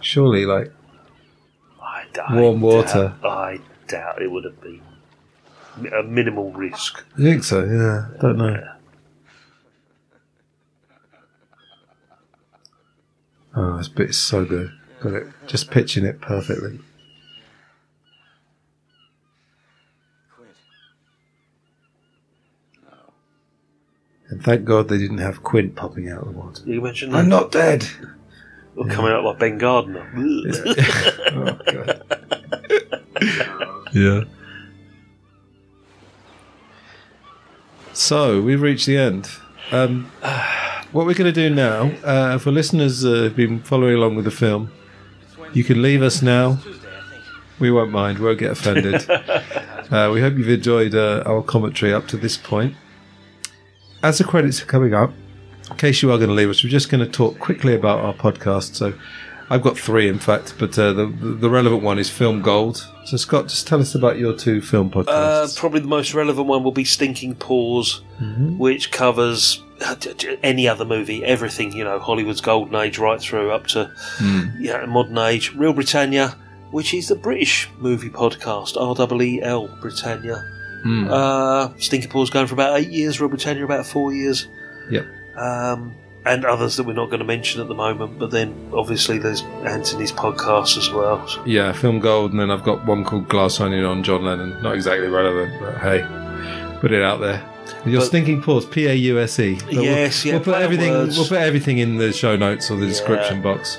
Surely, 0.00 0.46
like 0.46 0.72
I, 1.82 2.04
I 2.24 2.40
warm 2.40 2.60
water. 2.60 3.14
Doubt, 3.20 3.24
I 3.24 3.58
doubt 3.88 4.22
it 4.22 4.30
would 4.30 4.44
have 4.44 4.60
been 4.60 4.82
a 5.92 6.02
minimal 6.02 6.52
risk. 6.52 7.04
I 7.14 7.22
think 7.22 7.42
so. 7.42 7.64
Yeah, 7.64 8.06
don't 8.20 8.38
know. 8.38 8.70
Oh, 13.56 13.76
this 13.78 13.88
bit 13.88 14.10
is 14.10 14.16
so 14.16 14.44
good. 14.44 14.72
Got 15.00 15.14
it. 15.14 15.26
Just 15.46 15.70
pitching 15.70 16.04
it 16.04 16.20
perfectly. 16.20 16.80
And 24.34 24.42
thank 24.42 24.64
God 24.64 24.88
they 24.88 24.98
didn't 24.98 25.18
have 25.18 25.44
Quint 25.44 25.76
popping 25.76 26.10
out 26.10 26.22
of 26.22 26.24
the 26.24 26.32
water. 26.32 26.60
You 26.66 26.80
mentioned 26.80 27.14
that. 27.14 27.18
I'm 27.18 27.28
not 27.28 27.52
dead. 27.52 27.86
Or 28.74 28.84
coming 28.88 29.12
out 29.12 29.22
like 29.22 29.38
Ben 29.38 29.58
Gardner. 29.58 30.12
oh, 30.16 31.58
God. 31.72 32.02
Yeah. 33.92 34.24
So 37.92 38.42
we've 38.42 38.60
reached 38.60 38.86
the 38.86 38.96
end. 38.96 39.30
Um, 39.70 40.10
what 40.90 41.06
we're 41.06 41.14
going 41.14 41.32
to 41.32 41.48
do 41.48 41.48
now, 41.48 41.92
uh, 42.02 42.38
for 42.38 42.50
listeners 42.50 43.04
uh, 43.04 43.08
who've 43.08 43.36
been 43.36 43.60
following 43.60 43.94
along 43.94 44.16
with 44.16 44.24
the 44.24 44.32
film, 44.32 44.72
you 45.52 45.62
can 45.62 45.80
leave 45.80 46.02
us 46.02 46.22
now. 46.22 46.58
We 47.60 47.70
won't 47.70 47.92
mind. 47.92 48.18
We 48.18 48.26
won't 48.26 48.40
get 48.40 48.50
offended. 48.50 49.08
uh, 49.10 50.10
we 50.12 50.20
hope 50.20 50.34
you've 50.34 50.48
enjoyed 50.48 50.96
uh, 50.96 51.22
our 51.24 51.40
commentary 51.40 51.94
up 51.94 52.08
to 52.08 52.16
this 52.16 52.36
point. 52.36 52.74
As 54.04 54.18
the 54.18 54.24
credits 54.24 54.60
are 54.62 54.66
coming 54.66 54.92
up, 54.94 55.12
in 55.70 55.76
case 55.76 56.02
you 56.02 56.12
are 56.12 56.18
going 56.18 56.28
to 56.28 56.34
leave 56.34 56.50
us, 56.50 56.62
we're 56.62 56.68
just 56.70 56.90
going 56.90 57.04
to 57.04 57.10
talk 57.10 57.38
quickly 57.38 57.74
about 57.74 58.00
our 58.00 58.12
podcast. 58.12 58.74
So 58.74 58.92
I've 59.48 59.62
got 59.62 59.78
three, 59.78 60.08
in 60.08 60.18
fact, 60.18 60.54
but 60.58 60.78
uh, 60.78 60.92
the, 60.92 61.06
the 61.06 61.48
relevant 61.48 61.82
one 61.82 61.98
is 61.98 62.10
Film 62.10 62.42
Gold. 62.42 62.86
So, 63.06 63.16
Scott, 63.16 63.48
just 63.48 63.66
tell 63.66 63.80
us 63.80 63.94
about 63.94 64.18
your 64.18 64.34
two 64.36 64.60
film 64.60 64.90
podcasts. 64.90 65.08
Uh, 65.08 65.48
probably 65.56 65.80
the 65.80 65.86
most 65.88 66.12
relevant 66.12 66.46
one 66.46 66.62
will 66.64 66.72
be 66.72 66.84
Stinking 66.84 67.36
Pause, 67.36 68.02
Mhm. 68.20 68.58
which 68.58 68.90
covers 68.92 69.62
uh, 69.84 69.96
any 70.42 70.68
other 70.68 70.84
movie, 70.84 71.24
everything, 71.24 71.72
you 71.72 71.82
know, 71.84 71.98
Hollywood's 71.98 72.40
golden 72.42 72.74
age 72.76 72.98
right 72.98 73.20
through 73.20 73.50
up 73.52 73.66
to 73.68 73.90
Mm. 74.18 74.52
yeah, 74.60 74.84
modern 74.86 75.18
age. 75.18 75.52
Reel 75.54 75.72
Britannia, 75.72 76.36
which 76.70 76.92
is 76.94 77.08
the 77.08 77.16
British 77.16 77.68
movie 77.78 78.08
podcast, 78.10 78.76
R-E-E-L, 78.76 79.68
Britannia. 79.80 80.42
Mm. 80.84 81.08
Uh, 81.10 82.26
going 82.30 82.46
for 82.46 82.54
about 82.54 82.78
eight 82.78 82.90
years, 82.90 83.20
Reel 83.20 83.28
Britannia 83.30 83.64
about 83.64 83.86
four 83.86 84.12
years. 84.12 84.48
Yep. 84.90 85.06
Um, 85.36 85.94
and 86.26 86.44
others 86.46 86.76
that 86.76 86.84
we're 86.84 86.94
not 86.94 87.06
going 87.06 87.18
to 87.20 87.24
mention 87.26 87.60
at 87.60 87.68
the 87.68 87.74
moment, 87.74 88.18
but 88.18 88.30
then 88.30 88.70
obviously 88.72 89.18
there's 89.18 89.42
Anthony's 89.64 90.12
podcast 90.12 90.78
as 90.78 90.90
well. 90.90 91.26
So- 91.28 91.44
Yeah, 91.44 91.72
Film 91.72 92.00
Gold, 92.00 92.30
and 92.30 92.40
then 92.40 92.50
I've 92.50 92.62
got 92.64 92.86
one 92.86 93.04
called 93.04 93.28
Glass 93.28 93.60
Onion 93.60 93.84
on 93.84 94.02
John 94.02 94.24
Lennon. 94.24 94.62
Not 94.62 94.74
exactly 94.74 95.08
relevant, 95.08 95.52
but 95.60 95.78
hey, 95.78 96.02
put 96.80 96.92
it 96.92 97.02
out 97.02 97.20
there. 97.20 97.42
Your 97.84 98.00
But- 98.00 98.06
stinking 98.06 98.40
pause, 98.42 98.64
P 98.64 98.86
A 98.86 98.94
U 98.94 99.18
S 99.20 99.38
E. 99.38 99.58
Yes, 99.70 100.24
we'll, 100.24 100.32
yeah, 100.34 100.38
We'll 100.38 100.44
put 100.44 100.62
everything. 100.62 100.92
words. 100.92 101.18
We'll 101.18 101.28
put 101.28 101.38
everything 101.38 101.78
in 101.78 101.96
the 101.98 102.12
show 102.12 102.36
notes 102.36 102.70
or 102.70 102.76
the 102.78 102.86
description 102.86 103.36
Yeah. 103.38 103.42
box. 103.42 103.78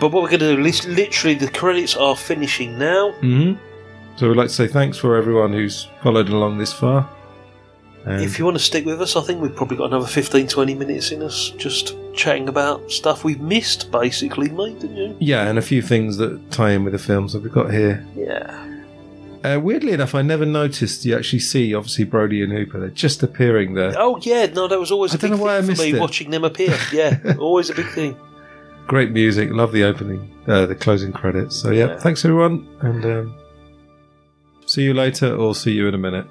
But 0.00 0.12
what 0.12 0.22
we're 0.22 0.28
going 0.38 0.40
to 0.40 0.56
do, 0.56 0.62
literally, 0.94 1.34
the 1.34 1.48
credits 1.48 1.96
are 1.96 2.16
finishing 2.16 2.78
now. 2.78 3.12
hmm 3.20 3.52
So 4.16 4.28
we'd 4.28 4.36
like 4.36 4.48
to 4.48 4.54
say 4.54 4.66
thanks 4.66 4.96
for 4.96 5.16
everyone 5.16 5.52
who's 5.52 5.88
followed 6.02 6.28
along 6.30 6.58
this 6.58 6.72
far. 6.72 7.08
And 8.06 8.22
If 8.22 8.38
you 8.38 8.44
want 8.44 8.56
to 8.56 8.62
stick 8.62 8.86
with 8.86 9.02
us, 9.02 9.16
I 9.16 9.20
think 9.22 9.42
we've 9.42 9.54
probably 9.54 9.76
got 9.76 9.86
another 9.86 10.06
15, 10.06 10.46
20 10.46 10.74
minutes 10.74 11.10
in 11.10 11.22
us 11.22 11.50
just 11.58 11.96
chatting 12.14 12.48
about 12.48 12.90
stuff 12.90 13.24
we've 13.24 13.40
missed, 13.40 13.90
basically, 13.90 14.48
mate, 14.48 14.78
didn't 14.80 14.96
you? 14.96 15.16
yeah, 15.20 15.48
and 15.48 15.58
a 15.58 15.62
few 15.62 15.82
things 15.82 16.16
that 16.18 16.50
tie 16.50 16.70
in 16.70 16.84
with 16.84 16.92
the 16.92 16.98
films 16.98 17.32
that 17.32 17.42
we've 17.42 17.52
got 17.52 17.70
here. 17.72 18.06
Yeah. 18.16 18.62
Uh, 19.44 19.60
weirdly 19.60 19.92
enough, 19.92 20.14
I 20.14 20.22
never 20.22 20.46
noticed 20.46 21.04
you 21.04 21.16
actually 21.16 21.40
see 21.40 21.74
obviously 21.74 22.04
Brody 22.04 22.42
and 22.42 22.52
Hooper. 22.52 22.80
They're 22.80 22.88
just 22.90 23.22
appearing 23.22 23.74
there. 23.74 23.92
Oh, 23.98 24.18
yeah, 24.22 24.46
no, 24.46 24.66
that 24.66 24.78
was 24.80 24.90
always 24.90 25.12
a 25.12 25.18
I 25.18 25.20
don't 25.20 25.30
big 25.32 25.38
know 25.38 25.44
why 25.44 25.58
I 25.58 25.62
thing 25.62 25.74
for 25.76 25.82
me, 25.82 25.90
it. 25.92 26.00
watching 26.00 26.30
them 26.30 26.44
appear. 26.44 26.76
Yeah, 26.92 27.18
always 27.38 27.70
a 27.70 27.74
big 27.74 27.88
thing. 27.90 28.16
Great 28.86 29.10
music. 29.10 29.50
Love 29.50 29.72
the 29.72 29.82
opening, 29.84 30.32
uh, 30.46 30.64
the 30.66 30.74
closing 30.74 31.12
credits. 31.12 31.54
So 31.56 31.70
yeah, 31.70 31.86
Yeah. 31.88 31.98
thanks 31.98 32.24
everyone, 32.24 32.66
and 32.80 33.04
um, 33.04 33.34
See 34.66 34.82
you 34.82 34.94
later, 34.94 35.34
or 35.34 35.54
see 35.54 35.72
you 35.72 35.86
in 35.86 35.94
a 35.94 35.98
minute. 35.98 36.26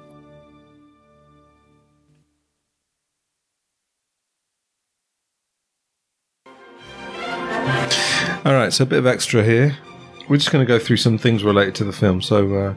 All 8.44 8.52
right, 8.52 8.72
so 8.72 8.84
a 8.84 8.86
bit 8.86 8.98
of 8.98 9.06
extra 9.06 9.42
here. 9.42 9.76
We're 10.28 10.36
just 10.36 10.52
going 10.52 10.64
to 10.64 10.68
go 10.68 10.78
through 10.78 10.98
some 10.98 11.18
things 11.18 11.42
related 11.42 11.74
to 11.76 11.84
the 11.84 11.92
film. 11.92 12.20
So, 12.22 12.54
uh, 12.54 12.74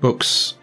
books. 0.00 0.54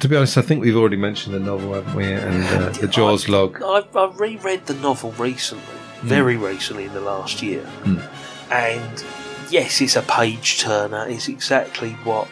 To 0.00 0.08
be 0.08 0.14
honest, 0.16 0.36
I 0.36 0.42
think 0.42 0.62
we've 0.62 0.76
already 0.76 0.96
mentioned 0.96 1.34
the 1.34 1.40
novel, 1.40 1.72
haven't 1.72 1.94
we? 1.94 2.04
And 2.04 2.44
uh, 2.44 2.68
the 2.68 2.86
Jaws 2.86 3.30
log. 3.30 3.60
I, 3.64 3.82
I 3.98 4.12
reread 4.14 4.66
the 4.66 4.74
novel 4.74 5.12
recently, 5.12 5.64
hmm. 5.64 6.06
very 6.06 6.36
recently 6.36 6.84
in 6.84 6.92
the 6.92 7.00
last 7.00 7.40
year, 7.42 7.62
Mm. 7.82 8.06
and 8.52 9.04
yes, 9.50 9.80
it's 9.80 9.96
a 9.96 10.02
page 10.02 10.60
turner. 10.60 11.06
It's 11.08 11.28
exactly 11.28 11.92
what 12.04 12.28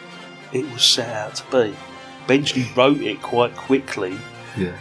it 0.55 0.71
was 0.71 0.83
set 0.83 1.09
out 1.09 1.35
to 1.35 1.43
be. 1.51 1.75
Benchley 2.27 2.65
wrote 2.75 3.01
it 3.01 3.21
quite 3.21 3.55
quickly, 3.55 4.17
Yeah. 4.57 4.75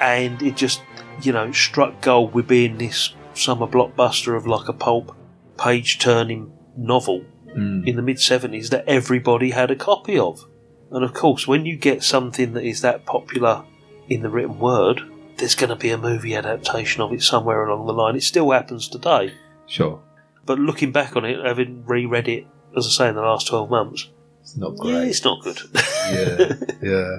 and 0.00 0.40
it 0.42 0.56
just, 0.56 0.82
you 1.22 1.32
know, 1.32 1.52
struck 1.52 2.00
gold 2.00 2.34
with 2.34 2.48
being 2.48 2.78
this 2.78 3.14
summer 3.34 3.66
blockbuster 3.66 4.36
of 4.36 4.46
like 4.46 4.68
a 4.68 4.72
pulp 4.72 5.14
page 5.56 5.98
turning 5.98 6.52
novel 6.76 7.24
Mm. 7.56 7.86
in 7.86 7.96
the 7.96 8.02
mid 8.02 8.16
70s 8.20 8.70
that 8.70 8.84
everybody 8.86 9.50
had 9.50 9.70
a 9.70 9.76
copy 9.76 10.18
of. 10.18 10.44
And 10.92 11.04
of 11.04 11.12
course, 11.12 11.46
when 11.48 11.66
you 11.66 11.76
get 11.76 12.02
something 12.02 12.52
that 12.54 12.64
is 12.64 12.80
that 12.82 13.04
popular 13.06 13.64
in 14.08 14.22
the 14.22 14.28
written 14.30 14.58
word, 14.58 15.02
there's 15.36 15.54
going 15.56 15.70
to 15.70 15.76
be 15.76 15.90
a 15.90 15.98
movie 15.98 16.34
adaptation 16.36 17.02
of 17.02 17.12
it 17.12 17.22
somewhere 17.22 17.64
along 17.66 17.86
the 17.86 17.92
line. 17.92 18.14
It 18.16 18.22
still 18.22 18.50
happens 18.52 18.88
today. 18.88 19.32
Sure. 19.66 20.00
But 20.46 20.58
looking 20.58 20.92
back 20.92 21.16
on 21.16 21.24
it, 21.24 21.44
having 21.44 21.84
reread 21.86 22.28
it, 22.28 22.46
as 22.76 22.86
I 22.86 22.90
say, 22.90 23.08
in 23.08 23.14
the 23.16 23.22
last 23.22 23.48
12 23.48 23.68
months, 23.70 24.08
It's 24.50 24.56
not 24.58 24.74
yeah, 24.84 25.02
it's 25.02 25.24
not 25.24 25.42
good. 25.42 25.58
yeah, 25.74 26.52
yeah. 26.82 27.18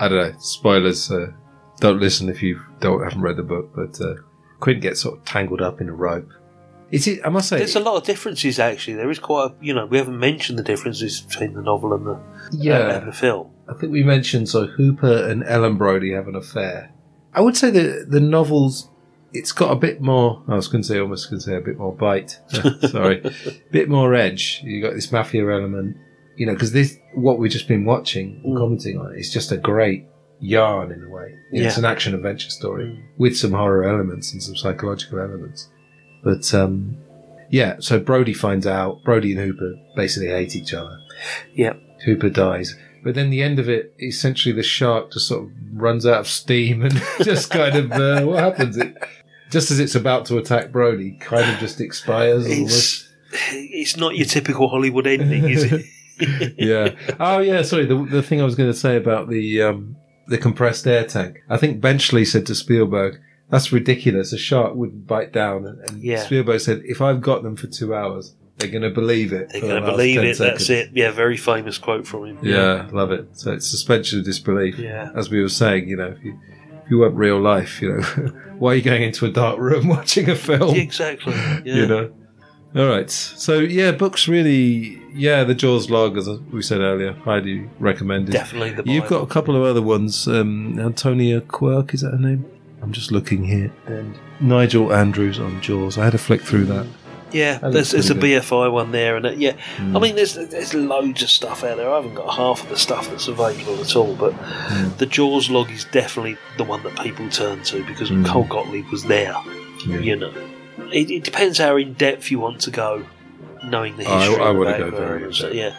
I 0.00 0.08
don't 0.08 0.32
know. 0.32 0.38
Spoilers. 0.38 1.10
Uh, 1.10 1.32
don't 1.80 2.00
listen 2.00 2.28
if 2.28 2.42
you 2.42 2.60
don't 2.80 3.02
haven't 3.02 3.20
read 3.22 3.36
the 3.36 3.42
book. 3.44 3.70
But 3.74 4.00
uh, 4.00 4.14
Quint 4.60 4.80
gets 4.80 5.00
sort 5.02 5.18
of 5.18 5.24
tangled 5.24 5.62
up 5.62 5.80
in 5.80 5.88
a 5.88 5.92
rope. 5.92 6.30
Is 6.90 7.06
it? 7.06 7.20
I 7.24 7.28
must 7.28 7.48
say, 7.48 7.58
There's 7.58 7.76
a 7.76 7.80
lot 7.80 7.96
of 7.96 8.04
differences, 8.04 8.58
actually. 8.58 8.94
There 8.94 9.10
is 9.10 9.18
quite, 9.18 9.50
a, 9.50 9.64
you 9.64 9.72
know, 9.72 9.86
we 9.86 9.98
haven't 9.98 10.18
mentioned 10.18 10.58
the 10.58 10.62
differences 10.62 11.20
between 11.22 11.54
the 11.54 11.62
novel 11.62 11.92
and 11.94 12.06
the, 12.06 12.20
Yeah. 12.52 12.78
uh, 12.78 12.98
and 12.98 13.08
the 13.08 13.12
film. 13.12 13.50
I 13.68 13.74
think 13.74 13.92
we 13.92 14.02
mentioned 14.02 14.48
so 14.48 14.66
Hooper 14.66 15.28
and 15.28 15.42
Ellen 15.44 15.76
Brody 15.76 16.12
have 16.12 16.28
an 16.28 16.36
affair. 16.36 16.92
I 17.32 17.40
would 17.40 17.56
say 17.56 17.70
the 17.70 18.04
the 18.08 18.20
novels. 18.20 18.90
It's 19.32 19.50
got 19.50 19.72
a 19.72 19.76
bit 19.76 20.00
more. 20.00 20.42
I 20.46 20.54
was 20.54 20.68
going 20.68 20.82
to 20.82 20.86
say 20.88 21.00
almost 21.00 21.28
going 21.28 21.40
to 21.40 21.44
say 21.44 21.56
a 21.56 21.60
bit 21.60 21.76
more 21.78 21.92
bite. 21.92 22.38
Sorry, 22.88 23.22
bit 23.72 23.88
more 23.88 24.14
edge. 24.14 24.60
You 24.62 24.80
got 24.80 24.94
this 24.94 25.10
mafia 25.10 25.50
element, 25.50 25.96
you 26.36 26.46
know, 26.46 26.52
because 26.52 26.72
this 26.72 26.98
what 27.14 27.38
we've 27.38 27.50
just 27.50 27.68
been 27.68 27.84
watching 27.84 28.40
and 28.44 28.56
commenting 28.56 28.98
on. 28.98 29.14
It's 29.16 29.30
just 29.30 29.52
a 29.52 29.56
great 29.56 30.06
yarn 30.40 30.92
in 30.92 31.02
a 31.02 31.08
way. 31.08 31.36
Know, 31.52 31.66
It's 31.66 31.76
an 31.76 31.84
action 31.84 32.14
adventure 32.14 32.50
story 32.50 33.02
with 33.18 33.36
some 33.36 33.52
horror 33.52 33.84
elements 33.84 34.32
and 34.32 34.42
some 34.42 34.56
psychological 34.56 35.20
elements. 35.20 35.68
But 36.22 36.52
um, 36.54 36.96
yeah, 37.50 37.76
so 37.78 38.00
Brody 38.00 38.34
finds 38.34 38.66
out. 38.66 39.04
Brody 39.04 39.32
and 39.32 39.40
Hooper 39.40 39.74
basically 39.96 40.28
hate 40.28 40.56
each 40.56 40.74
other. 40.74 40.98
Yeah. 41.52 41.74
Hooper 42.04 42.30
dies. 42.30 42.76
But 43.02 43.14
then 43.14 43.30
the 43.30 43.42
end 43.42 43.58
of 43.58 43.68
it, 43.68 43.94
essentially 44.00 44.54
the 44.54 44.62
shark 44.62 45.12
just 45.12 45.28
sort 45.28 45.44
of 45.44 45.50
runs 45.74 46.06
out 46.06 46.20
of 46.20 46.26
steam 46.26 46.82
and 46.82 46.94
just 47.22 47.50
kind 47.50 47.76
of, 47.76 47.92
uh, 47.92 48.24
what 48.24 48.38
happens? 48.38 48.76
It, 48.76 48.96
just 49.50 49.70
as 49.70 49.78
it's 49.78 49.94
about 49.94 50.24
to 50.26 50.38
attack 50.38 50.72
Brody, 50.72 51.12
kind 51.20 51.48
of 51.50 51.58
just 51.58 51.80
expires. 51.80 52.46
It's, 52.46 53.08
it's 53.52 53.96
not 53.96 54.16
your 54.16 54.26
typical 54.26 54.68
Hollywood 54.68 55.06
ending, 55.06 55.48
is 55.48 55.64
it? 55.64 55.84
yeah. 56.58 56.94
Oh, 57.20 57.38
yeah. 57.40 57.62
Sorry. 57.62 57.86
The, 57.86 58.04
the 58.04 58.22
thing 58.22 58.40
I 58.40 58.44
was 58.44 58.54
going 58.54 58.70
to 58.70 58.78
say 58.78 58.96
about 58.96 59.28
the 59.28 59.62
um, 59.62 59.96
the 60.28 60.38
compressed 60.38 60.86
air 60.86 61.04
tank. 61.04 61.42
I 61.48 61.56
think 61.56 61.80
Benchley 61.80 62.24
said 62.24 62.46
to 62.46 62.54
Spielberg, 62.54 63.20
"That's 63.50 63.72
ridiculous. 63.72 64.32
A 64.32 64.38
shark 64.38 64.74
wouldn't 64.74 65.06
bite 65.06 65.32
down." 65.32 65.66
And, 65.66 65.78
and 65.88 66.02
Yeah. 66.02 66.22
Spielberg 66.24 66.60
said, 66.60 66.82
"If 66.84 67.00
I've 67.00 67.20
got 67.20 67.42
them 67.42 67.56
for 67.56 67.66
two 67.66 67.94
hours, 67.94 68.34
they're 68.58 68.70
going 68.70 68.82
to 68.82 68.90
believe 68.90 69.32
it. 69.32 69.50
They're 69.50 69.60
going 69.60 69.82
to 69.82 69.90
believe 69.90 70.16
10 70.20 70.26
it. 70.26 70.38
That's 70.38 70.70
it. 70.70 70.90
Yeah, 70.92 71.10
very 71.10 71.36
famous 71.36 71.76
quote 71.78 72.06
from 72.06 72.26
him. 72.26 72.38
Yeah, 72.42 72.88
love 72.92 73.10
it. 73.10 73.28
So 73.32 73.52
it's 73.52 73.66
suspension 73.68 74.20
of 74.20 74.24
disbelief. 74.24 74.78
Yeah. 74.78 75.10
As 75.14 75.28
we 75.30 75.42
were 75.42 75.48
saying, 75.48 75.88
you 75.88 75.96
know, 75.96 76.14
if 76.16 76.24
you 76.24 76.38
if 76.84 76.90
you 76.90 76.98
want 76.98 77.14
real 77.14 77.40
life, 77.40 77.82
you 77.82 77.94
know, 77.94 78.02
why 78.58 78.72
are 78.72 78.74
you 78.76 78.82
going 78.82 79.02
into 79.02 79.26
a 79.26 79.30
dark 79.30 79.58
room 79.58 79.88
watching 79.96 80.28
a 80.30 80.36
film? 80.36 80.74
Exactly. 80.76 81.32
Yeah. 81.34 81.60
You 81.64 81.86
know. 81.86 82.12
All 82.76 82.86
right. 82.88 83.10
So 83.10 83.58
yeah, 83.58 83.92
books 83.92 84.26
really. 84.28 85.00
Yeah, 85.16 85.44
the 85.44 85.54
Jaws 85.54 85.90
log, 85.90 86.16
as 86.18 86.28
we 86.50 86.60
said 86.60 86.80
earlier, 86.80 87.12
highly 87.12 87.68
recommended. 87.78 88.32
Definitely 88.32 88.70
the 88.72 88.82
You've 88.90 89.06
got 89.06 89.22
a 89.22 89.26
couple 89.26 89.54
of 89.54 89.62
other 89.62 89.80
ones. 89.82 90.26
Um, 90.26 90.76
Antonia 90.80 91.40
Quirk 91.40 91.94
is 91.94 92.00
that 92.00 92.10
her 92.10 92.18
name? 92.18 92.44
I'm 92.82 92.90
just 92.92 93.12
looking 93.12 93.44
here, 93.44 93.72
and 93.86 94.14
Nigel 94.40 94.92
Andrews 94.92 95.38
on 95.38 95.60
Jaws. 95.62 95.96
I 95.98 96.04
had 96.04 96.10
to 96.12 96.18
flick 96.18 96.42
through 96.42 96.64
that. 96.66 96.86
Yeah, 97.32 97.58
That 97.58 97.72
there's, 97.72 97.90
there's 97.92 98.10
a 98.10 98.14
BFI 98.14 98.70
one 98.70 98.92
there, 98.92 99.16
and 99.16 99.26
uh, 99.26 99.30
yeah, 99.30 99.52
Mm. 99.76 99.96
I 99.96 100.00
mean, 100.00 100.14
there's 100.16 100.34
there's 100.34 100.74
loads 100.74 101.22
of 101.22 101.30
stuff 101.30 101.62
out 101.64 101.76
there. 101.78 101.90
I 101.90 101.96
haven't 101.96 102.14
got 102.14 102.34
half 102.34 102.62
of 102.62 102.68
the 102.68 102.76
stuff 102.76 103.08
that's 103.08 103.26
available 103.28 103.80
at 103.80 103.94
all, 103.96 104.14
but 104.16 104.32
Mm. 104.34 104.96
the 104.98 105.06
Jaws 105.06 105.48
log 105.48 105.70
is 105.70 105.84
definitely 105.92 106.36
the 106.58 106.64
one 106.64 106.82
that 106.82 106.96
people 107.00 107.28
turn 107.30 107.62
to 107.64 107.84
because 107.86 108.10
Mm. 108.10 108.24
Carl 108.26 108.44
Gottlieb 108.44 108.86
was 108.90 109.04
there. 109.04 109.34
Yeah. 109.86 109.98
You 109.98 110.16
know, 110.16 110.32
it, 110.78 111.10
it 111.10 111.24
depends 111.24 111.58
how 111.58 111.76
in 111.76 111.94
depth 111.94 112.30
you 112.30 112.38
want 112.38 112.60
to 112.62 112.70
go, 112.70 113.04
knowing 113.64 113.96
the 113.96 114.04
oh, 114.04 114.18
history. 114.18 114.42
I 114.42 114.48
and 114.50 114.56
the 114.56 114.64
wanna 114.64 114.78
go 114.78 114.90
very 114.90 115.24
in 115.24 115.56
Yeah. 115.56 115.76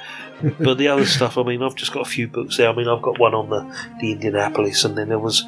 but 0.60 0.78
the 0.78 0.88
other 0.88 1.06
stuff, 1.06 1.38
I 1.38 1.44
mean, 1.44 1.62
I've 1.64 1.76
just 1.76 1.94
got 1.94 2.02
a 2.06 2.10
few 2.10 2.28
books 2.28 2.58
there. 2.58 2.70
I 2.70 2.76
mean, 2.76 2.88
I've 2.88 3.02
got 3.02 3.20
one 3.20 3.34
on 3.34 3.50
the, 3.50 3.90
the 4.00 4.12
Indianapolis, 4.12 4.84
and 4.84 4.98
then 4.98 5.10
there 5.10 5.20
was, 5.20 5.44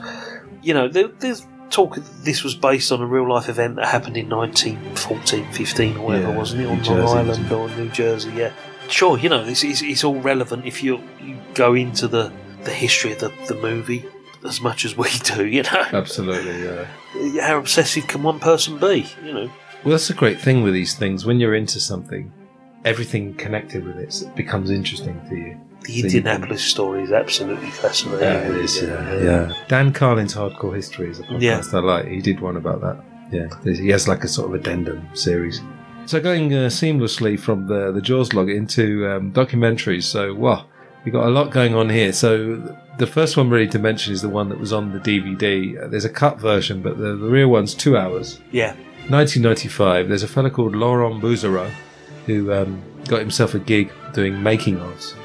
you 0.61 0.74
know, 0.74 0.88
there, 0.88 1.07
there's 1.07 1.45
talk 1.69 1.95
this 2.24 2.44
was 2.44 2.56
based 2.56 2.91
on 2.94 3.02
a 3.02 3.06
real 3.06 3.28
life 3.30 3.49
event 3.49 3.76
that 3.76 3.88
happened 3.88 4.15
in 4.15 4.30
1914, 4.30 5.52
15 5.52 5.98
or 5.98 6.06
whatever, 6.06 6.30
Yeah, 6.30 6.38
wasn't 6.38 6.61
it? 6.61 6.68
On 6.68 6.84
Long 6.84 7.18
Island 7.18 7.52
or 7.52 7.69
New 7.69 7.90
Jersey, 7.90 8.32
yeah. 8.36 8.53
Sure, 8.90 9.18
you 9.18 9.28
know, 9.28 9.44
it's, 9.44 9.64
it's, 9.64 9.82
it's 9.82 10.03
all 10.03 10.19
relevant 10.22 10.65
if 10.65 10.82
you 10.82 11.03
you 11.22 11.38
go 11.53 11.74
into 11.74 12.07
the, 12.07 12.32
the 12.64 12.72
history 12.72 13.11
of 13.11 13.19
the, 13.19 13.34
the 13.48 13.56
movie 13.56 14.06
as 14.45 14.61
much 14.61 14.86
as 14.86 14.95
we 14.98 15.10
do, 15.24 15.45
you 15.45 15.64
know. 15.64 15.86
Absolutely. 15.91 16.64
Yeah. 16.64 16.88
How 17.42 17.58
obsessive 17.58 18.08
can 18.08 18.24
one 18.24 18.40
person 18.40 18.78
be, 18.80 19.08
you 19.24 19.34
know? 19.34 19.52
Well, 19.84 19.92
that's 19.92 20.08
the 20.08 20.14
great 20.14 20.40
thing 20.40 20.64
with 20.64 20.74
these 20.74 20.96
things. 20.96 21.26
When 21.26 21.40
you're 21.40 21.56
into 21.56 21.80
something, 21.80 22.32
everything 22.84 23.34
connected 23.36 23.86
with 23.86 23.98
it 23.98 24.36
becomes 24.36 24.70
interesting 24.70 25.22
to 25.30 25.36
you. 25.36 25.58
The 25.82 25.88
So 25.88 25.94
you 25.94 26.04
Indianapolis 26.06 26.64
story 26.64 27.04
is 27.04 27.12
absolutely 27.12 27.70
fascinating. 27.70 28.22
Yeah, 28.22 28.50
it 28.50 28.56
is. 28.58 28.82
Yeah, 28.82 29.24
yeah. 29.24 29.54
Dan 29.68 29.94
Carlin's 29.94 30.34
Hardcore 30.34 30.76
History 30.76 31.10
is 31.10 31.20
a 31.20 31.24
podcast 31.24 31.42
Yeah. 31.42 31.80
I 31.80 31.80
like. 31.82 32.08
He 32.08 32.22
did 32.22 32.40
one 32.40 32.58
about 32.58 32.82
that. 32.82 33.04
Yeah, 33.32 33.48
he 33.64 33.90
has 33.90 34.08
like 34.08 34.24
a 34.24 34.28
sort 34.28 34.50
of 34.50 34.56
addendum 34.60 35.08
series. 35.14 35.62
So 36.06 36.22
going 36.22 36.54
uh, 36.54 36.68
seamlessly 36.70 37.38
from 37.38 37.68
the 37.68 37.92
the 37.92 38.02
Jaws 38.02 38.34
log 38.34 38.50
into 38.50 39.06
um, 39.10 39.34
documentaries. 39.34 40.04
So 40.04 40.34
wow, 40.34 40.66
we 41.08 41.12
got 41.12 41.26
a 41.26 41.30
lot 41.30 41.52
going 41.52 41.74
on 41.74 41.90
here. 41.90 42.12
So 42.12 42.58
the 42.98 43.08
first 43.08 43.38
one 43.38 43.50
really 43.50 43.70
to 43.70 43.80
mention 43.80 44.12
is 44.12 44.22
the 44.22 44.28
one 44.28 44.50
that 44.50 44.60
was 44.60 44.74
on 44.74 44.92
the 44.92 45.00
DVD. 45.00 45.90
There's 45.90 46.04
a 46.04 46.10
cut 46.10 46.38
version, 46.38 46.82
but 46.82 46.98
the, 46.98 47.16
the 47.16 47.30
real 47.30 47.48
one's 47.48 47.74
two 47.74 47.96
hours. 47.96 48.42
Yeah. 48.52 48.74
1995. 49.08 50.10
There's 50.10 50.24
a 50.24 50.28
fella 50.28 50.50
called 50.50 50.76
Laurent 50.76 51.24
Bouzereau 51.24 51.72
who 52.26 52.52
um, 52.52 52.84
got 53.08 53.22
himself 53.22 53.56
a 53.56 53.60
gig 53.60 53.90
doing 54.14 54.44
making 54.44 54.80
ofs. 54.80 55.16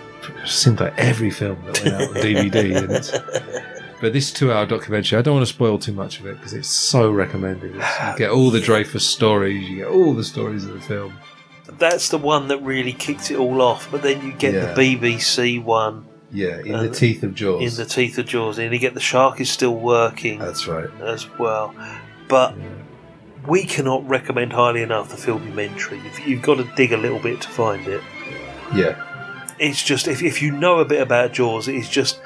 Seems 0.47 0.79
like 0.79 0.97
every 0.97 1.31
film 1.31 1.61
that 1.67 1.83
went 1.83 1.95
out 1.97 2.03
on 2.03 2.15
DVD. 2.23 3.61
But 4.01 4.13
this 4.13 4.33
two-hour 4.33 4.67
documentary, 4.67 5.19
I 5.19 5.23
don't 5.23 5.35
want 5.35 5.49
to 5.49 5.53
spoil 5.53 5.81
too 5.81 5.95
much 5.95 6.21
of 6.21 6.27
it 6.27 6.37
because 6.37 6.55
it's 6.55 6.69
so 6.69 7.11
recommended. 7.11 7.75
It's, 7.75 8.01
you 8.01 8.19
get 8.19 8.31
all 8.31 8.51
the 8.51 8.61
Dreyfuss 8.61 9.01
stories, 9.01 9.69
you 9.69 9.79
get 9.79 9.89
all 9.89 10.15
the 10.15 10.23
stories 10.23 10.65
of 10.65 10.75
the 10.75 10.81
film. 10.81 11.19
That's 11.79 12.09
the 12.09 12.19
one 12.19 12.49
that 12.49 12.59
really 12.59 12.93
kicked 12.93 13.31
it 13.31 13.37
all 13.39 13.61
off, 13.63 13.89
but 13.91 14.03
then 14.03 14.25
you 14.25 14.33
get 14.33 14.55
Yeah. 14.55 14.73
the 14.75 14.97
BBC 14.97 15.63
one. 15.63 16.07
Yeah, 16.35 16.61
in 16.65 16.73
the 16.73 16.89
teeth 16.89 17.23
of 17.23 17.35
Jaws. 17.35 17.63
In 17.79 17.85
the 17.85 17.89
teeth 17.89 18.17
of 18.19 18.25
Jaws, 18.27 18.59
and 18.59 18.73
you 18.73 18.79
get 18.79 18.95
the 18.95 19.01
shark 19.01 19.41
is 19.41 19.51
still 19.51 19.75
working. 19.75 20.39
That's 20.39 20.67
right. 20.67 20.89
As 21.03 21.29
well, 21.39 21.75
but 22.29 22.55
we 23.47 23.65
cannot 23.65 24.09
recommend 24.09 24.53
highly 24.55 24.81
enough 24.83 25.11
the 25.11 25.17
filmumentary. 25.17 26.03
If 26.07 26.27
you've 26.27 26.41
got 26.43 26.55
to 26.57 26.65
dig 26.75 26.93
a 26.93 26.97
little 26.97 27.19
bit 27.19 27.41
to 27.43 27.49
find 27.49 27.87
it. 27.87 28.01
Yeah, 28.75 28.97
It's 29.59 29.83
just 29.83 30.09
if, 30.09 30.23
if 30.23 30.41
you 30.41 30.51
know 30.53 30.79
a 30.79 30.85
bit 30.87 31.03
about 31.03 31.33
Jaws, 31.35 31.69
it's 31.69 31.89
just 31.89 32.19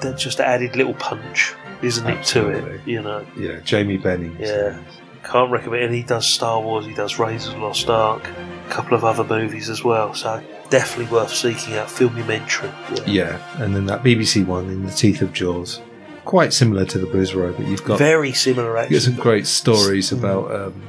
that 0.00 0.18
just 0.18 0.40
added 0.40 0.74
little 0.74 0.94
punch, 0.94 1.54
isn't 1.82 2.08
it, 2.08 2.24
to 2.26 2.48
it? 2.48 2.80
You 2.84 3.02
know. 3.02 3.24
yeah. 3.38 3.60
Jamie 3.60 3.98
Benning. 3.98 4.36
Yeah. 4.40 4.76
Can't 5.24 5.50
recommend. 5.50 5.84
And 5.84 5.94
he 5.94 6.02
does 6.02 6.26
Star 6.26 6.60
Wars. 6.60 6.86
He 6.86 6.94
does 6.94 7.18
Raiders 7.18 7.46
of 7.48 7.54
the 7.54 7.60
Lost 7.60 7.88
Ark. 7.88 8.28
A 8.28 8.70
couple 8.70 8.94
of 8.96 9.04
other 9.04 9.24
movies 9.24 9.68
as 9.70 9.82
well. 9.82 10.14
So 10.14 10.42
definitely 10.70 11.12
worth 11.12 11.32
seeking 11.32 11.74
out. 11.74 11.88
Filmumentary. 11.88 12.72
Yeah. 13.06 13.38
Yeah, 13.38 13.62
and 13.62 13.74
then 13.74 13.86
that 13.86 14.02
BBC 14.02 14.46
one 14.46 14.66
in 14.68 14.84
the 14.84 14.92
teeth 14.92 15.22
of 15.22 15.32
Jaws, 15.32 15.80
quite 16.24 16.52
similar 16.52 16.84
to 16.86 16.98
the 16.98 17.06
Bouzereau, 17.06 17.56
but 17.56 17.66
you've 17.66 17.84
got 17.84 17.98
Very 17.98 18.32
similar, 18.32 18.72
You 18.72 18.78
actually. 18.78 18.96
get 18.96 19.02
some 19.02 19.16
great 19.16 19.46
stories 19.46 20.10
about, 20.12 20.50
um, 20.54 20.82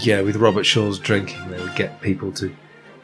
yeah, 0.00 0.20
with 0.20 0.36
Robert 0.36 0.64
Shaw's 0.64 0.98
drinking, 0.98 1.48
they 1.50 1.60
would 1.60 1.74
get 1.76 2.00
people 2.00 2.32
to. 2.32 2.54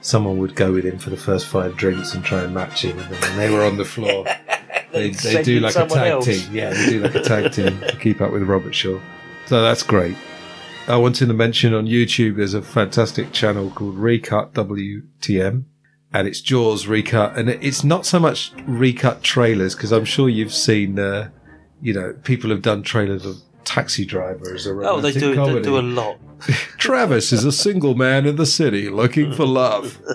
Someone 0.00 0.38
would 0.38 0.56
go 0.56 0.72
with 0.72 0.84
him 0.84 0.98
for 0.98 1.10
the 1.10 1.16
first 1.16 1.46
five 1.46 1.76
drinks 1.76 2.12
and 2.14 2.24
try 2.24 2.42
and 2.42 2.52
match 2.52 2.84
him, 2.84 2.98
and 2.98 3.08
then 3.12 3.20
when 3.20 3.36
they 3.38 3.50
were 3.50 3.64
on 3.64 3.76
the 3.76 3.84
floor, 3.84 4.24
they, 4.92 5.10
they 5.10 5.42
do 5.44 5.60
like 5.60 5.76
a 5.76 5.86
tag 5.86 6.10
else. 6.10 6.24
team. 6.26 6.52
Yeah, 6.52 6.70
they 6.70 6.86
do 6.90 7.00
like 7.00 7.14
a 7.14 7.22
tag 7.22 7.52
team 7.52 7.78
to 7.80 7.96
keep 7.96 8.20
up 8.20 8.32
with 8.32 8.42
Robert 8.42 8.74
Shaw. 8.74 8.98
So 9.46 9.62
that's 9.62 9.84
great. 9.84 10.16
I 10.88 10.96
wanted 10.96 11.26
to 11.26 11.32
mention 11.32 11.74
on 11.74 11.86
YouTube, 11.86 12.36
there's 12.36 12.54
a 12.54 12.60
fantastic 12.60 13.32
channel 13.32 13.70
called 13.70 13.94
Recut 13.94 14.52
WTM, 14.52 15.64
and 16.12 16.28
it's 16.28 16.40
Jaws 16.40 16.88
recut, 16.88 17.38
and 17.38 17.48
it's 17.48 17.84
not 17.84 18.04
so 18.04 18.18
much 18.18 18.52
recut 18.66 19.22
trailers 19.22 19.76
because 19.76 19.92
I'm 19.92 20.04
sure 20.04 20.28
you've 20.28 20.52
seen, 20.52 20.98
uh, 20.98 21.30
you 21.80 21.94
know, 21.94 22.14
people 22.24 22.50
have 22.50 22.62
done 22.62 22.82
trailers 22.82 23.24
of 23.24 23.36
Taxi 23.64 24.04
Driver 24.04 24.54
as 24.54 24.66
a 24.66 24.70
Oh, 24.70 25.00
they 25.00 25.12
do. 25.12 25.34
They 25.34 25.62
do 25.62 25.78
a 25.78 25.80
lot. 25.80 26.18
Travis 26.78 27.32
is 27.32 27.44
a 27.44 27.52
single 27.52 27.94
man 27.94 28.26
in 28.26 28.36
the 28.36 28.46
city 28.46 28.88
looking 28.88 29.32
for 29.32 29.46
love. 29.46 30.00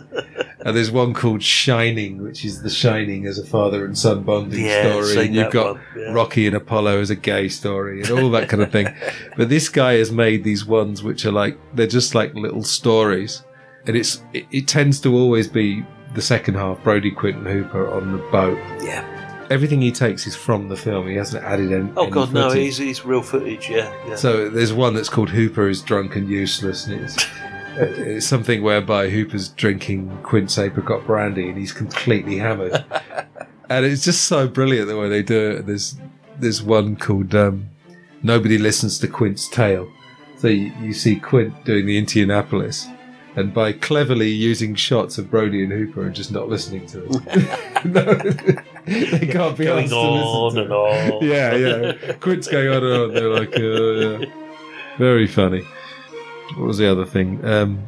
And 0.60 0.76
there's 0.76 0.92
one 0.92 1.14
called 1.14 1.42
Shining, 1.42 2.22
which 2.22 2.44
is 2.44 2.62
the 2.62 2.70
Shining 2.70 3.26
as 3.26 3.40
a 3.40 3.46
father 3.46 3.86
and 3.86 3.98
son 3.98 4.24
bonding 4.24 4.66
Yeah, 4.66 5.02
story. 5.02 5.28
And 5.28 5.34
you've 5.36 5.52
got 5.54 5.76
one, 5.76 5.84
yeah. 5.96 6.12
Rocky 6.12 6.46
and 6.46 6.58
Apollo 6.58 7.00
as 7.00 7.10
a 7.10 7.16
gay 7.16 7.48
story 7.48 8.02
and 8.02 8.12
all 8.12 8.30
that 8.32 8.50
kind 8.50 8.62
of 8.62 8.70
thing. 8.70 8.94
but 9.38 9.48
this 9.48 9.70
guy 9.70 9.94
has 9.94 10.12
made 10.12 10.44
these 10.44 10.66
ones 10.66 11.04
which 11.04 11.26
are 11.26 11.32
like, 11.32 11.58
they're 11.74 11.88
just 11.88 12.16
like 12.16 12.34
little 12.34 12.64
stories. 12.64 13.46
And 13.86 13.96
it's, 13.96 14.22
it, 14.34 14.46
it 14.52 14.68
tends 14.68 15.00
to 15.02 15.16
always 15.16 15.48
be 15.48 15.86
the 16.16 16.22
second 16.22 16.56
half, 16.56 16.84
Brody 16.84 17.12
Quinton 17.12 17.46
Hooper 17.46 17.90
on 17.90 18.12
the 18.12 18.18
boat. 18.30 18.58
Yeah. 18.84 19.06
Everything 19.50 19.82
he 19.82 19.92
takes 19.92 20.28
is 20.28 20.36
from 20.36 20.68
the 20.68 20.76
film. 20.76 21.08
He 21.08 21.16
hasn't 21.16 21.44
added 21.44 21.72
any. 21.72 21.90
Oh 21.96 22.04
any 22.04 22.12
God, 22.12 22.34
no! 22.34 22.52
he's, 22.52 22.80
it's 22.80 23.06
real 23.06 23.22
footage. 23.22 23.70
Yeah, 23.70 23.94
yeah. 24.08 24.16
So 24.16 24.50
there's 24.50 24.74
one 24.74 24.94
that's 24.94 25.10
called 25.10 25.30
Hooper 25.30 25.70
is 25.70 25.82
drunk 25.82 26.16
and 26.16 26.28
useless, 26.28 26.88
and 26.88 27.02
it's, 27.02 27.26
it's 27.76 28.26
something 28.26 28.62
whereby 28.62 29.10
Hooper's 29.10 29.50
drinking 29.50 30.20
Quint's 30.24 30.58
apricot 30.58 31.06
brandy 31.06 31.50
and 31.50 31.58
he's 31.58 31.72
completely 31.72 32.38
hammered, 32.38 32.84
and 33.70 33.86
it's 33.86 34.04
just 34.04 34.26
so 34.26 34.48
brilliant 34.48 34.88
the 34.88 34.98
way 34.98 35.08
they 35.08 35.24
do 35.24 35.52
it. 35.52 35.66
There's 35.66 35.96
there's 36.40 36.62
one 36.62 36.96
called 36.96 37.34
um, 37.34 37.70
Nobody 38.24 38.58
Listens 38.58 39.00
to 39.00 39.08
Quint's 39.08 39.48
Tale. 39.48 39.92
So 40.38 40.48
you, 40.48 40.72
you 40.82 40.94
see 40.94 41.16
Quint 41.16 41.66
doing 41.66 41.86
the 41.86 41.98
Indianapolis. 41.98 42.88
And 43.36 43.54
by 43.54 43.72
cleverly 43.72 44.30
using 44.30 44.74
shots 44.74 45.20
of 45.20 45.30
Brody 45.30 45.64
and 45.64 45.72
Hooper 45.72 46.06
and 46.06 46.16
just 46.16 46.32
not 46.32 46.50
listening 46.50 46.88
to 46.88 47.06
it, 47.06 47.86
no, 47.86 48.64
they 49.20 49.28
can't 49.28 49.58
be 49.58 49.66
Going 49.66 49.84
asked 49.84 49.94
to 49.94 49.98
on 49.98 50.46
listen 50.46 50.60
and 50.60 50.70
to 50.70 50.76
on. 50.76 51.24
Yeah, 51.24 51.56
yeah. 51.56 52.14
Quint's 52.20 52.48
going 52.48 52.70
on 52.70 52.84
and 52.84 52.94
on. 52.94 53.14
They're 53.14 53.30
like, 53.30 53.56
uh, 53.58 54.26
yeah. 54.26 54.98
very 54.98 55.28
funny. 55.28 55.66
What 56.56 56.68
was 56.68 56.78
the 56.78 56.90
other 56.90 57.06
thing? 57.06 57.44
Um, 57.46 57.84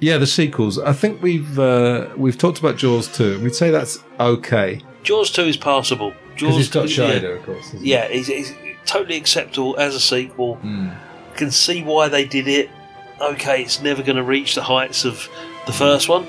yeah, 0.00 0.18
the 0.18 0.26
sequels. 0.26 0.78
I 0.78 0.92
think 0.92 1.22
we've 1.22 1.58
uh, 1.58 2.08
we've 2.16 2.36
talked 2.36 2.58
about 2.58 2.76
Jaws 2.76 3.08
two, 3.08 3.40
we'd 3.42 3.54
say 3.54 3.70
that's 3.70 3.98
okay 4.20 4.82
Jaws 5.02 5.30
two 5.30 5.42
is 5.42 5.56
passable. 5.56 6.12
because 6.34 6.54
Jaws 6.54 6.58
it's 6.58 6.70
got 6.70 6.88
2, 6.88 7.02
yeah. 7.02 7.30
Of 7.30 7.42
course. 7.44 7.68
isn't 7.68 7.80
it? 7.80 7.86
Yeah, 7.86 8.04
it's, 8.04 8.28
it's 8.28 8.52
totally 8.86 9.16
acceptable 9.16 9.76
as 9.78 9.94
a 9.94 10.00
sequel. 10.00 10.56
Hmm. 10.56 10.90
Can 11.34 11.50
see 11.50 11.82
why 11.82 12.08
they 12.08 12.24
did 12.24 12.46
it. 12.46 12.70
Okay, 13.20 13.62
it's 13.62 13.80
never 13.80 14.02
going 14.02 14.16
to 14.16 14.22
reach 14.22 14.54
the 14.54 14.62
heights 14.62 15.04
of 15.04 15.28
the 15.66 15.72
first 15.72 16.08
one. 16.08 16.24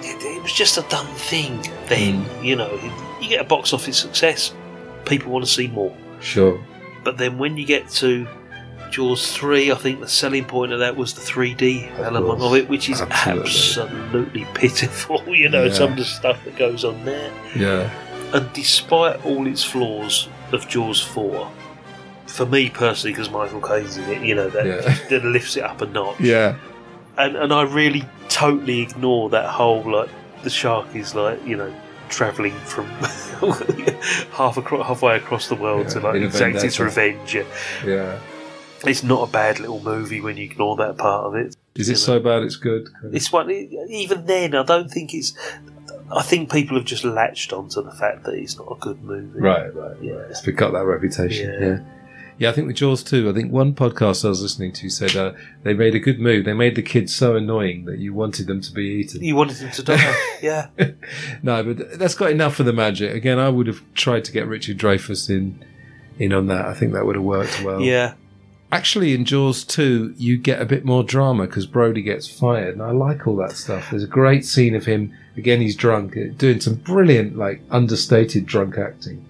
It, 0.00 0.22
it 0.22 0.42
was 0.42 0.52
just 0.52 0.78
a 0.78 0.82
dumb 0.88 1.06
thing 1.14 1.62
then. 1.88 2.22
Hmm. 2.22 2.44
You 2.44 2.56
know, 2.56 2.76
you 3.22 3.28
get 3.28 3.40
a 3.40 3.44
box 3.44 3.72
office 3.72 3.98
success, 3.98 4.54
people 5.06 5.32
want 5.32 5.44
to 5.44 5.50
see 5.50 5.68
more. 5.68 5.94
Sure. 6.20 6.62
But 7.04 7.16
then 7.18 7.38
when 7.38 7.56
you 7.56 7.64
get 7.64 7.88
to 7.90 8.26
Jaws 8.90 9.32
3, 9.36 9.70
I 9.72 9.74
think 9.74 10.00
the 10.00 10.08
selling 10.08 10.44
point 10.44 10.72
of 10.72 10.80
that 10.80 10.96
was 10.96 11.14
the 11.14 11.20
3D 11.20 11.98
element 11.98 12.40
course. 12.40 12.42
of 12.52 12.54
it, 12.56 12.68
which 12.68 12.88
is 12.90 13.00
Absolutely. 13.00 13.42
absolutely 13.42 14.46
pitiful. 14.54 15.22
You 15.34 15.48
know, 15.48 15.64
Yeah. 15.64 15.72
some 15.72 15.90
of 15.92 15.96
the 15.98 16.04
stuff 16.04 16.42
that 16.44 16.56
goes 16.56 16.84
on 16.84 17.04
there. 17.04 17.32
Yeah. 17.56 17.90
And 18.32 18.52
despite 18.52 19.24
all 19.24 19.46
its 19.46 19.62
flaws 19.64 20.28
of 20.52 20.68
Jaws 20.68 21.00
4, 21.02 21.50
for 22.26 22.46
me 22.46 22.68
personally, 22.70 23.12
because 23.12 23.30
Michael 23.30 23.60
Caine's 23.60 23.96
in 23.96 24.04
it, 24.10 24.22
you 24.22 24.34
know, 24.34 24.48
that, 24.50 24.66
Yeah. 24.66 24.98
that 25.10 25.24
lifts 25.24 25.56
it 25.56 25.62
up 25.64 25.80
a 25.82 25.86
notch. 25.86 26.20
Yeah. 26.20 26.56
And, 27.16 27.36
and 27.36 27.52
I 27.52 27.62
really 27.62 28.04
totally 28.28 28.80
ignore 28.80 29.28
that 29.30 29.46
whole, 29.48 29.82
like, 29.90 30.08
the 30.44 30.50
shark 30.50 30.94
is, 30.94 31.14
like, 31.14 31.44
you 31.46 31.56
know, 31.56 31.74
travelling 32.08 32.52
from 32.60 32.86
half 34.32 34.56
across, 34.56 34.86
halfway 34.86 35.16
across 35.16 35.48
the 35.48 35.54
world 35.54 35.88
to, 35.90 36.00
like, 36.00 36.16
exact 36.16 36.64
its 36.64 36.78
revenge. 36.80 37.34
Yeah. 37.34 37.44
Yeah. 37.84 38.20
It's 38.84 39.02
not 39.02 39.28
a 39.28 39.32
bad 39.32 39.58
little 39.58 39.80
movie 39.80 40.20
when 40.20 40.36
you 40.36 40.44
ignore 40.44 40.76
that 40.76 40.98
part 40.98 41.26
of 41.26 41.34
it. 41.34 41.56
Is 41.74 41.88
it 41.88 41.96
so 41.96 42.20
bad 42.20 42.42
it's 42.42 42.56
good? 42.56 42.88
It's 43.12 43.32
one. 43.32 43.50
Even 43.50 44.26
then, 44.26 44.54
I 44.54 44.62
don't 44.62 44.88
think 44.88 45.14
it's. 45.14 45.34
I 46.10 46.22
think 46.22 46.50
people 46.50 46.76
have 46.76 46.86
just 46.86 47.04
latched 47.04 47.52
onto 47.52 47.82
the 47.82 47.92
fact 47.92 48.24
that 48.24 48.34
it's 48.34 48.56
not 48.56 48.66
a 48.70 48.76
good 48.76 49.02
movie. 49.02 49.40
Right, 49.40 49.74
right, 49.74 49.96
right. 50.00 50.30
It's 50.30 50.40
got 50.40 50.72
that 50.72 50.84
reputation. 50.84 51.52
Yeah. 51.52 51.68
Yeah. 51.68 51.78
Yeah. 52.38 52.50
I 52.50 52.52
think 52.52 52.66
with 52.66 52.76
Jaws 52.76 53.02
too. 53.02 53.28
I 53.28 53.32
think 53.32 53.52
one 53.52 53.74
podcast 53.74 54.24
I 54.24 54.28
was 54.28 54.42
listening 54.42 54.72
to 54.72 54.88
said 54.88 55.16
uh, 55.16 55.32
they 55.62 55.74
made 55.74 55.94
a 55.94 55.98
good 55.98 56.20
move. 56.20 56.44
They 56.44 56.54
made 56.54 56.74
the 56.74 56.82
kids 56.82 57.14
so 57.14 57.36
annoying 57.36 57.84
that 57.86 57.98
you 57.98 58.14
wanted 58.14 58.46
them 58.46 58.60
to 58.60 58.72
be 58.72 58.82
eaten. 58.82 59.22
You 59.22 59.36
wanted 59.36 59.58
them 59.58 59.70
to 59.72 59.82
die. 59.82 60.14
yeah. 60.42 60.68
no, 61.42 61.62
but 61.62 61.98
that's 61.98 62.14
got 62.14 62.30
enough 62.30 62.54
for 62.54 62.62
the 62.62 62.72
magic. 62.72 63.14
Again, 63.14 63.38
I 63.38 63.48
would 63.48 63.66
have 63.66 63.82
tried 63.94 64.24
to 64.24 64.32
get 64.32 64.46
Richard 64.46 64.78
Dreyfuss 64.78 65.28
in 65.28 65.64
in 66.18 66.32
on 66.32 66.46
that. 66.46 66.66
I 66.66 66.74
think 66.74 66.92
that 66.92 67.06
would 67.06 67.16
have 67.16 67.24
worked 67.24 67.62
well. 67.62 67.80
Yeah. 67.80 68.14
Actually, 68.70 69.14
in 69.14 69.24
Jaws 69.24 69.64
2, 69.64 70.14
you 70.18 70.36
get 70.36 70.60
a 70.60 70.66
bit 70.66 70.84
more 70.84 71.02
drama 71.02 71.46
because 71.46 71.64
Brody 71.64 72.02
gets 72.02 72.28
fired, 72.28 72.74
and 72.74 72.82
I 72.82 72.90
like 72.90 73.26
all 73.26 73.36
that 73.36 73.52
stuff. 73.52 73.88
There's 73.90 74.04
a 74.04 74.08
great 74.08 74.44
scene 74.44 74.74
of 74.74 74.84
him, 74.84 75.14
again, 75.38 75.62
he's 75.62 75.74
drunk, 75.74 76.14
uh, 76.18 76.34
doing 76.36 76.60
some 76.60 76.74
brilliant, 76.74 77.38
like, 77.38 77.62
understated 77.70 78.44
drunk 78.44 78.76
acting. 78.76 79.24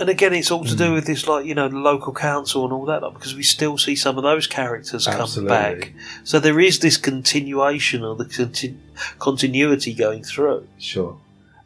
And 0.00 0.08
again, 0.08 0.32
it's 0.32 0.50
all 0.50 0.64
to 0.64 0.74
do 0.74 0.90
mm. 0.90 0.94
with 0.94 1.06
this, 1.06 1.28
like 1.28 1.44
you 1.44 1.54
know, 1.54 1.68
the 1.68 1.76
local 1.76 2.14
council 2.14 2.64
and 2.64 2.72
all 2.72 2.86
that, 2.86 3.02
like, 3.02 3.12
because 3.14 3.34
we 3.34 3.42
still 3.42 3.76
see 3.76 3.94
some 3.94 4.16
of 4.16 4.22
those 4.24 4.46
characters 4.46 5.06
come 5.06 5.46
back. 5.46 5.92
So 6.24 6.40
there 6.40 6.58
is 6.58 6.78
this 6.78 6.96
continuation 6.96 8.02
or 8.02 8.16
the 8.16 8.24
conti- 8.24 8.78
continuity 9.18 9.92
going 9.94 10.24
through. 10.24 10.66
Sure. 10.78 11.18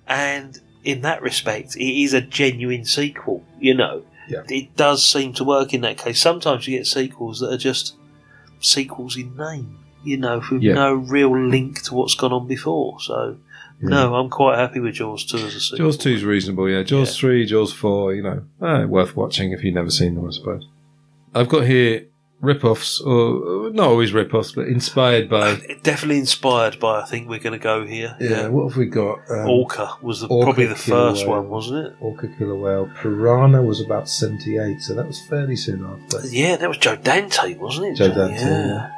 and 0.06 0.60
in 0.82 1.00
that 1.00 1.22
respect, 1.22 1.76
it 1.76 2.02
is 2.02 2.12
a 2.12 2.20
genuine 2.20 2.84
sequel. 2.84 3.42
You 3.58 3.72
know, 3.74 4.02
Yeah. 4.28 4.42
it 4.50 4.76
does 4.76 5.02
seem 5.02 5.32
to 5.34 5.44
work 5.44 5.72
in 5.72 5.80
that 5.80 5.96
case. 5.96 6.20
Sometimes 6.20 6.68
you 6.68 6.76
get 6.76 6.86
sequels 6.86 7.40
that 7.40 7.50
are 7.50 7.56
just 7.56 7.94
sequels 8.60 9.16
in 9.16 9.34
name. 9.36 9.78
You 10.02 10.18
know, 10.18 10.42
with 10.50 10.60
Yeah. 10.62 10.74
no 10.74 10.92
real 10.92 11.34
link 11.34 11.82
to 11.84 11.94
what's 11.94 12.14
gone 12.14 12.32
on 12.34 12.46
before. 12.46 13.00
So, 13.00 13.38
no, 13.90 14.14
I'm 14.14 14.30
quite 14.30 14.58
happy 14.58 14.80
with 14.80 14.94
Jaws 14.94 15.24
two 15.24 15.38
as 15.38 15.54
a 15.54 15.60
sequel. 15.60 15.86
Jaws 15.86 15.96
2 15.98 16.10
is 16.10 16.24
reasonable, 16.24 16.68
yeah. 16.68 16.82
Jaws 16.82 17.16
3, 17.16 17.46
Jaws 17.46 17.72
4, 17.72 18.14
you 18.14 18.22
know, 18.22 18.42
eh, 18.62 18.84
worth 18.84 19.16
watching 19.16 19.52
if 19.52 19.62
you've 19.64 19.74
never 19.74 19.90
seen 19.90 20.14
them, 20.14 20.26
I 20.26 20.30
suppose. 20.30 20.66
I've 21.34 21.48
got 21.48 21.64
here 21.64 22.06
rip-offs, 22.40 23.00
or 23.00 23.70
not 23.70 23.86
always 23.88 24.12
rip-offs, 24.12 24.52
but 24.52 24.66
inspired 24.68 25.30
by... 25.30 25.54
Definitely 25.82 26.18
inspired 26.18 26.78
by. 26.78 27.00
I 27.00 27.04
think 27.06 27.28
we're 27.28 27.38
going 27.38 27.58
to 27.58 27.62
go 27.62 27.86
here. 27.86 28.16
Yeah, 28.20 28.48
what 28.48 28.68
have 28.68 28.76
we 28.76 28.86
got? 28.86 29.18
Um, 29.30 29.48
Orca 29.48 29.96
was 30.02 30.20
the, 30.20 30.26
Orca 30.28 30.44
probably 30.44 30.66
the 30.66 30.74
first 30.76 31.26
Whale. 31.26 31.40
one, 31.40 31.48
wasn't 31.48 31.86
it? 31.86 31.94
Orca 32.00 32.28
Killer 32.28 32.54
Whale. 32.54 32.90
Piranha 33.00 33.62
was 33.62 33.80
about 33.80 34.08
78, 34.10 34.82
so 34.82 34.94
that 34.94 35.06
was 35.06 35.20
fairly 35.26 35.56
soon 35.56 35.84
after. 35.84 36.26
Yeah, 36.28 36.56
that 36.56 36.68
was 36.68 36.76
Joe 36.78 36.96
Dante, 36.96 37.54
wasn't 37.54 37.86
it? 37.88 37.94
Joe 37.96 38.14
Dante, 38.14 38.34
Yeah. 38.34 38.90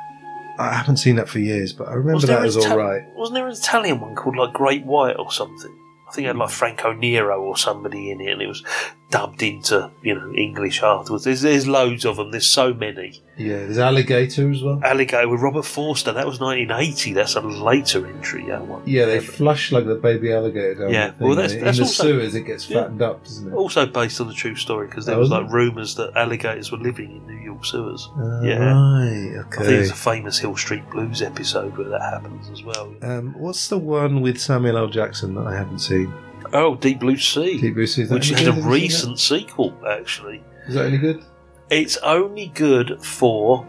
I 0.59 0.73
haven't 0.73 0.97
seen 0.97 1.16
that 1.16 1.28
for 1.28 1.39
years, 1.39 1.73
but 1.73 1.89
I 1.89 1.93
remember 1.95 2.20
that 2.20 2.27
there 2.27 2.45
as 2.45 2.57
an 2.57 2.62
Ita- 2.62 2.70
alright. 2.73 3.03
Wasn't 3.15 3.35
there 3.35 3.47
an 3.47 3.53
Italian 3.53 4.01
one 4.01 4.15
called 4.15 4.37
like 4.37 4.53
Great 4.53 4.85
White 4.85 5.16
or 5.19 5.31
something? 5.31 5.74
I 6.09 6.12
think 6.12 6.24
it 6.24 6.28
had 6.28 6.37
like 6.37 6.51
Franco 6.51 6.93
Nero 6.93 7.41
or 7.43 7.57
somebody 7.57 8.11
in 8.11 8.20
it, 8.20 8.33
and 8.33 8.41
it 8.43 8.47
was 8.47 8.62
dubbed 9.09 9.41
into 9.43 9.91
you 10.03 10.15
know 10.15 10.33
English 10.35 10.83
afterwards. 10.83 11.24
There's, 11.24 11.43
there's 11.43 11.66
loads 11.69 12.05
of 12.05 12.16
them. 12.16 12.31
There's 12.33 12.49
so 12.51 12.74
many. 12.74 13.23
Yeah, 13.39 13.59
there's 13.59 13.78
Alligator 13.78 14.51
as 14.51 14.62
well. 14.62 14.81
Alligator 14.83 15.28
with 15.28 15.41
Robert 15.43 15.65
Forster. 15.66 16.12
That 16.12 16.27
was 16.27 16.41
1980. 16.41 17.12
That's 17.12 17.37
a 17.37 17.41
later 17.43 18.07
entry. 18.07 18.47
That 18.47 18.66
one. 18.66 18.83
Yeah, 18.87 19.05
they 19.05 19.20
flush 19.20 19.70
like 19.73 19.85
the 19.87 19.95
baby 19.95 20.33
alligator 20.33 20.74
down 20.74 20.91
Yeah, 20.93 21.11
the 21.11 21.24
well, 21.24 21.35
that's- 21.35 21.53
in 21.53 21.62
that's 21.62 21.77
the 21.77 21.85
also- 21.85 22.03
sewers, 22.05 22.35
it 22.35 22.43
gets 22.47 22.69
Yeah. 22.69 22.81
fattened 22.83 23.03
up, 23.03 23.23
doesn't 23.24 23.53
it? 23.53 23.55
Also 23.55 23.85
based 23.87 24.20
on 24.23 24.31
a 24.31 24.33
true 24.33 24.55
story 24.57 24.87
because 24.89 25.05
there 25.07 25.16
Oh, 25.16 25.20
was 25.20 25.28
like 25.31 25.51
rumours 25.53 25.95
that 25.97 26.16
alligators 26.16 26.73
were 26.73 26.78
living 26.78 27.11
in 27.12 27.27
New 27.27 27.45
York 27.45 27.65
sewers. 27.66 28.09
Ah, 28.16 28.41
yeah, 28.43 28.59
Right, 28.73 29.28
I 29.39 29.43
think 29.43 29.55
okay. 29.61 29.66
there's 29.66 29.91
a 29.91 29.95
famous 29.95 30.39
Hill 30.39 30.57
Street 30.57 30.89
Blues 30.91 31.20
episode 31.20 31.77
where 31.77 31.89
that 31.91 32.01
happens 32.03 32.49
as 32.51 32.62
well. 32.65 32.95
Um, 33.03 33.35
what's 33.37 33.69
the 33.69 33.78
one 33.78 34.23
with 34.23 34.41
Samuel 34.41 34.78
L. 34.78 34.89
Jackson 34.89 35.35
that 35.35 35.47
I 35.47 35.55
haven't 35.57 35.81
seen? 35.81 36.11
Oh, 36.57 36.74
Deep 36.74 37.01
Blue 37.01 37.19
Sea, 37.19 37.61
Deep 37.61 37.74
Blue 37.74 37.87
Sea. 37.87 38.07
Which 38.07 38.31
had 38.31 38.41
a 38.41 38.45
good? 38.45 38.47
Have 38.47 38.57
you 38.57 38.62
seen 38.62 38.70
recent 38.70 39.19
sequel 39.19 39.77
actually. 39.87 40.43
Is 40.69 40.74
that 40.74 40.87
any 40.87 40.99
good? 40.99 41.23
It's 41.69 41.97
only 41.99 42.47
good 42.49 43.05
for 43.05 43.66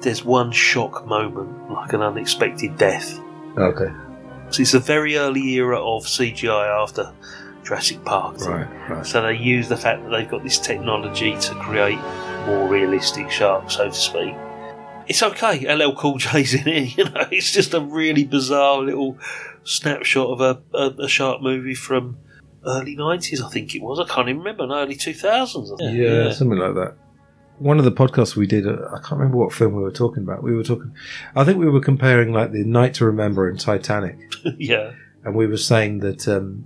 there's 0.00 0.24
one 0.24 0.50
shock 0.50 1.06
moment, 1.06 1.70
like 1.70 1.92
an 1.92 2.00
unexpected 2.00 2.78
death. 2.78 3.20
Okay. 3.58 3.92
So 4.50 4.62
it's 4.62 4.72
the 4.72 4.80
very 4.80 5.16
early 5.16 5.42
era 5.54 5.78
of 5.78 6.04
CGI 6.04 6.82
after 6.82 7.12
Jurassic 7.62 8.04
Park. 8.04 8.40
Right, 8.40 8.88
right. 8.88 9.06
So 9.06 9.20
they 9.22 9.36
use 9.36 9.68
the 9.68 9.76
fact 9.76 10.02
that 10.02 10.10
they've 10.10 10.28
got 10.28 10.42
this 10.42 10.58
technology 10.58 11.36
to 11.36 11.54
create 11.56 11.98
more 12.46 12.66
realistic 12.68 13.30
sharks, 13.30 13.76
so 13.76 13.88
to 13.88 13.94
speak. 13.94 14.34
It's 15.06 15.22
okay. 15.22 15.72
LL 15.72 15.94
Cool 15.94 16.18
J's 16.18 16.54
in 16.54 16.68
it. 16.68 16.96
You 16.96 17.04
know, 17.04 17.26
it's 17.30 17.52
just 17.52 17.74
a 17.74 17.80
really 17.80 18.24
bizarre 18.24 18.80
little 18.80 19.18
snapshot 19.64 20.28
of 20.28 20.40
a, 20.40 20.62
a, 20.76 21.04
a 21.04 21.08
shark 21.08 21.42
movie 21.42 21.74
from 21.74 22.16
early 22.66 22.96
nineties. 22.96 23.42
I 23.42 23.48
think 23.48 23.74
it 23.74 23.82
was. 23.82 23.98
I 24.00 24.04
can't 24.04 24.28
even 24.28 24.38
remember. 24.40 24.66
No, 24.66 24.74
early 24.78 24.96
two 24.96 25.14
thousands. 25.14 25.72
Yeah, 25.80 26.30
something 26.32 26.58
like 26.58 26.74
that. 26.74 26.94
one 27.58 27.78
of 27.78 27.84
the 27.84 27.92
podcasts 27.92 28.36
we 28.36 28.46
did, 28.46 28.66
uh, 28.66 28.88
I 28.92 28.98
can't 29.00 29.12
remember 29.20 29.36
what 29.36 29.52
film 29.52 29.74
we 29.74 29.82
were 29.82 29.90
talking 29.92 30.22
about. 30.22 30.42
We 30.42 30.54
were 30.54 30.62
talking, 30.64 30.94
I 31.36 31.44
think 31.44 31.58
we 31.58 31.68
were 31.68 31.80
comparing 31.80 32.32
like 32.32 32.52
the 32.52 32.64
Night 32.64 32.94
to 32.94 33.04
Remember 33.04 33.48
and 33.50 33.60
Titanic, 33.60 34.16
yeah. 34.58 34.92
and 35.24 35.34
we 35.34 35.46
were 35.46 35.58
saying 35.58 35.98
that 36.00 36.26
um, 36.28 36.64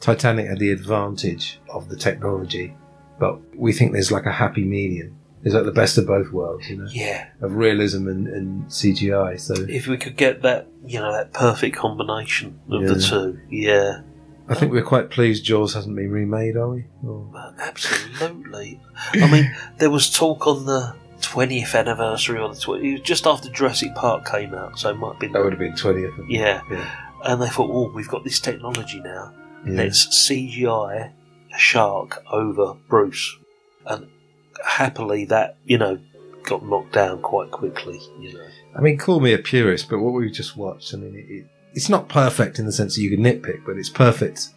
Titanic 0.00 0.46
had 0.48 0.58
the 0.60 0.70
advantage 0.70 1.58
of 1.68 1.88
the 1.88 1.96
technology, 1.96 2.74
but 3.18 3.40
we 3.56 3.72
think 3.72 3.92
there's 3.92 4.12
like 4.12 4.26
a 4.26 4.32
happy 4.32 4.64
medium. 4.64 5.16
There's 5.42 5.54
like 5.54 5.64
the 5.64 5.72
best 5.72 5.96
of 5.98 6.06
both 6.08 6.32
worlds, 6.32 6.68
you 6.68 6.76
know, 6.76 6.86
Yeah. 6.90 7.28
of 7.40 7.54
realism 7.54 8.08
and, 8.08 8.26
and 8.26 8.64
CGI. 8.66 9.38
So 9.38 9.54
If 9.68 9.86
we 9.86 9.96
could 9.96 10.16
get 10.16 10.42
that, 10.42 10.66
you 10.84 10.98
know, 10.98 11.12
that 11.12 11.32
perfect 11.32 11.76
combination 11.76 12.58
of 12.70 12.82
the 12.86 12.98
two, 13.00 13.38
yeah. 13.48 14.00
I 14.48 14.54
think 14.54 14.72
we're 14.72 14.82
quite 14.82 15.10
pleased 15.10 15.44
Jaws 15.44 15.74
hasn't 15.74 15.96
been 15.96 16.10
remade, 16.10 16.56
are 16.56 16.68
we? 16.68 16.84
Or- 17.06 17.28
Absolutely. 17.58 18.80
I 19.14 19.30
mean, 19.30 19.54
there 19.78 19.90
was 19.90 20.10
talk 20.10 20.46
on 20.46 20.66
the 20.66 20.94
20th 21.20 21.74
anniversary 21.74 22.38
or 22.38 22.54
the 22.54 22.60
20, 22.60 22.88
it 22.88 22.92
was 22.92 23.00
just 23.00 23.26
after 23.26 23.50
Jurassic 23.50 23.94
Park 23.94 24.24
came 24.28 24.54
out, 24.54 24.78
so 24.78 24.90
it 24.90 24.94
might 24.94 25.12
have 25.12 25.20
been. 25.20 25.32
That 25.32 25.42
would 25.42 25.52
have 25.52 25.58
been 25.58 25.72
20th. 25.72 26.26
Yeah. 26.28 26.62
Yeah. 26.70 26.90
And 27.24 27.42
they 27.42 27.48
thought, 27.48 27.70
oh, 27.72 27.90
we've 27.92 28.08
got 28.08 28.24
this 28.24 28.38
technology 28.38 29.00
now. 29.00 29.34
Yeah. 29.66 29.72
Let's 29.78 30.28
CGI 30.30 31.12
a 31.52 31.58
shark 31.58 32.22
over 32.30 32.74
Bruce. 32.88 33.36
And 33.86 34.08
happily, 34.64 35.24
that, 35.26 35.58
you 35.64 35.78
know, 35.78 35.98
got 36.44 36.64
knocked 36.64 36.92
down 36.92 37.20
quite 37.22 37.50
quickly, 37.50 38.00
you 38.20 38.34
know. 38.34 38.46
I 38.76 38.80
mean, 38.80 38.98
call 38.98 39.20
me 39.20 39.32
a 39.32 39.38
purist, 39.38 39.88
but 39.88 39.98
what 39.98 40.12
we've 40.12 40.32
just 40.32 40.56
watched, 40.56 40.94
I 40.94 40.98
mean, 40.98 41.14
it, 41.16 41.32
it, 41.32 41.46
it's 41.76 41.88
not 41.88 42.08
perfect 42.08 42.58
in 42.58 42.66
the 42.66 42.72
sense 42.72 42.96
that 42.96 43.02
you 43.02 43.10
can 43.10 43.22
nitpick, 43.24 43.60
but 43.64 43.76
it's 43.76 43.88
perfect 43.90 44.48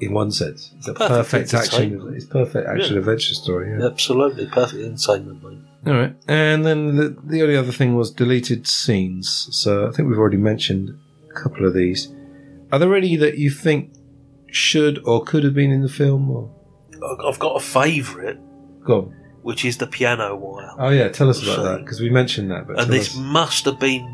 in 0.00 0.12
one 0.12 0.30
sense. 0.30 0.72
It's 0.76 0.88
a 0.88 0.92
Perfect 0.94 1.50
perfect, 1.50 1.54
action. 1.54 2.12
It's 2.14 2.26
perfect 2.26 2.68
action 2.68 2.92
Yeah. 2.94 2.98
adventure 2.98 3.32
story. 3.34 3.70
Yeah. 3.70 3.86
Absolutely, 3.86 4.44
perfect 4.46 4.82
entertainment, 4.82 5.42
mate. 5.42 5.58
All 5.86 5.94
right, 6.00 6.14
and 6.28 6.66
then 6.66 6.96
the 6.96 7.16
the 7.24 7.42
only 7.42 7.56
other 7.56 7.72
thing 7.72 7.94
was 7.96 8.10
deleted 8.10 8.66
scenes. 8.66 9.48
So 9.52 9.86
I 9.86 9.92
think 9.92 10.08
we've 10.08 10.18
already 10.18 10.36
mentioned 10.52 10.90
a 11.30 11.34
couple 11.42 11.64
of 11.66 11.72
these. 11.72 12.12
Are 12.72 12.78
there 12.80 12.94
any 12.94 13.16
that 13.16 13.38
you 13.38 13.48
think 13.50 13.92
should 14.50 14.98
or 15.06 15.22
could 15.24 15.44
have 15.44 15.54
been 15.54 15.70
in 15.70 15.82
the 15.82 15.88
film? 15.88 16.30
Or 16.30 16.50
I- 17.02 17.28
I've 17.28 17.38
got 17.38 17.54
a 17.56 17.60
favourite, 17.60 18.38
go 18.84 18.94
on. 19.02 19.14
which 19.42 19.64
is 19.64 19.76
the 19.78 19.86
piano 19.86 20.34
wire. 20.34 20.72
Oh 20.78 20.90
yeah, 20.90 21.08
tell 21.08 21.30
us 21.30 21.40
about 21.42 21.56
So- 21.56 21.62
that 21.62 21.78
because 21.84 22.00
we 22.00 22.10
mentioned 22.10 22.50
that. 22.50 22.66
But 22.66 22.80
and 22.80 22.92
this 22.92 23.10
us. 23.10 23.16
must 23.16 23.64
have 23.66 23.78
been 23.78 24.04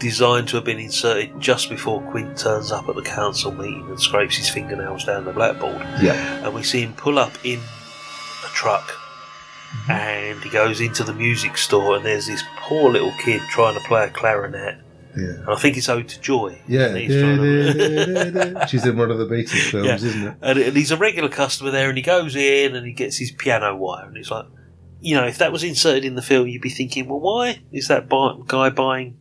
designed 0.00 0.48
to 0.48 0.56
have 0.56 0.64
been 0.64 0.78
inserted 0.80 1.38
just 1.38 1.70
before 1.70 2.00
Quint 2.10 2.36
turns 2.36 2.72
up 2.72 2.88
at 2.88 2.96
the 2.96 3.02
council 3.02 3.52
meeting 3.52 3.86
and 3.88 4.00
scrapes 4.00 4.36
his 4.36 4.48
fingernails 4.48 5.04
down 5.04 5.24
the 5.24 5.32
blackboard. 5.32 5.80
Yeah. 6.02 6.44
And 6.44 6.54
we 6.54 6.62
see 6.64 6.80
him 6.82 6.94
pull 6.94 7.18
up 7.18 7.32
in 7.44 7.58
a 7.60 8.48
truck 8.48 8.96
Mm-hmm. 9.70 9.90
and 9.92 10.42
he 10.42 10.50
goes 10.50 10.80
into 10.80 11.04
the 11.04 11.14
music 11.14 11.56
store 11.56 11.94
and 11.94 12.04
there's 12.04 12.26
this 12.26 12.42
poor 12.56 12.90
little 12.90 13.12
kid 13.22 13.40
trying 13.50 13.74
to 13.74 13.80
play 13.86 14.04
a 14.04 14.10
clarinet. 14.10 14.78
Yeah. 15.16 15.24
And 15.26 15.48
I 15.48 15.54
think 15.54 15.76
it's 15.76 15.88
Ode 15.88 16.08
to 16.08 16.20
Joy. 16.20 16.60
Yeah, 16.66 16.92
he's 16.96 17.10
to- 17.12 18.64
she's 18.68 18.84
in 18.84 18.96
one 18.96 19.12
of 19.12 19.18
the 19.18 19.26
Beatles 19.26 19.70
films, 19.70 19.86
Yeah. 19.86 19.94
isn't 19.94 20.22
it? 20.26 20.34
And, 20.42 20.58
and 20.58 20.76
he's 20.76 20.90
a 20.90 20.96
regular 20.96 21.28
customer 21.28 21.70
there, 21.70 21.88
and 21.88 21.96
he 21.96 22.02
goes 22.02 22.34
in 22.34 22.74
and 22.74 22.84
he 22.84 22.92
gets 22.92 23.16
his 23.18 23.30
piano 23.30 23.76
wire, 23.76 24.06
and 24.06 24.16
he's 24.16 24.28
like, 24.32 24.46
you 25.00 25.14
know, 25.14 25.24
if 25.28 25.38
that 25.38 25.52
was 25.52 25.62
inserted 25.62 26.04
in 26.04 26.16
the 26.16 26.22
film, 26.22 26.48
you'd 26.48 26.62
be 26.62 26.68
thinking, 26.68 27.08
well, 27.08 27.20
why 27.20 27.60
is 27.70 27.86
that 27.86 28.08
buy- 28.08 28.34
guy 28.48 28.70
buying 28.70 29.18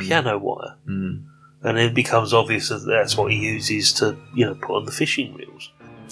piano 0.00 0.38
wire? 0.38 0.76
Mm. 0.88 1.24
And 1.62 1.78
it 1.78 1.94
becomes 1.94 2.32
obvious 2.32 2.68
that 2.70 2.86
that's 2.86 3.16
what 3.16 3.30
he 3.30 3.38
uses 3.38 3.92
to, 3.94 4.16
you 4.34 4.46
know, 4.46 4.54
put 4.54 4.76
on 4.76 4.86
the 4.86 4.92
fishing 4.92 5.34
reels. 5.34 5.70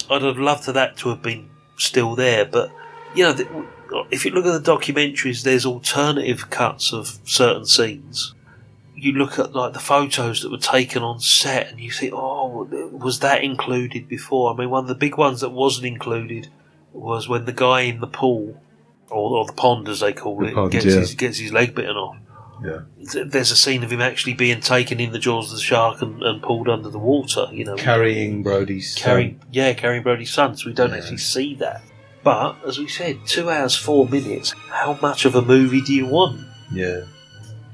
I'd 0.09 0.21
have 0.21 0.37
loved 0.37 0.63
for 0.63 0.71
that 0.73 0.97
to 0.97 1.09
have 1.09 1.21
been 1.21 1.49
still 1.77 2.15
there, 2.15 2.45
but 2.45 2.71
you 3.15 3.23
know, 3.23 3.33
th- 3.33 3.49
if 4.11 4.25
you 4.25 4.31
look 4.31 4.45
at 4.45 4.63
the 4.63 4.71
documentaries, 4.71 5.43
there's 5.43 5.65
alternative 5.65 6.49
cuts 6.49 6.93
of 6.93 7.19
certain 7.23 7.65
scenes. 7.65 8.35
You 8.95 9.13
look 9.13 9.39
at 9.39 9.55
like 9.55 9.73
the 9.73 9.79
photos 9.79 10.41
that 10.41 10.51
were 10.51 10.57
taken 10.57 11.01
on 11.01 11.19
set, 11.19 11.69
and 11.69 11.79
you 11.79 11.91
think, 11.91 12.13
oh, 12.13 12.67
was 12.91 13.19
that 13.19 13.43
included 13.43 14.07
before? 14.07 14.53
I 14.53 14.57
mean, 14.57 14.69
one 14.69 14.83
of 14.83 14.87
the 14.89 14.95
big 14.95 15.17
ones 15.17 15.41
that 15.41 15.49
wasn't 15.49 15.87
included 15.87 16.49
was 16.93 17.29
when 17.29 17.45
the 17.45 17.53
guy 17.53 17.81
in 17.81 18.01
the 18.01 18.07
pool, 18.07 18.61
or, 19.09 19.37
or 19.37 19.45
the 19.45 19.53
pond 19.53 19.87
as 19.87 20.01
they 20.01 20.13
call 20.13 20.37
The 20.39 20.47
it, 20.47 20.53
pond, 20.53 20.71
gets 20.71 20.85
yeah. 20.85 20.95
his 20.99 21.15
gets 21.15 21.37
his 21.37 21.53
leg 21.53 21.73
bitten 21.73 21.95
off. 21.95 22.17
Yeah. 22.63 22.79
Th- 23.11 23.27
There's 23.27 23.51
a 23.51 23.55
scene 23.55 23.83
of 23.83 23.91
him 23.91 24.01
actually 24.01 24.33
being 24.33 24.59
taken 24.59 24.99
in 24.99 25.11
the 25.11 25.19
jaws 25.19 25.51
of 25.51 25.57
the 25.57 25.63
shark 25.63 26.01
and, 26.01 26.21
and 26.23 26.41
pulled 26.41 26.67
under 26.67 26.89
the 26.89 26.99
water. 26.99 27.47
You 27.51 27.65
know, 27.65 27.75
Carrying 27.75 28.43
Brody's 28.43 28.93
son. 28.95 29.03
carrying 29.03 29.41
yeah, 29.51 29.73
carrying 29.73 30.03
Brody's 30.03 30.31
son. 30.33 30.55
So 30.57 30.67
we 30.69 30.73
don't 30.73 30.93
actually 30.93 31.17
see 31.17 31.55
that. 31.55 31.81
But 32.23 32.57
as 32.67 32.77
we 32.77 32.87
said, 32.87 33.19
two 33.25 33.49
hours 33.49 33.75
four 33.75 34.07
minutes. 34.07 34.51
How 34.69 34.97
much 35.01 35.23
of 35.25 35.35
a 35.35 35.41
movie 35.41 35.81
do 35.81 35.93
you 35.93 36.05
want? 36.05 36.41
Yeah. 36.71 37.05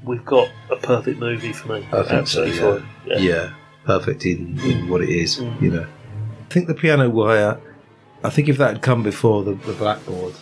We've 0.04 0.24
got 0.24 0.48
a 0.70 0.76
perfect 0.76 1.18
movie 1.18 1.52
for 1.52 1.68
me. 1.80 1.86
I 1.92 2.02
think 2.04 2.28
so, 2.28 2.44
Absolutely 2.44 2.86
yeah. 3.06 3.18
yeah. 3.18 3.54
perfect 3.84 4.24
in, 4.24 4.58
in 4.60 4.88
what 4.88 5.02
it 5.02 5.08
is, 5.08 5.38
Mm. 5.40 5.60
you 5.60 5.70
know. 5.72 5.82
I 6.48 6.52
think 6.52 6.68
the 6.68 6.74
piano 6.74 7.10
wire, 7.10 7.60
I 8.22 8.30
think 8.30 8.48
if 8.48 8.56
that 8.58 8.74
had 8.74 8.82
come 8.82 9.02
before 9.02 9.42
the, 9.42 9.54
the 9.54 9.72
blackboard, 9.72 10.34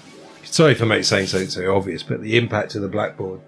sorry 0.42 0.74
for 0.74 0.84
make, 0.84 1.04
saying 1.04 1.28
something 1.28 1.48
so 1.48 1.74
obvious, 1.74 2.02
but 2.02 2.20
the 2.20 2.36
impact 2.36 2.74
of 2.74 2.82
the 2.82 2.88
blackboard, 2.88 3.40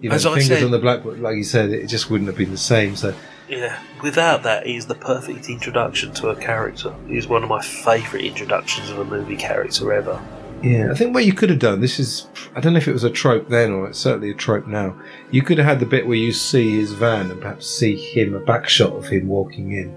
you 0.00 0.08
know, 0.08 0.14
As 0.14 0.26
I 0.26 0.30
fingers 0.30 0.46
said- 0.48 0.64
on 0.64 0.70
the 0.70 0.78
blackboard, 0.78 1.20
like 1.20 1.36
you 1.36 1.44
said, 1.44 1.70
it 1.70 1.86
just 1.86 2.10
wouldn't 2.10 2.28
have 2.28 2.36
been 2.36 2.50
the 2.50 2.56
same. 2.58 2.96
So, 2.96 3.14
Yeah, 3.48 3.78
without 4.02 4.42
that, 4.44 4.66
he's 4.66 4.86
the 4.86 4.94
perfect 4.94 5.48
introduction 5.48 6.12
to 6.14 6.28
a 6.28 6.36
character. 6.36 6.92
He's 7.08 7.26
one 7.26 7.42
of 7.42 7.48
my 7.48 7.60
favourite 7.60 8.24
introductions 8.24 8.90
of 8.90 8.98
a 8.98 9.04
movie 9.04 9.36
character 9.36 9.92
ever. 9.92 10.20
yeah, 10.62 10.90
I 10.90 10.94
think 10.94 11.14
what 11.14 11.24
you 11.24 11.32
could 11.32 11.48
have 11.50 11.58
done, 11.58 11.80
this 11.80 11.98
is, 11.98 12.26
I 12.54 12.60
don't 12.60 12.74
know 12.74 12.78
if 12.78 12.86
it 12.88 12.92
was 12.92 13.02
a 13.04 13.10
trope 13.10 13.48
then 13.48 13.72
or 13.72 13.88
it's 13.88 13.98
certainly 13.98 14.30
a 14.30 14.34
trope 14.34 14.66
now. 14.66 14.94
You 15.30 15.40
could 15.42 15.56
have 15.58 15.66
had 15.66 15.80
the 15.80 15.86
bit 15.86 16.06
where 16.06 16.16
you 16.18 16.32
see 16.32 16.76
his 16.78 16.92
van 16.92 17.30
and 17.30 17.40
perhaps 17.40 17.66
see 17.66 17.96
him, 17.96 18.34
a 18.34 18.40
back 18.40 18.68
shot 18.68 18.92
of 18.92 19.06
him 19.08 19.26
walking 19.26 19.72
in. 19.72 19.94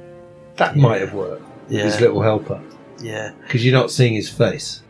That 0.57 0.75
might 0.77 1.01
have 1.01 1.13
worked. 1.13 1.43
with 1.69 1.81
His 1.81 1.99
little 1.99 2.21
helper. 2.21 2.61
Yeah. 3.01 3.31
Because 3.41 3.65
you're 3.65 3.73
not 3.77 3.91
seeing 3.91 4.13
his 4.13 4.29
face. 4.29 4.81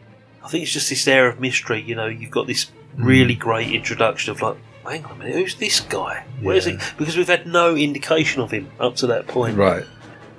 I 0.44 0.48
think 0.50 0.64
it's 0.64 0.72
just 0.74 0.90
this 0.90 1.08
air 1.08 1.28
of 1.28 1.40
mystery. 1.40 1.82
You 1.82 1.96
know, 1.96 2.06
you've 2.08 2.32
got 2.32 2.46
this 2.48 2.66
Mm. 2.98 3.06
really 3.06 3.34
great 3.34 3.72
introduction 3.72 4.30
of 4.32 4.42
like, 4.44 4.58
hang 4.88 5.06
on 5.06 5.12
a 5.12 5.16
minute, 5.16 5.36
who's 5.36 5.56
this 5.56 5.80
guy? 5.80 6.26
Where 6.42 6.56
is 6.56 6.66
Yeah. 6.68 6.74
he? 6.74 6.78
Because 6.98 7.18
we've 7.18 7.28
had 7.28 7.48
no 7.48 7.76
indication 7.76 8.42
of 8.42 8.52
him 8.52 8.70
up 8.80 8.96
to 8.98 9.08
that 9.08 9.28
point. 9.28 9.58
Right. 9.58 9.84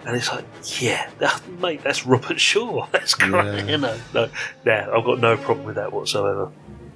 And 0.06 0.14
it's 0.16 0.30
like, 0.30 0.44
yeah, 0.82 1.08
that, 1.18 1.40
mate, 1.60 1.82
that's 1.82 2.04
Robert 2.04 2.38
Shaw. 2.38 2.86
That's 2.92 3.14
great. 3.14 3.32
Yeah. 3.32 3.64
You 3.66 3.78
know, 3.78 3.96
no, 4.12 4.28
nah, 4.66 4.96
I've 4.98 5.04
got 5.04 5.18
no 5.18 5.36
problem 5.38 5.64
with 5.64 5.76
that 5.76 5.92
whatsoever. 5.94 6.50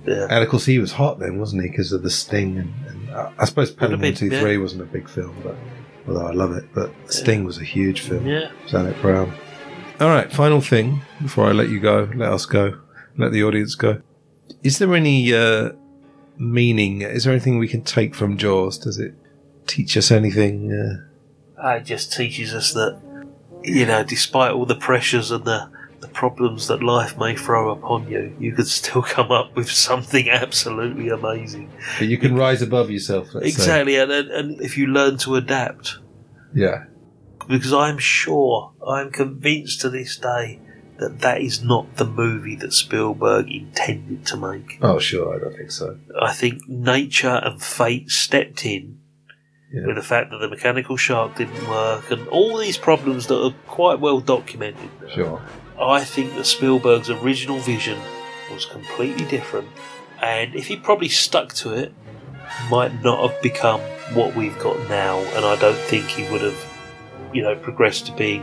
Yeah. 0.05 0.27
And 0.31 0.45
of 0.45 0.49
course, 0.51 0.67
he 0.67 0.79
was 0.79 0.93
hot 0.93 1.19
then, 1.19 1.39
wasn't 1.39 1.63
he? 1.63 1.71
Because 1.71 1.93
of 1.93 2.03
the 2.03 2.11
Sting, 2.11 2.59
and, 2.59 2.75
and 2.87 3.11
uh, 3.11 3.31
I 3.39 3.47
suppose 3.47 3.71
Pelham 3.71 3.93
Would 3.93 4.01
One 4.01 4.13
have 4.13 4.21
been, 4.21 4.29
Two 4.31 4.35
yeah. 4.35 4.41
Three 4.43 4.59
wasn't 4.59 4.83
a 4.83 4.87
big 4.87 5.09
film, 5.09 5.35
but 5.43 5.57
although 6.07 6.27
I 6.27 6.33
love 6.33 6.53
it, 6.53 6.65
but 6.75 6.91
Sting 7.11 7.45
was 7.45 7.59
a 7.59 7.65
huge 7.65 8.01
film. 8.03 8.27
Yeah. 8.27 8.51
Janet 8.67 9.01
Brown. 9.01 9.33
All 10.01 10.09
right, 10.09 10.31
final 10.31 10.61
thing 10.61 11.01
before 11.23 11.47
I 11.47 11.53
let 11.53 11.71
you 11.71 11.81
go, 11.81 12.11
let 12.15 12.31
us 12.31 12.45
go, 12.47 12.79
let 13.17 13.33
the 13.33 13.43
audience 13.43 13.75
go. 13.75 14.03
Is 14.63 14.79
there 14.79 14.95
any 14.95 15.33
uh, 15.35 15.73
meaning? 16.39 17.03
Is 17.03 17.25
there 17.25 17.33
anything 17.33 17.59
we 17.59 17.69
can 17.69 17.83
take 17.83 18.15
from 18.15 18.37
Jaws? 18.37 18.79
Does 18.79 18.99
it 18.99 19.15
teach 19.67 19.97
us 19.97 20.11
anything? 20.11 20.73
Uh, 21.63 21.69
it 21.77 21.85
just 21.85 22.13
teaches 22.13 22.55
us 22.55 22.73
that, 22.73 23.01
you 23.63 23.85
know, 23.87 24.05
despite 24.05 24.53
all 24.53 24.67
the 24.67 24.77
pressures 24.77 25.31
and 25.31 25.45
the, 25.45 25.71
the 26.01 26.09
problems 26.09 26.69
that 26.69 26.83
life 26.83 27.19
may 27.19 27.35
throw 27.35 27.71
upon 27.71 28.09
you, 28.09 28.35
you 28.39 28.53
could 28.53 28.69
still 28.69 29.03
come 29.03 29.31
up 29.33 29.55
with 29.57 29.71
something 29.71 30.29
absolutely 30.31 31.09
amazing. 31.09 31.71
but 31.99 32.07
you 32.09 32.17
can 32.19 32.35
rise 32.37 32.63
above 32.63 32.91
yourself. 32.91 33.35
Let's 33.35 33.47
say. 33.47 33.51
Exactly, 33.51 33.97
and, 33.97 34.11
and 34.13 34.31
and 34.31 34.61
if 34.61 34.79
you 34.79 34.87
learn 34.87 35.19
to 35.19 35.35
adapt, 35.35 35.99
Yeah. 36.55 36.85
because 37.49 37.73
I'm 37.73 37.99
sure, 37.99 38.73
I'm 38.87 39.11
convinced 39.11 39.81
to 39.81 39.91
this 39.91 40.17
day 40.17 40.61
that 40.99 41.21
that 41.21 41.41
is 41.41 41.63
not 41.63 41.97
the 41.97 42.05
movie 42.05 42.57
that 42.57 42.73
Spielberg 42.73 43.51
intended 43.51 44.27
to 44.27 44.37
make. 44.37 44.79
Oh, 44.83 44.99
sure. 44.99 45.35
I 45.35 45.39
don't 45.39 45.57
think 45.57 45.71
so. 45.71 45.99
I 46.21 46.33
think 46.33 46.69
nature 46.69 47.41
and 47.43 47.63
fate 47.63 48.11
stepped 48.11 48.67
in 48.67 48.99
Yeah. 49.73 49.87
with 49.87 49.97
the 49.97 50.03
fact 50.03 50.31
that 50.31 50.39
the 50.39 50.49
mechanical 50.49 50.97
shark 50.97 51.37
didn't 51.37 51.69
work 51.69 52.11
and 52.11 52.27
all 52.29 52.57
these 52.59 52.77
problems 52.79 53.27
that 53.29 53.41
are 53.43 53.55
quite 53.67 54.01
well 54.01 54.21
documented. 54.21 54.91
Sure. 55.15 55.41
I 55.81 56.03
think 56.05 56.35
that 56.35 56.45
Spielberg's 56.47 57.11
original 57.11 57.59
vision 57.59 57.99
was 58.53 58.65
completely 58.65 59.25
different, 59.27 59.69
and 60.21 60.55
if 60.55 60.67
he 60.67 60.77
probably 60.77 61.09
stuck 61.09 61.53
to 61.55 61.73
it, 61.75 61.93
might 62.71 63.03
not 63.05 63.31
have 63.31 63.41
become 63.43 63.81
what 64.15 64.35
we've 64.35 64.59
got 64.59 64.77
now. 64.89 65.19
And 65.37 65.45
I 65.45 65.55
don't 65.57 65.77
think 65.77 66.07
he 66.07 66.29
would 66.33 66.41
have, 66.41 66.59
you 67.33 67.43
know, 67.43 67.55
progressed 67.55 68.07
to 68.07 68.13
being 68.13 68.43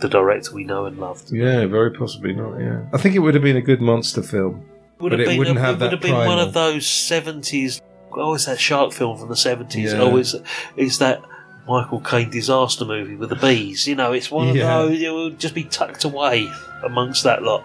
the 0.00 0.08
director 0.08 0.54
we 0.54 0.64
know 0.64 0.86
and 0.86 0.98
loved. 0.98 1.32
Yeah, 1.32 1.66
very 1.66 1.90
possibly 1.92 2.32
not. 2.32 2.58
Yeah. 2.58 2.82
I 2.92 2.98
think 2.98 3.14
it 3.14 3.20
would 3.20 3.34
have 3.34 3.42
been 3.42 3.56
a 3.56 3.62
good 3.62 3.80
monster 3.80 4.22
film, 4.22 4.64
Would 4.98 5.10
but 5.10 5.18
have 5.18 5.20
it 5.20 5.26
been, 5.32 5.38
wouldn't 5.38 5.58
a- 5.58 5.60
have 5.62 5.76
it 5.76 5.78
that 5.78 5.84
would 5.86 5.92
have 5.92 6.02
been 6.02 6.14
one 6.14 6.38
of 6.38 6.52
those 6.52 6.86
seventies. 6.86 7.80
Oh, 8.12 8.34
it's 8.34 8.46
that 8.46 8.60
shark 8.60 8.92
film 8.92 9.18
from 9.18 9.28
the 9.28 9.36
seventies. 9.36 9.92
Yeah. 9.92 10.00
Oh, 10.02 10.16
it's 10.16 10.34
it's 10.76 10.98
that 10.98 11.20
Michael 11.66 12.00
Caine 12.00 12.30
disaster 12.30 12.84
movie 12.84 13.16
with 13.16 13.30
the 13.30 13.36
bees. 13.36 13.86
You 13.88 13.94
know, 13.96 14.12
it's 14.12 14.30
one 14.30 14.48
of 14.48 14.56
Yeah. 14.56 14.78
those. 14.82 15.00
It 15.00 15.12
would 15.12 15.38
just 15.40 15.54
be 15.54 15.64
tucked 15.64 16.04
away 16.04 16.48
amongst 16.84 17.24
that 17.24 17.42
lot. 17.42 17.64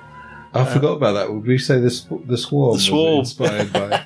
I 0.54 0.66
forgot 0.66 0.94
about 0.94 1.14
that. 1.14 1.32
Would 1.32 1.46
we 1.46 1.58
say 1.60 1.80
the 1.80 1.92
sw- 1.92 2.08
the 2.26 2.38
swarm? 2.38 2.78
The 2.78 2.82
Swarm. 2.82 3.20
Inspired 3.20 3.72
by. 3.74 4.04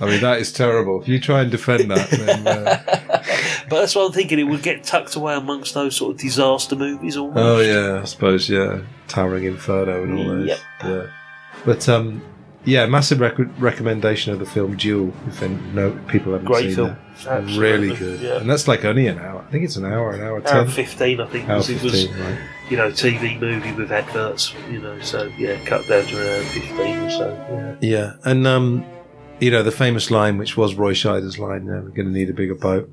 I 0.00 0.06
mean, 0.06 0.20
that 0.20 0.38
is 0.38 0.52
terrible. 0.52 1.02
If 1.02 1.08
you 1.08 1.18
try 1.18 1.40
and 1.42 1.50
defend 1.50 1.90
that, 1.90 2.08
then 2.10 2.46
uh, 2.46 3.17
But 3.68 3.80
that's 3.80 3.94
what 3.94 4.06
I'm 4.06 4.12
thinking. 4.12 4.38
It 4.38 4.44
would 4.44 4.62
get 4.62 4.84
tucked 4.84 5.14
away 5.16 5.34
amongst 5.34 5.74
those 5.74 5.96
sort 5.96 6.14
of 6.14 6.20
disaster 6.20 6.76
movies. 6.76 7.16
Almost. 7.16 7.38
oh 7.38 7.60
yeah, 7.60 8.00
I 8.02 8.04
suppose 8.04 8.48
yeah, 8.48 8.80
Towering 9.08 9.44
Inferno 9.44 10.02
and 10.04 10.18
all 10.18 10.24
those. 10.26 10.48
Yep. 10.48 10.58
Yeah, 10.84 11.06
but 11.64 11.88
um, 11.88 12.22
yeah, 12.64 12.86
massive 12.86 13.20
rec- 13.20 13.38
recommendation 13.58 14.32
of 14.32 14.38
the 14.38 14.46
film 14.46 14.76
Duel. 14.76 15.12
If 15.26 15.42
any, 15.42 15.54
no 15.72 15.90
people 16.08 16.32
haven't 16.32 16.46
Great 16.46 16.66
seen 16.66 16.74
film. 16.74 16.96
that, 17.24 17.58
really 17.58 17.94
good. 17.94 18.20
yeah. 18.20 18.36
And 18.38 18.48
that's 18.50 18.68
like 18.68 18.84
only 18.84 19.06
an 19.06 19.18
hour. 19.18 19.44
I 19.46 19.50
think 19.50 19.64
it's 19.64 19.76
an 19.76 19.84
hour, 19.84 20.12
an 20.12 20.20
hour 20.20 20.36
Hour 20.36 20.40
ten. 20.40 20.68
fifteen, 20.68 21.20
I 21.20 21.26
think. 21.26 21.48
Hour 21.48 21.60
because 21.60 21.70
it 21.70 21.82
was, 21.82 22.06
15, 22.06 22.20
right. 22.20 22.38
you 22.70 22.76
know, 22.76 22.90
TV 22.90 23.40
movie 23.40 23.72
with 23.72 23.90
adverts. 23.92 24.54
You 24.70 24.80
know, 24.80 24.98
so 25.00 25.24
yeah, 25.38 25.62
cut 25.64 25.86
down 25.88 26.04
to 26.06 26.16
around 26.18 26.46
fifteen 26.46 26.98
or 26.98 27.10
so. 27.10 27.76
Yeah. 27.80 27.88
Yeah, 27.98 28.12
and 28.24 28.46
um, 28.46 28.84
you 29.40 29.50
know 29.50 29.62
the 29.62 29.72
famous 29.72 30.10
line, 30.10 30.36
which 30.38 30.56
was 30.56 30.74
Roy 30.74 30.92
Scheider's 30.94 31.38
line, 31.38 31.68
uh, 31.70 31.80
"We're 31.82 31.90
going 31.90 32.06
to 32.08 32.12
need 32.12 32.28
a 32.30 32.34
bigger 32.34 32.54
boat." 32.54 32.90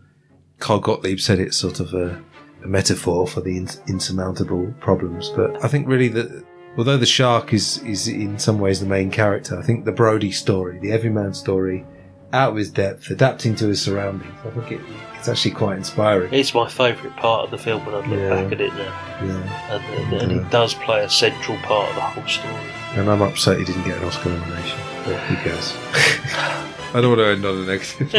Carl 0.59 0.79
Gottlieb 0.79 1.19
said 1.19 1.39
it's 1.39 1.57
sort 1.57 1.79
of 1.79 1.93
a, 1.93 2.21
a 2.63 2.67
metaphor 2.67 3.27
for 3.27 3.41
the 3.41 3.57
ins- 3.57 3.81
insurmountable 3.87 4.73
problems, 4.79 5.29
but 5.35 5.63
I 5.63 5.67
think 5.67 5.87
really 5.87 6.07
that 6.09 6.45
although 6.77 6.97
the 6.97 7.05
shark 7.05 7.53
is 7.53 7.77
is 7.83 8.07
in 8.07 8.39
some 8.39 8.59
ways 8.59 8.79
the 8.79 8.85
main 8.85 9.11
character, 9.11 9.57
I 9.57 9.61
think 9.63 9.85
the 9.85 9.91
Brody 9.91 10.31
story, 10.31 10.79
the 10.79 10.91
everyman 10.91 11.33
story, 11.33 11.85
out 12.33 12.51
of 12.51 12.55
his 12.57 12.69
depth, 12.71 13.09
adapting 13.11 13.55
to 13.55 13.67
his 13.67 13.81
surroundings, 13.81 14.33
I 14.45 14.49
think 14.49 14.71
it, 14.71 14.81
it's 15.17 15.27
actually 15.29 15.51
quite 15.51 15.77
inspiring. 15.77 16.33
It's 16.33 16.53
my 16.53 16.67
favourite 16.69 17.15
part 17.17 17.45
of 17.45 17.51
the 17.51 17.57
film 17.57 17.85
when 17.85 17.95
I 17.95 17.99
look 17.99 18.19
Yeah. 18.19 18.29
back 18.43 18.51
at 18.53 18.61
it 18.61 18.73
now, 18.73 18.93
Yeah, 19.23 19.71
and, 19.75 19.83
and, 20.13 20.21
and 20.21 20.31
Yeah. 20.31 20.37
it 20.45 20.49
does 20.51 20.73
play 20.73 21.03
a 21.03 21.09
central 21.09 21.57
part 21.59 21.89
of 21.89 21.95
the 21.95 22.01
whole 22.01 22.27
story. 22.27 22.53
and 22.95 23.09
I'm 23.09 23.21
upset 23.21 23.59
he 23.59 23.65
didn't 23.65 23.83
get 23.83 23.97
an 23.97 24.05
Oscar 24.05 24.29
nomination, 24.29 24.79
but 25.05 25.15
who 25.15 25.35
cares? 25.37 26.71
I 26.95 27.01
don't 27.01 27.17
want 27.17 27.19
to 27.19 27.27
end 27.27 27.45
on 27.45 27.57
a 27.57 27.65
negative 27.65 28.13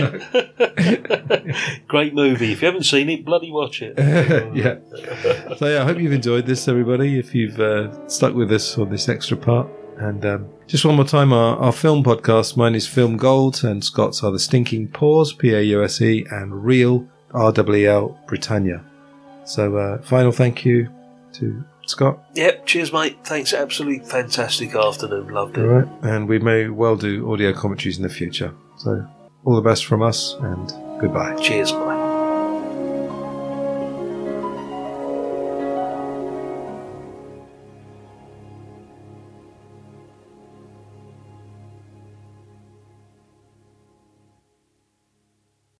note. 1.54 1.88
Great 1.88 2.12
movie. 2.12 2.52
If 2.52 2.60
you 2.60 2.66
haven't 2.66 2.82
seen 2.82 3.08
it, 3.08 3.24
bloody 3.24 3.50
watch 3.50 3.80
it. 3.80 3.94
yeah. 4.54 4.76
So 5.56 5.66
yeah, 5.66 5.80
I 5.80 5.84
hope 5.86 5.98
you've 5.98 6.12
enjoyed 6.12 6.44
this, 6.44 6.68
everybody. 6.68 7.18
If 7.18 7.34
you've 7.34 7.58
uh, 7.58 8.06
stuck 8.06 8.34
with 8.34 8.52
us 8.52 8.76
on 8.76 8.90
this 8.90 9.08
extra 9.08 9.38
part, 9.38 9.66
and 9.96 10.26
um, 10.26 10.50
just 10.66 10.84
one 10.84 10.96
more 10.96 11.06
time, 11.06 11.32
our, 11.32 11.56
our 11.56 11.72
film 11.72 12.04
podcast. 12.04 12.58
Mine 12.58 12.74
is 12.74 12.86
Film 12.86 13.16
Gold, 13.16 13.64
and 13.64 13.82
Scott's 13.82 14.22
are 14.22 14.30
the 14.30 14.38
Stinking 14.38 14.88
Pause, 14.88 15.32
P 15.32 15.54
A 15.54 15.62
U 15.62 15.82
S 15.82 16.02
E, 16.02 16.26
and 16.30 16.62
Reel 16.62 17.08
R 17.32 17.52
W 17.52 17.88
L 17.88 18.20
Britannia. 18.26 18.84
So 19.46 19.78
uh, 19.78 20.02
final 20.02 20.32
thank 20.32 20.66
you 20.66 20.90
to 21.32 21.64
Scott. 21.86 22.22
Yep. 22.34 22.66
Cheers, 22.66 22.92
mate. 22.92 23.16
Thanks. 23.24 23.54
Absolutely 23.54 24.06
fantastic 24.06 24.74
afternoon. 24.74 25.28
Loved 25.28 25.56
it. 25.56 25.62
All 25.62 25.66
right, 25.66 25.88
and 26.02 26.28
we 26.28 26.38
may 26.38 26.68
well 26.68 26.96
do 26.96 27.32
audio 27.32 27.54
commentaries 27.54 27.96
in 27.96 28.02
the 28.02 28.10
future. 28.10 28.52
So 28.76 29.06
all 29.44 29.56
the 29.56 29.62
best 29.62 29.86
from 29.86 30.02
us, 30.02 30.34
and 30.40 30.72
goodbye. 31.00 31.34
Cheers, 31.36 31.72
mate. 31.72 31.95